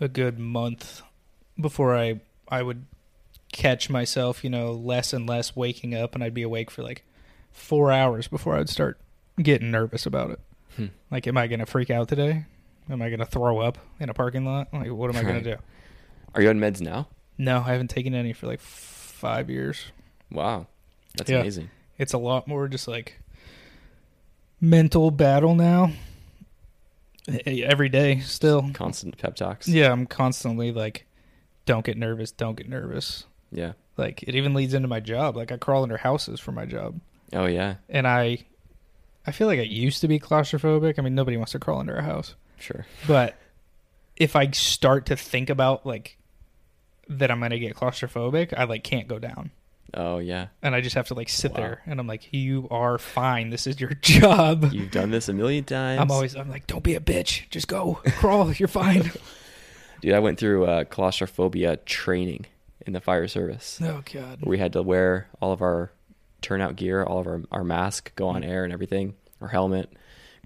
a 0.00 0.08
good 0.08 0.38
month 0.38 1.02
before 1.60 1.96
I 1.96 2.20
I 2.48 2.62
would 2.62 2.86
catch 3.52 3.90
myself, 3.90 4.42
you 4.42 4.50
know, 4.50 4.72
less 4.72 5.12
and 5.12 5.28
less 5.28 5.54
waking 5.54 5.94
up, 5.94 6.14
and 6.14 6.24
I'd 6.24 6.34
be 6.34 6.42
awake 6.42 6.70
for 6.70 6.82
like 6.82 7.04
four 7.52 7.92
hours 7.92 8.28
before 8.28 8.56
I'd 8.56 8.68
start 8.68 8.98
getting 9.42 9.70
nervous 9.70 10.06
about 10.06 10.30
it. 10.30 10.40
Hmm. 10.76 10.86
Like, 11.10 11.26
am 11.26 11.36
I 11.36 11.46
gonna 11.46 11.66
freak 11.66 11.90
out 11.90 12.08
today? 12.08 12.44
Am 12.88 13.02
I 13.02 13.10
gonna 13.10 13.26
throw 13.26 13.58
up 13.58 13.78
in 13.98 14.08
a 14.08 14.14
parking 14.14 14.44
lot? 14.44 14.68
Like, 14.72 14.90
what 14.90 15.10
am 15.14 15.16
I 15.16 15.22
gonna 15.26 15.42
do? 15.42 15.56
Are 16.34 16.42
you 16.42 16.48
on 16.48 16.58
meds 16.58 16.80
now? 16.80 17.08
No, 17.38 17.58
I 17.58 17.72
haven't 17.72 17.88
taken 17.88 18.14
any 18.14 18.32
for 18.32 18.46
like 18.46 18.60
five 18.60 19.48
years. 19.50 19.86
Wow. 20.30 20.66
That's 21.16 21.30
Yeah. 21.30 21.40
amazing. 21.40 21.70
It's 21.98 22.12
a 22.12 22.18
lot 22.18 22.46
more 22.48 22.68
just 22.68 22.86
like 22.88 23.18
mental 24.60 25.10
battle 25.10 25.54
now. 25.54 25.92
Every 27.46 27.88
day, 27.88 28.20
still. 28.20 28.70
Constant 28.72 29.16
pep 29.18 29.36
talks. 29.36 29.68
Yeah, 29.68 29.92
I'm 29.92 30.06
constantly 30.06 30.72
like, 30.72 31.06
don't 31.66 31.84
get 31.84 31.96
nervous, 31.96 32.32
don't 32.32 32.56
get 32.56 32.68
nervous. 32.68 33.24
Yeah. 33.52 33.72
Like 33.96 34.22
it 34.22 34.34
even 34.34 34.54
leads 34.54 34.74
into 34.74 34.88
my 34.88 35.00
job. 35.00 35.36
Like 35.36 35.52
I 35.52 35.56
crawl 35.56 35.82
under 35.82 35.98
houses 35.98 36.40
for 36.40 36.52
my 36.52 36.64
job, 36.64 36.98
Oh 37.32 37.46
yeah. 37.46 37.76
and 37.88 38.06
I, 38.08 38.44
I 39.26 39.32
feel 39.32 39.46
like 39.46 39.58
I 39.58 39.62
used 39.64 40.00
to 40.00 40.08
be 40.08 40.18
claustrophobic. 40.18 40.98
I 40.98 41.02
mean, 41.02 41.14
nobody 41.14 41.36
wants 41.36 41.52
to 41.52 41.58
crawl 41.58 41.80
under 41.80 41.96
a 41.96 42.02
house, 42.02 42.34
Sure. 42.58 42.86
but 43.06 43.36
if 44.16 44.34
I 44.36 44.50
start 44.50 45.06
to 45.06 45.16
think 45.16 45.48
about 45.50 45.84
like 45.86 46.16
that 47.08 47.30
I'm 47.30 47.40
gonna 47.40 47.58
get 47.58 47.74
claustrophobic, 47.76 48.52
I 48.56 48.64
like 48.64 48.84
can't 48.84 49.08
go 49.08 49.18
down. 49.18 49.50
Oh 49.92 50.18
yeah. 50.18 50.48
and 50.62 50.72
I 50.74 50.80
just 50.82 50.94
have 50.94 51.08
to 51.08 51.14
like 51.14 51.28
sit 51.28 51.50
Wow. 51.52 51.56
there 51.56 51.82
and 51.86 51.98
I'm 51.98 52.06
like, 52.06 52.32
you 52.32 52.68
are 52.70 52.96
fine. 52.98 53.50
This 53.50 53.66
is 53.66 53.80
your 53.80 53.90
job. 54.02 54.72
You've 54.72 54.92
done 54.92 55.10
this 55.10 55.28
a 55.28 55.32
million 55.32 55.64
times. 55.64 56.00
I'm 56.00 56.10
always 56.12 56.36
I'm 56.36 56.48
like, 56.48 56.66
don't 56.68 56.84
be 56.84 56.94
a 56.94 57.00
bitch. 57.00 57.48
Just 57.50 57.66
go 57.68 58.00
crawl. 58.18 58.52
You're 58.54 58.68
fine. 58.68 59.10
Dude, 60.00 60.14
I 60.14 60.18
went 60.20 60.38
through 60.38 60.64
uh, 60.66 60.84
claustrophobia 60.84 61.76
training 61.78 62.46
in 62.86 62.92
the 62.94 63.00
fire 63.00 63.26
service. 63.28 63.80
oh 63.82 64.02
god. 64.12 64.38
We 64.42 64.58
had 64.58 64.72
to 64.74 64.82
wear 64.82 65.28
all 65.40 65.52
of 65.52 65.60
our 65.60 65.90
turnout 66.42 66.76
gear, 66.76 67.02
all 67.02 67.20
of 67.20 67.26
our 67.26 67.42
our 67.52 67.64
mask, 67.64 68.12
go 68.16 68.28
on 68.28 68.42
air 68.44 68.64
and 68.64 68.72
everything, 68.72 69.14
our 69.40 69.48
helmet, 69.48 69.92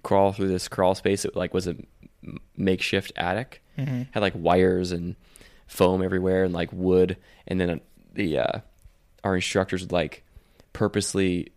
crawl 0.03 0.31
through 0.33 0.47
this 0.49 0.67
crawl 0.67 0.95
space. 0.95 1.25
It 1.25 1.35
like 1.35 1.53
was 1.53 1.67
a 1.67 1.75
makeshift 2.57 3.11
attic. 3.15 3.61
hmm 3.77 4.03
Had 4.11 4.21
like 4.21 4.33
wires 4.35 4.91
and 4.91 5.15
foam 5.67 6.03
everywhere 6.03 6.43
and 6.43 6.53
like 6.53 6.71
wood, 6.71 7.17
and 7.47 7.59
then 7.59 7.69
uh, 7.69 7.75
the 8.13 8.39
uh, 8.39 8.59
our 9.23 9.35
instructors 9.35 9.81
would 9.81 9.91
like 9.91 10.23
purposely 10.73 11.51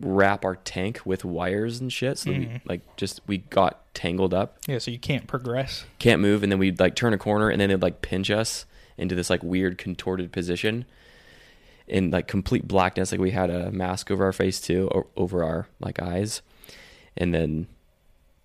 wrap 0.00 0.44
our 0.44 0.54
tank 0.56 1.00
with 1.04 1.24
wires 1.24 1.80
and 1.80 1.92
shit. 1.92 2.16
So 2.18 2.30
that 2.30 2.38
we 2.38 2.60
like 2.64 2.96
just 2.96 3.20
we 3.26 3.38
got 3.38 3.92
tangled 3.92 4.32
up 4.32 4.58
Yeah, 4.68 4.78
so 4.78 4.90
you 4.92 4.98
can't 5.00 5.26
progress. 5.26 5.84
can't 5.98 6.20
move 6.22 6.42
and 6.44 6.50
then 6.52 6.58
we'd 6.60 6.78
like 6.78 6.94
turn 6.94 7.12
a 7.12 7.18
corner 7.18 7.50
and 7.50 7.60
then 7.60 7.68
they'd 7.70 7.82
like 7.82 8.00
pinch 8.02 8.30
us 8.30 8.64
into 8.96 9.14
this 9.16 9.28
like 9.28 9.42
weird 9.42 9.78
contorted 9.78 10.30
position 10.32 10.84
in 11.90 12.10
like 12.10 12.26
complete 12.28 12.66
blackness 12.68 13.10
like 13.12 13.20
we 13.20 13.30
had 13.32 13.50
a 13.50 13.70
mask 13.72 14.10
over 14.10 14.24
our 14.24 14.32
face 14.32 14.60
too 14.60 14.88
o- 14.94 15.06
over 15.16 15.42
our 15.44 15.66
like 15.80 16.00
eyes 16.00 16.40
and 17.16 17.34
then 17.34 17.66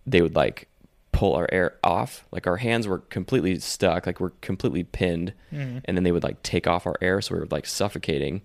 they 0.05 0.21
would 0.21 0.35
like 0.35 0.67
pull 1.11 1.33
our 1.35 1.47
air 1.51 1.75
off 1.83 2.25
like 2.31 2.45
our 2.47 2.57
hands 2.57 2.87
were 2.87 2.99
completely 2.99 3.57
stuck 3.59 4.05
like 4.05 4.19
we're 4.19 4.31
completely 4.41 4.83
pinned 4.83 5.31
Mhm. 5.53 5.81
and 5.85 5.95
then 5.95 6.03
they 6.03 6.11
would 6.11 6.23
like 6.23 6.41
take 6.43 6.67
off 6.67 6.85
our 6.85 6.95
air 7.01 7.21
so 7.21 7.33
we 7.35 7.39
were 7.39 7.47
like 7.51 7.65
suffocating 7.65 8.41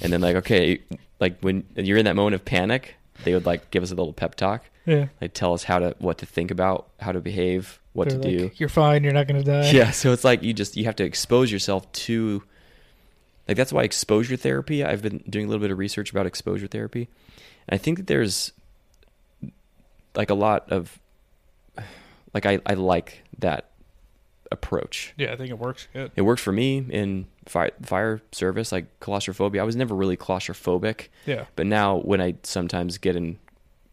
and 0.00 0.12
then 0.12 0.20
like 0.22 0.36
okay 0.36 0.80
like 1.20 1.38
when 1.40 1.64
you're 1.74 1.98
in 1.98 2.04
that 2.06 2.16
moment 2.16 2.34
of 2.34 2.44
panic 2.44 2.94
they 3.24 3.34
would 3.34 3.44
like 3.44 3.70
give 3.70 3.82
us 3.82 3.90
a 3.90 3.94
little 3.94 4.12
pep 4.14 4.34
talk 4.36 4.64
Yeah. 4.86 5.08
like 5.20 5.34
tell 5.34 5.52
us 5.52 5.64
how 5.64 5.78
to 5.80 5.94
what 5.98 6.18
to 6.18 6.26
think 6.26 6.50
about 6.50 6.88
how 7.00 7.12
to 7.12 7.20
behave 7.20 7.80
what 7.92 8.08
They're 8.08 8.20
to 8.20 8.38
do 8.38 8.50
You're 8.56 8.68
fine. 8.68 9.02
You're 9.04 9.12
not 9.12 9.26
gonna 9.26 9.42
die. 9.42 9.70
yeah 9.72 9.90
so 9.90 10.12
it's 10.12 10.24
like 10.24 10.42
you 10.42 10.52
just 10.54 10.76
you 10.76 10.84
have 10.84 10.96
to 10.96 11.04
expose 11.04 11.50
yourself 11.52 11.90
to 11.92 12.42
like 13.48 13.56
that's 13.56 13.72
why 13.72 13.82
exposure 13.82 14.36
therapy 14.36 14.84
i've 14.84 15.02
been 15.02 15.18
doing 15.28 15.46
a 15.46 15.48
little 15.48 15.60
bit 15.62 15.70
of 15.70 15.78
research 15.78 16.10
about 16.10 16.26
exposure 16.26 16.66
therapy 16.66 17.08
and 17.68 17.74
i 17.74 17.78
think 17.78 17.98
that 17.98 18.06
there's 18.06 18.52
like 20.14 20.30
a 20.30 20.34
lot 20.34 20.70
of 20.72 20.98
like 22.34 22.46
i, 22.46 22.58
I 22.66 22.74
like 22.74 23.22
that 23.38 23.70
approach 24.52 25.12
Yeah, 25.16 25.32
I 25.32 25.36
think 25.36 25.50
it 25.50 25.58
works 25.58 25.88
good. 25.92 26.12
it 26.14 26.22
worked 26.22 26.40
for 26.40 26.52
me 26.52 26.78
in 26.88 27.26
fire, 27.46 27.72
fire 27.82 28.22
service 28.30 28.70
like 28.70 28.86
claustrophobia 29.00 29.60
i 29.60 29.64
was 29.64 29.74
never 29.74 29.94
really 29.94 30.16
claustrophobic 30.16 31.08
Yeah. 31.26 31.46
but 31.56 31.66
now 31.66 31.96
when 31.96 32.20
I 32.20 32.34
sometimes 32.44 32.96
get 32.98 33.16
in 33.16 33.38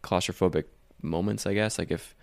claustrophobic 0.04 0.66
moments, 1.02 1.46
I 1.48 1.54
guess, 1.56 1.80
like 1.80 1.90
if 1.92 2.14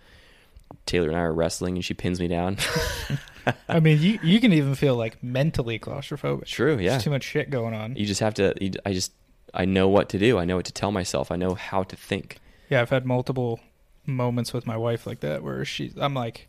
Taylor 0.85 1.09
and 1.09 1.17
I 1.17 1.21
are 1.21 1.33
wrestling 1.33 1.75
and 1.75 1.83
she 1.83 1.93
pins 1.93 2.19
me 2.19 2.27
down. 2.27 2.57
I 3.67 3.79
mean, 3.79 4.01
you 4.01 4.19
you 4.23 4.39
can 4.39 4.53
even 4.53 4.75
feel 4.75 4.95
like 4.95 5.21
mentally 5.23 5.79
claustrophobic. 5.79 6.45
True, 6.45 6.77
yeah. 6.77 6.91
There's 6.91 7.03
too 7.03 7.09
much 7.09 7.23
shit 7.23 7.49
going 7.49 7.73
on. 7.73 7.95
You 7.95 8.05
just 8.05 8.21
have 8.21 8.33
to 8.35 8.53
you, 8.59 8.71
I 8.85 8.93
just 8.93 9.13
I 9.53 9.65
know 9.65 9.87
what 9.87 10.09
to 10.09 10.17
do. 10.17 10.37
I 10.37 10.45
know 10.45 10.55
what 10.55 10.65
to 10.65 10.73
tell 10.73 10.91
myself. 10.91 11.31
I 11.31 11.35
know 11.35 11.55
how 11.55 11.83
to 11.83 11.95
think. 11.95 12.39
Yeah, 12.69 12.81
I've 12.81 12.89
had 12.89 13.05
multiple 13.05 13.59
moments 14.05 14.53
with 14.53 14.65
my 14.65 14.77
wife 14.77 15.05
like 15.05 15.19
that 15.19 15.43
where 15.43 15.63
she's 15.63 15.95
I'm 15.97 16.13
like 16.13 16.47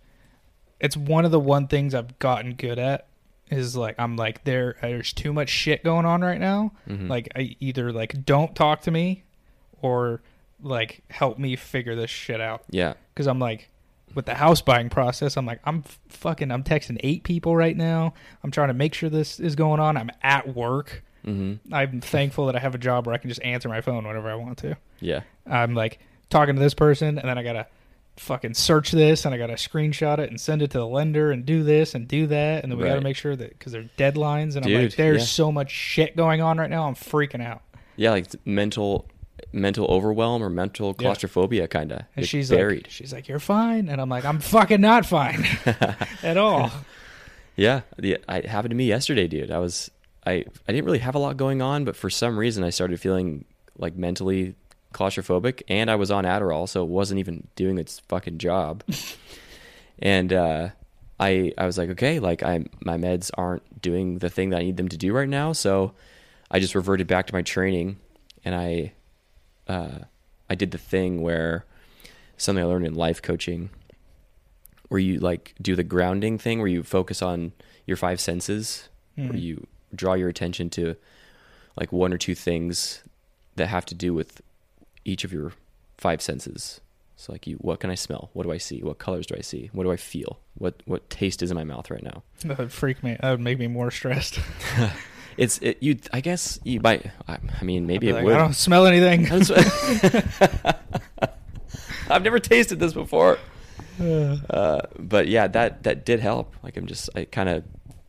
it's 0.81 0.97
one 0.97 1.24
of 1.24 1.31
the 1.31 1.40
one 1.40 1.69
things 1.69 1.94
I've 1.94 2.19
gotten 2.19 2.55
good 2.55 2.78
at 2.78 3.06
is 3.51 3.77
like 3.77 3.94
I'm 3.98 4.16
like 4.16 4.44
there 4.44 4.77
there's 4.81 5.12
too 5.12 5.32
much 5.32 5.48
shit 5.48 5.85
going 5.85 6.06
on 6.06 6.23
right 6.23 6.40
now. 6.40 6.73
Mhm. 6.89 7.09
Like 7.09 7.28
I 7.36 7.56
either 7.60 7.93
like 7.93 8.24
don't 8.24 8.55
talk 8.55 8.82
to 8.82 8.90
me 8.90 9.24
or 9.81 10.23
like 10.62 11.02
help 11.10 11.39
me 11.39 11.56
figure 11.56 11.94
this 11.97 12.10
shit 12.10 12.40
out 12.40 12.62
yeah. 12.70 12.94
cuz 13.16 13.27
I'm 13.27 13.39
like 13.39 13.69
with 14.14 14.26
the 14.26 14.34
house 14.34 14.60
buying 14.60 14.89
process 14.89 15.36
I'm 15.36 15.47
like 15.47 15.60
I'm 15.64 15.82
fucking 16.09 16.51
I'm 16.51 16.62
texting 16.62 16.98
8 17.01 17.24
people 17.24 17.56
right 17.56 17.76
now. 17.76 18.14
I'm 18.43 18.51
trying 18.51 18.68
to 18.68 18.74
make 18.74 18.94
sure 18.94 19.10
this 19.10 19.40
is 19.40 19.56
going 19.56 19.80
on. 19.80 19.97
I'm 19.97 20.10
at 20.22 20.55
work. 20.55 21.05
Mhm. 21.26 21.59
I'm 21.70 22.01
thankful 22.01 22.47
that 22.47 22.56
I 22.56 22.59
have 22.59 22.74
a 22.74 22.78
job 22.78 23.06
where 23.06 23.14
I 23.14 23.18
can 23.18 23.28
just 23.28 23.43
answer 23.43 23.68
my 23.68 23.80
phone 23.80 24.06
whenever 24.06 24.30
I 24.30 24.34
want 24.34 24.59
to. 24.59 24.76
Yeah. 25.01 25.20
I'm 25.47 25.74
like 25.74 25.98
talking 26.30 26.55
to 26.56 26.60
this 26.60 26.74
person, 26.74 27.18
and 27.18 27.28
then 27.28 27.39
I 27.39 27.43
gotta 27.43 27.66
fucking 28.16 28.55
search 28.55 28.90
this, 28.90 29.24
and 29.24 29.34
I 29.34 29.39
gotta 29.39 29.55
screenshot 29.55 30.18
it 30.18 30.30
and 30.30 30.40
send 30.40 30.62
it 30.62 30.70
to 30.72 30.78
the 30.78 30.86
lender, 30.86 31.30
and 31.30 31.47
do 31.47 31.62
this 31.62 31.94
and 31.94 32.09
do 32.09 32.26
that, 32.26 32.62
and 32.62 32.72
then 32.72 32.78
we 32.78 32.84
gotta 32.84 33.01
make 33.01 33.16
sure 33.16 33.36
that 33.36 33.51
because 33.51 33.72
there's 33.72 33.89
deadlines, 33.97 34.56
and 34.56 34.66
I'm 34.66 34.72
like, 34.72 34.97
there's 34.97 35.22
yeah. 35.22 35.26
so 35.26 35.52
much 35.52 35.70
shit 35.70 36.16
going 36.16 36.40
on 36.40 36.59
right 36.59 36.70
now, 36.70 36.89
I'm 36.89 36.94
freaking 36.94 37.44
out. 37.44 37.62
Yeah, 37.97 38.10
like 38.10 38.26
mental 38.44 39.06
mental 39.52 39.86
overwhelm 39.86 40.42
or 40.42 40.48
mental 40.50 40.88
Yeah. 40.88 41.06
claustrophobia 41.09 41.68
kind 41.68 41.92
of. 41.92 42.02
And 42.16 42.26
she's 42.26 42.50
buried. 42.50 42.84
like, 42.84 42.90
she's 42.90 43.12
like, 43.12 43.28
you're 43.28 43.38
fine, 43.38 43.88
and 43.88 44.00
I'm 44.00 44.09
like, 44.09 44.24
I'm 44.24 44.40
fucking 44.40 44.80
not 44.80 45.04
fine 45.06 45.44
at 46.22 46.36
all. 46.36 46.70
Yeah, 47.56 47.82
the, 47.98 48.18
it 48.28 48.46
happened 48.46 48.70
to 48.70 48.76
me 48.76 48.86
yesterday, 48.86 49.26
dude. 49.28 49.50
I 49.50 49.59
was 49.59 49.90
I 50.26 50.32
I 50.66 50.72
didn't 50.72 50.84
really 50.84 51.00
have 51.00 51.14
a 51.14 51.18
lot 51.18 51.36
going 51.36 51.60
on, 51.60 51.84
but 51.84 51.96
for 51.96 52.09
some 52.10 52.38
reason 52.38 52.64
I 52.64 52.70
started 52.70 52.98
feeling 53.00 53.44
like 53.78 53.96
mentally 53.96 54.54
claustrophobic, 54.94 55.62
and 55.68 55.90
I 55.90 55.96
was 55.96 56.10
on 56.10 56.24
Adderall, 56.24 56.68
so 56.68 56.82
it 56.82 56.88
wasn't 56.88 57.18
even 57.20 57.46
doing 57.56 57.78
its 57.78 57.98
fucking 58.09 58.38
job. 58.38 58.84
and 59.98 60.32
uh, 60.32 60.68
I 61.20 61.52
I 61.59 61.66
was 61.66 61.76
like, 61.78 61.90
okay, 61.90 62.18
like 62.20 62.42
I 62.42 62.64
my 62.84 62.96
meds 62.96 63.30
aren't 63.36 63.82
doing 63.82 64.18
the 64.18 64.30
thing 64.30 64.50
that 64.50 64.60
I 64.60 64.62
need 64.62 64.76
them 64.76 64.88
to 64.88 64.96
do 64.96 65.12
right 65.12 65.28
now, 65.28 65.52
so 65.52 65.92
I 66.50 66.59
just 66.59 66.74
reverted 66.74 67.06
back 67.06 67.26
to 67.26 67.34
my 67.34 67.42
training, 67.42 67.98
and 68.44 68.54
I 68.54 68.92
uh, 69.68 70.01
I 70.51 70.55
did 70.55 70.70
the 70.70 70.78
thing 70.78 71.22
where 71.22 71.64
something 72.36 72.62
I 72.62 72.66
learned 72.66 72.86
in 72.86 72.94
life 72.94 73.22
coaching, 73.22 73.70
where 74.89 75.01
you 75.01 75.18
like 75.18 75.55
do 75.60 75.74
the 75.76 75.82
grounding 75.84 76.39
thing, 76.39 76.59
where 76.59 76.68
you 76.68 76.82
focus 76.82 77.22
on 77.22 77.52
your 77.86 77.97
five 77.97 78.20
senses, 78.20 78.89
where 79.16 79.28
Mhm. 79.30 79.40
you 79.43 79.66
draw 79.94 80.14
your 80.14 80.28
attention 80.28 80.70
to 80.70 80.97
like 81.76 81.93
one 81.93 82.12
or 82.12 82.18
two 82.18 82.34
things 82.34 83.02
that 83.56 83.66
have 83.68 83.84
to 83.86 83.94
do 83.94 84.12
with 84.14 84.40
each 85.05 85.24
of 85.24 85.32
your 85.32 85.52
five 85.98 86.20
senses. 86.22 86.80
So 87.16 87.32
like 87.32 87.47
you 87.47 87.56
what 87.56 87.78
can 87.80 87.90
I 87.90 87.94
smell? 87.94 88.30
What 88.32 88.43
do 88.44 88.52
I 88.52 88.59
see? 88.59 88.82
What 88.82 88.98
colors 88.98 89.26
do 89.26 89.34
I 89.39 89.43
see? 89.43 89.70
What 89.72 89.84
do 89.84 89.93
I 89.93 89.97
feel? 89.97 90.40
What 90.55 90.82
what 90.86 91.09
taste 91.09 91.43
is 91.43 91.51
in 91.51 91.55
my 91.55 91.64
mouth 91.64 91.90
right 91.90 92.02
now? 92.02 92.22
That 92.44 92.59
would 92.59 92.72
freak 92.72 93.02
me. 93.05 93.16
That 93.20 93.30
would 93.30 93.40
make 93.40 93.59
me 93.59 93.68
more 93.68 93.90
stressed. 93.90 94.40
It's 95.36 95.59
it, 95.59 95.78
you 95.80 95.98
I 96.12 96.20
guess 96.20 96.60
you 96.64 96.80
might 96.80 97.10
I, 97.26 97.38
I 97.60 97.64
mean 97.64 97.86
maybe 97.86 98.09
it 98.09 98.16
be 98.16 98.22
would. 98.22 98.34
I 98.34 98.38
don't 98.38 98.54
smell 98.54 98.86
anything. 98.86 99.30
I've 102.10 102.22
never 102.22 102.38
tasted 102.38 102.78
this 102.78 102.92
before. 102.92 103.38
Uh, 104.00 104.80
but 104.98 105.28
yeah, 105.28 105.46
that 105.48 105.82
that 105.84 106.04
did 106.04 106.20
help. 106.20 106.54
Like 106.62 106.76
I'm 106.76 106.86
just 106.86 107.10
it 107.14 107.32
kind 107.32 107.48
of 107.48 107.64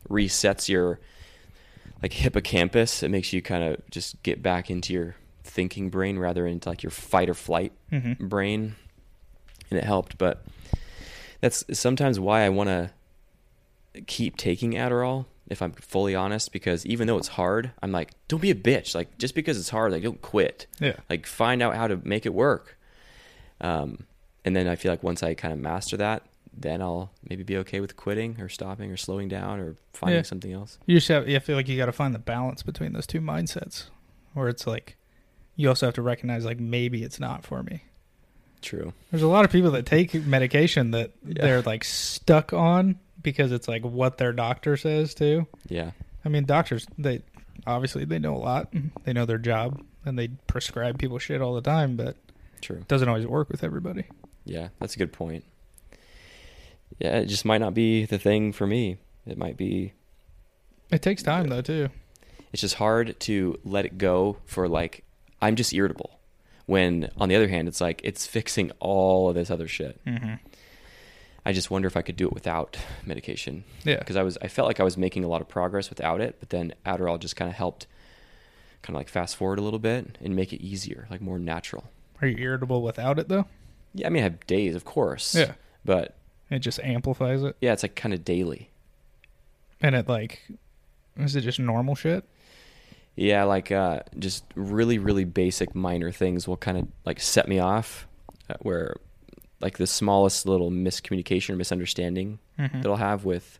resets 0.08 0.68
your 0.68 1.00
like 2.02 2.12
hippocampus. 2.12 3.02
It 3.02 3.10
makes 3.10 3.32
you 3.32 3.42
kind 3.42 3.64
of 3.64 3.90
just 3.90 4.22
get 4.22 4.42
back 4.42 4.70
into 4.70 4.92
your 4.92 5.16
thinking 5.42 5.90
brain 5.90 6.18
rather 6.18 6.46
into 6.46 6.68
like 6.68 6.82
your 6.82 6.90
fight 6.90 7.28
or 7.28 7.34
flight 7.34 7.72
mhm. 7.92 8.18
brain, 8.18 8.76
and 9.70 9.78
it 9.78 9.84
helped. 9.84 10.18
But 10.18 10.44
that's 11.40 11.64
sometimes 11.72 12.18
why 12.18 12.42
I 12.42 12.48
want 12.48 12.68
to 12.68 12.90
keep 14.06 14.36
taking 14.36 14.72
Adderall. 14.72 15.26
If 15.46 15.60
I'm 15.60 15.72
fully 15.72 16.14
honest, 16.14 16.52
because 16.52 16.86
even 16.86 17.06
though 17.06 17.18
it's 17.18 17.28
hard, 17.28 17.70
I'm 17.82 17.92
like, 17.92 18.12
don't 18.28 18.40
be 18.40 18.50
a 18.50 18.54
bitch. 18.54 18.94
Like 18.94 19.18
just 19.18 19.34
because 19.34 19.58
it's 19.58 19.68
hard, 19.68 19.92
like 19.92 20.02
don't 20.02 20.22
quit 20.22 20.66
Yeah. 20.80 20.96
like 21.10 21.26
find 21.26 21.60
out 21.62 21.76
how 21.76 21.86
to 21.86 21.96
make 22.04 22.24
it 22.26 22.32
work 22.34 22.78
um, 23.60 24.04
and 24.44 24.54
then 24.56 24.66
i 24.66 24.74
feel 24.76 24.90
like 24.92 25.02
once 25.02 25.22
i 25.22 25.32
kind 25.32 25.52
of 25.52 25.58
master 25.60 25.96
that 25.96 26.22
then 26.56 26.82
i'll 26.82 27.10
maybe 27.30 27.42
be 27.44 27.56
okay 27.58 27.80
with 27.80 27.96
quitting 27.96 28.40
or 28.40 28.48
stopping 28.48 28.90
or 28.90 28.96
slowing 28.96 29.28
down 29.28 29.60
or 29.60 29.76
finding 29.92 30.18
Yeah. 30.18 30.22
something 30.22 30.52
else 30.52 30.78
You 30.86 30.96
just 30.96 31.08
have. 31.08 31.28
I 31.28 31.38
feel 31.38 31.56
like 31.56 31.68
you 31.68 31.76
got 31.76 31.86
to 31.86 31.92
find 31.92 32.14
the 32.14 32.18
balance 32.18 32.62
between 32.62 32.92
those 32.92 33.06
two 33.06 33.20
mindsets, 33.20 33.84
where 34.34 34.48
it's 34.48 34.66
like, 34.66 34.96
you 35.56 35.68
also 35.68 35.86
have 35.86 35.94
to 35.94 36.02
recognize 36.02 36.44
like 36.44 36.58
maybe 36.60 37.02
it's 37.04 37.20
not 37.20 37.44
for 37.44 37.62
me. 37.62 37.84
true 38.60 38.92
There's 39.10 39.22
a 39.22 39.28
lot 39.28 39.44
of 39.44 39.52
people 39.52 39.70
that 39.72 39.86
take 39.86 40.14
medication 40.26 40.90
that 40.92 41.12
Yeah. 41.26 41.42
they're 41.42 41.62
like 41.62 41.84
stuck 41.84 42.52
on 42.52 42.98
because 43.24 43.50
it's 43.50 43.66
like 43.66 43.82
what 43.82 44.18
their 44.18 44.32
doctor 44.32 44.76
says 44.76 45.12
too. 45.14 45.46
yeah 45.68 45.90
I 46.24 46.28
mean, 46.28 46.44
doctors 46.44 46.86
they 46.96 47.22
obviously 47.66 48.04
they 48.04 48.18
know 48.20 48.36
a 48.36 48.38
lot. 48.38 48.72
They 49.04 49.12
know 49.12 49.26
their 49.26 49.38
job 49.38 49.82
and 50.04 50.16
they 50.18 50.28
prescribe 50.46 50.98
people 50.98 51.18
shit 51.18 51.40
all 51.42 51.54
the 51.54 51.60
time, 51.60 51.96
but 51.96 52.16
true 52.60 52.76
it 52.76 52.88
doesn't 52.88 53.08
always 53.08 53.26
work 53.26 53.50
with 53.50 53.62
everybody. 53.64 54.04
yeah 54.44 54.68
that's 54.78 54.94
a 54.94 54.98
good 54.98 55.12
point 55.12 55.44
yeah 56.98 57.18
it 57.18 57.26
just 57.26 57.44
might 57.44 57.58
not 57.58 57.74
be 57.74 58.04
the 58.06 58.18
thing 58.18 58.52
for 58.52 58.66
me 58.66 58.96
it 59.26 59.36
might 59.36 59.56
be 59.56 59.92
It 60.90 61.02
takes 61.02 61.22
time 61.22 61.48
though 61.48 61.60
too. 61.62 61.88
it's 62.52 62.60
just 62.62 62.76
hard 62.76 63.18
to 63.20 63.58
let 63.64 63.84
it 63.84 63.98
go 63.98 64.36
for 64.46 64.68
like 64.68 65.04
i'm 65.42 65.56
just 65.56 65.72
irritable 65.74 66.18
when 66.66 67.10
on 67.18 67.28
the 67.28 67.34
other 67.36 67.48
hand 67.48 67.68
it's 67.68 67.80
like 67.80 68.00
it's 68.04 68.26
fixing 68.26 68.70
all 68.80 69.28
of 69.28 69.34
this 69.34 69.50
other 69.50 69.68
shit 69.68 70.00
Mm-hmm. 70.06 70.34
I 71.46 71.52
just 71.52 71.70
wonder 71.70 71.86
if 71.86 71.96
i 71.96 72.02
could 72.02 72.16
do 72.16 72.26
it 72.26 72.32
without 72.32 72.76
medication 73.06 73.64
Yeah. 73.84 73.98
because 73.98 74.16
I 74.16 74.22
was 74.22 74.36
I 74.42 74.48
felt 74.48 74.66
like 74.68 74.80
I 74.80 74.84
was 74.84 74.96
making 74.96 75.24
a 75.24 75.28
lot 75.28 75.40
of 75.40 75.48
progress 75.48 75.90
without 75.90 76.20
it, 76.20 76.36
but 76.40 76.50
then 76.50 76.74
Adderall 76.86 77.18
just 77.18 77.36
kind 77.36 77.50
of 77.50 77.56
helped, 77.56 77.86
kind 78.82 78.94
of 78.96 79.00
like 79.00 79.08
fast 79.08 79.36
forward 79.36 79.58
a 79.58 79.62
little 79.62 79.78
bit 79.78 80.18
and 80.22 80.34
make 80.36 80.52
it 80.52 80.62
easier, 80.64 81.06
like 81.10 81.20
more 81.20 81.38
natural. 81.38 81.84
Are 82.22 82.28
you 82.28 82.36
irritable 82.38 82.82
without 82.82 83.18
it 83.18 83.28
though? 83.28 83.46
Yeah, 83.94 84.06
I 84.06 84.10
mean 84.10 84.22
I 84.22 84.24
have 84.24 84.46
days, 84.46 84.74
of 84.74 84.84
course. 84.84 85.34
Yeah. 85.34 85.52
but 85.84 86.16
It 86.50 86.58
just 86.60 86.80
amplifies 86.80 87.42
it, 87.42 87.56
yeah, 87.60 87.72
it's 87.72 87.82
like 87.82 87.94
kind 87.94 88.14
of 88.14 88.24
daily. 88.24 88.70
and 89.80 89.94
it 89.94 90.08
like 90.08 90.42
is 91.16 91.36
it 91.36 91.42
just 91.42 91.58
normal 91.60 91.94
shit? 91.94 92.24
Yeah, 93.16 93.44
like 93.44 93.70
uh, 93.70 94.00
just 94.18 94.44
really 94.56 94.98
really 94.98 95.24
basic 95.24 95.74
minor 95.74 96.10
things 96.10 96.48
will 96.48 96.56
kind 96.56 96.76
of 96.78 96.88
like 97.04 97.20
set 97.20 97.46
me 97.48 97.58
off, 97.60 98.08
uh, 98.50 98.54
where 98.62 98.96
like 99.64 99.78
the 99.78 99.86
smallest 99.86 100.46
little 100.46 100.70
miscommunication 100.70 101.50
or 101.50 101.56
misunderstanding 101.56 102.38
Mhm. 102.58 102.82
that 102.82 102.88
I'll 102.88 102.96
have 102.96 103.24
with 103.24 103.58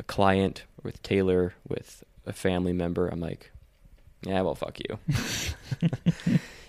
a 0.00 0.02
client, 0.02 0.64
with 0.82 1.00
Taylor, 1.04 1.52
with 1.68 2.02
a 2.26 2.32
family 2.32 2.72
member, 2.72 3.06
I'm 3.06 3.20
like, 3.20 3.52
yeah, 4.26 4.40
well, 4.40 4.54
fuck 4.56 4.78
you. 4.80 4.98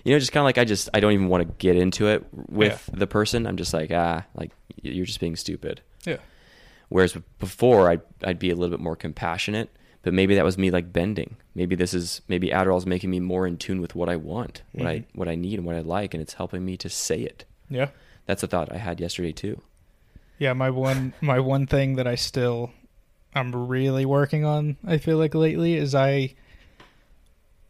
you 0.04 0.14
know, 0.14 0.20
just 0.20 0.32
kind 0.32 0.42
of 0.42 0.46
like 0.46 0.58
I 0.58 0.66
just 0.66 0.90
I 0.94 1.00
don't 1.00 1.14
even 1.14 1.28
want 1.30 1.48
to 1.48 1.54
get 1.58 1.76
into 1.76 2.08
it 2.08 2.26
with 2.50 2.90
the 2.94 3.08
person. 3.08 3.46
I'm 3.48 3.58
just 3.58 3.74
like, 3.74 3.92
ah, 3.94 4.26
like 4.36 4.52
you're 4.82 5.06
just 5.06 5.20
being 5.20 5.36
stupid. 5.36 5.82
Yeah. 6.06 6.18
Whereas 6.90 7.16
before, 7.40 7.90
I'd 7.90 8.02
I'd 8.24 8.40
be 8.40 8.50
a 8.50 8.56
little 8.56 8.76
bit 8.76 8.84
more 8.84 8.96
compassionate, 8.96 9.70
but 10.02 10.14
maybe 10.14 10.36
that 10.36 10.44
was 10.46 10.58
me 10.58 10.72
like 10.72 10.92
bending. 10.92 11.38
Maybe 11.56 11.76
this 11.76 11.94
is 11.94 12.22
maybe 12.28 12.50
Adderall's 12.50 12.86
making 12.86 13.10
me 13.12 13.20
more 13.20 13.48
in 13.48 13.58
tune 13.58 13.80
with 13.82 13.96
what 13.96 14.10
I 14.10 14.16
want, 14.18 14.62
what 14.74 14.88
I 14.88 15.00
Mhm. 15.00 15.06
what 15.14 15.28
I 15.28 15.36
need, 15.36 15.60
and 15.60 15.66
what 15.66 15.76
I 15.76 15.80
like, 15.82 16.14
and 16.14 16.22
it's 16.22 16.34
helping 16.34 16.66
me 16.66 16.76
to 16.78 16.90
say 16.90 17.22
it. 17.22 17.46
Yeah. 17.70 17.90
That's 18.32 18.44
a 18.44 18.48
thought 18.48 18.72
I 18.72 18.78
had 18.78 19.02
yesterday 19.02 19.34
too. 19.34 19.62
Yeah, 20.40 20.54
my 20.54 20.70
one 20.70 21.12
my 21.20 21.42
one 21.42 21.68
thing 21.68 21.98
that 21.98 22.08
I 22.08 22.16
still 22.16 22.72
I'm 23.36 23.54
really 23.68 24.06
working 24.06 24.46
on, 24.46 24.78
I 24.88 25.00
feel 25.00 25.18
like 25.18 25.36
lately 25.36 25.74
is 25.74 25.94
I 25.94 26.34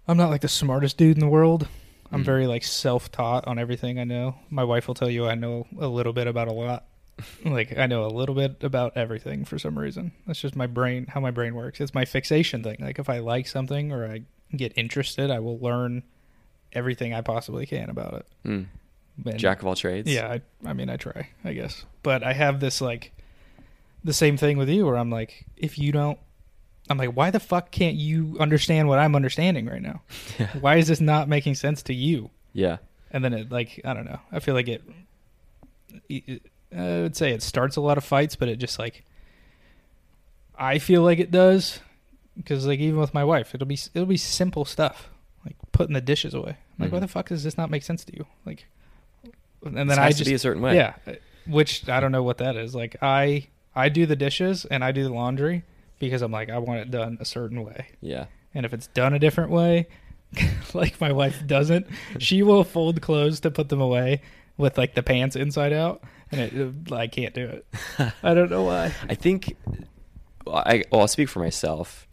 I'm 0.08 0.18
not 0.18 0.30
like 0.30 0.42
the 0.42 0.48
smartest 0.48 0.98
dude 0.98 1.18
in 1.18 1.20
the 1.20 1.28
world. 1.28 1.68
I'm 2.12 2.22
Mm. 2.22 2.26
very 2.26 2.46
like 2.46 2.64
self-taught 2.64 3.48
on 3.48 3.58
everything 3.58 3.98
I 3.98 4.04
know. 4.04 4.36
My 4.52 4.64
wife 4.64 4.88
will 4.88 4.94
tell 4.94 5.10
you 5.10 5.26
I 5.28 5.34
know 5.34 5.66
a 5.80 5.88
little 5.88 6.14
bit 6.14 6.28
about 6.28 6.48
a 6.48 6.54
lot. 6.54 6.86
like 7.44 7.76
I 7.76 7.88
know 7.88 8.06
a 8.06 8.14
little 8.14 8.36
bit 8.36 8.58
about 8.64 8.96
everything 8.96 9.46
for 9.46 9.58
some 9.58 9.80
reason. 9.80 10.12
That's 10.28 10.42
just 10.42 10.56
my 10.56 10.68
brain 10.68 11.08
how 11.08 11.22
my 11.22 11.32
brain 11.32 11.56
works. 11.56 11.82
It's 11.82 11.96
my 11.96 12.06
fixation 12.06 12.62
thing. 12.62 12.78
Like 12.80 13.00
if 13.00 13.10
I 13.10 13.18
like 13.18 13.48
something 13.48 13.92
or 13.92 14.06
I 14.06 14.22
get 14.56 14.74
interested, 14.78 15.32
I 15.32 15.40
will 15.40 15.58
learn 15.58 16.04
everything 16.72 17.16
I 17.16 17.22
possibly 17.22 17.66
can 17.66 17.90
about 17.90 18.14
it. 18.14 18.26
Mm. 18.46 18.66
And- 19.26 19.38
Jack 19.38 19.62
of 19.62 19.68
all 19.68 19.76
trades. 19.76 20.10
yeah, 20.12 20.28
I, 20.28 20.42
I 20.70 20.74
mean, 20.74 20.90
I 20.90 20.98
try, 20.98 21.30
I 21.44 21.54
guess. 21.54 21.86
But 22.04 22.24
I 22.24 22.34
have 22.34 22.60
this 22.60 22.82
like 22.82 23.12
the 24.04 24.14
same 24.14 24.38
thing 24.38 24.58
with 24.58 24.70
you, 24.70 24.86
where 24.86 24.98
I'm 24.98 25.10
like, 25.12 25.46
if 25.58 25.78
you 25.78 25.92
don't, 25.92 26.18
I'm 26.90 26.98
like, 26.98 27.12
why 27.16 27.30
the 27.30 27.40
fuck 27.40 27.70
can't 27.72 27.96
you 27.96 28.36
understand 28.40 28.88
what 28.88 28.98
I'm 29.00 29.16
understanding 29.16 29.68
right 29.68 29.82
now? 29.82 30.02
Yeah. 30.40 30.48
Why 30.60 30.76
is 30.78 30.88
this 30.88 31.00
not 31.02 31.30
making 31.30 31.56
sense 31.56 31.84
to 31.84 31.94
you? 31.94 32.32
Yeah. 32.54 32.78
And 33.12 33.24
then 33.24 33.34
it 33.34 33.52
like, 33.52 33.80
I 33.86 33.94
don't 33.94 34.06
know. 34.06 34.20
I 34.32 34.40
feel 34.40 34.56
like 34.56 34.68
it. 34.68 34.82
it 36.10 36.42
I 36.76 37.02
would 37.02 37.16
say 37.18 37.32
it 37.34 37.44
starts 37.44 37.76
a 37.76 37.82
lot 37.82 37.98
of 37.98 38.04
fights, 38.04 38.36
but 38.36 38.48
it 38.50 38.56
just 38.58 38.80
like. 38.80 39.04
I 40.58 40.78
feel 40.80 41.02
like 41.02 41.20
it 41.20 41.32
does, 41.32 41.80
because 42.38 42.66
like 42.68 42.80
even 42.80 43.00
with 43.00 43.14
my 43.14 43.24
wife, 43.24 43.54
it'll 43.56 43.68
be 43.68 43.80
it'll 43.94 44.06
be 44.06 44.18
simple 44.18 44.64
stuff 44.66 45.10
like 45.46 45.56
putting 45.72 45.94
the 45.94 46.02
dishes 46.02 46.34
away. 46.34 46.52
I'm 46.78 46.86
like, 46.86 46.92
why 46.92 47.00
Mhm. 47.00 47.02
the 47.02 47.08
fuck 47.08 47.30
does 47.30 47.44
this 47.44 47.58
not 47.58 47.70
make 47.72 47.84
sense 47.84 48.04
to 48.06 48.16
you? 48.16 48.26
Like, 48.46 48.68
and 49.64 49.76
then 49.78 49.88
This 49.88 49.98
I 49.98 50.08
just 50.10 50.20
to 50.20 50.26
be 50.26 50.34
a 50.34 50.40
certain 50.40 50.62
way. 50.62 50.76
yeah, 50.76 50.94
uh, 51.08 51.14
which 51.48 51.88
I 51.90 52.00
don't 52.00 52.12
know 52.12 52.24
what 52.24 52.38
that 52.40 52.56
is. 52.56 52.74
Like 52.76 52.96
I 53.02 53.48
I 53.76 53.90
do 53.90 54.06
the 54.06 54.16
dishes 54.16 54.66
and 54.66 54.84
I 54.84 54.92
do 54.92 55.04
the 55.04 55.14
laundry 55.14 55.64
because 56.00 56.22
I'm 56.22 56.32
like 56.32 56.50
I 56.50 56.58
want 56.58 56.80
it 56.82 56.92
done 56.92 57.18
a 57.20 57.26
certain 57.26 57.64
way. 57.64 57.88
Yeah. 58.02 58.26
And 58.54 58.66
if 58.66 58.74
it's 58.74 58.88
done 58.88 59.14
a 59.14 59.20
different 59.20 59.50
way, 59.52 59.88
like 60.74 61.00
my 61.00 61.12
wife 61.12 61.46
doesn't, 61.48 61.88
she 62.20 62.44
will 62.44 62.64
fold 62.64 63.02
clothes 63.02 63.40
to 63.42 63.52
put 63.52 63.70
them 63.70 63.80
away 63.82 64.22
with 64.58 64.78
like 64.78 64.94
the 64.94 65.04
pants 65.04 65.36
inside 65.38 65.72
out, 65.74 66.04
and 66.32 66.42
it, 66.42 66.92
I 66.92 67.08
can't 67.08 67.34
do 67.34 67.46
it. 67.48 67.66
I 68.24 68.34
don't 68.34 68.52
know 68.52 68.64
why. 68.64 68.94
I 69.08 69.16
think 69.16 69.56
I 70.48 70.84
well, 70.92 71.02
I'll 71.02 71.08
speak 71.08 71.30
for 71.30 71.40
myself. 71.40 72.08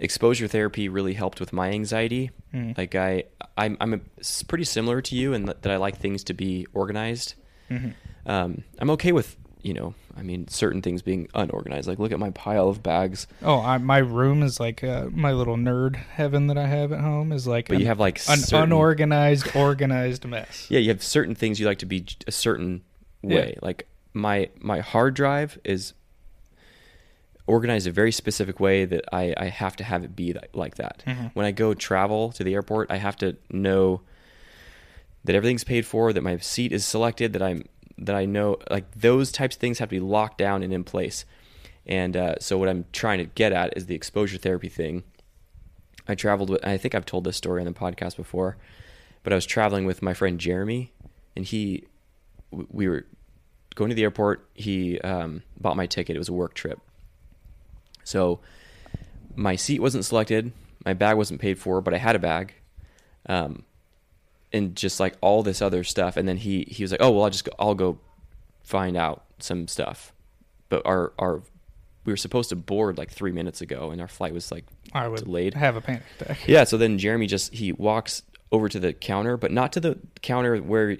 Exposure 0.00 0.48
therapy 0.48 0.88
really 0.88 1.14
helped 1.14 1.40
with 1.40 1.52
my 1.52 1.70
anxiety. 1.70 2.30
Mm. 2.54 2.76
Like 2.76 2.94
I, 2.94 3.24
I'm, 3.56 3.76
I'm 3.80 3.94
a, 3.94 4.00
pretty 4.48 4.64
similar 4.64 5.00
to 5.02 5.14
you 5.14 5.32
in 5.32 5.44
that 5.44 5.66
I 5.66 5.76
like 5.76 5.98
things 5.98 6.24
to 6.24 6.34
be 6.34 6.66
organized. 6.74 7.34
Mhm. 7.70 7.94
Um, 8.26 8.64
I'm 8.78 8.90
okay 8.90 9.12
with 9.12 9.36
you 9.62 9.74
know, 9.74 9.94
I 10.16 10.22
mean, 10.22 10.48
certain 10.48 10.82
things 10.82 11.02
being 11.02 11.28
unorganized. 11.34 11.88
Like 11.88 11.98
look 11.98 12.12
at 12.12 12.18
my 12.18 12.30
pile 12.30 12.68
of 12.68 12.82
bags. 12.82 13.26
Oh, 13.42 13.60
I, 13.60 13.78
my 13.78 13.98
room 13.98 14.42
is 14.42 14.58
like 14.58 14.82
uh, 14.82 15.06
my 15.10 15.32
little 15.32 15.56
nerd 15.56 15.96
heaven 15.96 16.46
that 16.48 16.58
I 16.58 16.66
have 16.66 16.92
at 16.92 17.00
home 17.00 17.32
is 17.32 17.46
like 17.46 17.68
But 17.68 17.74
an, 17.74 17.80
you 17.80 17.86
have 17.86 18.00
like 18.00 18.18
an 18.28 18.38
certain, 18.38 18.64
unorganized, 18.64 19.48
organized 19.54 20.24
mess. 20.24 20.66
Yeah, 20.70 20.78
you 20.78 20.88
have 20.88 21.02
certain 21.02 21.34
things 21.34 21.60
you 21.60 21.66
like 21.66 21.78
to 21.80 21.86
be 21.86 22.06
a 22.26 22.32
certain 22.32 22.82
way. 23.22 23.56
Like 23.60 23.86
my 24.12 24.48
my 24.58 24.80
hard 24.80 25.14
drive 25.14 25.58
is 25.64 25.92
organized 27.50 27.86
a 27.86 27.90
very 27.90 28.12
specific 28.12 28.60
way 28.60 28.84
that 28.84 29.04
I, 29.12 29.34
I 29.36 29.46
have 29.46 29.74
to 29.76 29.84
have 29.84 30.04
it 30.04 30.14
be 30.14 30.32
that, 30.32 30.54
like 30.54 30.76
that. 30.76 31.02
Mhm. 31.06 31.30
When 31.34 31.46
I 31.46 31.50
go 31.50 31.74
travel 31.74 32.30
to 32.32 32.44
the 32.44 32.54
airport, 32.54 32.90
I 32.90 32.96
have 32.96 33.16
to 33.16 33.36
know 33.50 34.02
that 35.24 35.34
everything's 35.34 35.64
paid 35.64 35.84
for, 35.84 36.12
that 36.12 36.22
my 36.22 36.38
seat 36.38 36.72
is 36.72 36.86
selected, 36.86 37.32
that 37.32 37.42
I'm 37.42 37.64
that 37.98 38.16
I 38.16 38.24
know 38.24 38.56
like 38.70 38.86
those 38.92 39.30
types 39.30 39.56
of 39.56 39.60
things 39.60 39.78
have 39.78 39.90
to 39.90 39.96
be 39.96 40.00
locked 40.00 40.38
down 40.38 40.62
and 40.62 40.72
in 40.72 40.84
place. 40.84 41.26
And 41.86 42.16
uh, 42.16 42.34
so 42.40 42.56
what 42.56 42.68
I'm 42.68 42.84
trying 42.92 43.18
to 43.18 43.26
get 43.26 43.52
at 43.52 43.76
is 43.76 43.86
the 43.86 43.94
exposure 43.94 44.38
therapy 44.38 44.68
thing. 44.70 45.02
I 46.08 46.14
traveled 46.14 46.50
with 46.50 46.64
I 46.64 46.76
think 46.78 46.94
I've 46.94 47.04
told 47.04 47.24
this 47.24 47.36
story 47.36 47.60
on 47.60 47.66
the 47.66 47.72
podcast 47.72 48.16
before, 48.16 48.56
but 49.22 49.32
I 49.32 49.36
was 49.36 49.44
traveling 49.44 49.84
with 49.86 50.02
my 50.02 50.14
friend 50.14 50.38
Jeremy, 50.40 50.92
and 51.36 51.44
he 51.44 51.84
we 52.50 52.88
were 52.88 53.04
going 53.74 53.90
to 53.90 53.94
the 53.94 54.02
airport. 54.04 54.48
He 54.54 54.98
um, 55.00 55.42
bought 55.60 55.76
my 55.76 55.86
ticket. 55.86 56.16
It 56.16 56.18
was 56.18 56.28
a 56.28 56.32
work 56.32 56.54
trip. 56.54 56.80
So 58.04 58.40
my 59.34 59.56
seat 59.56 59.80
wasn't 59.80 60.04
selected, 60.04 60.52
my 60.84 60.94
bag 60.94 61.16
wasn't 61.16 61.40
paid 61.40 61.58
for, 61.58 61.80
but 61.80 61.94
I 61.94 61.98
had 61.98 62.16
a 62.16 62.18
bag, 62.18 62.54
um, 63.26 63.64
and 64.52 64.74
just 64.74 64.98
like 65.00 65.14
all 65.20 65.42
this 65.42 65.62
other 65.62 65.84
stuff. 65.84 66.16
And 66.16 66.28
then 66.28 66.36
he 66.36 66.64
he 66.68 66.82
was 66.82 66.90
like, 66.90 67.02
"Oh 67.02 67.10
well, 67.10 67.24
I'll 67.24 67.30
just 67.30 67.44
go, 67.44 67.52
I'll 67.58 67.74
go 67.74 67.98
find 68.62 68.96
out 68.96 69.24
some 69.38 69.68
stuff." 69.68 70.12
But 70.68 70.82
our 70.84 71.12
our 71.18 71.42
we 72.04 72.12
were 72.12 72.16
supposed 72.16 72.48
to 72.48 72.56
board 72.56 72.98
like 72.98 73.10
three 73.10 73.32
minutes 73.32 73.60
ago, 73.60 73.90
and 73.90 74.00
our 74.00 74.08
flight 74.08 74.32
was 74.32 74.50
like 74.50 74.64
delayed. 74.92 75.04
I 75.04 75.08
would 75.08 75.24
delayed. 75.24 75.54
have 75.54 75.76
a 75.76 75.80
panic 75.80 76.02
attack. 76.18 76.48
Yeah. 76.48 76.64
So 76.64 76.76
then 76.76 76.98
Jeremy 76.98 77.26
just 77.26 77.52
he 77.52 77.72
walks 77.72 78.22
over 78.52 78.68
to 78.68 78.80
the 78.80 78.92
counter, 78.92 79.36
but 79.36 79.52
not 79.52 79.72
to 79.74 79.80
the 79.80 79.98
counter 80.22 80.56
where 80.58 80.96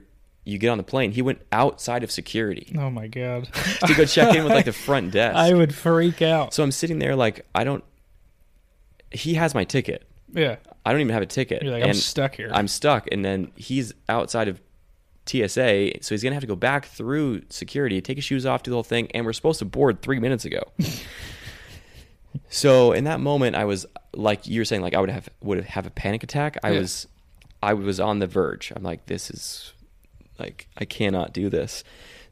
you 0.50 0.58
get 0.58 0.68
on 0.68 0.78
the 0.78 0.84
plane. 0.84 1.12
He 1.12 1.22
went 1.22 1.40
outside 1.52 2.02
of 2.02 2.10
security 2.10 2.72
Oh 2.78 2.90
my 2.90 3.06
god. 3.06 3.48
to 3.86 3.94
go 3.94 4.04
check 4.04 4.34
in 4.34 4.44
with 4.44 4.52
like 4.52 4.64
the 4.64 4.72
front 4.86 5.12
desk. 5.12 5.36
I 5.36 5.54
would 5.54 5.74
freak 5.74 6.20
out. 6.22 6.52
So 6.54 6.62
I'm 6.62 6.72
sitting 6.72 6.98
there 6.98 7.16
like 7.16 7.46
I 7.54 7.64
don't. 7.64 7.84
He 9.12 9.34
has 9.34 9.54
my 9.54 9.64
ticket. 9.64 10.06
yeah. 10.32 10.56
I 10.86 10.92
don't 10.92 11.00
even 11.02 11.12
have 11.12 11.22
a 11.22 11.26
ticket. 11.26 11.62
You're 11.62 11.72
like, 11.72 11.84
I'm 11.84 11.92
stuck 11.94 12.34
here. 12.36 12.50
I'm 12.54 12.66
stuck, 12.66 13.06
and 13.12 13.22
then 13.22 13.52
he's 13.54 13.92
outside 14.08 14.48
of 14.48 14.60
TSA, 15.26 16.02
so 16.02 16.14
he's 16.14 16.22
gonna 16.22 16.34
have 16.34 16.40
to 16.42 16.46
go 16.46 16.56
back 16.56 16.86
through 16.86 17.42
security, 17.50 18.00
take 18.00 18.16
his 18.16 18.24
shoes 18.24 18.46
off, 18.46 18.62
do 18.62 18.70
the 18.70 18.76
whole 18.76 18.82
thing, 18.82 19.08
and 19.12 19.26
we're 19.26 19.34
supposed 19.34 19.58
to 19.58 19.66
board 19.66 20.00
three 20.00 20.18
minutes 20.18 20.46
ago. 20.46 20.62
so 22.48 22.92
in 22.92 23.04
that 23.04 23.20
moment, 23.20 23.56
I 23.56 23.64
was 23.64 23.86
like 24.14 24.46
you 24.46 24.60
were 24.60 24.64
saying, 24.64 24.82
like 24.82 24.94
I 24.94 25.00
would 25.00 25.10
have 25.10 25.28
would 25.42 25.64
have 25.64 25.86
a 25.86 25.90
panic 25.90 26.22
attack. 26.22 26.56
I 26.64 26.70
Yeah. 26.72 26.78
was, 26.80 27.06
I 27.62 27.74
was 27.74 28.00
on 28.00 28.18
the 28.18 28.26
verge. 28.26 28.72
I'm 28.74 28.82
like, 28.82 29.06
this 29.06 29.30
is, 29.30 29.72
like 30.40 30.66
I 30.78 30.84
cannot 30.84 31.32
do 31.32 31.48
this, 31.48 31.84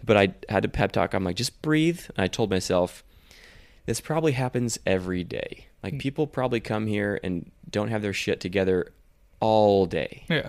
but 0.04 0.16
I 0.16 0.34
had 0.48 0.62
to 0.64 0.68
pep 0.68 0.92
talk. 0.92 1.14
I'm 1.14 1.24
like, 1.24 1.36
just 1.36 1.62
breathe. 1.62 2.00
And 2.16 2.24
I 2.24 2.26
told 2.26 2.50
myself, 2.50 3.04
this 3.86 4.00
probably 4.00 4.32
happens 4.32 4.78
every 4.86 5.22
day. 5.24 5.66
Like 5.82 5.94
Mm. 5.94 6.00
people 6.00 6.26
probably 6.26 6.60
come 6.60 6.86
here 6.86 7.20
and 7.22 7.50
don't 7.70 7.88
have 7.88 8.02
their 8.02 8.12
shit 8.12 8.40
together 8.40 8.92
all 9.40 9.86
day. 9.86 10.24
yeah. 10.28 10.48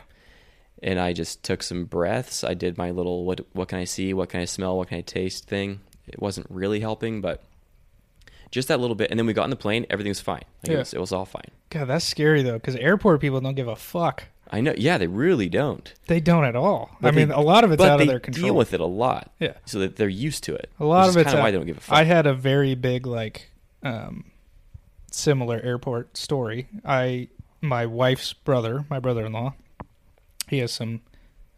And 0.81 0.98
I 0.99 1.11
just 1.14 1.44
took 1.44 1.61
some 1.61 1.84
breaths. 1.86 2.44
I 2.44 2.53
did 2.53 2.77
my 2.77 2.91
little 2.91 3.26
what 3.26 3.41
what 3.53 3.68
can 3.68 3.80
I 3.80 3.84
see, 3.84 4.14
what 4.14 4.30
can 4.30 4.40
I 4.40 4.45
smell, 4.45 4.77
what 4.77 4.88
can 4.88 4.98
I 4.98 5.02
taste 5.02 5.45
thing. 5.45 5.81
It 6.07 6.19
wasn't 6.22 6.48
really 6.49 6.80
helping, 6.80 7.19
but 7.22 7.44
just 8.52 8.68
that 8.69 8.80
little 8.80 8.95
bit. 8.95 9.11
And 9.11 9.19
then 9.19 9.27
we 9.27 9.34
got 9.34 9.44
on 9.44 9.49
the 9.52 9.56
plane, 9.56 9.86
everything 9.90 10.10
was 10.10 10.22
fine. 10.22 10.44
Like 10.64 10.69
it, 10.69 10.73
Yeah. 10.73 10.80
was, 10.80 10.94
it 10.94 10.99
was 10.99 11.11
all 11.11 11.26
fine. 11.26 11.52
God, 11.69 11.86
that's 11.90 12.06
scary 12.06 12.41
though, 12.41 12.53
because 12.53 12.76
airport 12.77 13.22
people 13.22 13.40
don't 13.41 13.56
give 13.56 13.68
a 13.68 13.76
fuck. 13.76 14.23
I 14.51 14.61
know. 14.61 14.73
Yeah, 14.77 14.97
they 14.97 15.07
really 15.07 15.47
don't. 15.49 15.93
They 16.07 16.19
don't 16.19 16.43
at 16.43 16.55
all. 16.55 16.89
But 16.99 17.09
I 17.09 17.11
mean, 17.17 17.27
they- 17.30 17.34
a 17.35 17.39
lot 17.39 17.63
of 17.63 17.71
it's 17.71 17.84
out 17.84 17.97
they 17.97 18.03
of 18.03 18.09
their 18.09 18.19
control. 18.19 18.45
deal 18.47 18.55
with 18.55 18.73
it 18.73 18.80
a 18.80 18.85
lot. 18.85 19.31
Yeah. 19.39 19.53
So 19.65 19.80
that 19.80 19.95
they're 19.97 20.09
used 20.09 20.43
to 20.45 20.55
it. 20.55 20.69
a 20.80 20.85
lot 20.85 21.07
of 21.09 21.15
it's 21.17 21.26
kind 21.26 21.27
of 21.27 21.34
out- 21.35 21.43
why 21.43 21.51
they 21.51 21.57
don't 21.57 21.67
give 21.67 21.77
a 21.77 21.81
fuck. 21.81 21.95
I 21.97 22.03
had 22.03 22.26
a 22.26 22.34
very 22.34 22.73
big 22.76 23.05
like 23.05 23.51
um, 23.84 24.31
similar 25.11 25.59
airport 25.61 26.17
story. 26.17 26.67
I 26.85 27.27
my 27.61 27.85
wife's 27.85 28.34
brother, 28.34 28.85
my 28.89 28.99
brother-in-law, 28.99 29.53
he 30.47 30.59
has 30.59 30.71
some 30.71 31.01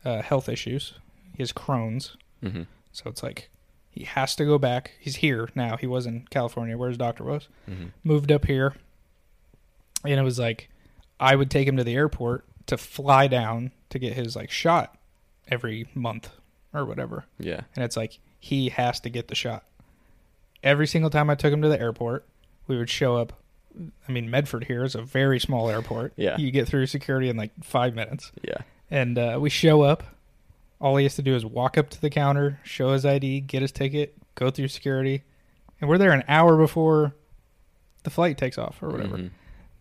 uh, 0.04 0.22
health 0.22 0.50
issues. 0.50 0.94
He 1.36 1.44
has 1.44 1.54
Crohn's, 1.54 2.18
hmm 2.42 2.64
so 2.92 3.04
it's 3.10 3.24
like 3.24 3.50
he 3.90 4.04
has 4.04 4.36
to 4.36 4.44
go 4.46 4.58
back. 4.58 4.92
He's 5.00 5.18
here 5.18 5.48
now. 5.56 5.78
He 5.78 5.88
was 5.88 6.06
in 6.06 6.28
California, 6.30 6.78
where 6.78 6.90
his 6.90 6.98
doctor 6.98 7.24
was. 7.24 7.48
hmm 7.66 7.86
Moved 8.04 8.32
up 8.32 8.46
here, 8.46 8.76
and 10.04 10.20
it 10.20 10.24
was 10.24 10.40
like 10.40 10.70
I 11.20 11.36
would 11.36 11.50
take 11.50 11.68
him 11.68 11.78
to 11.78 11.84
the 11.84 11.94
airport 11.96 12.44
to 12.72 12.78
fly 12.78 13.28
down 13.28 13.72
to 13.90 14.00
get 14.00 14.14
his 14.14 14.36
like 14.36 14.50
shot 14.52 14.98
every 15.48 15.88
month 15.94 16.30
or 16.74 16.84
whatever. 16.86 17.26
Yeah. 17.40 17.62
and 17.76 17.84
it's 17.86 17.96
like 17.98 18.20
he 18.40 18.70
has 18.70 19.00
to 19.02 19.10
get 19.10 19.28
the 19.28 19.36
shot. 19.36 19.64
Every 20.64 20.88
single 20.88 21.10
time 21.10 21.30
I 21.30 21.36
took 21.36 21.52
him 21.54 21.62
to 21.62 21.70
the 21.70 21.80
airport, 21.80 22.26
we 22.68 22.78
would 22.78 22.90
show 22.90 23.16
up. 23.18 23.34
I 24.08 24.12
mean, 24.12 24.30
Medford 24.30 24.66
here 24.66 24.84
is 24.84 24.96
a 24.96 25.02
very 25.02 25.40
small 25.40 25.70
airport. 25.70 26.14
Yeah. 26.18 26.38
you 26.38 26.52
get 26.52 26.68
through 26.68 26.86
security 26.88 27.30
in 27.30 27.38
like 27.38 27.52
five 27.64 27.96
minutes, 27.96 28.32
Yeah. 28.44 28.58
and 28.90 29.18
uh, 29.18 29.38
we 29.40 29.50
show 29.50 29.82
up. 29.82 30.04
All 30.80 30.98
he 30.98 31.04
has 31.06 31.16
to 31.16 31.22
do 31.22 31.36
is 31.36 31.46
walk 31.46 31.78
up 31.78 31.90
to 31.92 32.02
the 32.02 32.10
counter, 32.10 32.60
show 32.64 32.92
his 32.94 33.06
ID, 33.06 33.42
get 33.42 33.62
his 33.62 33.72
ticket, 33.72 34.16
go 34.36 34.50
through 34.50 34.68
security, 34.70 35.24
and 35.80 35.90
we're 35.90 35.98
there 36.00 36.12
an 36.12 36.24
hour 36.28 36.58
before 36.58 37.14
the 38.04 38.10
flight 38.10 38.38
takes 38.38 38.58
off 38.58 38.82
or 38.82 38.90
whatever. 38.90 39.18
Mhm. 39.18 39.30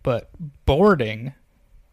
But 0.02 0.30
boarding 0.66 1.34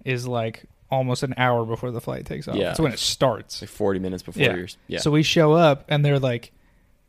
is 0.06 0.28
like 0.28 0.64
almost 0.90 1.24
an 1.24 1.34
hour 1.38 1.66
before 1.66 1.92
the 1.92 2.02
flight 2.02 2.26
takes 2.26 2.48
off. 2.48 2.56
Yeah. 2.56 2.66
That's 2.70 2.80
when 2.80 2.94
it 2.94 3.00
starts. 3.00 3.62
Like 3.62 3.70
40 3.70 4.00
minutes 4.00 4.24
before 4.24 4.42
Yeah. 4.44 4.56
yours. 4.56 4.78
Yeah. 4.88 5.00
So 5.00 5.12
we 5.12 5.24
show 5.24 5.54
up 5.54 5.86
and 5.90 6.04
they're 6.06 6.20
like, 6.20 6.52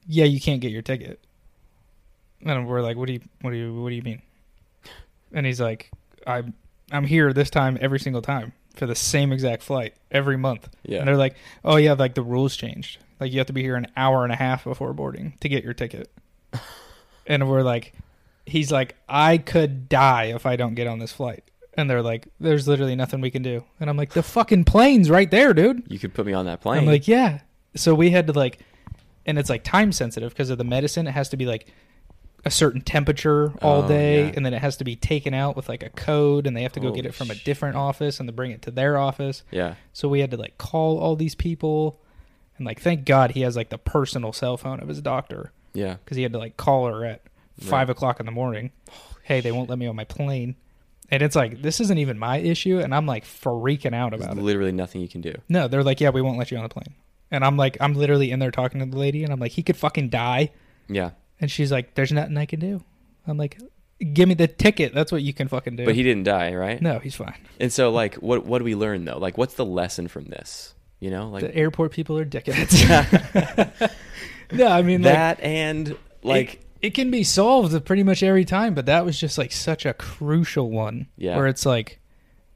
"Yeah, 0.07 0.25
you 0.25 0.41
can't 0.41 0.61
get 0.61 0.73
your 0.73 0.83
ticket." 0.83 1.21
And 2.45 2.67
we're 2.69 2.83
like, 2.83 2.97
"What 2.97 3.07
do 3.07 3.15
you 3.15 3.21
what 3.41 3.51
do 3.51 3.57
you 3.57 3.81
what 3.83 3.89
do 3.91 3.95
you 3.95 4.03
mean?" 4.03 4.23
And 5.33 5.45
he's 5.47 5.61
like, 5.61 5.91
"I'm 6.27 6.55
I'm 6.91 7.05
here 7.05 7.33
this 7.33 7.51
time 7.51 7.77
every 7.81 8.01
single 8.01 8.23
time 8.23 8.53
for 8.77 8.87
the 8.87 8.95
same 8.95 9.33
exact 9.33 9.63
flight 9.63 9.95
every 10.11 10.37
month." 10.37 10.69
yeah. 10.85 10.99
And 10.99 11.09
they're 11.09 11.17
like, 11.17 11.37
"Oh 11.65 11.77
yeah, 11.77 11.93
like 11.93 12.15
the 12.15 12.23
rules 12.23 12.57
changed. 12.57 12.99
Like 13.21 13.33
you 13.33 13.39
have 13.39 13.49
to 13.49 13.53
be 13.53 13.63
here 13.63 13.77
an 13.77 13.87
hour 13.97 14.23
and 14.25 14.33
a 14.33 14.37
half 14.37 14.65
before 14.65 14.93
boarding 14.93 15.35
to 15.41 15.49
get 15.49 15.65
your 15.65 15.75
ticket." 15.75 16.11
and 17.27 17.49
we're 17.49 17.63
like, 17.63 17.93
he's 18.47 18.71
like, 18.73 18.97
"I 19.09 19.39
could 19.39 19.89
die 19.89 20.27
if 20.27 20.47
I 20.47 20.57
don't 20.57 20.75
get 20.75 20.87
on 20.87 20.99
this 20.99 21.13
flight." 21.13 21.45
And 21.79 21.89
they're 21.89 22.03
like, 22.03 22.27
"There's 22.41 22.67
literally 22.67 22.97
nothing 22.97 23.21
we 23.21 23.31
can 23.31 23.43
do." 23.43 23.63
And 23.81 23.89
I'm 23.89 23.97
like, 23.97 24.13
"The 24.13 24.23
fucking 24.23 24.65
plane's 24.65 25.09
right 25.09 25.31
there, 25.31 25.55
dude." 25.55 25.85
you 25.89 25.99
could 25.99 26.13
put 26.13 26.27
me 26.27 26.33
on 26.33 26.45
that 26.47 26.61
plane. 26.61 26.81
I'm 26.81 26.87
like, 26.87 27.07
yeah. 27.09 27.41
So 27.77 27.95
we 27.95 28.11
had 28.11 28.27
to 28.27 28.33
like, 28.33 28.59
and 29.25 29.39
it's 29.39 29.49
like 29.49 29.63
time 29.63 29.93
sensitive 29.93 30.31
because 30.33 30.51
of 30.51 30.59
the 30.59 30.65
medicine. 30.65 31.07
It 31.07 31.13
has 31.13 31.29
to 31.29 31.37
be 31.37 31.47
like 31.47 31.73
a 32.45 32.51
certain 32.51 32.81
temperature 32.81 33.53
all 33.63 33.85
Oh, 33.85 33.89
day, 33.89 34.25
yeah. 34.27 34.33
and 34.35 34.45
then 34.45 34.55
it 34.55 34.61
has 34.61 34.77
to 34.79 34.85
be 34.85 34.97
taken 34.97 35.35
out 35.35 35.55
with 35.57 35.69
like 35.69 35.83
a 35.85 35.91
code, 35.91 36.47
and 36.49 36.57
they 36.57 36.63
have 36.63 36.73
to 36.73 36.81
go 36.81 36.91
get 36.91 37.05
it 37.07 37.11
oh, 37.11 37.13
from 37.13 37.31
a 37.31 37.35
shit. 37.35 37.45
different 37.45 37.77
office 37.77 38.19
and 38.19 38.29
to 38.29 38.33
bring 38.33 38.51
it 38.51 38.63
to 38.63 38.71
their 38.73 38.99
office. 38.99 39.43
yeah. 39.51 39.75
So 39.93 40.09
we 40.09 40.19
had 40.21 40.31
to 40.33 40.37
like 40.37 40.59
call 40.59 40.99
all 40.99 41.15
these 41.17 41.35
people, 41.37 42.01
and 42.57 42.67
like 42.67 42.81
thank 42.81 43.05
God 43.05 43.33
he 43.33 43.43
has 43.43 43.55
like 43.57 43.69
the 43.71 43.79
personal 43.79 44.33
cell 44.33 44.57
phone 44.57 44.81
of 44.81 44.89
his 44.89 45.01
doctor 45.01 45.53
Yeah. 45.75 45.95
because 46.05 46.17
he 46.17 46.25
had 46.25 46.33
to 46.33 46.39
like 46.39 46.57
call 46.57 46.87
her 46.87 47.05
at 47.05 47.23
five 47.61 47.89
o'clock 47.91 48.19
in 48.19 48.27
the 48.27 48.33
morning. 48.33 48.73
Hey, 49.23 49.41
they 49.41 49.53
won't 49.53 49.69
let 49.71 49.79
me 49.79 49.87
on 49.87 49.95
my 49.95 50.05
plane. 50.05 50.57
And 51.11 51.23
it's 51.23 51.35
like 51.37 51.63
this 51.63 51.81
isn't 51.81 51.99
even 51.99 52.19
my 52.19 52.39
issue, 52.39 52.81
and 52.81 52.95
I'm 52.95 53.07
like 53.07 53.25
freaking 53.25 53.95
out 53.95 54.11
There's 54.11 54.25
about 54.25 54.37
it. 54.37 54.43
literally 54.43 54.73
nothing 54.73 55.01
you 55.01 55.09
can 55.09 55.21
do. 55.21 55.35
No, 55.49 55.69
they're 55.69 55.83
like, 55.83 56.01
yeah, 56.01 56.11
we 56.11 56.21
won't 56.21 56.39
let 56.39 56.51
you 56.51 56.57
on 56.59 56.63
the 56.63 56.69
plane. 56.69 56.95
And 57.31 57.45
I'm 57.45 57.57
like, 57.57 57.77
I'm 57.81 57.95
literally 57.95 58.31
in 58.31 58.39
there 58.39 58.51
talking 58.51 58.81
to 58.81 58.87
the 58.87 58.99
lady, 58.99 59.25
and 59.25 59.33
I'm 59.33 59.41
like, 59.41 59.53
he 59.53 59.63
could 59.63 59.77
fucking 59.77 60.11
die. 60.11 60.51
Yeah. 60.89 61.11
And 61.41 61.51
she's 61.51 61.71
like, 61.71 61.95
there's 61.95 62.13
nothing 62.13 62.37
I 62.37 62.47
can 62.47 62.61
do. 62.61 62.83
I'm 63.27 63.37
like, 63.37 63.59
give 64.13 64.29
me 64.29 64.35
the 64.35 64.49
ticket. 64.49 64.95
That's 64.95 65.13
what 65.13 65.23
you 65.23 65.33
can 65.33 65.49
fucking 65.49 65.77
do. 65.77 65.85
But 65.85 65.95
he 65.95 66.03
didn't 66.03 66.25
die, 66.25 66.55
right? 66.55 66.81
no, 66.81 66.99
he's 66.99 67.15
fine. 67.15 67.39
And 67.61 67.73
so, 67.73 67.91
like, 67.91 68.17
what 68.17 68.45
what 68.45 68.59
do 68.59 68.65
we 68.65 68.75
learn 68.75 69.05
though? 69.05 69.19
Like, 69.19 69.39
what's 69.39 69.55
the 69.55 69.65
lesson 69.65 70.09
from 70.09 70.27
this? 70.27 70.75
You 71.01 71.11
know, 71.11 71.29
like 71.29 71.43
the 71.43 71.55
airport 71.55 71.93
people 71.93 72.19
are 72.19 72.25
dickheads. 72.25 72.75
no, 74.53 74.67
I 74.67 74.83
mean, 74.83 75.03
like, 75.03 75.15
that, 75.15 75.41
and 75.41 75.97
like, 76.23 76.61
it, 76.83 76.89
it 76.89 76.95
can 76.95 77.11
be 77.11 77.23
solved 77.25 77.85
pretty 77.85 78.03
much 78.03 78.23
every 78.23 78.45
time, 78.45 78.75
but 78.75 78.87
that 78.87 79.05
was 79.05 79.19
just 79.19 79.39
like 79.39 79.53
such 79.53 79.85
a 79.87 79.95
crucial 79.95 80.71
one. 80.71 81.07
Yeah. 81.17 81.37
Where 81.37 81.47
it's 81.47 81.65
like 81.67 81.99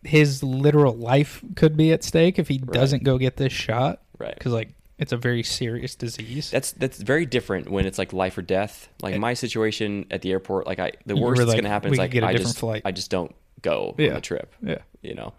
his 0.04 0.42
literal 0.42 0.94
life 0.94 1.42
could 1.54 1.76
be 1.76 1.92
at 1.92 2.02
stake 2.04 2.38
if 2.38 2.48
he 2.48 2.58
Right. 2.58 2.72
doesn't 2.72 3.04
go 3.04 3.18
get 3.18 3.36
this 3.36 3.52
shot. 3.52 4.00
right. 4.18 4.34
Because, 4.34 4.52
like, 4.52 4.70
it's 4.98 5.12
a 5.12 5.16
very 5.16 5.42
serious 5.42 5.94
disease. 5.96 6.50
That's 6.50 6.70
that's 6.72 6.98
very 7.02 7.26
different 7.26 7.68
when 7.70 7.86
it's 7.86 7.98
like 7.98 8.12
life 8.12 8.38
or 8.38 8.42
death. 8.42 8.88
Like 9.02 9.14
Yeah. 9.14 9.18
my 9.18 9.34
situation 9.34 10.06
at 10.12 10.22
the 10.22 10.30
airport, 10.30 10.66
like 10.66 10.78
I 10.78 10.92
the 11.06 11.16
worst 11.16 11.38
that's 11.38 11.48
like, 11.48 11.58
gonna 11.58 11.68
happen 11.68 11.92
is 11.92 11.98
like 11.98 12.14
I 12.14 12.34
just 12.34 12.58
flight. 12.58 12.82
I 12.84 12.92
just 12.92 13.10
don't 13.10 13.34
go 13.62 13.94
Yeah. 13.98 14.08
on 14.10 14.14
the 14.14 14.20
trip. 14.20 14.54
yeah. 14.62 14.78
You 15.02 15.14
know. 15.14 15.32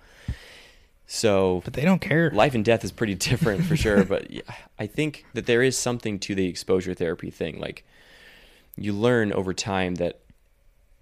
So 1.06 1.62
But 1.64 1.74
they 1.74 1.84
don't 1.84 2.00
care. 2.02 2.32
life 2.32 2.56
and 2.56 2.66
death 2.66 2.84
is 2.84 2.92
pretty 2.92 3.16
different 3.30 3.64
for 3.66 3.76
sure. 3.78 4.04
But 4.14 4.32
yeah, 4.32 4.42
I 4.80 4.88
think 4.88 5.26
that 5.34 5.46
there 5.46 5.62
is 5.62 5.78
something 5.78 6.20
to 6.20 6.36
the 6.36 6.48
exposure 6.48 6.94
therapy 6.94 7.30
thing. 7.30 7.60
Like 7.60 7.86
you 8.78 8.94
learn 8.94 9.32
over 9.34 9.54
time 9.54 9.96
that 9.96 10.20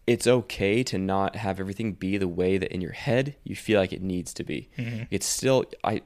it's 0.08 0.28
okay 0.28 0.84
to 0.84 0.98
not 0.98 1.36
have 1.36 1.60
everything 1.60 1.94
be 1.94 2.18
the 2.18 2.28
way 2.28 2.58
that 2.58 2.72
in 2.74 2.82
your 2.82 2.92
head 2.92 3.36
you 3.44 3.56
feel 3.56 3.80
like 3.80 3.94
it 3.94 4.02
needs 4.02 4.34
to 4.34 4.44
be. 4.44 4.68
Mhm. 4.78 5.08
It's 5.12 5.26
still 5.26 5.66
I. 5.84 6.02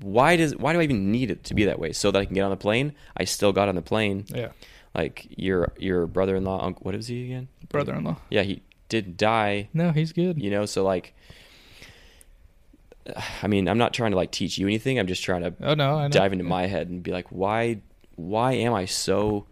Why 0.00 0.36
does 0.36 0.56
why 0.56 0.72
do 0.72 0.80
I 0.80 0.84
even 0.84 1.10
need 1.12 1.30
it 1.30 1.44
to 1.44 1.54
be 1.54 1.64
that 1.64 1.78
way? 1.78 1.92
So 1.92 2.10
that 2.10 2.18
I 2.18 2.24
can 2.24 2.34
get 2.34 2.42
on 2.42 2.50
the 2.50 2.56
plane. 2.56 2.92
I 3.16 3.24
still 3.24 3.52
got 3.52 3.68
on 3.68 3.74
the 3.74 3.82
plane. 3.82 4.24
Yeah. 4.28 4.48
like 4.94 5.26
your 5.36 5.72
your 5.78 6.06
brother-in-law, 6.06 6.62
uncle, 6.64 6.82
what 6.84 6.94
is 6.94 7.06
he 7.06 7.24
again? 7.24 7.48
Brother-in-law. 7.70 8.16
Yeah, 8.30 8.42
he 8.42 8.60
did 8.90 9.16
die. 9.16 9.68
No, 9.72 9.90
he's 9.90 10.12
good. 10.12 10.40
You 10.42 10.50
know, 10.50 10.66
so 10.66 10.84
like, 10.84 11.14
I 13.42 13.46
mean, 13.46 13.68
I'm 13.68 13.78
not 13.78 13.92
trying 13.94 14.10
to 14.12 14.16
like 14.16 14.30
teach 14.30 14.58
you 14.58 14.66
anything. 14.66 14.98
I'm 14.98 15.06
just 15.06 15.22
trying 15.24 15.42
to 15.42 15.54
Oh 15.62 15.74
no, 15.74 16.08
dive 16.08 16.32
into 16.32 16.44
my 16.44 16.66
head 16.66 16.88
and 16.88 17.02
be 17.02 17.10
like, 17.10 17.26
why, 17.30 17.78
why 18.16 18.52
am 18.52 18.74
I 18.74 18.84
so 18.84 19.46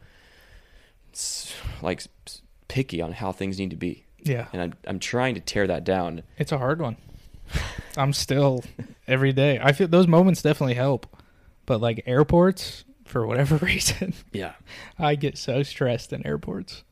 like 1.83 2.03
picky 2.69 3.01
on 3.01 3.13
how 3.13 3.33
things 3.33 3.59
need 3.59 3.71
to 3.71 3.77
be? 3.77 4.05
Yeah, 4.23 4.49
And 4.53 4.61
I'm 4.61 4.75
I'm 4.87 4.99
trying 4.99 5.35
to 5.37 5.41
tear 5.41 5.67
that 5.67 5.83
down. 5.85 6.23
it's 6.39 6.53
a 6.53 6.59
hard 6.59 6.81
one. 6.81 6.97
I'm 7.97 8.13
still 8.13 8.63
every 9.09 9.33
day. 9.33 9.59
I 9.63 9.73
feel 9.73 9.89
those 9.89 10.07
moments 10.07 10.43
definitely 10.43 10.75
help, 10.75 11.07
but 11.67 11.81
like 11.81 12.03
airports, 12.07 12.85
for 13.05 13.27
whatever 13.27 13.57
reason, 13.65 14.13
Yeah. 14.33 14.53
I 14.99 15.15
get 15.17 15.37
so 15.39 15.63
stressed 15.63 16.13
in 16.13 16.25
airports. 16.27 16.85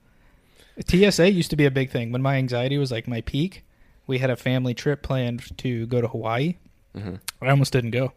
TSA 0.86 1.30
used 1.32 1.50
to 1.50 1.56
be 1.56 1.64
a 1.66 1.70
big 1.70 1.90
thing 1.90 2.12
when 2.12 2.22
my 2.22 2.36
anxiety 2.36 2.78
was 2.78 2.90
like 2.90 3.06
my 3.08 3.20
peak. 3.20 3.64
We 4.06 4.18
had 4.18 4.30
a 4.30 4.36
family 4.36 4.74
trip 4.74 5.02
planned 5.02 5.56
to 5.58 5.86
go 5.86 6.00
to 6.00 6.08
Hawaii. 6.08 6.56
hmm 6.96 7.16
I 7.42 7.50
almost 7.50 7.72
didn't 7.72 7.90
go. 7.90 8.12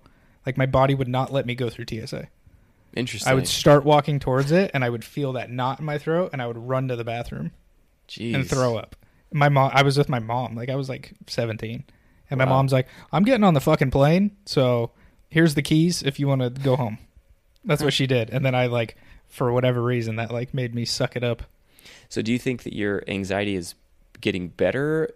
Like 0.46 0.58
my 0.58 0.66
body 0.66 0.96
would 0.96 1.08
not 1.10 1.32
let 1.34 1.46
me 1.46 1.54
go 1.54 1.70
through 1.70 1.86
TSA. 1.90 2.28
Interesting. 2.96 3.32
I 3.32 3.36
would 3.36 3.48
start 3.48 3.84
walking 3.86 4.20
towards 4.20 4.52
it, 4.52 4.72
and 4.74 4.84
I 4.84 4.90
would 4.90 5.06
feel 5.06 5.34
that 5.34 5.50
knot 5.50 5.80
in 5.80 5.86
my 5.86 5.98
throat, 5.98 6.32
and 6.34 6.42
I 6.42 6.48
would 6.48 6.58
run 6.58 6.88
to 6.90 6.96
the 6.96 7.04
bathroom 7.04 7.52
Jeez. 8.08 8.36
and 8.36 8.48
throw 8.48 8.78
up. 8.78 8.96
My 9.32 9.48
mom, 9.50 9.72
I 9.74 9.84
was 9.84 9.98
with 9.98 10.10
my 10.10 10.20
mom, 10.20 10.56
like 10.56 10.70
I 10.70 10.76
was 10.76 10.90
like 10.90 11.14
17, 11.28 11.84
and 12.30 12.38
my 12.38 12.44
Wow. 12.46 12.50
mom's 12.58 12.74
like, 12.74 12.88
"I'm 13.14 13.24
getting 13.24 13.44
on 13.46 13.54
the 13.54 13.62
fucking 13.62 13.92
plane, 13.92 14.32
so 14.46 14.92
here's 15.30 15.56
the 15.56 15.62
keys 15.62 16.04
if 16.04 16.20
you 16.20 16.28
want 16.28 16.42
to 16.42 16.50
go 16.50 16.76
home." 16.76 16.98
That's 17.64 17.82
what 17.84 17.94
she 17.94 18.08
did, 18.08 18.30
and 18.30 18.46
then 18.46 18.56
I 18.56 18.66
like, 18.66 18.98
for 19.28 19.54
whatever 19.54 19.82
reason, 19.82 20.18
that 20.18 20.32
like 20.32 20.54
made 20.54 20.76
me 20.76 20.84
suck 20.84 21.16
it 21.16 21.24
up. 21.24 21.44
So, 22.10 22.22
do 22.22 22.32
you 22.34 22.40
think 22.40 22.64
that 22.64 22.74
your 22.76 23.04
anxiety 23.08 23.56
is 23.56 23.76
getting 24.20 24.50
better, 24.50 25.12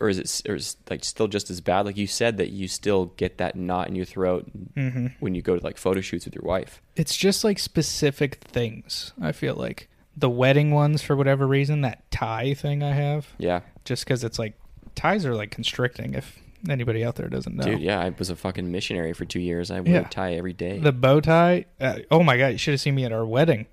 or 0.00 0.08
is 0.08 0.18
it 0.18 0.42
or 0.48 0.54
is 0.56 0.76
like 0.90 1.04
still 1.04 1.28
just 1.28 1.50
as 1.50 1.60
bad? 1.60 1.86
Like 1.86 1.96
you 1.96 2.06
said 2.06 2.36
that 2.38 2.50
you 2.50 2.68
still 2.68 3.06
get 3.16 3.38
that 3.38 3.56
knot 3.56 3.88
in 3.88 3.94
your 3.96 4.04
throat 4.06 4.46
hmm 4.74 5.06
when 5.20 5.34
you 5.34 5.42
go 5.42 5.56
to 5.56 5.62
like 5.64 5.76
photo 5.76 6.00
shoots 6.00 6.24
with 6.24 6.34
your 6.34 6.44
wife. 6.44 6.80
It's 6.96 7.16
just 7.16 7.44
like 7.44 7.58
specific 7.58 8.36
things. 8.36 9.12
I 9.20 9.32
feel 9.32 9.54
like 9.54 9.88
the 10.16 10.30
wedding 10.30 10.70
ones, 10.70 11.02
for 11.02 11.16
whatever 11.16 11.46
reason, 11.46 11.80
that 11.80 12.08
tie 12.10 12.54
thing 12.54 12.82
I 12.82 12.92
have, 12.92 13.26
Yeah, 13.38 13.60
just 13.84 14.04
because 14.04 14.22
it's 14.24 14.38
like 14.38 14.54
ties 14.94 15.26
are 15.26 15.34
like 15.34 15.50
constricting. 15.50 16.14
If 16.14 16.38
anybody 16.68 17.04
out 17.04 17.16
there 17.16 17.28
doesn't 17.28 17.56
know, 17.56 17.64
dude. 17.64 17.80
Yeah, 17.80 18.00
I 18.00 18.10
was 18.10 18.30
a 18.30 18.36
fucking 18.36 18.70
missionary 18.70 19.12
for 19.12 19.24
two 19.24 19.40
years. 19.40 19.70
I 19.70 19.80
wear 19.80 19.94
Yeah. 19.94 20.06
a 20.06 20.08
tie 20.08 20.34
every 20.34 20.52
day. 20.52 20.78
The 20.78 20.92
bow 20.92 21.20
tie. 21.20 21.64
Uh, 21.80 21.98
oh 22.10 22.22
my 22.22 22.36
god! 22.36 22.48
You 22.48 22.58
should 22.58 22.72
have 22.74 22.80
seen 22.80 22.94
me 22.94 23.04
at 23.04 23.12
our 23.12 23.26
wedding. 23.26 23.66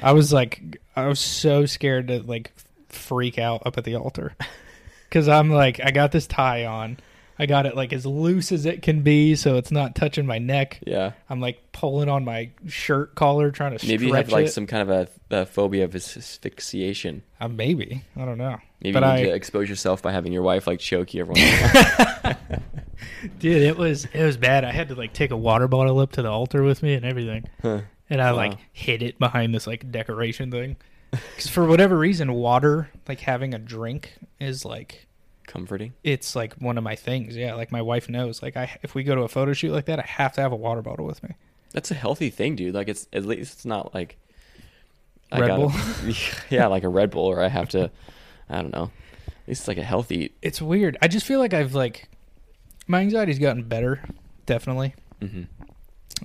I 0.00 0.12
was 0.12 0.32
like, 0.32 0.80
I 0.94 1.06
was 1.06 1.18
so 1.20 1.64
scared 1.66 2.08
to 2.08 2.22
like 2.22 2.52
freak 2.88 3.38
out 3.38 3.62
up 3.66 3.76
at 3.78 3.84
the 3.84 3.96
altar 3.96 4.34
because 5.08 5.28
I'm 5.28 5.50
like, 5.50 5.80
I 5.82 5.90
got 5.90 6.12
this 6.12 6.26
tie 6.26 6.64
on. 6.66 6.98
I 7.40 7.46
got 7.46 7.66
it 7.66 7.76
like 7.76 7.92
as 7.92 8.04
loose 8.04 8.50
as 8.50 8.66
it 8.66 8.82
can 8.82 9.02
be, 9.02 9.36
so 9.36 9.56
it's 9.58 9.70
not 9.70 9.94
touching 9.94 10.26
my 10.26 10.38
neck. 10.38 10.80
yeah, 10.84 11.12
I'm 11.30 11.38
like 11.40 11.70
pulling 11.70 12.08
on 12.08 12.24
my 12.24 12.50
shirt 12.66 13.14
collar, 13.14 13.52
trying 13.52 13.78
to 13.78 13.86
maybe 13.86 14.06
you 14.08 14.12
have 14.14 14.32
like 14.32 14.46
it. 14.46 14.50
some 14.50 14.66
kind 14.66 14.90
of 14.90 15.08
a, 15.30 15.42
a 15.42 15.46
phobia 15.46 15.84
of 15.84 15.94
asphyxiation. 15.94 17.22
Uh, 17.40 17.46
maybe 17.46 18.02
I 18.16 18.24
don't 18.24 18.38
know. 18.38 18.56
Maybe 18.82 18.92
but 18.92 19.02
you 19.04 19.08
I, 19.08 19.16
need 19.18 19.28
to 19.28 19.34
expose 19.34 19.68
yourself 19.68 20.02
by 20.02 20.10
having 20.10 20.32
your 20.32 20.42
wife 20.42 20.66
like 20.66 20.80
choke 20.80 21.14
you 21.14 21.20
every 21.20 21.34
once 21.34 21.44
in 21.44 22.30
a 22.32 22.60
dude, 23.38 23.62
it 23.62 23.76
was 23.76 24.06
it 24.06 24.24
was 24.24 24.36
bad. 24.36 24.64
I 24.64 24.72
had 24.72 24.88
to 24.88 24.94
like 24.96 25.12
take 25.12 25.30
a 25.30 25.36
water 25.36 25.68
bottle 25.68 26.00
up 26.00 26.12
to 26.12 26.22
the 26.22 26.28
altar 26.30 26.62
with 26.64 26.82
me 26.82 26.94
and 26.94 27.04
everything. 27.04 27.44
Huh. 27.62 27.82
and 28.10 28.20
I 28.20 28.32
Wow. 28.32 28.36
like 28.36 28.58
hid 28.72 29.02
it 29.02 29.18
behind 29.18 29.54
this 29.54 29.66
like 29.66 29.90
decoration 29.92 30.50
thing. 30.50 30.76
Because 31.36 31.48
for 31.48 31.64
whatever 31.66 31.96
reason, 31.96 32.32
water, 32.34 32.90
like 33.08 33.20
having 33.20 33.54
a 33.54 33.58
drink, 33.58 34.14
is 34.38 34.64
like 34.64 35.06
Comforting. 35.46 35.94
it's 36.04 36.36
like 36.36 36.54
one 36.54 36.76
of 36.76 36.84
my 36.84 36.96
things. 36.96 37.34
Yeah, 37.36 37.54
like 37.54 37.72
my 37.72 37.80
wife 37.80 38.08
knows. 38.08 38.42
Like 38.42 38.56
I, 38.56 38.78
if 38.82 38.94
we 38.94 39.04
go 39.04 39.14
to 39.14 39.22
a 39.22 39.28
photo 39.28 39.52
shoot 39.54 39.72
like 39.72 39.86
that, 39.86 39.98
I 39.98 40.02
have 40.06 40.32
to 40.34 40.40
have 40.42 40.52
a 40.52 40.56
water 40.56 40.82
bottle 40.82 41.06
with 41.06 41.22
me. 41.22 41.30
That's 41.72 41.90
a 41.90 41.94
healthy 41.94 42.28
thing, 42.30 42.56
dude. 42.56 42.74
Like 42.74 42.88
it's 42.88 43.06
at 43.12 43.24
least 43.24 43.54
it's 43.54 43.64
not 43.64 43.94
like 43.94 44.16
Red 45.32 45.56
Bull? 45.56 45.72
yeah, 46.50 46.66
like 46.66 46.84
a 46.84 46.88
Red 46.88 47.10
Bull, 47.10 47.26
or 47.26 47.42
I 47.42 47.48
have 47.48 47.68
to. 47.70 47.90
I 48.50 48.60
don't 48.62 48.72
know. 48.72 48.90
At 49.26 49.48
least 49.48 49.60
it's 49.62 49.68
like 49.68 49.78
a 49.78 49.84
healthy. 49.84 50.32
It's 50.42 50.60
weird. 50.60 50.96
I 51.00 51.08
just 51.08 51.24
feel 51.26 51.38
like 51.38 51.54
I've 51.54 51.74
like 51.74 52.08
my 52.86 53.00
anxiety's 53.00 53.38
gotten 53.38 53.62
better, 53.64 54.02
definitely. 54.46 54.94
hmm 55.20 55.42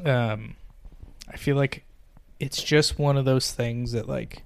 Um, 0.06 0.56
I 1.30 1.38
feel 1.38 1.56
like 1.56 1.84
it's 2.40 2.62
just 2.62 2.98
one 3.00 3.16
of 3.18 3.26
those 3.26 3.52
things 3.52 3.92
that 3.94 4.08
like 4.10 4.44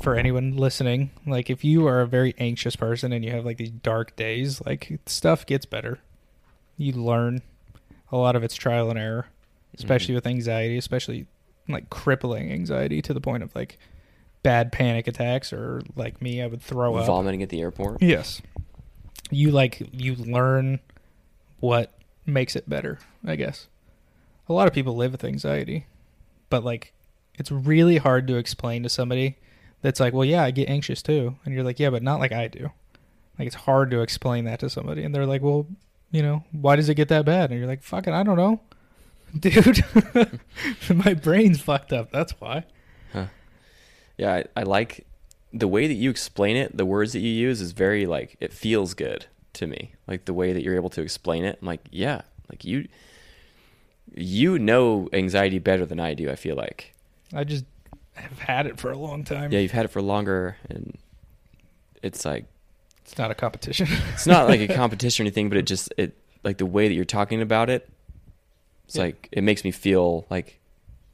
for 0.00 0.14
anyone 0.14 0.56
listening, 0.56 1.10
like 1.26 1.50
if 1.50 1.64
you 1.64 1.86
are 1.86 2.00
a 2.00 2.06
very 2.06 2.34
anxious 2.38 2.76
person 2.76 3.12
and 3.12 3.24
you 3.24 3.30
have 3.32 3.44
like 3.44 3.56
these 3.56 3.70
dark 3.70 4.16
days, 4.16 4.62
like 4.64 5.00
stuff 5.06 5.46
gets 5.46 5.66
better. 5.66 6.00
You 6.76 6.92
learn 6.92 7.42
a 8.12 8.16
lot 8.16 8.36
of 8.36 8.42
it's 8.42 8.54
trial 8.54 8.90
and 8.90 8.98
error, 8.98 9.28
especially 9.74 10.12
mm-hmm. 10.12 10.16
with 10.16 10.26
anxiety, 10.26 10.78
especially 10.78 11.26
like 11.68 11.90
crippling 11.90 12.50
anxiety 12.50 13.02
to 13.02 13.12
the 13.12 13.20
point 13.20 13.42
of 13.42 13.54
like 13.54 13.78
bad 14.42 14.72
panic 14.72 15.06
attacks 15.06 15.52
or 15.52 15.82
like 15.96 16.22
me, 16.22 16.40
I 16.42 16.46
would 16.46 16.62
throw 16.62 16.96
up. 16.96 17.06
vomiting 17.06 17.42
at 17.42 17.48
the 17.48 17.60
airport. 17.60 18.00
Yes. 18.00 18.40
You 19.30 19.50
like 19.50 19.82
you 19.92 20.14
learn 20.14 20.80
what 21.60 21.92
makes 22.24 22.56
it 22.56 22.68
better, 22.68 22.98
I 23.26 23.36
guess. 23.36 23.66
A 24.48 24.52
lot 24.52 24.66
of 24.66 24.72
people 24.72 24.96
live 24.96 25.12
with 25.12 25.24
anxiety, 25.24 25.86
but 26.48 26.64
like 26.64 26.92
it's 27.34 27.50
really 27.50 27.98
hard 27.98 28.26
to 28.28 28.36
explain 28.36 28.82
to 28.82 28.88
somebody 28.88 29.36
that's 29.82 30.00
like, 30.00 30.12
"Well, 30.12 30.24
yeah, 30.24 30.44
I 30.44 30.50
get 30.50 30.68
anxious 30.68 31.02
too." 31.02 31.36
And 31.44 31.54
you're 31.54 31.64
like, 31.64 31.78
"Yeah, 31.78 31.90
but 31.90 32.02
not 32.02 32.20
like 32.20 32.32
I 32.32 32.48
do." 32.48 32.70
Like 33.38 33.46
it's 33.46 33.56
hard 33.56 33.90
to 33.92 34.00
explain 34.00 34.44
that 34.44 34.60
to 34.60 34.70
somebody 34.70 35.04
and 35.04 35.14
they're 35.14 35.26
like, 35.26 35.42
"Well, 35.42 35.66
you 36.10 36.22
know, 36.22 36.44
why 36.52 36.76
does 36.76 36.88
it 36.88 36.94
get 36.94 37.08
that 37.08 37.24
bad?" 37.24 37.50
And 37.50 37.58
you're 37.58 37.68
like, 37.68 37.82
"Fucking, 37.82 38.12
I 38.12 38.22
don't 38.22 38.36
know." 38.36 38.60
Dude, 39.38 39.84
my 40.94 41.14
brain's 41.14 41.60
fucked 41.60 41.92
up. 41.92 42.10
That's 42.10 42.32
why. 42.40 42.64
Huh. 43.12 43.26
Yeah, 44.16 44.34
I, 44.34 44.44
I 44.56 44.62
like 44.62 45.06
the 45.52 45.68
way 45.68 45.86
that 45.86 45.94
you 45.94 46.10
explain 46.10 46.56
it. 46.56 46.76
The 46.76 46.86
words 46.86 47.12
that 47.12 47.20
you 47.20 47.30
use 47.30 47.60
is 47.60 47.72
very 47.72 48.06
like 48.06 48.36
it 48.40 48.52
feels 48.52 48.94
good 48.94 49.26
to 49.54 49.66
me. 49.66 49.92
Like 50.06 50.24
the 50.24 50.34
way 50.34 50.52
that 50.52 50.62
you're 50.62 50.76
able 50.76 50.90
to 50.90 51.02
explain 51.02 51.44
it. 51.44 51.58
I'm 51.60 51.66
like, 51.66 51.86
yeah, 51.90 52.22
like 52.50 52.64
you, 52.64 52.88
you 54.14 54.58
know 54.58 55.08
anxiety 55.12 55.58
better 55.58 55.84
than 55.84 56.00
I 56.00 56.14
do. 56.14 56.30
I 56.30 56.36
feel 56.36 56.56
like. 56.56 56.94
I 57.34 57.44
just 57.44 57.64
have 58.20 58.38
had 58.38 58.66
it 58.66 58.78
for 58.78 58.90
a 58.90 58.96
long 58.98 59.24
time. 59.24 59.52
Yeah, 59.52 59.60
you've 59.60 59.70
had 59.72 59.84
it 59.84 59.88
for 59.88 60.02
longer, 60.02 60.56
and 60.68 60.96
it's 62.02 62.24
like 62.24 62.44
It's 63.02 63.18
not 63.18 63.30
a 63.30 63.34
competition. 63.34 63.88
it's 64.12 64.26
not 64.26 64.48
like 64.48 64.60
a 64.60 64.68
competition 64.68 65.24
or 65.24 65.26
anything, 65.26 65.48
but 65.48 65.58
it 65.58 65.66
just 65.66 65.92
it 65.96 66.16
like 66.44 66.58
the 66.58 66.66
way 66.66 66.88
that 66.88 66.94
you're 66.94 67.04
talking 67.04 67.40
about 67.42 67.70
it. 67.70 67.88
It's 68.86 68.96
Yeah. 68.96 69.02
like 69.04 69.28
it 69.32 69.42
makes 69.42 69.64
me 69.64 69.70
feel 69.70 70.26
like, 70.30 70.58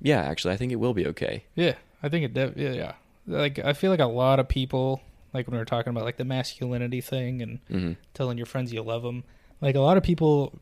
yeah, 0.01 0.21
actually, 0.23 0.55
I 0.55 0.57
think 0.57 0.73
it 0.73 0.77
will 0.77 0.95
be 0.95 1.07
okay. 1.09 1.45
Yeah, 1.55 1.75
I 2.03 2.09
think 2.09 2.37
it. 2.37 2.55
Yeah, 2.57 2.73
yeah. 2.73 2.93
Like 3.27 3.59
I 3.59 3.73
feel 3.73 3.91
like 3.91 4.01
a 4.01 4.07
lot 4.07 4.39
of 4.39 4.49
people, 4.49 5.01
like 5.33 5.47
when 5.47 5.53
we 5.55 5.59
were 5.59 5.65
talking 5.65 5.91
about 5.91 6.05
like 6.05 6.17
the 6.19 6.25
masculinity 6.25 7.01
thing 7.01 7.41
and 7.43 7.59
hmm 7.69 7.93
telling 8.13 8.37
your 8.37 8.47
friends 8.47 8.73
you 8.73 8.83
love 8.83 9.03
them, 9.03 9.25
like 9.61 9.75
a 9.75 9.81
lot 9.81 9.97
of 9.97 10.03
people 10.03 10.53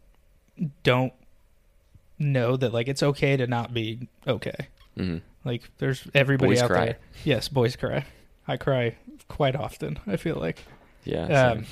don't 0.85 1.13
know 2.19 2.57
that 2.57 2.73
like 2.73 2.87
it's 2.89 3.03
okay 3.03 3.37
to 3.37 3.47
not 3.47 3.75
be 3.75 4.09
okay. 4.29 4.69
hmm 4.97 5.19
Like 5.45 5.71
there's 5.79 6.07
everybody 6.15 6.53
Boys 6.53 6.63
out 6.63 6.71
cry. 6.71 6.85
there. 6.87 6.99
Yes, 7.25 7.49
boys 7.49 7.77
cry. 7.77 8.05
I 8.47 8.57
cry 8.57 8.97
quite 9.29 9.57
often. 9.57 9.99
I 10.07 10.17
feel 10.17 10.37
like. 10.37 10.65
Yeah. 11.05 11.25
Um, 11.51 11.67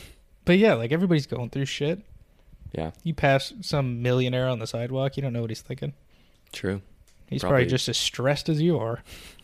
but 0.45 0.59
yeah, 0.59 0.75
like 0.75 0.93
everybody's 0.93 1.27
going 1.27 1.51
through 1.51 1.67
shit. 1.67 2.01
yeah. 2.73 2.91
You 3.05 3.15
pass 3.15 3.53
some 3.61 4.03
millionaire 4.03 4.49
on 4.49 4.59
the 4.59 4.67
sidewalk, 4.67 5.17
you 5.17 5.23
don't 5.23 5.33
know 5.33 5.41
what 5.43 5.51
he's 5.51 5.61
thinking. 5.63 5.93
True. 6.53 6.83
He's 7.29 7.43
Probably- 7.43 7.59
probably 7.59 7.71
just 7.71 7.89
as 7.89 7.97
stressed 7.97 8.49
as 8.49 8.61
you 8.61 8.77
are, 8.79 8.95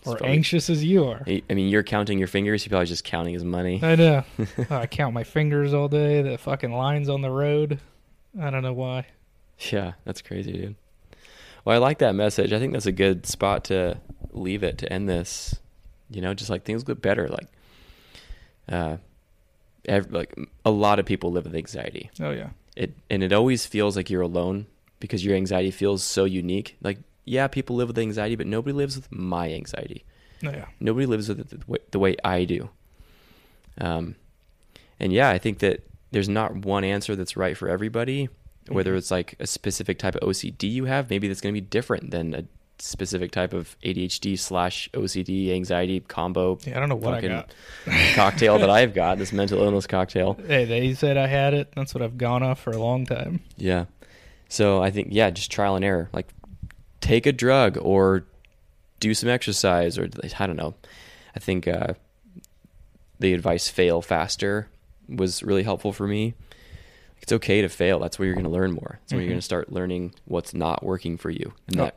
or 0.04 0.16
probably- 0.16 0.28
anxious 0.28 0.68
as 0.68 0.82
you 0.82 1.04
are. 1.04 1.22
I 1.28 1.42
mean, 1.54 1.68
you're 1.68 1.84
counting 1.84 2.18
your 2.18 2.26
fingers. 2.26 2.64
He's 2.64 2.70
probably 2.70 2.86
just 2.86 3.04
counting 3.04 3.32
his 3.34 3.44
money. 3.44 3.78
I 3.80 3.94
know. 3.94 4.24
Oh, 4.70 4.76
I 4.76 4.86
count 4.86 5.14
my 5.14 5.22
fingers 5.22 5.72
all 5.72 5.86
day. 5.86 6.20
The 6.22 6.36
fucking 6.36 6.72
lines 6.72 7.08
on 7.08 7.20
the 7.22 7.30
road. 7.30 7.78
I 8.40 8.50
don't 8.50 8.64
know 8.64 8.72
why. 8.72 9.06
Yeah, 9.70 9.92
that's 10.04 10.20
crazy, 10.20 10.52
dude. 10.52 10.74
Well, 11.64 11.76
I 11.76 11.78
like 11.78 11.98
that 11.98 12.16
message. 12.16 12.52
I 12.52 12.58
think 12.58 12.72
that's 12.72 12.86
a 12.86 12.92
good 12.92 13.24
spot 13.24 13.64
to 13.66 13.98
leave 14.36 14.62
it 14.62 14.78
to 14.78 14.92
end 14.92 15.08
this. 15.08 15.56
You 16.10 16.20
know, 16.20 16.34
just 16.34 16.50
like 16.50 16.64
things 16.64 16.84
get 16.84 17.02
better. 17.02 17.28
Like, 17.28 17.48
uh, 18.70 18.96
ev- 19.86 20.12
like 20.12 20.34
a 20.64 20.70
lot 20.70 20.98
of 20.98 21.06
people 21.06 21.32
live 21.32 21.44
with 21.44 21.54
anxiety. 21.54 22.10
Oh 22.20 22.30
yeah. 22.30 22.50
It 22.76 22.94
and 23.10 23.22
it 23.22 23.32
always 23.32 23.66
feels 23.66 23.96
like 23.96 24.10
you're 24.10 24.22
alone 24.22 24.66
because 25.00 25.24
your 25.24 25.34
anxiety 25.34 25.70
feels 25.70 26.02
so 26.04 26.24
unique. 26.24 26.76
Like, 26.82 26.98
yeah, 27.24 27.48
people 27.48 27.76
live 27.76 27.88
with 27.88 27.98
anxiety, 27.98 28.36
but 28.36 28.46
nobody 28.46 28.72
lives 28.74 28.96
with 28.96 29.10
my 29.10 29.52
anxiety. 29.52 30.04
Oh 30.44 30.50
yeah. 30.50 30.66
Nobody 30.80 31.06
lives 31.06 31.28
with 31.28 31.40
it 31.40 31.48
the 31.50 31.60
way, 31.66 31.78
the 31.90 31.98
way 31.98 32.16
I 32.22 32.44
do. 32.44 32.68
Um, 33.78 34.14
and 35.00 35.12
yeah, 35.12 35.30
I 35.30 35.38
think 35.38 35.58
that 35.58 35.82
there's 36.12 36.28
not 36.28 36.54
one 36.54 36.84
answer 36.84 37.16
that's 37.16 37.36
right 37.36 37.56
for 37.56 37.68
everybody. 37.68 38.28
Whether 38.68 38.94
Mhm. 38.94 38.98
it's 38.98 39.10
like 39.10 39.34
a 39.38 39.46
specific 39.46 39.98
type 39.98 40.16
of 40.16 40.22
OCD 40.28 40.68
you 40.68 40.86
have, 40.86 41.08
maybe 41.10 41.28
that's 41.28 41.40
going 41.40 41.54
to 41.54 41.60
be 41.60 41.66
different 41.66 42.10
than 42.10 42.34
a 42.34 42.44
specific 42.78 43.30
type 43.30 43.52
of 43.52 43.76
ADHD 43.82 44.38
slash 44.38 44.88
OCD 44.92 45.52
anxiety 45.54 46.00
combo 46.00 46.58
Yeah, 46.64 46.76
I 46.76 46.80
don't 46.80 46.88
know 46.88 46.96
what 46.96 47.14
I 47.14 47.20
got. 47.26 47.54
cocktail 48.14 48.58
that 48.58 48.70
I've 48.70 48.94
got. 48.94 49.18
This 49.18 49.32
mental 49.32 49.62
illness 49.62 49.86
cocktail. 49.86 50.34
Hey, 50.46 50.64
they 50.64 50.94
said 50.94 51.16
I 51.16 51.26
had 51.26 51.54
it. 51.54 51.72
That's 51.74 51.94
what 51.94 52.02
I've 52.02 52.18
gone 52.18 52.42
off 52.42 52.60
for 52.60 52.70
a 52.72 52.78
long 52.78 53.06
time. 53.06 53.40
Yeah. 53.56 53.86
So 54.48 54.82
I 54.82 54.90
think 54.90 55.08
yeah, 55.10 55.30
just 55.30 55.50
trial 55.50 55.76
and 55.76 55.84
error. 55.84 56.08
Like 56.12 56.28
take 57.00 57.26
a 57.26 57.32
drug 57.32 57.78
or 57.80 58.24
do 59.00 59.14
some 59.14 59.28
exercise 59.28 59.98
or 59.98 60.08
I 60.38 60.46
don't 60.46 60.56
know. 60.56 60.74
I 61.34 61.38
think 61.40 61.66
uh, 61.68 61.94
the 63.18 63.32
advice 63.32 63.68
fail 63.68 64.02
faster 64.02 64.68
was 65.08 65.42
really 65.42 65.62
helpful 65.62 65.92
for 65.92 66.06
me. 66.06 66.34
It's 67.22 67.32
okay 67.32 67.62
to 67.62 67.68
fail. 67.68 67.98
That's 67.98 68.18
where 68.18 68.26
you're 68.26 68.34
going 68.34 68.44
to 68.44 68.50
learn 68.50 68.72
more. 68.72 68.98
That's 69.00 69.12
where 69.12 69.20
you're 69.22 69.28
Mhm. 69.28 69.32
going 69.32 69.38
to 69.40 69.44
start 69.44 69.72
learning 69.72 70.14
what's 70.26 70.52
not 70.54 70.84
working 70.84 71.16
for 71.16 71.30
you. 71.30 71.52
And 71.68 71.80
Oh. 71.80 71.84
that 71.84 71.96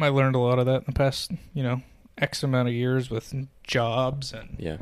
I 0.00 0.08
learned 0.08 0.34
a 0.36 0.38
lot 0.38 0.58
of 0.58 0.66
that 0.66 0.78
in 0.78 0.84
the 0.86 0.92
past, 0.92 1.30
you 1.52 1.62
know, 1.62 1.82
X 2.18 2.42
amount 2.42 2.68
of 2.68 2.74
years 2.74 3.10
with 3.10 3.32
jobs 3.64 4.32
and 4.32 4.56
yeah. 4.58 4.78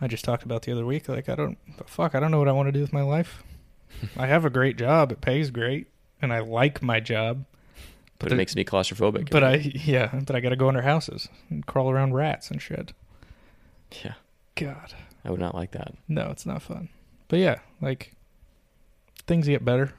I 0.00 0.06
just 0.08 0.24
talked 0.24 0.42
about 0.42 0.62
the 0.62 0.72
other 0.72 0.84
week. 0.84 1.08
Like, 1.08 1.28
I 1.28 1.34
don't, 1.34 1.56
fuck, 1.86 2.14
I 2.14 2.20
don't 2.20 2.30
know 2.30 2.38
what 2.38 2.48
I 2.48 2.52
want 2.52 2.66
to 2.68 2.72
do 2.72 2.80
with 2.80 2.92
my 2.92 3.02
life. 3.02 3.42
I 4.16 4.26
have 4.26 4.44
a 4.44 4.50
great 4.50 4.76
job. 4.76 5.12
It 5.12 5.20
pays 5.20 5.50
great. 5.50 5.86
And 6.20 6.32
I 6.32 6.40
like 6.40 6.82
my 6.82 7.00
job. 7.00 7.44
But, 8.18 8.28
the- 8.28 8.34
it 8.34 8.38
makes 8.38 8.54
me 8.56 8.64
claustrophobic. 8.64 9.30
But 9.30 9.44
I, 9.44 9.54
yeah, 9.56 10.20
but 10.26 10.34
I 10.36 10.40
got 10.40 10.50
to 10.50 10.56
go 10.56 10.68
under 10.68 10.82
houses 10.82 11.28
and 11.48 11.64
crawl 11.66 11.90
around 11.90 12.14
rats 12.14 12.50
and 12.50 12.60
shit. 12.60 12.92
yeah, 14.04 14.14
God. 14.56 14.92
I 15.24 15.30
would 15.30 15.40
not 15.40 15.54
like 15.54 15.70
that. 15.72 15.94
No, 16.08 16.30
it's 16.30 16.44
not 16.44 16.60
fun. 16.62 16.88
But 17.28 17.38
yeah, 17.38 17.60
like, 17.80 18.14
things 19.26 19.46
get 19.46 19.64
better. 19.64 19.94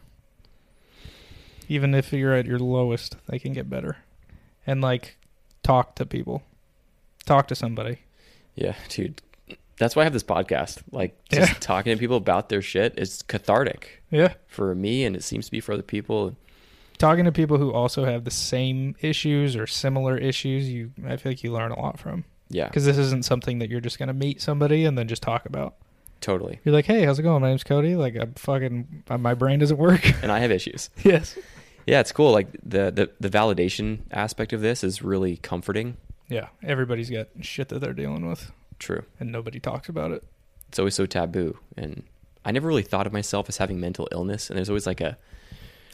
Even 1.68 1.96
if 1.96 2.14
you're 2.14 2.34
at 2.34 2.46
your 2.46 2.60
lowest, 2.60 3.16
they 3.28 3.40
can 3.40 3.54
get 3.54 3.70
better. 3.70 3.98
And, 4.68 4.82
like, 4.82 5.18
talk 5.64 5.96
to 5.96 6.06
people. 6.06 6.44
Talk 7.26 7.48
to 7.48 7.56
somebody. 7.56 8.00
Yeah, 8.56 8.76
dude. 8.90 9.22
That's 9.78 9.96
why 9.96 10.04
I 10.04 10.06
have 10.06 10.14
this 10.14 10.24
podcast. 10.24 10.82
Like 10.92 11.18
just 11.32 11.52
Yeah. 11.54 11.58
talking 11.60 11.94
to 11.94 12.00
people 12.00 12.16
about 12.18 12.48
their 12.50 12.62
shit 12.62 12.98
is 12.98 13.22
cathartic 13.24 14.02
Yeah. 14.10 14.34
for 14.48 14.74
me 14.74 15.04
and 15.04 15.16
it 15.16 15.24
seems 15.24 15.46
to 15.48 15.52
be 15.52 15.60
for 15.60 15.74
other 15.74 15.84
people. 15.84 16.36
talking 16.98 17.26
to 17.26 17.32
people 17.34 17.58
who 17.58 17.74
also 17.74 18.06
have 18.06 18.24
the 18.24 18.32
same 18.32 18.96
issues 19.02 19.58
or 19.58 19.68
similar 19.68 20.18
issues 20.18 20.70
you 20.70 20.92
i 21.06 21.18
feel 21.18 21.32
like 21.34 21.44
you 21.44 21.52
learn 21.52 21.72
a 21.74 21.78
lot 21.78 22.00
from 22.00 22.24
Yeah, 22.50 22.68
because 22.68 22.86
this 22.86 22.98
isn't 22.98 23.26
something 23.26 23.60
that 23.60 23.70
you're 23.70 23.82
just 23.82 24.00
going 24.00 24.08
to 24.08 24.14
meet 24.14 24.42
somebody 24.42 24.86
and 24.86 24.98
then 24.98 25.10
just 25.10 25.22
talk 25.22 25.46
about 25.46 25.76
totally. 26.22 26.62
you're 26.64 26.74
like 26.74 26.86
hey 26.86 27.04
how's 27.04 27.20
it 27.20 27.24
going 27.24 27.42
my 27.42 27.50
name's 27.50 27.66
cody 27.66 27.96
like 27.98 28.16
i'm 28.16 28.34
fucking 28.36 29.04
uh, 29.10 29.18
my 29.18 29.34
brain 29.34 29.60
doesn't 29.60 29.78
work 29.78 30.06
And 30.24 30.32
I 30.32 30.40
have 30.40 30.52
issues. 30.52 30.90
yes 31.04 31.38
Yeah, 31.86 32.00
it's 32.00 32.12
cool. 32.12 32.32
Like 32.32 32.48
the, 32.64 32.92
the 32.92 33.12
the 33.20 33.30
validation 33.30 34.00
aspect 34.12 34.54
of 34.54 34.62
this 34.62 34.84
is 34.84 35.02
really 35.02 35.38
comforting. 35.38 35.98
yeah 36.30 36.48
everybody's 36.64 37.10
got 37.10 37.28
shit 37.42 37.70
that 37.70 37.80
they're 37.80 37.94
dealing 37.94 38.28
with 38.28 38.52
True. 38.80 39.04
and 39.20 39.32
nobody 39.32 39.60
talks 39.60 39.88
about 39.90 40.12
it 40.12 40.24
It's 40.70 40.80
always 40.80 40.96
so 40.96 41.06
taboo, 41.06 41.60
and 41.78 42.04
I 42.44 42.52
never 42.52 42.68
really 42.68 42.82
thought 42.84 43.06
of 43.08 43.14
myself 43.14 43.48
as 43.50 43.58
having 43.58 43.80
mental 43.80 44.08
illness. 44.12 44.50
And 44.50 44.58
there's 44.58 44.70
always 44.70 44.88
like 44.88 45.02
a 45.02 45.18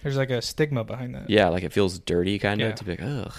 there's 0.03 0.17
like 0.17 0.29
a 0.31 0.41
stigma 0.41 0.83
behind 0.83 1.13
that 1.15 1.29
yeah, 1.29 1.49
like 1.49 1.63
it 1.63 1.73
feels 1.73 1.99
dirty 1.99 2.39
kind 2.39 2.61
of 2.61 2.69
Yeah. 2.69 2.75
to 2.75 2.83
be 2.85 2.91
like, 2.91 3.01
ugh, 3.03 3.33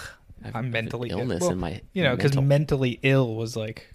I 0.53 0.59
an 0.59 0.71
mentally 0.71 1.09
ill." 1.09 1.19
illness 1.19 1.41
Well, 1.41 1.51
in 1.51 1.57
my 1.59 1.81
you 1.93 2.03
know 2.03 2.15
because 2.15 2.31
mental- 2.35 2.43
mentally 2.43 2.99
ill 3.03 3.35
was 3.35 3.55
like 3.55 3.92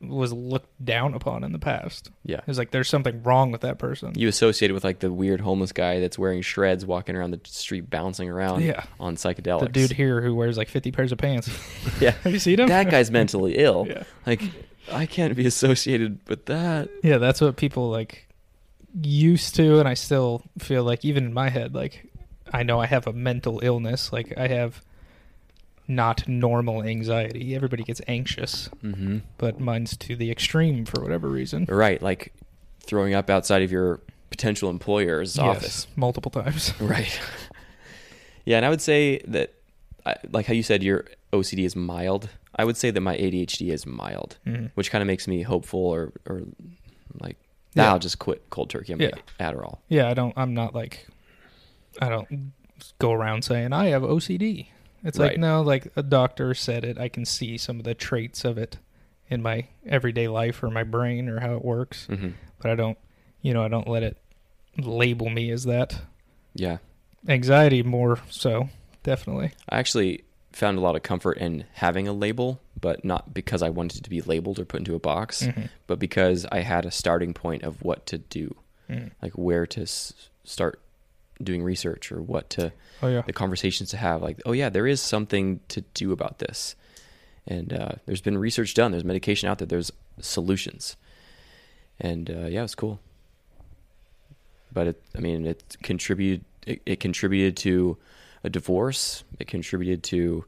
was 0.00 0.32
looked 0.32 0.84
down 0.84 1.14
upon 1.14 1.44
in 1.44 1.52
the 1.52 1.58
past 1.58 2.10
yeah. 2.24 2.36
it 2.36 2.46
was 2.46 2.58
like 2.58 2.70
there's 2.72 2.88
something 2.88 3.22
wrong 3.22 3.50
with 3.50 3.62
that 3.62 3.78
person 3.78 4.12
You 4.16 4.28
associate 4.28 4.70
it 4.70 4.74
with 4.74 4.84
like 4.84 4.98
the 4.98 5.10
weird 5.10 5.40
homeless 5.40 5.72
guy 5.72 6.00
that's 6.00 6.18
wearing 6.18 6.42
shreds, 6.42 6.84
walking 6.84 7.16
around 7.16 7.30
the 7.30 7.40
street, 7.44 7.88
bouncing 7.88 8.28
around 8.28 8.62
yeah 8.62 8.84
on 9.00 9.16
psychedelics. 9.16 9.60
the 9.60 9.68
dude 9.68 9.92
here 9.92 10.20
who 10.20 10.34
wears 10.34 10.58
like 10.58 10.68
50 10.68 10.92
pairs 10.92 11.12
of 11.12 11.18
pants 11.18 11.48
yeah, 12.00 12.10
have 12.22 12.32
you 12.32 12.38
seen 12.38 12.60
him 12.60 12.68
that 12.68 12.90
guy's 12.90 13.10
mentally 13.10 13.56
ill. 13.56 13.86
yeah 13.88 14.04
Like, 14.26 14.42
I 14.92 15.06
can't 15.06 15.34
be 15.34 15.46
associated 15.46 16.18
with 16.28 16.46
that. 16.46 16.90
Yeah, 17.02 17.18
that's 17.18 17.40
what 17.40 17.56
people 17.56 17.90
like 17.90 18.28
used 19.02 19.54
to, 19.56 19.78
and 19.78 19.88
I 19.88 19.94
still 19.94 20.42
feel 20.58 20.84
like 20.84 21.04
even 21.04 21.24
in 21.24 21.32
my 21.32 21.48
head, 21.48 21.74
like 21.74 22.06
I 22.52 22.62
know 22.62 22.80
I 22.80 22.86
have 22.86 23.06
a 23.06 23.12
mental 23.12 23.60
illness. 23.62 24.12
Like 24.12 24.34
I 24.36 24.48
have 24.48 24.82
not 25.86 26.26
normal 26.28 26.82
anxiety. 26.82 27.54
Everybody 27.54 27.82
gets 27.82 28.00
anxious, 28.08 28.68
Mm-hmm. 28.82 29.18
but 29.38 29.60
mine's 29.60 29.96
to 29.98 30.16
the 30.16 30.30
extreme 30.30 30.84
for 30.84 31.02
whatever 31.02 31.28
reason. 31.28 31.66
Right, 31.68 32.00
like 32.00 32.32
throwing 32.80 33.14
up 33.14 33.28
outside 33.30 33.62
of 33.62 33.70
your 33.72 34.00
potential 34.30 34.70
employer's 34.70 35.36
Yes, 35.36 35.44
office. 35.56 35.86
multiple 35.96 36.30
times. 36.30 36.72
Right. 36.80 37.18
yeah, 38.44 38.56
and 38.56 38.66
I 38.66 38.70
would 38.70 38.80
say 38.80 39.18
that, 39.28 39.54
I, 40.06 40.16
like 40.32 40.46
how 40.46 40.52
you 40.54 40.62
said, 40.62 40.82
your 40.82 41.06
OCD 41.32 41.64
is 41.64 41.74
mild. 41.76 42.28
I 42.56 42.64
would 42.64 42.76
say 42.76 42.90
that 42.90 43.00
my 43.00 43.16
ADHD 43.16 43.70
is 43.70 43.86
mild, 43.86 44.38
Mhm. 44.46 44.70
which 44.74 44.90
kind 44.90 45.02
of 45.02 45.06
makes 45.06 45.26
me 45.26 45.42
hopeful, 45.42 45.80
or 45.80 46.12
or 46.26 46.42
like, 47.20 47.36
Yeah. 47.74 47.84
nah, 47.84 47.90
I'll 47.92 47.98
just 47.98 48.18
quit 48.18 48.48
cold 48.50 48.70
turkey. 48.70 48.92
I'm 48.92 49.00
Yeah. 49.00 49.10
yeah. 49.40 49.50
Adderall. 49.50 49.78
Yeah, 49.88 50.08
I 50.08 50.14
don't. 50.14 50.32
I'm 50.36 50.54
not 50.54 50.74
like 50.74 51.06
I 52.00 52.08
don't 52.08 52.52
go 52.98 53.12
around 53.12 53.42
saying 53.44 53.72
I 53.72 53.86
have 53.86 54.02
OCD. 54.02 54.68
It's 55.04 55.18
like 55.18 55.38
no, 55.38 55.62
like 55.62 55.92
a 55.96 56.02
doctor 56.02 56.54
said 56.54 56.84
it. 56.84 56.98
I 56.98 57.08
can 57.08 57.24
see 57.24 57.58
some 57.58 57.78
of 57.78 57.84
the 57.84 57.94
traits 57.94 58.44
of 58.44 58.56
it 58.58 58.78
in 59.28 59.42
my 59.42 59.68
everyday 59.86 60.28
life 60.28 60.62
or 60.62 60.70
my 60.70 60.82
brain 60.84 61.28
or 61.28 61.40
how 61.40 61.54
it 61.54 61.64
works. 61.64 62.06
hmm 62.06 62.30
but 62.60 62.70
I 62.70 62.74
don't, 62.76 62.96
you 63.42 63.52
know, 63.52 63.62
I 63.62 63.68
don't 63.68 63.86
let 63.88 64.02
it 64.02 64.16
label 64.78 65.28
me 65.28 65.50
as 65.50 65.64
that. 65.64 66.00
Yeah, 66.54 66.78
Anxiety 67.28 67.82
more 67.82 68.18
so, 68.30 68.70
definitely. 69.02 69.52
I 69.68 69.78
actually 69.78 70.24
found 70.52 70.78
a 70.78 70.80
lot 70.80 70.96
of 70.96 71.02
comfort 71.02 71.36
in 71.38 71.64
having 71.74 72.08
a 72.08 72.12
label, 72.14 72.60
but 72.80 73.04
not 73.04 73.34
because 73.34 73.62
I 73.62 73.68
wanted 73.70 74.04
to 74.04 74.10
be 74.10 74.22
labeled 74.22 74.58
or 74.58 74.64
put 74.64 74.78
into 74.80 74.94
a 74.94 74.98
box, 74.98 75.42
Mhm. 75.42 75.68
but 75.86 75.98
because 75.98 76.46
I 76.52 76.60
had 76.60 76.86
a 76.86 76.90
starting 76.90 77.34
point 77.34 77.64
of 77.64 77.82
what 77.82 78.06
to 78.06 78.18
do, 78.18 78.54
Mm. 78.88 79.10
like 79.20 79.32
where 79.32 79.66
to 79.66 79.82
s- 79.82 80.12
start 80.44 80.80
doing 81.44 81.62
research 81.62 82.10
or 82.10 82.20
what 82.22 82.50
to 82.50 82.72
Oh 83.02 83.08
yeah, 83.08 83.22
the 83.22 83.32
conversations 83.32 83.90
to 83.90 83.96
have. 83.96 84.22
Like, 84.22 84.40
oh 84.46 84.52
yeah, 84.52 84.68
there 84.70 84.86
is 84.86 85.00
something 85.00 85.60
to 85.68 85.82
do 85.94 86.10
about 86.12 86.38
this, 86.38 86.74
and 87.46 87.72
uh, 87.72 87.92
there's 88.06 88.20
been 88.20 88.38
research 88.38 88.74
done. 88.74 88.90
There's 88.92 89.04
medication 89.04 89.48
out 89.48 89.58
there. 89.58 89.66
There's 89.66 89.92
solutions, 90.20 90.96
and 92.00 92.30
uh, 92.30 92.46
yeah, 92.46 92.64
it's 92.64 92.74
cool. 92.74 93.00
But 94.72 94.88
it, 94.88 95.02
I 95.16 95.20
mean, 95.20 95.46
it 95.46 95.76
contributed. 95.82 96.44
It, 96.66 96.82
it 96.86 97.00
contributed 97.00 97.56
to 97.58 97.96
a 98.42 98.50
divorce. 98.50 99.22
It 99.38 99.46
contributed 99.46 100.02
to. 100.04 100.44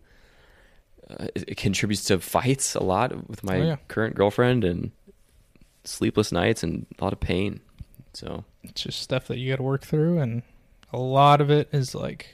Uh, 1.09 1.27
it, 1.37 1.45
it 1.51 1.57
contributes 1.57 2.05
to 2.07 2.19
fights 2.19 2.75
a 2.75 2.83
lot 2.83 3.29
with 3.29 3.45
my 3.45 3.61
Oh, 3.61 3.63
yeah. 3.63 3.77
current 3.87 4.17
girlfriend 4.17 4.65
and 4.65 4.91
sleepless 5.85 6.33
nights 6.33 6.65
and 6.65 6.85
a 6.99 7.05
lot 7.05 7.13
of 7.13 7.21
pain. 7.21 7.61
So 8.13 8.45
it's 8.65 8.83
just 8.83 9.01
stuff 9.01 9.29
that 9.29 9.39
you 9.39 9.53
got 9.53 9.57
to 9.59 9.63
work 9.63 9.85
through, 9.85 10.19
and 10.19 10.43
a 10.93 10.99
lot 10.99 11.41
of 11.41 11.51
it 11.51 11.69
is 11.73 11.95
like 11.95 12.27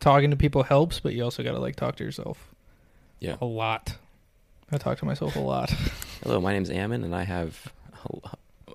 talking 0.00 0.30
to 0.30 0.36
people 0.36 0.62
helps, 0.62 1.00
but 1.00 1.14
you 1.14 1.24
also 1.24 1.42
got 1.42 1.52
to 1.52 1.58
like 1.58 1.76
talk 1.76 1.96
to 1.96 2.04
yourself. 2.04 2.54
Yeah. 3.20 3.36
a 3.40 3.46
lot. 3.46 3.96
I 4.70 4.78
talk 4.78 4.98
to 4.98 5.04
myself 5.04 5.34
a 5.36 5.40
lot. 5.40 5.70
Hello, 6.22 6.40
my 6.40 6.52
name's 6.52 6.70
Ammon, 6.70 7.02
and 7.04 7.14
I 7.14 7.24
have 7.24 7.72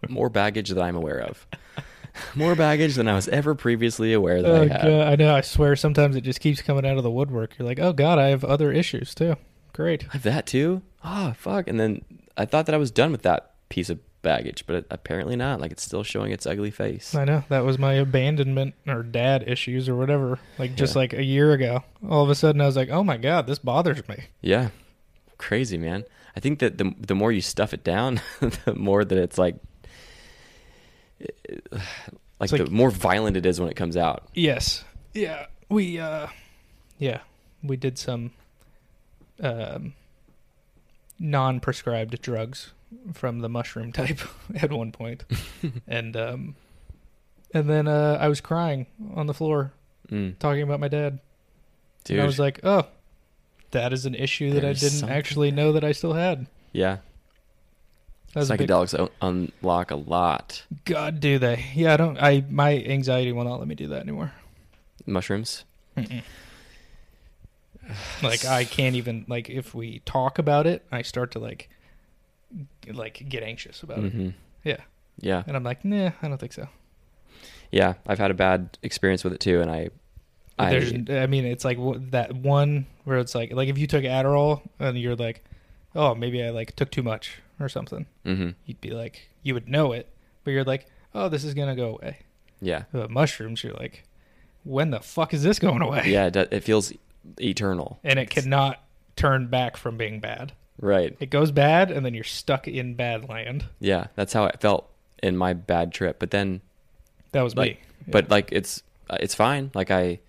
more 0.10 0.30
baggage 0.30 0.70
than 0.70 0.80
I'm 0.82 0.96
aware 0.96 1.20
of. 1.20 1.46
more 2.36 2.56
baggage 2.56 2.96
than 2.96 3.08
I 3.08 3.14
was 3.14 3.28
ever 3.30 3.56
previously 3.56 4.12
aware 4.14 4.42
that 4.42 4.52
Oh 4.52 4.62
I 4.64 4.68
god, 4.68 4.82
had. 4.82 4.92
I 4.92 5.16
know. 5.16 5.36
I 5.36 5.42
swear, 5.42 5.76
sometimes 5.76 6.16
it 6.16 6.22
just 6.22 6.40
keeps 6.40 6.62
coming 6.62 6.86
out 6.86 6.98
of 6.98 7.04
the 7.04 7.12
woodwork. 7.12 7.58
You're 7.58 7.68
like, 7.68 7.80
oh 7.80 7.94
god, 7.94 8.20
I 8.20 8.28
have 8.30 8.44
other 8.44 8.72
issues 8.72 9.16
too. 9.16 9.36
Great. 9.72 10.06
I 10.10 10.14
have 10.14 10.24
that 10.24 10.46
too. 10.46 10.82
Ah, 11.04 11.34
fuck. 11.38 11.68
And 11.68 11.80
then 11.80 12.04
I 12.38 12.46
thought 12.46 12.66
that 12.66 12.76
I 12.76 12.80
was 12.80 12.92
done 12.92 13.12
with 13.12 13.22
that 13.24 13.52
piece 13.70 13.90
of 13.90 14.00
baggage, 14.24 14.66
but 14.66 14.86
apparently 14.90 15.36
not. 15.36 15.62
Like 15.62 15.72
it's 15.72 15.84
still 15.84 16.02
showing 16.04 16.32
its 16.32 16.48
ugly 16.48 16.72
face. 16.72 17.14
I 17.14 17.24
know 17.26 17.44
that 17.50 17.64
was 17.64 17.78
my 17.78 17.94
abandonment 17.94 18.74
or 18.88 19.04
dad 19.04 19.44
issues 19.48 19.88
or 19.88 19.96
whatever. 19.96 20.40
Like 20.58 20.76
just 20.76 20.96
Yeah. 20.96 21.00
like 21.02 21.14
a 21.14 21.24
year 21.24 21.52
ago, 21.54 21.84
all 22.10 22.24
of 22.24 22.30
a 22.32 22.36
sudden 22.36 22.60
I 22.62 22.66
was 22.66 22.76
like, 22.76 22.90
"Oh 22.90 23.04
my 23.04 23.18
god, 23.18 23.46
this 23.46 23.60
bothers 23.60 24.08
me." 24.08 24.24
Yeah, 24.42 24.70
crazy 25.38 25.78
man. 25.78 26.06
I 26.36 26.40
think 26.40 26.58
that 26.60 26.80
the 26.80 26.96
the 27.00 27.14
more 27.14 27.32
you 27.32 27.42
stuff 27.42 27.74
it 27.76 27.84
down, 27.84 28.20
the 28.66 28.74
more 28.76 29.06
that 29.06 29.18
it's 29.18 29.38
like, 29.38 29.56
like, 31.72 31.82
It's 32.42 32.52
the 32.52 32.58
like- 32.64 32.72
more 32.72 32.90
violent 32.90 33.38
it 33.38 33.46
is 33.46 33.60
when 33.60 33.70
it 33.70 33.76
comes 33.76 33.96
out. 33.98 34.28
Yes. 34.34 34.84
Yeah. 35.14 35.46
We 35.70 36.00
uh 36.00 36.28
yeah, 36.98 37.20
we 37.62 37.78
did 37.78 37.98
some 37.98 38.32
um 39.42 39.94
non-prescribed 41.20 42.22
drugs 42.22 42.74
from 43.14 43.40
the 43.40 43.50
mushroom 43.50 43.92
type 43.92 44.20
at 44.56 44.72
one 44.72 44.92
point. 44.92 45.24
and 45.88 46.16
um 46.18 46.56
and 47.54 47.70
then 47.70 47.88
uh 47.88 48.18
I 48.20 48.28
was 48.28 48.42
crying 48.42 48.88
on 49.16 49.28
the 49.28 49.34
floor 49.34 49.74
Mm, 50.12 50.38
talking 50.38 50.62
about 50.62 50.80
my 50.82 50.90
dad. 50.90 51.20
dude, 52.04 52.16
And 52.16 52.24
I 52.24 52.26
was 52.26 52.38
like, 52.38 52.60
"Oh, 52.64 52.88
that 53.72 53.94
is 53.94 54.06
an 54.06 54.16
issue 54.16 54.52
that 54.52 54.62
There's 54.62 54.84
I 54.84 54.90
didn't 54.90 55.10
actually 55.10 55.50
know 55.52 55.72
that 55.72 55.84
I 55.86 55.94
still 55.94 56.14
had." 56.14 56.48
yeah, 56.74 56.98
was 58.36 58.50
big- 58.50 58.60
psychedelics 58.68 59.10
unlock 59.22 59.92
a 59.92 59.96
lot. 59.96 60.64
God, 60.86 61.20
do 61.22 61.40
they? 61.40 61.66
Yeah, 61.74 61.94
I 61.94 61.98
don't. 61.98 62.18
I 62.22 62.44
my 62.50 62.84
anxiety 62.84 63.32
will 63.32 63.46
not 63.46 63.60
let 63.60 63.68
me 63.68 63.76
do 63.76 63.88
that 63.88 64.02
anymore. 64.02 64.34
Mushrooms. 65.06 65.64
Mm-mm. 65.98 66.22
Like 68.22 68.46
I 68.46 68.64
can't 68.66 68.96
even 68.96 69.26
like 69.28 69.50
if 69.50 69.74
we 69.76 70.00
talk 70.00 70.40
about 70.40 70.66
it, 70.68 70.86
I 70.92 71.02
start 71.02 71.32
to 71.32 71.40
like 71.40 71.70
like 72.92 73.24
get 73.30 73.44
anxious 73.44 73.84
about 73.84 74.00
it. 74.04 74.12
hmm 74.14 74.30
Yeah. 74.64 74.78
Yeah. 75.20 75.44
And 75.46 75.56
I'm 75.56 75.64
like, 75.64 75.86
nah, 75.86 76.12
I 76.22 76.28
don't 76.28 76.40
think 76.40 76.54
so. 76.54 76.68
Yeah. 77.72 77.94
I've 78.08 78.20
had 78.20 78.32
a 78.32 78.34
bad 78.34 78.78
experience 78.84 79.24
with 79.24 79.34
it 79.34 79.40
too, 79.40 79.62
and 79.62 79.70
I, 79.70 79.90
I 80.60 80.70
There's, 80.72 80.94
I 81.10 81.28
mean, 81.28 81.46
it's 81.46 81.66
like 81.66 81.78
that 82.12 82.36
one 82.36 82.86
where 83.06 83.18
it's 83.18 83.34
like, 83.36 83.52
like 83.54 83.70
if 83.70 83.78
you 83.78 83.88
took 83.88 84.04
Adderall 84.04 84.62
and 84.80 84.98
you're 84.98 85.16
like, 85.16 85.44
oh, 85.96 86.14
maybe 86.16 86.44
I 86.44 86.50
like 86.50 86.76
took 86.76 86.92
too 86.92 87.04
much 87.04 87.40
or 87.60 87.70
something, 87.70 88.06
hmm 88.26 88.50
you'd 88.66 88.82
be 88.82 88.92
like, 88.92 89.28
you 89.44 89.54
would 89.54 89.68
know 89.70 89.92
it, 89.92 90.10
but 90.44 90.52
you're 90.52 90.64
like, 90.64 90.88
oh, 91.16 91.30
this 91.30 91.44
is 91.44 91.54
gonna 91.54 91.76
go 91.76 91.90
away. 92.00 92.20
Yeah. 92.62 92.84
But 92.92 93.10
mushrooms, 93.10 93.64
you're 93.64 93.74
like, 93.74 94.04
when 94.64 94.92
the 94.92 95.00
fuck 95.02 95.34
is 95.34 95.44
this 95.44 95.60
going 95.60 95.82
away? 95.82 96.04
Yeah. 96.08 96.28
It, 96.28 96.36
it 96.36 96.64
feels 96.64 96.94
eternal. 97.42 98.00
And 98.04 98.18
it 98.20 98.30
cannot 98.30 98.84
turn 99.16 99.48
back 99.48 99.78
from 99.78 99.98
being 99.98 100.20
bad. 100.20 100.54
Right. 100.80 101.16
It 101.20 101.30
goes 101.30 101.52
bad, 101.52 101.92
and 101.92 102.06
then 102.06 102.14
you're 102.14 102.24
stuck 102.24 102.68
in 102.68 102.96
bad 102.96 103.30
land. 103.30 103.66
Yeah. 103.80 104.08
That's 104.16 104.34
how 104.34 104.46
it 104.46 104.60
felt 104.62 104.90
in 105.22 105.38
my 105.38 105.54
bad 105.54 105.92
trip. 105.94 106.20
But 106.20 106.32
then, 106.32 106.62
That 107.32 107.42
was 107.44 107.56
Like, 107.56 107.76
me. 107.76 108.12
but 108.12 108.30
like 108.30 108.50
it's 108.52 108.84
uh, 109.10 109.18
it's 109.20 109.36
fine. 109.36 109.72
Like 109.74 109.92
I, 109.92 110.20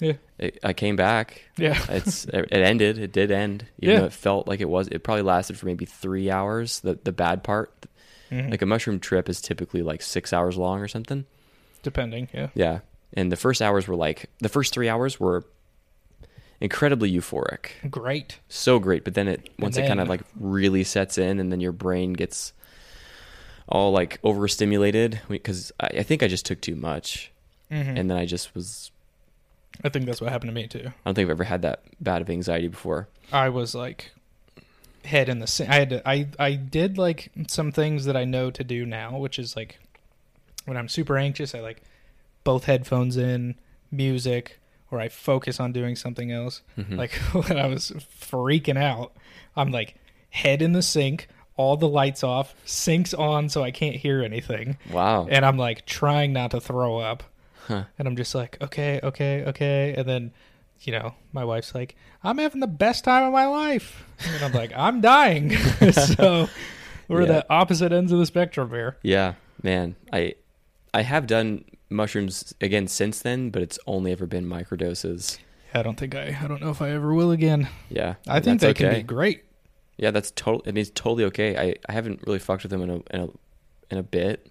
Yeah. 0.00 0.14
it, 0.38 0.58
I 0.62 0.72
came 0.72 0.96
back. 0.96 1.42
Yeah. 1.56 1.78
It's 1.88 2.24
it 2.26 2.52
ended. 2.52 2.98
It 2.98 3.12
did 3.12 3.30
end. 3.30 3.66
Even 3.80 3.94
Yeah. 3.94 4.00
though 4.00 4.06
it 4.06 4.12
felt 4.12 4.48
like 4.48 4.60
it 4.60 4.68
was. 4.68 4.88
It 4.88 5.02
probably 5.04 5.22
lasted 5.22 5.58
for 5.58 5.66
maybe 5.66 5.84
three 5.86 6.30
hours. 6.30 6.80
The 6.80 6.98
the 7.02 7.12
bad 7.12 7.42
part. 7.44 7.72
Mhm. 8.30 8.50
Like 8.50 8.62
a 8.62 8.66
mushroom 8.66 8.98
trip 9.00 9.28
is 9.28 9.40
typically 9.40 9.82
like 9.82 10.02
six 10.02 10.32
hours 10.32 10.56
long 10.56 10.80
or 10.80 10.88
something. 10.88 11.24
Depending, 11.82 12.28
yeah. 12.32 12.48
Yeah. 12.54 12.80
And 13.14 13.30
the 13.30 13.36
first 13.36 13.60
hours 13.62 13.86
were 13.88 13.96
like 13.96 14.30
the 14.38 14.48
first 14.48 14.72
three 14.72 14.88
hours 14.88 15.18
were 15.20 15.44
incredibly 16.62 17.12
euphoric. 17.12 17.90
Great. 17.90 18.38
So 18.48 18.78
great. 18.78 19.04
But 19.04 19.12
then 19.14 19.28
it 19.28 19.50
once 19.58 19.76
it 19.76 19.86
kind 19.86 20.00
of 20.00 20.08
like 20.08 20.22
really 20.38 20.84
sets 20.84 21.18
in 21.18 21.38
and 21.40 21.52
then 21.52 21.60
your 21.60 21.72
brain 21.72 22.14
gets 22.14 22.52
all 23.68 23.92
like 23.92 24.18
overstimulated 24.24 25.20
because 25.28 25.72
I, 25.80 25.86
I 25.98 26.02
think 26.02 26.22
I 26.22 26.28
just 26.28 26.46
took 26.46 26.60
too 26.60 26.76
much 26.76 27.30
Mhm. 27.70 27.98
and 27.98 28.10
then 28.10 28.16
I 28.18 28.26
just 28.26 28.54
was 28.54 28.90
I 29.84 29.88
think 29.88 30.04
that's 30.06 30.20
what 30.20 30.30
happened 30.30 30.50
to 30.50 30.54
me 30.54 30.66
too. 30.68 30.84
I 30.86 30.92
don't 31.04 31.14
think 31.14 31.26
I've 31.26 31.30
ever 31.30 31.44
had 31.44 31.62
that 31.62 31.82
bad 32.00 32.20
of 32.22 32.28
anxiety 32.30 32.68
before. 32.68 33.08
I 33.32 33.48
was 33.48 33.74
like 33.74 34.12
head 35.04 35.28
in 35.28 35.38
the 35.40 35.46
sand. 35.46 35.70
I 35.72 35.74
had 35.76 35.90
to, 35.90 36.08
I 36.08 36.28
I 36.38 36.52
did 36.54 36.98
like 36.98 37.32
some 37.48 37.72
things 37.72 38.04
that 38.04 38.16
I 38.16 38.24
know 38.24 38.50
to 38.50 38.62
do 38.62 38.84
now, 38.86 39.16
which 39.18 39.38
is 39.38 39.56
like 39.56 39.78
when 40.66 40.76
I'm 40.76 40.88
super 40.88 41.16
anxious, 41.16 41.54
I 41.54 41.60
like 41.60 41.82
both 42.44 42.64
headphones 42.64 43.16
in, 43.16 43.54
music, 43.90 44.58
or 44.92 45.00
I 45.00 45.08
focus 45.08 45.58
on 45.58 45.72
doing 45.72 45.96
something 45.96 46.30
else. 46.30 46.62
Mhm. 46.78 46.96
Like 46.96 47.12
when 47.48 47.58
I 47.58 47.66
was 47.66 47.90
freaking 48.20 48.78
out, 48.78 49.12
I'm 49.56 49.70
like 49.72 49.96
head 50.30 50.62
in 50.62 50.72
the 50.72 50.82
sink, 50.82 51.26
all 51.56 51.76
the 51.76 51.88
lights 51.88 52.22
off, 52.22 52.54
sinks 52.64 53.12
on 53.14 53.48
so 53.48 53.62
I 53.64 53.70
can't 53.70 53.96
hear 53.96 54.22
anything, 54.22 54.76
wow. 54.90 55.26
and 55.30 55.44
I'm 55.44 55.56
like 55.58 55.84
trying 55.86 56.32
not 56.32 56.50
to 56.52 56.60
throw 56.60 56.98
up. 56.98 57.22
Huh. 57.68 57.84
And 57.98 58.08
I'm 58.08 58.16
just 58.16 58.34
like, 58.34 58.58
okay, 58.60 58.98
okay, 59.02 59.44
okay. 59.46 59.94
And 59.96 60.08
then, 60.08 60.32
you 60.80 60.92
know, 60.92 61.14
my 61.32 61.44
wife's 61.44 61.74
like, 61.74 61.94
I'm 62.24 62.38
having 62.38 62.60
the 62.60 62.66
best 62.66 63.04
time 63.04 63.22
of 63.24 63.32
my 63.32 63.46
life. 63.46 64.04
And 64.26 64.44
I'm 64.44 64.52
like, 64.52 64.72
I'm 64.76 65.00
dying. 65.00 65.50
so 65.92 66.48
we're 67.08 67.20
Yeah. 67.22 67.26
the 67.28 67.46
opposite 67.50 67.92
ends 67.92 68.10
of 68.10 68.18
the 68.18 68.26
spectrum 68.26 68.70
here. 68.70 68.96
Yeah, 69.02 69.34
man. 69.62 69.94
I 70.12 70.34
I 70.94 71.02
have 71.02 71.26
done 71.28 71.64
mushrooms 71.92 72.54
again 72.60 72.88
since 72.88 73.20
then, 73.20 73.50
but 73.50 73.62
it's 73.62 73.78
only 73.86 74.12
ever 74.12 74.26
been 74.26 74.46
microdoses. 74.46 75.38
I 75.74 75.82
don't 75.82 75.96
think 75.98 76.14
I, 76.14 76.36
I 76.42 76.46
don't 76.48 76.60
know 76.60 76.70
if 76.70 76.82
I 76.82 76.90
ever 76.90 77.14
will 77.14 77.30
again. 77.30 77.68
Yeah. 77.88 78.14
I 78.28 78.40
think 78.40 78.60
they 78.60 78.68
okay. 78.70 78.84
can 78.90 78.94
be 78.94 79.02
great. 79.02 79.44
Yeah, 79.96 80.10
that's 80.10 80.30
total. 80.32 80.62
I 80.66 80.70
mean, 80.72 80.82
it's 80.82 80.90
totally 80.90 81.24
okay. 81.24 81.56
I, 81.56 81.76
I 81.88 81.92
haven't 81.92 82.20
really 82.26 82.38
fucked 82.38 82.62
with 82.64 82.70
them 82.70 82.82
in 82.82 82.90
a 82.90 82.96
in 83.14 83.20
a 83.20 83.28
in 83.90 83.98
a 83.98 84.02
bit, 84.02 84.50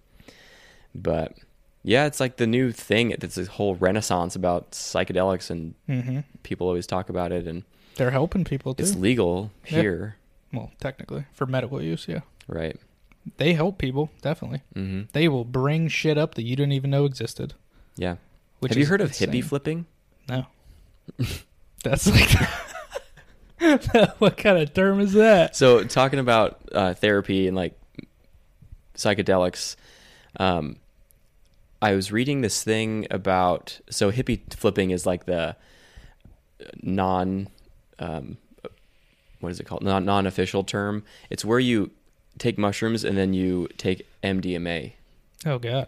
but 0.95 1.35
yeah, 1.83 2.05
it's 2.05 2.19
like 2.19 2.37
the 2.37 2.47
new 2.47 2.71
thing. 2.71 3.11
It's 3.11 3.35
this 3.35 3.47
whole 3.47 3.75
renaissance 3.75 4.35
about 4.35 4.71
psychedelics, 4.71 5.49
and 5.49 5.75
hmm 5.87 6.19
people 6.43 6.67
always 6.67 6.87
talk 6.87 7.09
about 7.09 7.31
it, 7.31 7.47
and 7.47 7.63
They're 7.95 8.11
helping 8.11 8.43
people 8.43 8.73
too. 8.73 8.83
it's 8.83 8.95
legal 8.95 9.51
Yeah. 9.65 9.81
here, 9.81 10.15
well, 10.53 10.71
technically, 10.79 11.25
for 11.33 11.45
medical 11.45 11.81
use, 11.81 12.07
yeah. 12.07 12.21
right? 12.47 12.79
They 13.37 13.53
help 13.53 13.77
people, 13.77 14.09
definitely. 14.21 14.61
hmm 14.73 15.03
They 15.13 15.27
will 15.27 15.45
bring 15.45 15.87
shit 15.87 16.17
up 16.17 16.35
that 16.35 16.43
you 16.43 16.55
didn't 16.55 16.71
even 16.73 16.89
know 16.89 17.05
existed. 17.05 17.53
Yeah. 17.95 18.15
Which 18.59 18.71
Have 18.71 18.77
you 18.79 18.85
heard 18.85 19.01
of 19.01 19.09
insane. 19.09 19.29
hippie 19.29 19.43
flipping? 19.43 19.85
No. 20.29 20.45
That's 21.83 22.07
like. 22.07 22.29
what 24.19 24.37
kind 24.37 24.57
of 24.57 24.73
term 24.73 24.99
is 24.99 25.13
that? 25.13 25.55
So 25.55 25.83
talking 25.83 26.19
about 26.19 26.61
uh, 26.71 26.93
therapy 26.95 27.47
and 27.47 27.55
like 27.55 27.79
psychedelics, 28.95 29.75
um, 30.39 30.77
I 31.81 31.93
was 31.93 32.11
reading 32.11 32.41
this 32.41 32.63
thing 32.63 33.07
about 33.11 33.79
so 33.89 34.11
hippie 34.11 34.41
flipping 34.53 34.91
is 34.91 35.05
like 35.05 35.25
the 35.25 35.55
non, 36.81 37.47
um, 37.99 38.37
what 39.39 39.51
is 39.51 39.59
it 39.59 39.65
called? 39.65 39.83
Non 39.83 40.05
non 40.05 40.27
official 40.27 40.63
term. 40.63 41.03
It's 41.29 41.43
where 41.43 41.59
you 41.59 41.91
take 42.37 42.57
mushrooms 42.57 43.03
and 43.03 43.17
then 43.17 43.33
you 43.33 43.67
take 43.77 44.07
MDMA. 44.23 44.93
Oh 45.45 45.59
god. 45.59 45.87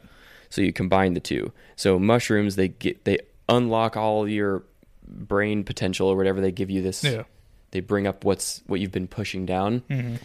So 0.49 0.61
you 0.61 0.71
combine 0.73 1.13
the 1.13 1.19
two. 1.19 1.51
So 1.75 1.97
mushrooms 1.99 2.55
they 2.55 2.67
get 2.69 3.03
they 3.05 3.19
unlock 3.49 3.97
all 3.97 4.27
your 4.27 4.63
brain 5.07 5.63
potential 5.63 6.07
or 6.07 6.15
whatever. 6.15 6.41
They 6.41 6.51
give 6.51 6.69
you 6.69 6.81
this. 6.81 7.03
Yeah. 7.03 7.23
They 7.71 7.79
bring 7.79 8.05
up 8.07 8.23
what's 8.23 8.61
what 8.67 8.79
you've 8.79 8.91
been 8.91 9.07
pushing 9.07 9.45
down 9.45 9.79
hmm 9.89 10.15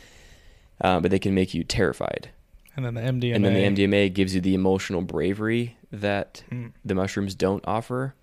uh, 0.81 1.01
but 1.01 1.11
they 1.11 1.19
can 1.19 1.35
make 1.35 1.55
you 1.55 1.65
terrified. 1.65 2.31
And 2.77 2.85
then 2.87 2.95
the 2.95 3.01
MDMA. 3.01 3.35
And 3.35 3.45
then 3.45 3.55
the 3.55 3.65
MDMA 3.87 4.15
gives 4.15 4.33
you 4.35 4.41
the 4.41 4.55
emotional 4.55 5.03
bravery 5.03 5.77
that 5.91 6.45
Mm. 6.53 6.71
the 6.85 6.95
mushrooms 6.95 7.35
don't 7.35 7.65
offer. 7.67 8.15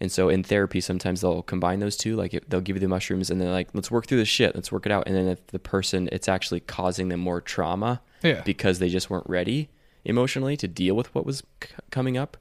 And 0.00 0.10
so 0.10 0.28
in 0.30 0.42
therapy, 0.42 0.80
sometimes 0.80 1.20
they'll 1.20 1.42
combine 1.42 1.80
those 1.80 1.96
two. 1.96 2.16
Like 2.16 2.42
they'll 2.48 2.62
give 2.62 2.76
you 2.76 2.80
the 2.80 2.88
mushrooms 2.88 3.28
and 3.30 3.38
they're 3.40 3.50
like, 3.50 3.68
let's 3.74 3.90
work 3.90 4.06
through 4.06 4.18
this 4.18 4.28
shit, 4.28 4.54
let's 4.54 4.72
work 4.72 4.86
it 4.86 4.92
out. 4.92 5.06
And 5.06 5.14
then 5.14 5.28
if 5.28 5.46
the 5.48 5.58
person, 5.58 6.08
it's 6.10 6.28
actually 6.28 6.60
causing 6.60 7.08
them 7.08 7.20
more 7.20 7.40
trauma 7.42 8.00
Yeah. 8.22 8.40
because 8.42 8.78
they 8.78 8.88
just 8.88 9.10
weren't 9.10 9.28
ready 9.28 9.68
emotionally 10.04 10.56
to 10.56 10.66
deal 10.66 10.94
with 10.96 11.14
what 11.14 11.26
was 11.26 11.42
c- 11.62 11.68
coming 11.90 12.16
up 12.16 12.38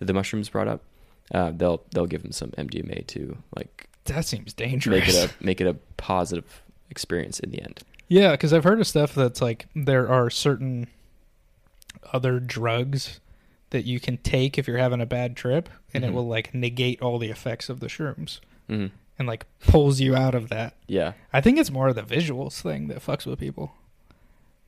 that 0.00 0.06
the 0.06 0.12
mushrooms 0.12 0.48
brought 0.48 0.66
up. 0.66 0.82
Uh, 1.32 1.52
they'll 1.54 1.80
they'll 1.92 2.06
give 2.06 2.22
them 2.22 2.32
some 2.32 2.50
MDMA 2.58 3.06
to 3.06 3.36
like 3.54 3.88
that 4.06 4.24
seems 4.24 4.52
dangerous. 4.52 4.98
make 5.06 5.08
it 5.08 5.14
a 5.14 5.30
make 5.44 5.60
it 5.60 5.68
a 5.68 5.74
positive 5.96 6.60
experience 6.90 7.38
in 7.38 7.50
the 7.52 7.62
end. 7.62 7.78
Yeah, 8.08 8.32
because 8.32 8.52
I've 8.52 8.64
heard 8.64 8.80
of 8.80 8.88
stuff 8.88 9.14
that's 9.14 9.40
like 9.40 9.66
there 9.76 10.08
are 10.08 10.28
certain 10.28 10.88
other 12.12 12.40
drugs 12.40 13.20
that 13.70 13.84
you 13.84 14.00
can 14.00 14.16
take 14.18 14.58
if 14.58 14.66
you're 14.68 14.78
having 14.78 15.00
a 15.00 15.06
bad 15.06 15.36
trip, 15.36 15.68
and 15.94 16.04
Mhm. 16.04 16.08
it 16.08 16.12
will 16.12 16.26
like 16.26 16.52
negate 16.54 17.00
all 17.02 17.18
the 17.18 17.30
effects 17.30 17.68
of 17.68 17.80
the 17.80 17.86
shrooms 17.88 18.40
hmm 18.68 18.86
and 19.18 19.28
like 19.28 19.44
pulls 19.66 20.00
you 20.00 20.16
out 20.16 20.34
of 20.34 20.48
that. 20.48 20.74
Yeah, 20.86 21.12
I 21.32 21.40
think 21.42 21.58
it's 21.58 21.70
more 21.70 21.88
of 21.88 21.94
the 21.94 22.02
visuals 22.02 22.60
thing 22.62 22.88
that 22.88 23.04
fucks 23.04 23.26
with 23.26 23.38
people. 23.38 23.72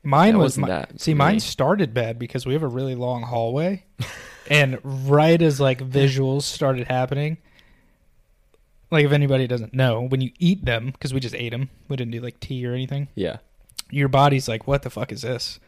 Mine 0.02 0.34
That 0.34 0.38
was 0.40 0.58
my, 0.58 0.68
that 0.68 1.00
see 1.00 1.12
for 1.12 1.16
mine 1.18 1.40
started 1.40 1.94
bad 1.94 2.18
because 2.18 2.44
we 2.44 2.52
have 2.52 2.62
a 2.62 2.68
really 2.68 2.94
long 2.94 3.22
hallway, 3.22 3.84
and 4.50 4.78
right 4.84 5.40
as 5.40 5.58
like 5.60 5.78
visuals 5.80 6.42
started 6.42 6.88
happening, 6.88 7.38
like 8.90 9.04
if 9.06 9.12
anybody 9.12 9.46
doesn't 9.46 9.72
know, 9.74 10.02
when 10.02 10.20
you 10.20 10.30
eat 10.38 10.64
them 10.64 10.90
because 10.90 11.14
we 11.14 11.20
just 11.20 11.34
ate 11.34 11.50
them, 11.50 11.70
we 11.88 11.96
didn't 11.96 12.12
do 12.12 12.20
like 12.20 12.38
tea 12.40 12.66
or 12.66 12.74
anything. 12.74 13.08
yeah, 13.14 13.38
Your 13.90 14.08
body's 14.08 14.48
like, 14.48 14.66
what 14.66 14.82
the 14.82 14.90
fuck 14.90 15.12
is 15.12 15.22
this? 15.22 15.58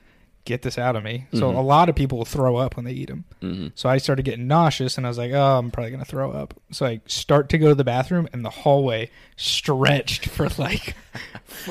Get 0.45 0.61
this 0.63 0.77
out 0.77 0.95
of 0.95 1.03
me. 1.03 1.27
So 1.33 1.51
Mhm. 1.51 1.57
a 1.57 1.61
lot 1.63 1.89
of 1.89 1.95
people 1.95 2.19
will 2.19 2.27
throw 2.27 2.57
up 2.57 2.77
when 2.77 2.85
they 2.85 2.93
eat 2.93 3.09
them. 3.09 3.25
hmm 3.41 3.69
So 3.75 3.89
I 3.89 3.97
started 3.99 4.25
getting 4.25 4.47
nauseous, 4.47 4.99
and 4.99 5.07
I 5.07 5.09
was 5.09 5.17
like, 5.17 5.33
"Oh, 5.33 5.59
I'm 5.59 5.71
probably 5.71 5.91
gonna 5.91 6.05
throw 6.05 6.33
up." 6.33 6.53
So 6.71 6.85
I 6.85 7.01
start 7.07 7.49
to 7.51 7.59
go 7.59 7.69
to 7.69 7.75
the 7.75 7.85
bathroom, 7.85 8.29
and 8.33 8.45
the 8.45 8.51
hallway 8.51 9.09
stretched 9.37 10.27
for 10.27 10.49
like 10.59 10.95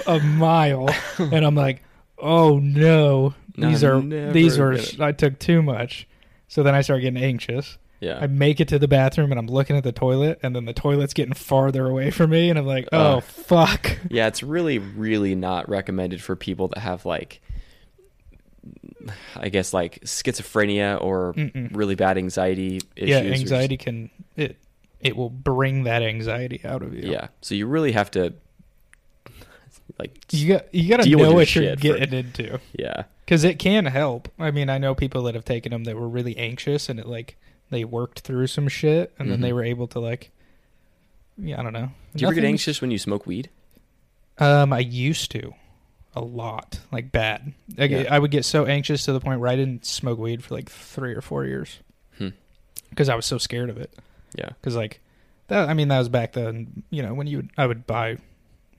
a 0.08 0.20
mile, 0.20 0.90
and 1.20 1.46
I'm 1.46 1.56
like, 1.56 1.84
"Oh 2.18 2.58
no, 2.60 3.34
No, 3.58 3.68
these 3.70 3.84
are 3.84 4.02
these 4.32 4.58
are. 4.60 4.78
I 5.00 5.12
took 5.12 5.38
too 5.40 5.62
much." 5.62 6.08
So 6.48 6.64
then 6.64 6.74
I 6.76 6.82
start 6.82 7.02
getting 7.02 7.22
anxious. 7.22 7.78
yeah. 8.00 8.20
I 8.22 8.28
make 8.28 8.60
it 8.60 8.68
to 8.70 8.78
the 8.80 8.88
bathroom, 8.88 9.32
and 9.32 9.40
I'm 9.40 9.48
looking 9.48 9.76
at 9.78 9.84
the 9.84 9.92
toilet, 9.92 10.40
and 10.44 10.56
then 10.56 10.66
the 10.66 10.74
toilet's 10.74 11.14
getting 11.14 11.34
farther 11.34 11.88
away 11.88 12.12
from 12.12 12.32
me, 12.32 12.50
and 12.50 12.58
I'm 12.60 12.66
like, 12.66 12.88
"Oh 12.92 13.18
Ugh. 13.18 13.24
fuck." 13.24 13.98
Yeah, 14.10 14.28
it's 14.28 14.42
really, 14.44 14.78
really 14.80 15.36
not 15.36 15.70
recommended 15.70 16.22
for 16.22 16.36
people 16.36 16.68
that 16.70 16.80
have 16.80 17.06
like, 17.06 17.42
I 19.36 19.50
guess 19.50 19.74
like 19.74 20.02
schizophrenia 20.02 21.02
or 21.02 21.34
Mm-mm. 21.34 21.76
really 21.76 21.96
bad 21.96 22.18
anxiety 22.18 22.82
issues. 22.96 23.10
Yeah, 23.10 23.18
anxiety 23.20 23.78
can 23.78 24.10
it 24.36 24.58
it 25.02 25.16
will 25.18 25.30
bring 25.30 25.84
that 25.84 26.02
anxiety 26.02 26.62
out 26.64 26.82
of 26.82 26.94
you. 26.94 27.12
yeah, 27.12 27.28
so 27.42 27.56
you 27.56 27.68
really 27.68 27.92
have 27.92 28.10
to, 28.12 28.34
like, 30.00 30.18
You 30.32 30.48
got 30.54 30.74
you 30.74 30.90
got 30.90 31.04
to 31.04 31.10
know 31.10 31.34
what 31.34 31.54
you're 31.56 31.64
shit 31.66 31.80
for- 31.80 31.82
getting 31.82 32.14
into. 32.20 32.60
yeah, 32.78 33.04
because 33.26 33.44
it 33.44 33.60
can 33.60 33.86
help. 33.86 34.30
I 34.40 34.52
mean, 34.52 34.70
I 34.70 34.78
know 34.78 34.96
people 34.96 35.24
that 35.24 35.36
have 35.36 35.46
taken 35.46 35.72
them 35.72 35.84
that 35.86 35.96
were 35.98 36.08
really 36.08 36.38
anxious, 36.38 36.88
and 36.90 37.00
it 37.00 37.06
like 37.08 37.36
they 37.70 37.84
worked 37.84 38.22
through 38.22 38.48
some 38.48 38.68
shit, 38.68 39.14
and 39.20 39.30
then 39.30 39.42
they 39.42 39.50
Mhm. 39.52 39.56
were 39.56 39.64
able 39.64 39.88
to 39.88 40.00
like 40.00 40.32
yeah, 41.38 41.60
I 41.60 41.64
don't 41.64 41.74
know. 41.74 41.90
Do 42.16 42.22
you 42.22 42.28
ever 42.28 42.36
get 42.36 42.44
anxious 42.46 42.80
when 42.80 42.92
you 42.92 42.98
smoke 43.00 43.26
weed? 43.26 43.50
Um, 44.38 44.72
I 44.72 44.80
used 44.80 45.32
to, 45.32 45.54
a 46.16 46.22
lot, 46.22 46.80
like 46.92 47.12
bad. 47.12 47.54
Like, 47.78 47.92
Yeah. 47.92 48.06
I 48.10 48.20
would 48.20 48.32
get 48.32 48.46
so 48.46 48.66
anxious 48.66 49.06
to 49.06 49.14
the 49.14 49.20
point 49.20 49.40
where 49.40 49.50
I 49.50 49.56
didn't 49.56 49.86
smoke 49.86 50.20
weed 50.20 50.44
for 50.44 50.54
like 50.56 50.70
three 50.70 51.14
or 51.14 51.22
four 51.22 51.46
years 51.46 51.80
Hmm. 52.18 52.30
because 52.90 53.10
I 53.10 53.16
was 53.16 53.26
so 53.26 53.38
scared 53.38 53.70
of 53.70 53.78
it. 53.78 53.94
Yeah. 54.36 54.50
Because 54.50 54.76
like 54.76 55.00
that, 55.48 55.70
I 55.70 55.74
mean, 55.74 55.88
that 55.90 55.98
was 56.00 56.10
back 56.10 56.34
then. 56.34 56.84
You 56.90 57.02
know, 57.04 57.14
when 57.14 57.28
you 57.28 57.38
would, 57.38 57.50
I 57.58 57.66
would 57.68 57.86
buy 57.88 58.18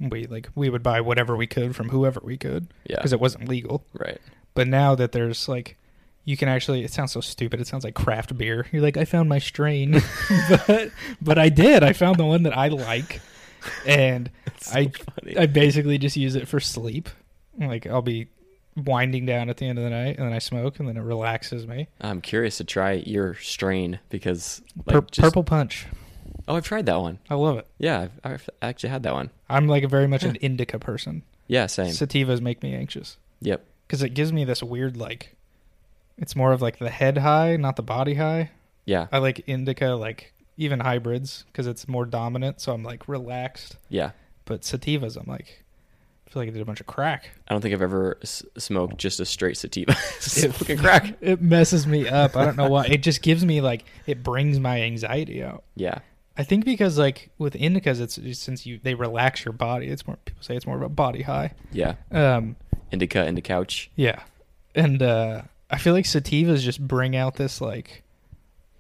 weed, 0.01 0.31
like 0.31 0.48
we 0.55 0.70
would 0.70 0.82
buy 0.82 1.01
whatever 1.01 1.36
we 1.36 1.47
could 1.47 1.74
from 1.77 1.89
whoever 1.89 2.20
we 2.23 2.36
could 2.36 2.69
Yeah. 2.89 2.97
because 2.97 3.12
it 3.12 3.20
wasn't 3.20 3.48
legal. 3.48 3.85
Right. 3.98 4.20
But 4.55 4.69
now 4.69 4.94
that 4.94 5.12
there's 5.12 5.48
like, 5.48 5.77
you 6.24 6.36
can 6.39 6.48
actually. 6.48 6.85
It 6.85 6.90
sounds 6.93 7.12
so 7.12 7.20
stupid. 7.20 7.61
It 7.61 7.66
sounds 7.66 7.85
like 7.85 7.94
craft 7.94 8.36
beer. 8.39 8.66
You're 8.73 8.81
like, 8.81 8.97
I 8.97 9.05
found 9.05 9.28
my 9.28 9.39
strain, 9.40 10.01
but 10.66 10.90
but 11.20 11.39
I 11.39 11.48
did. 11.51 11.82
I 11.85 11.93
found 11.93 12.16
the 12.19 12.24
one 12.24 12.44
that 12.44 12.56
I 12.56 12.69
like, 12.69 13.20
and 13.86 14.31
That's 14.47 14.74
I- 14.74 14.86
funny. 15.20 15.36
I 15.36 15.44
basically 15.47 15.98
just 15.98 16.16
use 16.16 16.35
it 16.35 16.48
for 16.48 16.61
sleep. 16.61 17.11
Like 17.59 17.86
I'll 17.86 18.02
be 18.02 18.28
winding 18.76 19.26
down 19.26 19.48
at 19.51 19.56
the 19.59 19.66
end 19.66 19.78
of 19.78 19.85
the 19.85 19.90
night, 19.90 20.16
and 20.18 20.26
then 20.26 20.32
I 20.32 20.39
smoke, 20.40 20.78
and 20.81 20.89
then 20.89 20.97
it 20.97 21.01
relaxes 21.02 21.66
me. 21.66 21.89
I'm 22.01 22.20
curious 22.20 22.56
to 22.59 22.64
try 22.64 22.93
your 22.93 23.35
strain 23.35 24.01
because 24.09 24.62
like 24.86 24.94
Pur- 24.94 25.01
just- 25.10 25.20
Purple 25.24 25.44
Punch. 25.44 25.86
Oh, 26.47 26.56
I've 26.56 26.64
tried 26.66 26.86
that 26.86 27.01
one. 27.01 27.18
I 27.31 27.36
love 27.36 27.56
it. 27.59 27.66
Yeah, 27.78 28.01
I've, 28.02 28.12
I've 28.22 28.51
actually 28.60 28.90
had 28.90 29.05
that 29.05 29.14
one. 29.14 29.31
I'm 29.48 29.66
like 29.66 29.89
very 29.89 30.06
much 30.06 30.24
an 30.24 30.36
indica 30.43 30.78
person. 30.78 31.22
Yeah, 31.47 31.66
same. 31.66 31.86
Sativas 31.93 32.40
make 32.40 32.62
me 32.62 32.74
anxious 32.74 33.16
Yep. 33.40 33.64
because 33.86 34.02
it 34.02 34.10
gives 34.10 34.32
me 34.32 34.44
this 34.44 34.62
weird 34.62 34.97
like. 34.97 35.36
It's 36.18 36.36
more 36.36 36.52
of 36.52 36.60
like 36.62 36.78
the 36.78 36.90
head 36.90 37.18
high, 37.18 37.56
not 37.56 37.76
the 37.76 37.82
body 37.82 38.14
high. 38.14 38.51
Yeah. 38.85 39.06
I 39.10 39.18
like 39.18 39.40
indica, 39.48 39.89
like 39.90 40.32
even 40.56 40.81
hybrids, 40.81 41.44
because 41.51 41.66
it's 41.66 41.89
more 41.89 42.05
dominant. 42.05 42.60
So 42.60 42.72
I'm 42.72 42.82
like 42.85 43.09
relaxed. 43.09 43.76
Yeah. 43.89 44.10
But 44.44 44.60
sativas, 44.62 45.16
I'm 45.16 45.26
like, 45.26 45.64
feel 46.35 46.43
like 46.43 46.48
I 46.51 46.52
did 46.52 46.61
a 46.61 46.65
bunch 46.66 46.81
of 46.81 46.86
crack. 46.86 47.31
I 47.48 47.55
don't 47.55 47.61
think 47.62 47.73
I've 47.74 47.81
ever 47.82 48.19
s- 48.23 48.44
smoked 48.59 48.98
just 48.98 49.20
a 49.20 49.24
straight 49.24 49.56
sativa. 49.56 49.94
Smoking 50.20 50.77
crack. 50.78 51.15
It 51.23 51.40
messes 51.40 51.86
me 51.86 52.06
up. 52.09 52.36
I 52.36 52.44
don't 52.44 52.56
know 52.56 52.69
why. 52.69 52.85
It 52.86 53.02
just 53.02 53.23
gives 53.23 53.44
me 53.44 53.61
like 53.62 53.85
it 54.06 54.23
brings 54.23 54.61
my 54.61 54.82
anxiety 54.82 55.43
out. 55.43 55.65
Yeah. 55.77 56.01
I 56.36 56.43
think 56.43 56.65
because 56.65 56.98
like 56.98 57.31
with 57.39 57.55
indicas, 57.55 58.01
it's 58.01 58.19
it's 58.19 58.40
since 58.40 58.66
you 58.66 58.81
they 58.82 58.94
relax 58.94 59.44
your 59.44 59.52
body. 59.52 59.86
It's 59.86 60.06
more 60.06 60.16
people 60.24 60.43
say 60.43 60.56
it's 60.56 60.66
more 60.66 60.77
of 60.77 60.82
a 60.82 60.89
body 60.89 61.23
high. 61.23 61.52
Yeah. 61.73 61.94
Um, 62.11 62.56
Indica, 62.90 63.24
indica 63.27 63.47
couch. 63.48 63.90
yeah, 63.97 64.23
and 64.74 65.02
uh, 65.02 65.43
I 65.70 65.78
feel 65.78 65.94
like 65.94 66.05
sativas 66.05 66.61
just 66.61 66.85
bring 66.85 67.16
out 67.16 67.35
this 67.36 67.61
like, 67.61 68.02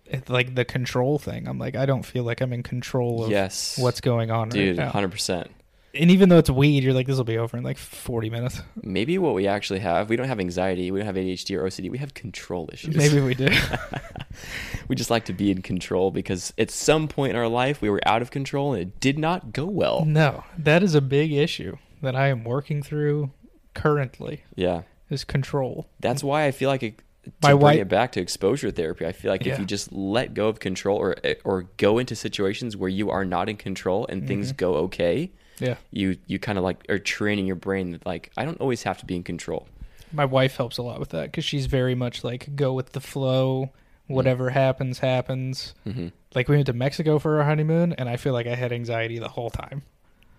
it, 0.06 0.28
like 0.28 0.54
the 0.54 0.64
control 0.64 1.18
thing. 1.18 1.48
I'm 1.48 1.58
like 1.58 1.74
I 1.76 1.86
don't 1.86 2.04
feel 2.04 2.24
like 2.24 2.40
I'm 2.40 2.52
in 2.52 2.62
control 2.62 3.24
of 3.24 3.30
Yes. 3.30 3.78
what's 3.78 4.00
going 4.00 4.30
on 4.30 4.50
Dude, 4.50 4.78
right 4.78 4.92
now. 4.94 5.00
100%. 5.00 5.48
And 5.96 6.10
even 6.10 6.28
though 6.28 6.38
it's 6.38 6.50
weed, 6.50 6.82
you're 6.82 6.92
like 6.92 7.06
this 7.06 7.16
will 7.16 7.24
be 7.24 7.38
over 7.38 7.56
in 7.56 7.62
like 7.62 7.78
40 7.78 8.28
minutes. 8.30 8.60
Maybe 8.82 9.16
what 9.18 9.34
we 9.34 9.46
actually 9.46 9.78
have, 9.80 10.08
we 10.10 10.16
don't 10.16 10.26
have 10.28 10.40
anxiety, 10.40 10.90
we 10.90 10.98
don't 10.98 11.06
have 11.06 11.14
ADHD 11.16 11.56
or 11.56 11.64
OCD, 11.64 11.90
we 11.90 11.98
have 11.98 12.14
control 12.14 12.68
issues. 12.72 12.96
Maybe 12.96 13.20
we 13.20 13.34
do. 13.34 13.48
we 14.88 14.96
just 14.96 15.10
like 15.10 15.24
to 15.26 15.32
be 15.32 15.50
in 15.50 15.62
control 15.62 16.10
because 16.10 16.52
at 16.58 16.70
some 16.70 17.08
point 17.08 17.30
in 17.30 17.36
our 17.36 17.48
life 17.48 17.80
we 17.80 17.88
were 17.90 18.00
out 18.06 18.22
of 18.22 18.30
control 18.30 18.72
and 18.72 18.82
it 18.82 19.00
did 19.00 19.18
not 19.18 19.52
go 19.52 19.66
well. 19.66 20.04
no, 20.04 20.44
that 20.58 20.82
is 20.82 20.94
a 20.94 21.00
big 21.00 21.32
issue 21.32 21.76
that 22.02 22.16
I 22.16 22.28
am 22.28 22.44
working 22.44 22.82
through 22.82 23.30
currently. 23.74 24.42
Yeah. 24.54 24.82
Is 25.10 25.22
control. 25.24 25.86
That's 26.00 26.24
why 26.24 26.46
I 26.46 26.50
feel 26.50 26.70
like 26.70 26.82
it, 26.82 26.98
to 27.24 27.30
My 27.42 27.50
bring 27.50 27.60
wife- 27.60 27.80
it 27.80 27.88
back 27.88 28.12
to 28.12 28.20
exposure 28.20 28.70
therapy. 28.70 29.06
I 29.06 29.12
feel 29.12 29.30
like 29.30 29.44
Yeah. 29.44 29.52
if 29.54 29.58
you 29.60 29.64
just 29.66 29.92
let 29.92 30.34
go 30.34 30.48
of 30.48 30.60
control 30.60 30.96
or 30.98 31.14
or 31.44 31.64
go 31.76 31.98
into 31.98 32.16
situations 32.16 32.76
where 32.76 32.88
you 32.90 33.10
are 33.10 33.24
not 33.24 33.48
in 33.48 33.56
control 33.56 34.06
and 34.08 34.26
things 34.26 34.52
Mhm. 34.52 34.56
go 34.56 34.74
okay, 34.76 35.30
Yeah. 35.60 35.76
you 35.92 36.16
you 36.26 36.38
kind 36.38 36.58
of 36.58 36.64
like 36.64 36.84
are 36.88 36.98
training 36.98 37.46
your 37.46 37.56
brain 37.56 37.92
that 37.92 38.04
like 38.04 38.30
I 38.36 38.44
don't 38.44 38.60
always 38.60 38.82
have 38.82 38.98
to 38.98 39.06
be 39.06 39.14
in 39.16 39.22
control. 39.22 39.68
My 40.12 40.24
wife 40.24 40.56
helps 40.56 40.78
a 40.78 40.82
lot 40.82 41.00
with 41.00 41.10
that 41.10 41.26
because 41.26 41.44
she's 41.44 41.66
very 41.66 41.94
much 41.94 42.24
like 42.24 42.54
go 42.56 42.72
with 42.72 42.92
the 42.92 43.00
flow. 43.00 43.70
Whatever 44.06 44.50
happens, 44.50 44.98
happens. 44.98 45.74
hmm 45.84 46.08
Like 46.34 46.48
we 46.48 46.56
went 46.56 46.66
to 46.66 46.72
Mexico 46.74 47.18
for 47.18 47.38
our 47.38 47.44
honeymoon, 47.44 47.94
and 47.94 48.08
I 48.08 48.16
feel 48.16 48.32
like 48.34 48.46
I 48.46 48.54
had 48.54 48.70
anxiety 48.72 49.18
the 49.18 49.28
whole 49.28 49.48
time. 49.50 49.82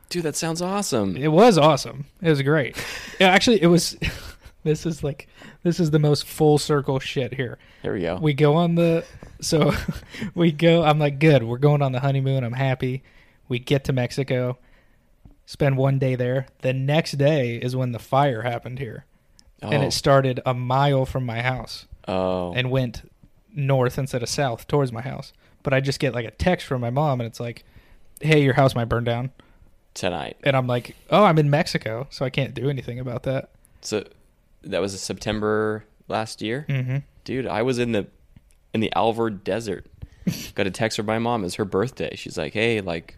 Dude, 0.09 0.21
that 0.23 0.35
sounds 0.35 0.61
awesome. 0.61 1.17
It 1.17 1.29
was 1.29 1.57
awesome. 1.57 2.05
It 2.21 2.29
was 2.29 2.41
great. 2.41 2.75
Yeah, 3.19 3.29
actually, 3.29 3.61
it 3.61 3.67
was. 3.67 3.97
this 4.63 4.85
is 4.85 5.03
like 5.03 5.27
this 5.63 5.79
is 5.79 5.89
the 5.91 5.99
most 5.99 6.25
full 6.27 6.57
circle 6.57 6.99
shit 6.99 7.33
here. 7.33 7.57
Here 7.81 7.93
we 7.93 8.01
go. 8.01 8.17
We 8.21 8.33
go 8.33 8.55
on 8.55 8.75
the 8.75 9.03
so 9.39 9.73
we 10.35 10.51
go. 10.51 10.83
I'm 10.83 10.99
like, 10.99 11.17
good. 11.19 11.41
We're 11.43 11.57
going 11.57 11.81
on 11.81 11.91
the 11.93 12.01
honeymoon. 12.01 12.43
I'm 12.43 12.53
happy. 12.53 13.01
We 13.47 13.57
get 13.59 13.85
to 13.85 13.93
Mexico, 13.93 14.57
spend 15.45 15.77
one 15.77 15.99
day 15.99 16.15
there. 16.15 16.47
The 16.61 16.73
next 16.73 17.13
day 17.13 17.57
is 17.57 17.76
when 17.76 17.91
the 17.91 17.99
fire 17.99 18.41
happened 18.41 18.80
here, 18.80 19.05
oh. 19.61 19.69
and 19.69 19.84
it 19.84 19.93
started 19.93 20.41
a 20.45 20.53
mile 20.53 21.05
from 21.05 21.26
my 21.26 21.41
house 21.41 21.85
oh. 22.07 22.53
and 22.53 22.72
went 22.72 23.09
north 23.53 23.97
instead 23.97 24.23
of 24.23 24.30
south 24.30 24.67
towards 24.67 24.91
my 24.91 25.01
house. 25.01 25.34
But 25.63 25.73
I 25.73 25.80
just 25.80 25.99
get 25.99 26.13
like 26.13 26.26
a 26.26 26.31
text 26.31 26.67
from 26.67 26.81
my 26.81 26.89
mom, 26.89 27.19
and 27.19 27.27
it's 27.27 27.39
like, 27.39 27.63
"Hey, 28.22 28.43
your 28.43 28.53
house 28.53 28.76
might 28.76 28.85
burn 28.85 29.03
down," 29.03 29.31
tonight. 29.93 30.38
and 30.43 30.55
I'm 30.55 30.67
like, 30.67 30.95
"Oh, 31.09 31.23
I'm 31.23 31.39
in 31.39 31.49
Mexico, 31.49 32.07
so 32.11 32.26
I 32.26 32.30
can't 32.30 32.53
do 32.53 32.69
anything 32.69 32.99
about 32.99 33.23
that." 33.23 33.49
So 33.81 34.03
that 34.63 34.81
was 34.81 34.99
September 34.99 35.85
last 36.07 36.41
year. 36.41 36.65
Mm-hmm. 36.69 36.97
Dude, 37.23 37.47
I 37.47 37.63
was 37.63 37.80
in 37.80 37.93
the 37.93 38.07
in 38.73 38.81
the 38.81 38.91
Alvord 38.95 39.43
desert. 39.43 39.88
Got 40.55 40.67
a 40.67 40.72
text 40.72 40.97
from 40.97 41.05
my 41.05 41.19
mom. 41.19 41.43
It's 41.43 41.55
her 41.55 41.65
birthday. 41.65 42.15
She's 42.15 42.38
like, 42.38 42.53
"Hey, 42.53 42.81
like, 42.81 43.17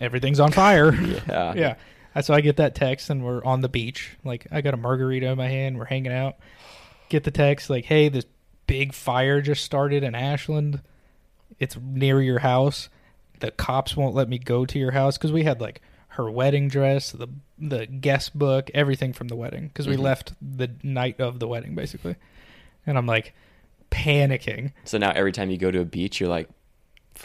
Everything's 0.00 0.40
on 0.40 0.52
fire. 0.52 0.92
yeah, 1.28 1.54
yeah. 2.14 2.20
So 2.22 2.32
I 2.32 2.40
get 2.40 2.56
that 2.56 2.74
text 2.74 3.10
and 3.10 3.24
we're 3.24 3.44
on 3.44 3.60
the 3.60 3.68
beach. 3.68 4.16
Like 4.24 4.46
I 4.50 4.60
got 4.62 4.74
a 4.74 4.78
margarita 4.78 5.26
in 5.28 5.36
my 5.38 5.48
hand. 5.48 5.78
We're 5.78 5.84
hanging 5.84 6.12
out. 6.12 6.36
Get 7.08 7.24
the 7.24 7.30
text 7.30 7.68
like, 7.70 7.84
"Hey, 7.84 8.08
this 8.08 8.24
big 8.66 8.92
fire 8.94 9.40
just 9.40 9.64
started 9.64 10.02
in 10.02 10.14
Ashland. 10.14 10.80
It's 11.58 11.76
near 11.80 12.20
your 12.22 12.38
house. 12.40 12.88
The 13.40 13.50
cops 13.50 13.96
won't 13.96 14.14
let 14.14 14.28
me 14.28 14.38
go 14.38 14.64
to 14.66 14.78
your 14.78 14.92
house 14.92 15.16
because 15.18 15.30
we 15.32 15.44
had 15.44 15.60
like 15.60 15.82
her 16.08 16.30
wedding 16.30 16.68
dress, 16.68 17.12
the 17.12 17.28
the 17.58 17.86
guest 17.86 18.36
book, 18.38 18.70
everything 18.74 19.12
from 19.12 19.28
the 19.28 19.36
wedding 19.36 19.68
because 19.68 19.86
we 19.86 19.96
Mhm. 19.96 20.00
left 20.00 20.32
the 20.40 20.70
night 20.82 21.20
of 21.20 21.38
the 21.38 21.46
wedding 21.46 21.74
basically. 21.74 22.16
And 22.86 22.96
I'm 22.96 23.06
like 23.06 23.34
panicking. 23.90 24.72
So 24.84 24.98
now 24.98 25.10
every 25.14 25.32
time 25.32 25.50
you 25.50 25.58
go 25.58 25.70
to 25.70 25.80
a 25.80 25.84
beach, 25.84 26.18
you're 26.20 26.28
like, 26.28 26.48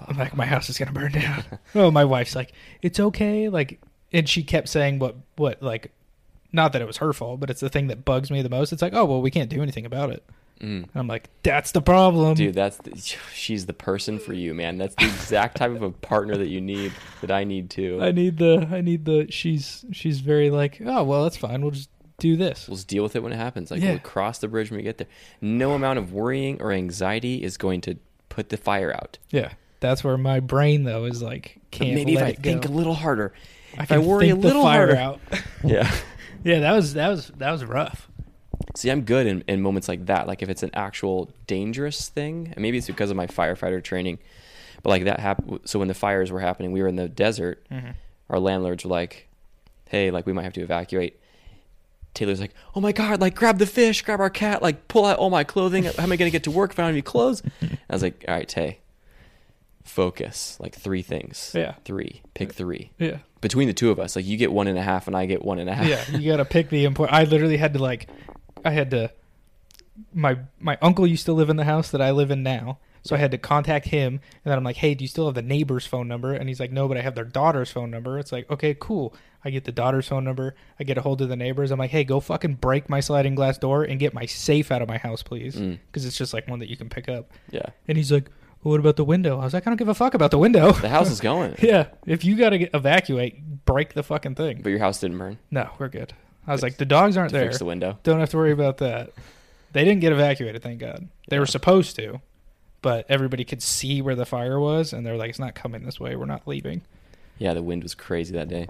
I'm 0.07 0.17
like, 0.17 0.35
my 0.35 0.45
house 0.45 0.69
is 0.69 0.77
gonna 0.77 0.91
burn 0.91 1.11
down. 1.11 1.43
oh, 1.75 1.91
my 1.91 2.05
wife's 2.05 2.35
like, 2.35 2.53
it's 2.81 2.99
okay. 2.99 3.49
Like, 3.49 3.81
and 4.13 4.27
she 4.27 4.43
kept 4.43 4.69
saying 4.69 4.99
what, 4.99 5.15
what, 5.37 5.61
like, 5.61 5.91
not 6.51 6.73
that 6.73 6.81
it 6.81 6.85
was 6.85 6.97
her 6.97 7.13
fault, 7.13 7.39
but 7.39 7.49
it's 7.49 7.61
the 7.61 7.69
thing 7.69 7.87
that 7.87 8.03
bugs 8.05 8.29
me 8.29 8.41
the 8.41 8.49
most. 8.49 8.73
It's 8.73 8.81
like, 8.81 8.93
oh 8.93 9.05
well, 9.05 9.21
we 9.21 9.31
can't 9.31 9.49
do 9.49 9.61
anything 9.61 9.85
about 9.85 10.09
it. 10.11 10.23
mm. 10.59 10.83
And 10.83 10.89
I'm 10.95 11.07
like, 11.07 11.29
that's 11.43 11.71
the 11.71 11.81
problem, 11.81 12.33
dude, 12.35 12.55
that's 12.55 12.77
the, 12.77 12.95
she's 13.33 13.65
the 13.65 13.73
person 13.73 14.19
for 14.19 14.33
you, 14.33 14.53
man. 14.53 14.77
That's 14.77 14.95
the 14.95 15.05
exact 15.05 15.57
type 15.57 15.71
of 15.71 15.81
a 15.81 15.91
partner 15.91 16.35
that 16.37 16.47
you 16.49 16.59
need. 16.61 16.91
That 17.21 17.31
I 17.31 17.43
need 17.45 17.69
too. 17.69 17.99
I 18.01 18.11
need 18.11 18.37
the, 18.37 18.67
I 18.71 18.81
need 18.81 19.05
the. 19.05 19.27
She's, 19.29 19.85
she's 19.91 20.19
very 20.19 20.49
like, 20.49 20.81
oh 20.85 21.03
well, 21.03 21.23
that's 21.23 21.37
fine. 21.37 21.61
We'll 21.61 21.71
just 21.71 21.89
do 22.19 22.35
this. 22.35 22.67
We'll 22.67 22.75
just 22.75 22.87
deal 22.87 23.01
with 23.03 23.15
it 23.15 23.23
when 23.23 23.31
it 23.33 23.37
happens. 23.37 23.71
Like 23.71 23.81
Yeah. 23.81 23.91
we'll 23.91 23.99
cross 23.99 24.37
the 24.39 24.47
bridge 24.47 24.69
when 24.69 24.77
we 24.77 24.83
get 24.83 24.97
there. 24.99 25.07
No 25.39 25.71
amount 25.71 25.97
of 25.99 26.11
worrying 26.13 26.61
or 26.61 26.71
anxiety 26.71 27.41
is 27.43 27.57
going 27.57 27.81
to 27.81 27.95
put 28.29 28.49
the 28.49 28.57
fire 28.57 28.93
out. 28.93 29.17
Yeah, 29.29 29.53
that's 29.81 30.03
where 30.03 30.17
my 30.17 30.39
brain 30.39 30.85
though 30.85 31.03
is 31.05 31.21
like, 31.21 31.57
can't 31.71 31.93
maybe 31.93 32.13
if 32.13 32.19
let 32.21 32.25
I 32.27 32.29
it 32.29 32.39
think 32.39 32.63
go. 32.63 32.69
a 32.69 32.73
little 32.73 32.93
harder. 32.93 33.33
I 33.77 33.83
if 33.83 33.91
I 33.91 33.95
can 33.97 34.05
worry 34.05 34.27
think 34.27 34.37
a 34.39 34.41
the 34.41 34.47
little 34.47 34.63
fire 34.63 34.95
harder. 34.95 35.01
out. 35.01 35.19
Yeah. 35.63 35.91
yeah, 36.43 36.59
that 36.61 36.71
was 36.71 36.93
that 36.93 37.09
was 37.09 37.27
that 37.37 37.51
was 37.51 37.65
rough. 37.65 38.07
See, 38.75 38.89
I'm 38.89 39.01
good 39.01 39.27
in, 39.27 39.43
in 39.47 39.61
moments 39.61 39.89
like 39.89 40.05
that. 40.05 40.27
Like 40.27 40.41
if 40.41 40.47
it's 40.49 40.63
an 40.63 40.71
actual 40.73 41.29
dangerous 41.45 42.07
thing, 42.09 42.53
and 42.53 42.61
maybe 42.61 42.77
it's 42.77 42.87
because 42.87 43.09
of 43.11 43.17
my 43.17 43.27
firefighter 43.27 43.83
training, 43.83 44.19
but 44.81 44.91
like 44.91 45.03
that 45.03 45.19
happened. 45.19 45.59
So 45.65 45.77
when 45.79 45.87
the 45.89 45.93
fires 45.93 46.31
were 46.31 46.39
happening, 46.39 46.71
we 46.71 46.81
were 46.81 46.87
in 46.87 46.95
the 46.95 47.09
desert. 47.09 47.65
Mm-hmm. 47.71 47.91
Our 48.29 48.39
landlords 48.39 48.85
were 48.85 48.91
like, 48.91 49.27
"Hey, 49.89 50.09
like 50.11 50.25
we 50.25 50.31
might 50.33 50.43
have 50.43 50.53
to 50.53 50.61
evacuate." 50.61 51.19
Taylor's 52.13 52.39
like, 52.41 52.53
"Oh 52.75 52.81
my 52.81 52.91
god! 52.91 53.19
Like 53.21 53.35
grab 53.35 53.57
the 53.57 53.65
fish, 53.65 54.01
grab 54.03 54.19
our 54.19 54.29
cat, 54.29 54.61
like 54.61 54.87
pull 54.87 55.05
out 55.05 55.17
all 55.17 55.29
my 55.29 55.43
clothing. 55.43 55.83
How 55.85 56.03
am 56.03 56.11
I 56.11 56.15
gonna 56.17 56.29
get 56.31 56.43
to 56.43 56.51
work 56.51 56.71
if 56.71 56.79
I 56.79 56.83
don't 56.83 56.87
have 56.89 56.95
any 56.95 57.01
clothes?" 57.01 57.41
I 57.61 57.93
was 57.93 58.01
like, 58.03 58.23
"All 58.27 58.33
right, 58.35 58.47
Tay, 58.47 58.79
focus. 59.83 60.57
Like 60.59 60.75
three 60.75 61.01
things. 61.01 61.51
Yeah. 61.55 61.75
three. 61.85 62.21
Pick 62.33 62.53
three 62.53 62.91
Yeah. 62.99 63.17
between 63.41 63.67
the 63.67 63.73
two 63.73 63.89
of 63.91 63.99
us. 63.99 64.15
Like 64.15 64.25
you 64.25 64.37
get 64.37 64.51
one 64.51 64.67
and 64.67 64.77
a 64.77 64.81
half, 64.81 65.07
and 65.07 65.15
I 65.15 65.25
get 65.25 65.43
one 65.43 65.59
and 65.59 65.69
a 65.69 65.73
half. 65.73 65.87
yeah, 65.87 66.17
you 66.17 66.31
got 66.31 66.37
to 66.37 66.45
pick 66.45 66.69
the 66.69 66.85
important. 66.85 67.17
I 67.17 67.23
literally 67.25 67.57
had 67.57 67.73
to 67.73 67.79
like, 67.79 68.07
I 68.63 68.71
had 68.71 68.91
to. 68.91 69.11
My 70.13 70.37
my 70.59 70.77
uncle 70.81 71.05
used 71.05 71.25
to 71.25 71.33
live 71.33 71.49
in 71.49 71.57
the 71.57 71.63
house 71.65 71.91
that 71.91 72.01
I 72.01 72.11
live 72.11 72.31
in 72.31 72.43
now, 72.43 72.79
so 73.03 73.15
I 73.15 73.19
had 73.19 73.31
to 73.31 73.37
contact 73.37 73.87
him, 73.87 74.13
and 74.13 74.51
then 74.51 74.57
I'm 74.57 74.63
like, 74.63 74.77
"Hey, 74.77 74.95
do 74.95 75.03
you 75.03 75.07
still 75.07 75.25
have 75.25 75.35
the 75.35 75.41
neighbor's 75.41 75.85
phone 75.85 76.07
number?" 76.07 76.33
And 76.33 76.47
he's 76.49 76.59
like, 76.59 76.71
"No, 76.71 76.87
but 76.87 76.97
I 76.97 77.01
have 77.01 77.13
their 77.13 77.25
daughter's 77.25 77.69
phone 77.71 77.91
number." 77.91 78.17
It's 78.17 78.31
like, 78.31 78.49
"Okay, 78.49 78.75
cool." 78.79 79.13
I 79.43 79.49
get 79.49 79.63
the 79.65 79.71
daughter's 79.71 80.07
phone 80.07 80.23
number. 80.23 80.55
I 80.79 80.83
get 80.85 80.97
a 80.97 81.01
hold 81.01 81.21
of 81.21 81.29
the 81.29 81.35
neighbors. 81.35 81.71
I'm 81.71 81.79
like, 81.79 81.91
"Hey, 81.91 82.03
go 82.03 82.19
fucking 82.19 82.55
break 82.55 82.89
my 82.89 82.99
sliding 82.99 83.35
glass 83.35 83.57
door 83.57 83.83
and 83.83 83.99
get 83.99 84.13
my 84.13 84.25
safe 84.25 84.71
out 84.71 84.81
of 84.81 84.87
my 84.87 84.97
house, 84.97 85.23
please," 85.23 85.55
Mm, 85.55 85.77
because 85.87 86.05
it's 86.05 86.17
just 86.17 86.33
like 86.33 86.47
one 86.47 86.59
that 86.59 86.69
you 86.69 86.77
can 86.77 86.89
pick 86.89 87.09
up. 87.09 87.29
yeah. 87.51 87.65
And 87.87 87.97
he's 87.97 88.11
like, 88.11 88.29
well, 88.63 88.71
what 88.71 88.79
about 88.79 88.95
the 88.95 89.03
window? 89.05 89.39
I 89.39 89.43
was 89.43 89.53
like, 89.53 89.65
I 89.65 89.69
don't 89.69 89.77
give 89.77 89.87
a 89.87 89.93
fuck 89.93 90.13
about 90.13 90.31
the 90.31 90.37
window. 90.37 90.71
The 90.71 90.89
house 90.89 91.09
is 91.09 91.19
going. 91.19 91.55
yeah, 91.61 91.87
if 92.05 92.23
you 92.25 92.35
gotta 92.35 92.75
evacuate, 92.75 93.65
break 93.65 93.93
the 93.93 94.03
fucking 94.03 94.35
thing. 94.35 94.61
But 94.61 94.69
your 94.69 94.79
house 94.79 94.99
didn't 94.99 95.17
burn. 95.17 95.37
No, 95.49 95.69
we're 95.79 95.87
good. 95.89 96.13
I 96.47 96.51
was 96.53 96.63
like, 96.63 96.77
the 96.77 96.85
dogs 96.85 97.17
aren't 97.17 97.29
To 97.31 97.37
there. 97.37 97.45
fix 97.47 97.59
the 97.59 97.65
window. 97.65 97.99
Don't 98.03 98.19
have 98.19 98.29
to 98.31 98.37
worry 98.37 98.51
about 98.51 98.77
that. 98.79 99.11
They 99.73 99.85
didn't 99.85 100.01
get 100.01 100.11
evacuated, 100.11 100.61
thank 100.63 100.79
God. 100.79 101.07
They 101.29 101.39
were 101.39 101.45
supposed 101.45 101.95
to, 101.97 102.19
but 102.81 103.05
everybody 103.09 103.45
could 103.45 103.61
see 103.61 104.01
where 104.01 104.15
the 104.15 104.25
fire 104.25 104.59
was, 104.59 104.91
and 104.91 105.05
they're 105.05 105.15
like, 105.17 105.29
it's 105.29 105.39
not 105.39 105.55
coming 105.55 105.85
this 105.85 105.99
way. 105.99 106.15
We're 106.15 106.25
not 106.25 106.47
leaving. 106.47 106.81
Yeah, 107.37 107.53
the 107.53 107.63
wind 107.63 107.83
was 107.83 107.95
crazy 107.95 108.33
that 108.33 108.47
day. 108.49 108.67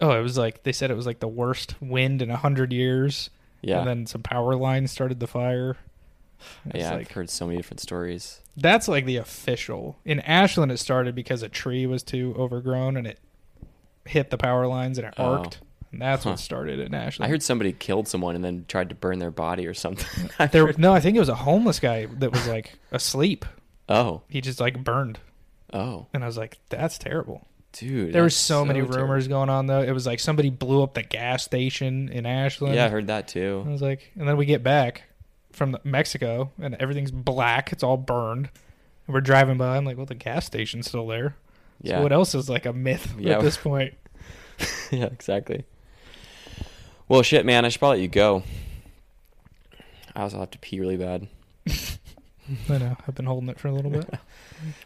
Oh, 0.00 0.10
it 0.18 0.22
was 0.22 0.36
like 0.36 0.64
they 0.64 0.72
said 0.72 0.90
it 0.90 0.96
was 0.96 1.06
like 1.06 1.20
the 1.20 1.28
worst 1.28 1.74
wind 1.80 2.22
in 2.22 2.30
a 2.30 2.36
hundred 2.36 2.72
years. 2.72 3.30
Yeah. 3.62 3.78
And 3.78 3.86
then 3.86 4.06
some 4.06 4.22
power 4.22 4.56
lines 4.56 4.90
started 4.90 5.20
the 5.20 5.26
fire. 5.28 5.76
It's 6.66 6.78
yeah, 6.80 6.90
like 6.90 7.08
I've 7.08 7.10
heard 7.12 7.30
so 7.30 7.46
many 7.46 7.56
different 7.56 7.78
stories. 7.80 8.40
That's 8.56 8.88
like 8.88 9.04
the 9.06 9.16
official. 9.16 9.98
In 10.04 10.20
Ashland, 10.20 10.72
it 10.72 10.78
started 10.78 11.14
because 11.14 11.42
a 11.42 11.48
tree 11.48 11.86
was 11.86 12.02
too 12.02 12.34
overgrown 12.38 12.96
and 12.96 13.06
it 13.06 13.18
hit 14.04 14.30
the 14.30 14.38
power 14.38 14.66
lines 14.66 14.98
and 14.98 15.06
it 15.06 15.14
Oh. 15.16 15.24
arced. 15.38 15.58
And 15.92 16.00
that's 16.00 16.24
Huh. 16.24 16.30
what 16.30 16.38
started 16.38 16.80
in 16.80 16.94
Ashland. 16.94 17.26
I 17.26 17.30
heard 17.30 17.42
somebody 17.42 17.72
killed 17.72 18.08
someone 18.08 18.34
and 18.34 18.42
then 18.44 18.64
tried 18.66 18.88
to 18.88 18.94
burn 18.94 19.18
their 19.18 19.30
body 19.30 19.66
or 19.66 19.74
something. 19.74 20.30
I 20.38 20.46
there. 20.46 20.66
heard- 20.66 20.78
No, 20.78 20.92
I 20.94 21.00
think 21.00 21.16
it 21.16 21.20
was 21.20 21.28
a 21.28 21.34
homeless 21.34 21.80
guy 21.80 22.06
that 22.06 22.32
was 22.32 22.46
like 22.48 22.78
asleep. 22.90 23.44
oh, 23.88 24.22
He 24.28 24.40
just 24.40 24.58
like 24.60 24.82
burned, 24.82 25.18
oh, 25.72 26.06
and 26.14 26.22
I 26.24 26.26
was 26.26 26.38
like, 26.38 26.58
"That's 26.70 26.96
terrible." 26.98 27.46
dude. 27.74 28.12
there 28.12 28.20
were 28.22 28.26
that's 28.28 28.36
so, 28.36 28.64
many 28.66 28.80
terrible. 28.80 28.98
rumors 28.98 29.28
going 29.28 29.48
on 29.48 29.66
though. 29.66 29.80
It 29.82 29.92
was 29.92 30.06
like 30.06 30.20
somebody 30.20 30.50
blew 30.50 30.82
up 30.82 30.92
the 30.94 31.02
gas 31.02 31.42
station 31.42 32.10
in 32.10 32.26
Ashland. 32.26 32.74
Yeah, 32.74 32.84
I 32.86 32.88
heard 32.90 33.06
that 33.08 33.28
too. 33.28 33.64
I 33.66 33.70
was 33.70 33.80
like, 33.82 34.12
and 34.18 34.28
then 34.28 34.36
we 34.36 34.44
get 34.46 34.62
back 34.62 35.02
from 35.52 35.76
Mexico, 35.84 36.50
and 36.60 36.74
everything's 36.76 37.10
black. 37.10 37.72
It's 37.72 37.82
all 37.82 37.96
burned. 37.96 38.50
And 39.06 39.14
we're 39.14 39.20
driving 39.20 39.58
by. 39.58 39.76
I'm 39.76 39.84
like, 39.84 39.96
well, 39.96 40.06
the 40.06 40.14
gas 40.14 40.46
station's 40.46 40.86
still 40.88 41.06
there. 41.06 41.36
Yeah, 41.80 41.96
So 41.98 42.02
what 42.02 42.12
else 42.12 42.34
is 42.34 42.48
like 42.48 42.66
a 42.66 42.72
myth 42.72 43.14
Yeah. 43.18 43.36
at 43.38 43.42
this 43.42 43.56
point? 43.56 43.94
yeah, 44.90 45.06
exactly. 45.06 45.64
Well, 47.08 47.22
shit, 47.22 47.44
man. 47.44 47.64
I 47.64 47.68
should 47.68 47.80
probably 47.80 47.98
let 47.98 48.02
you 48.02 48.08
go. 48.08 48.42
I 50.14 50.22
also 50.22 50.38
have 50.38 50.50
to 50.52 50.58
pee 50.58 50.78
really 50.80 50.96
bad. 50.96 51.26
I 52.68 52.78
know. 52.78 52.96
I've 53.06 53.14
been 53.14 53.26
holding 53.26 53.48
it 53.48 53.58
for 53.58 53.68
a 53.68 53.72
little 53.72 53.90
bit. 53.90 54.08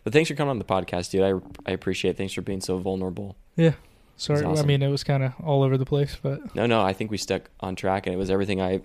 But 0.05 0.13
thanks 0.13 0.29
for 0.31 0.37
coming 0.37 0.51
on 0.51 0.59
the 0.59 0.65
podcast, 0.65 1.11
dude. 1.11 1.23
I 1.23 1.69
I 1.69 1.73
appreciate 1.73 2.13
it. 2.13 2.17
Thanks 2.17 2.33
for 2.33 2.43
being 2.43 2.61
so 2.61 2.79
vulnerable. 2.79 3.37
Yeah. 3.57 3.73
Sorry. 4.17 4.43
awesome. 4.45 4.65
I 4.65 4.67
mean, 4.67 4.83
it 4.83 4.89
was 4.89 5.05
kind 5.05 5.23
of 5.23 5.33
all 5.45 5.63
over 5.63 5.77
the 5.77 5.85
place, 5.85 6.17
but 6.23 6.55
No, 6.55 6.65
no, 6.67 6.81
I 6.83 6.93
think 6.95 7.11
we 7.11 7.19
stuck 7.19 7.51
on 7.61 7.77
track, 7.77 8.07
and 8.07 8.15
it 8.15 8.17
was 8.19 8.31
everything 8.31 8.61
I, 8.63 8.81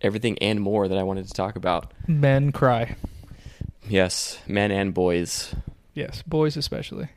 everything 0.00 0.38
and 0.38 0.60
more 0.60 0.88
that 0.88 0.98
I 0.98 1.02
wanted 1.02 1.26
to 1.26 1.34
talk 1.34 1.56
about. 1.56 1.92
men 2.06 2.52
cry. 2.52 2.96
Yes, 3.88 4.38
men 4.46 4.70
and 4.70 4.92
boys. 4.92 5.54
Yes, 5.94 6.22
boys 6.22 6.56
especially. 6.56 7.08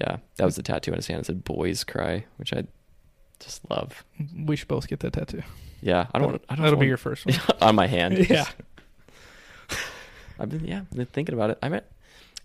Yeah, 0.00 0.18
that 0.36 0.44
was 0.44 0.56
the 0.56 0.62
tattoo 0.62 0.92
on 0.92 0.96
his 0.98 1.08
hand. 1.08 1.20
It 1.20 1.26
said 1.26 1.44
"boys 1.44 1.82
cry," 1.82 2.24
which 2.36 2.52
I 2.52 2.64
just 3.40 3.68
love. 3.68 4.04
We 4.36 4.54
should 4.56 4.68
both 4.68 4.86
get 4.86 5.00
that 5.00 5.12
tattoo. 5.14 5.42
Yeah, 5.82 6.06
I 6.14 6.18
don't. 6.18 6.28
want 6.30 6.44
I 6.48 6.54
don't 6.54 6.64
That'll 6.64 6.78
be 6.78 6.86
your 6.86 6.96
first 6.96 7.26
one. 7.26 7.34
on 7.60 7.74
my 7.74 7.86
hand. 7.88 8.18
yeah. 8.30 8.46
I've 10.38 10.48
been 10.48 10.64
yeah, 10.64 10.80
I've 10.80 10.96
been 10.96 11.06
thinking 11.06 11.34
about 11.34 11.50
it. 11.50 11.58
I'm 11.62 11.74
in. 11.74 11.82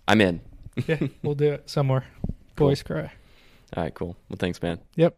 I'm 0.08 0.22
in. 0.22 0.42
Yeah. 0.88 1.00
We'll 1.24 1.36
do 1.36 1.54
it 1.54 1.70
somewhere. 1.70 2.06
Boys 2.56 2.82
cry. 2.84 3.12
All 3.76 3.84
right, 3.84 3.94
cool. 3.94 4.18
Well, 4.30 4.38
thanks, 4.38 4.62
man. 4.62 4.80
Yep. 4.96 5.16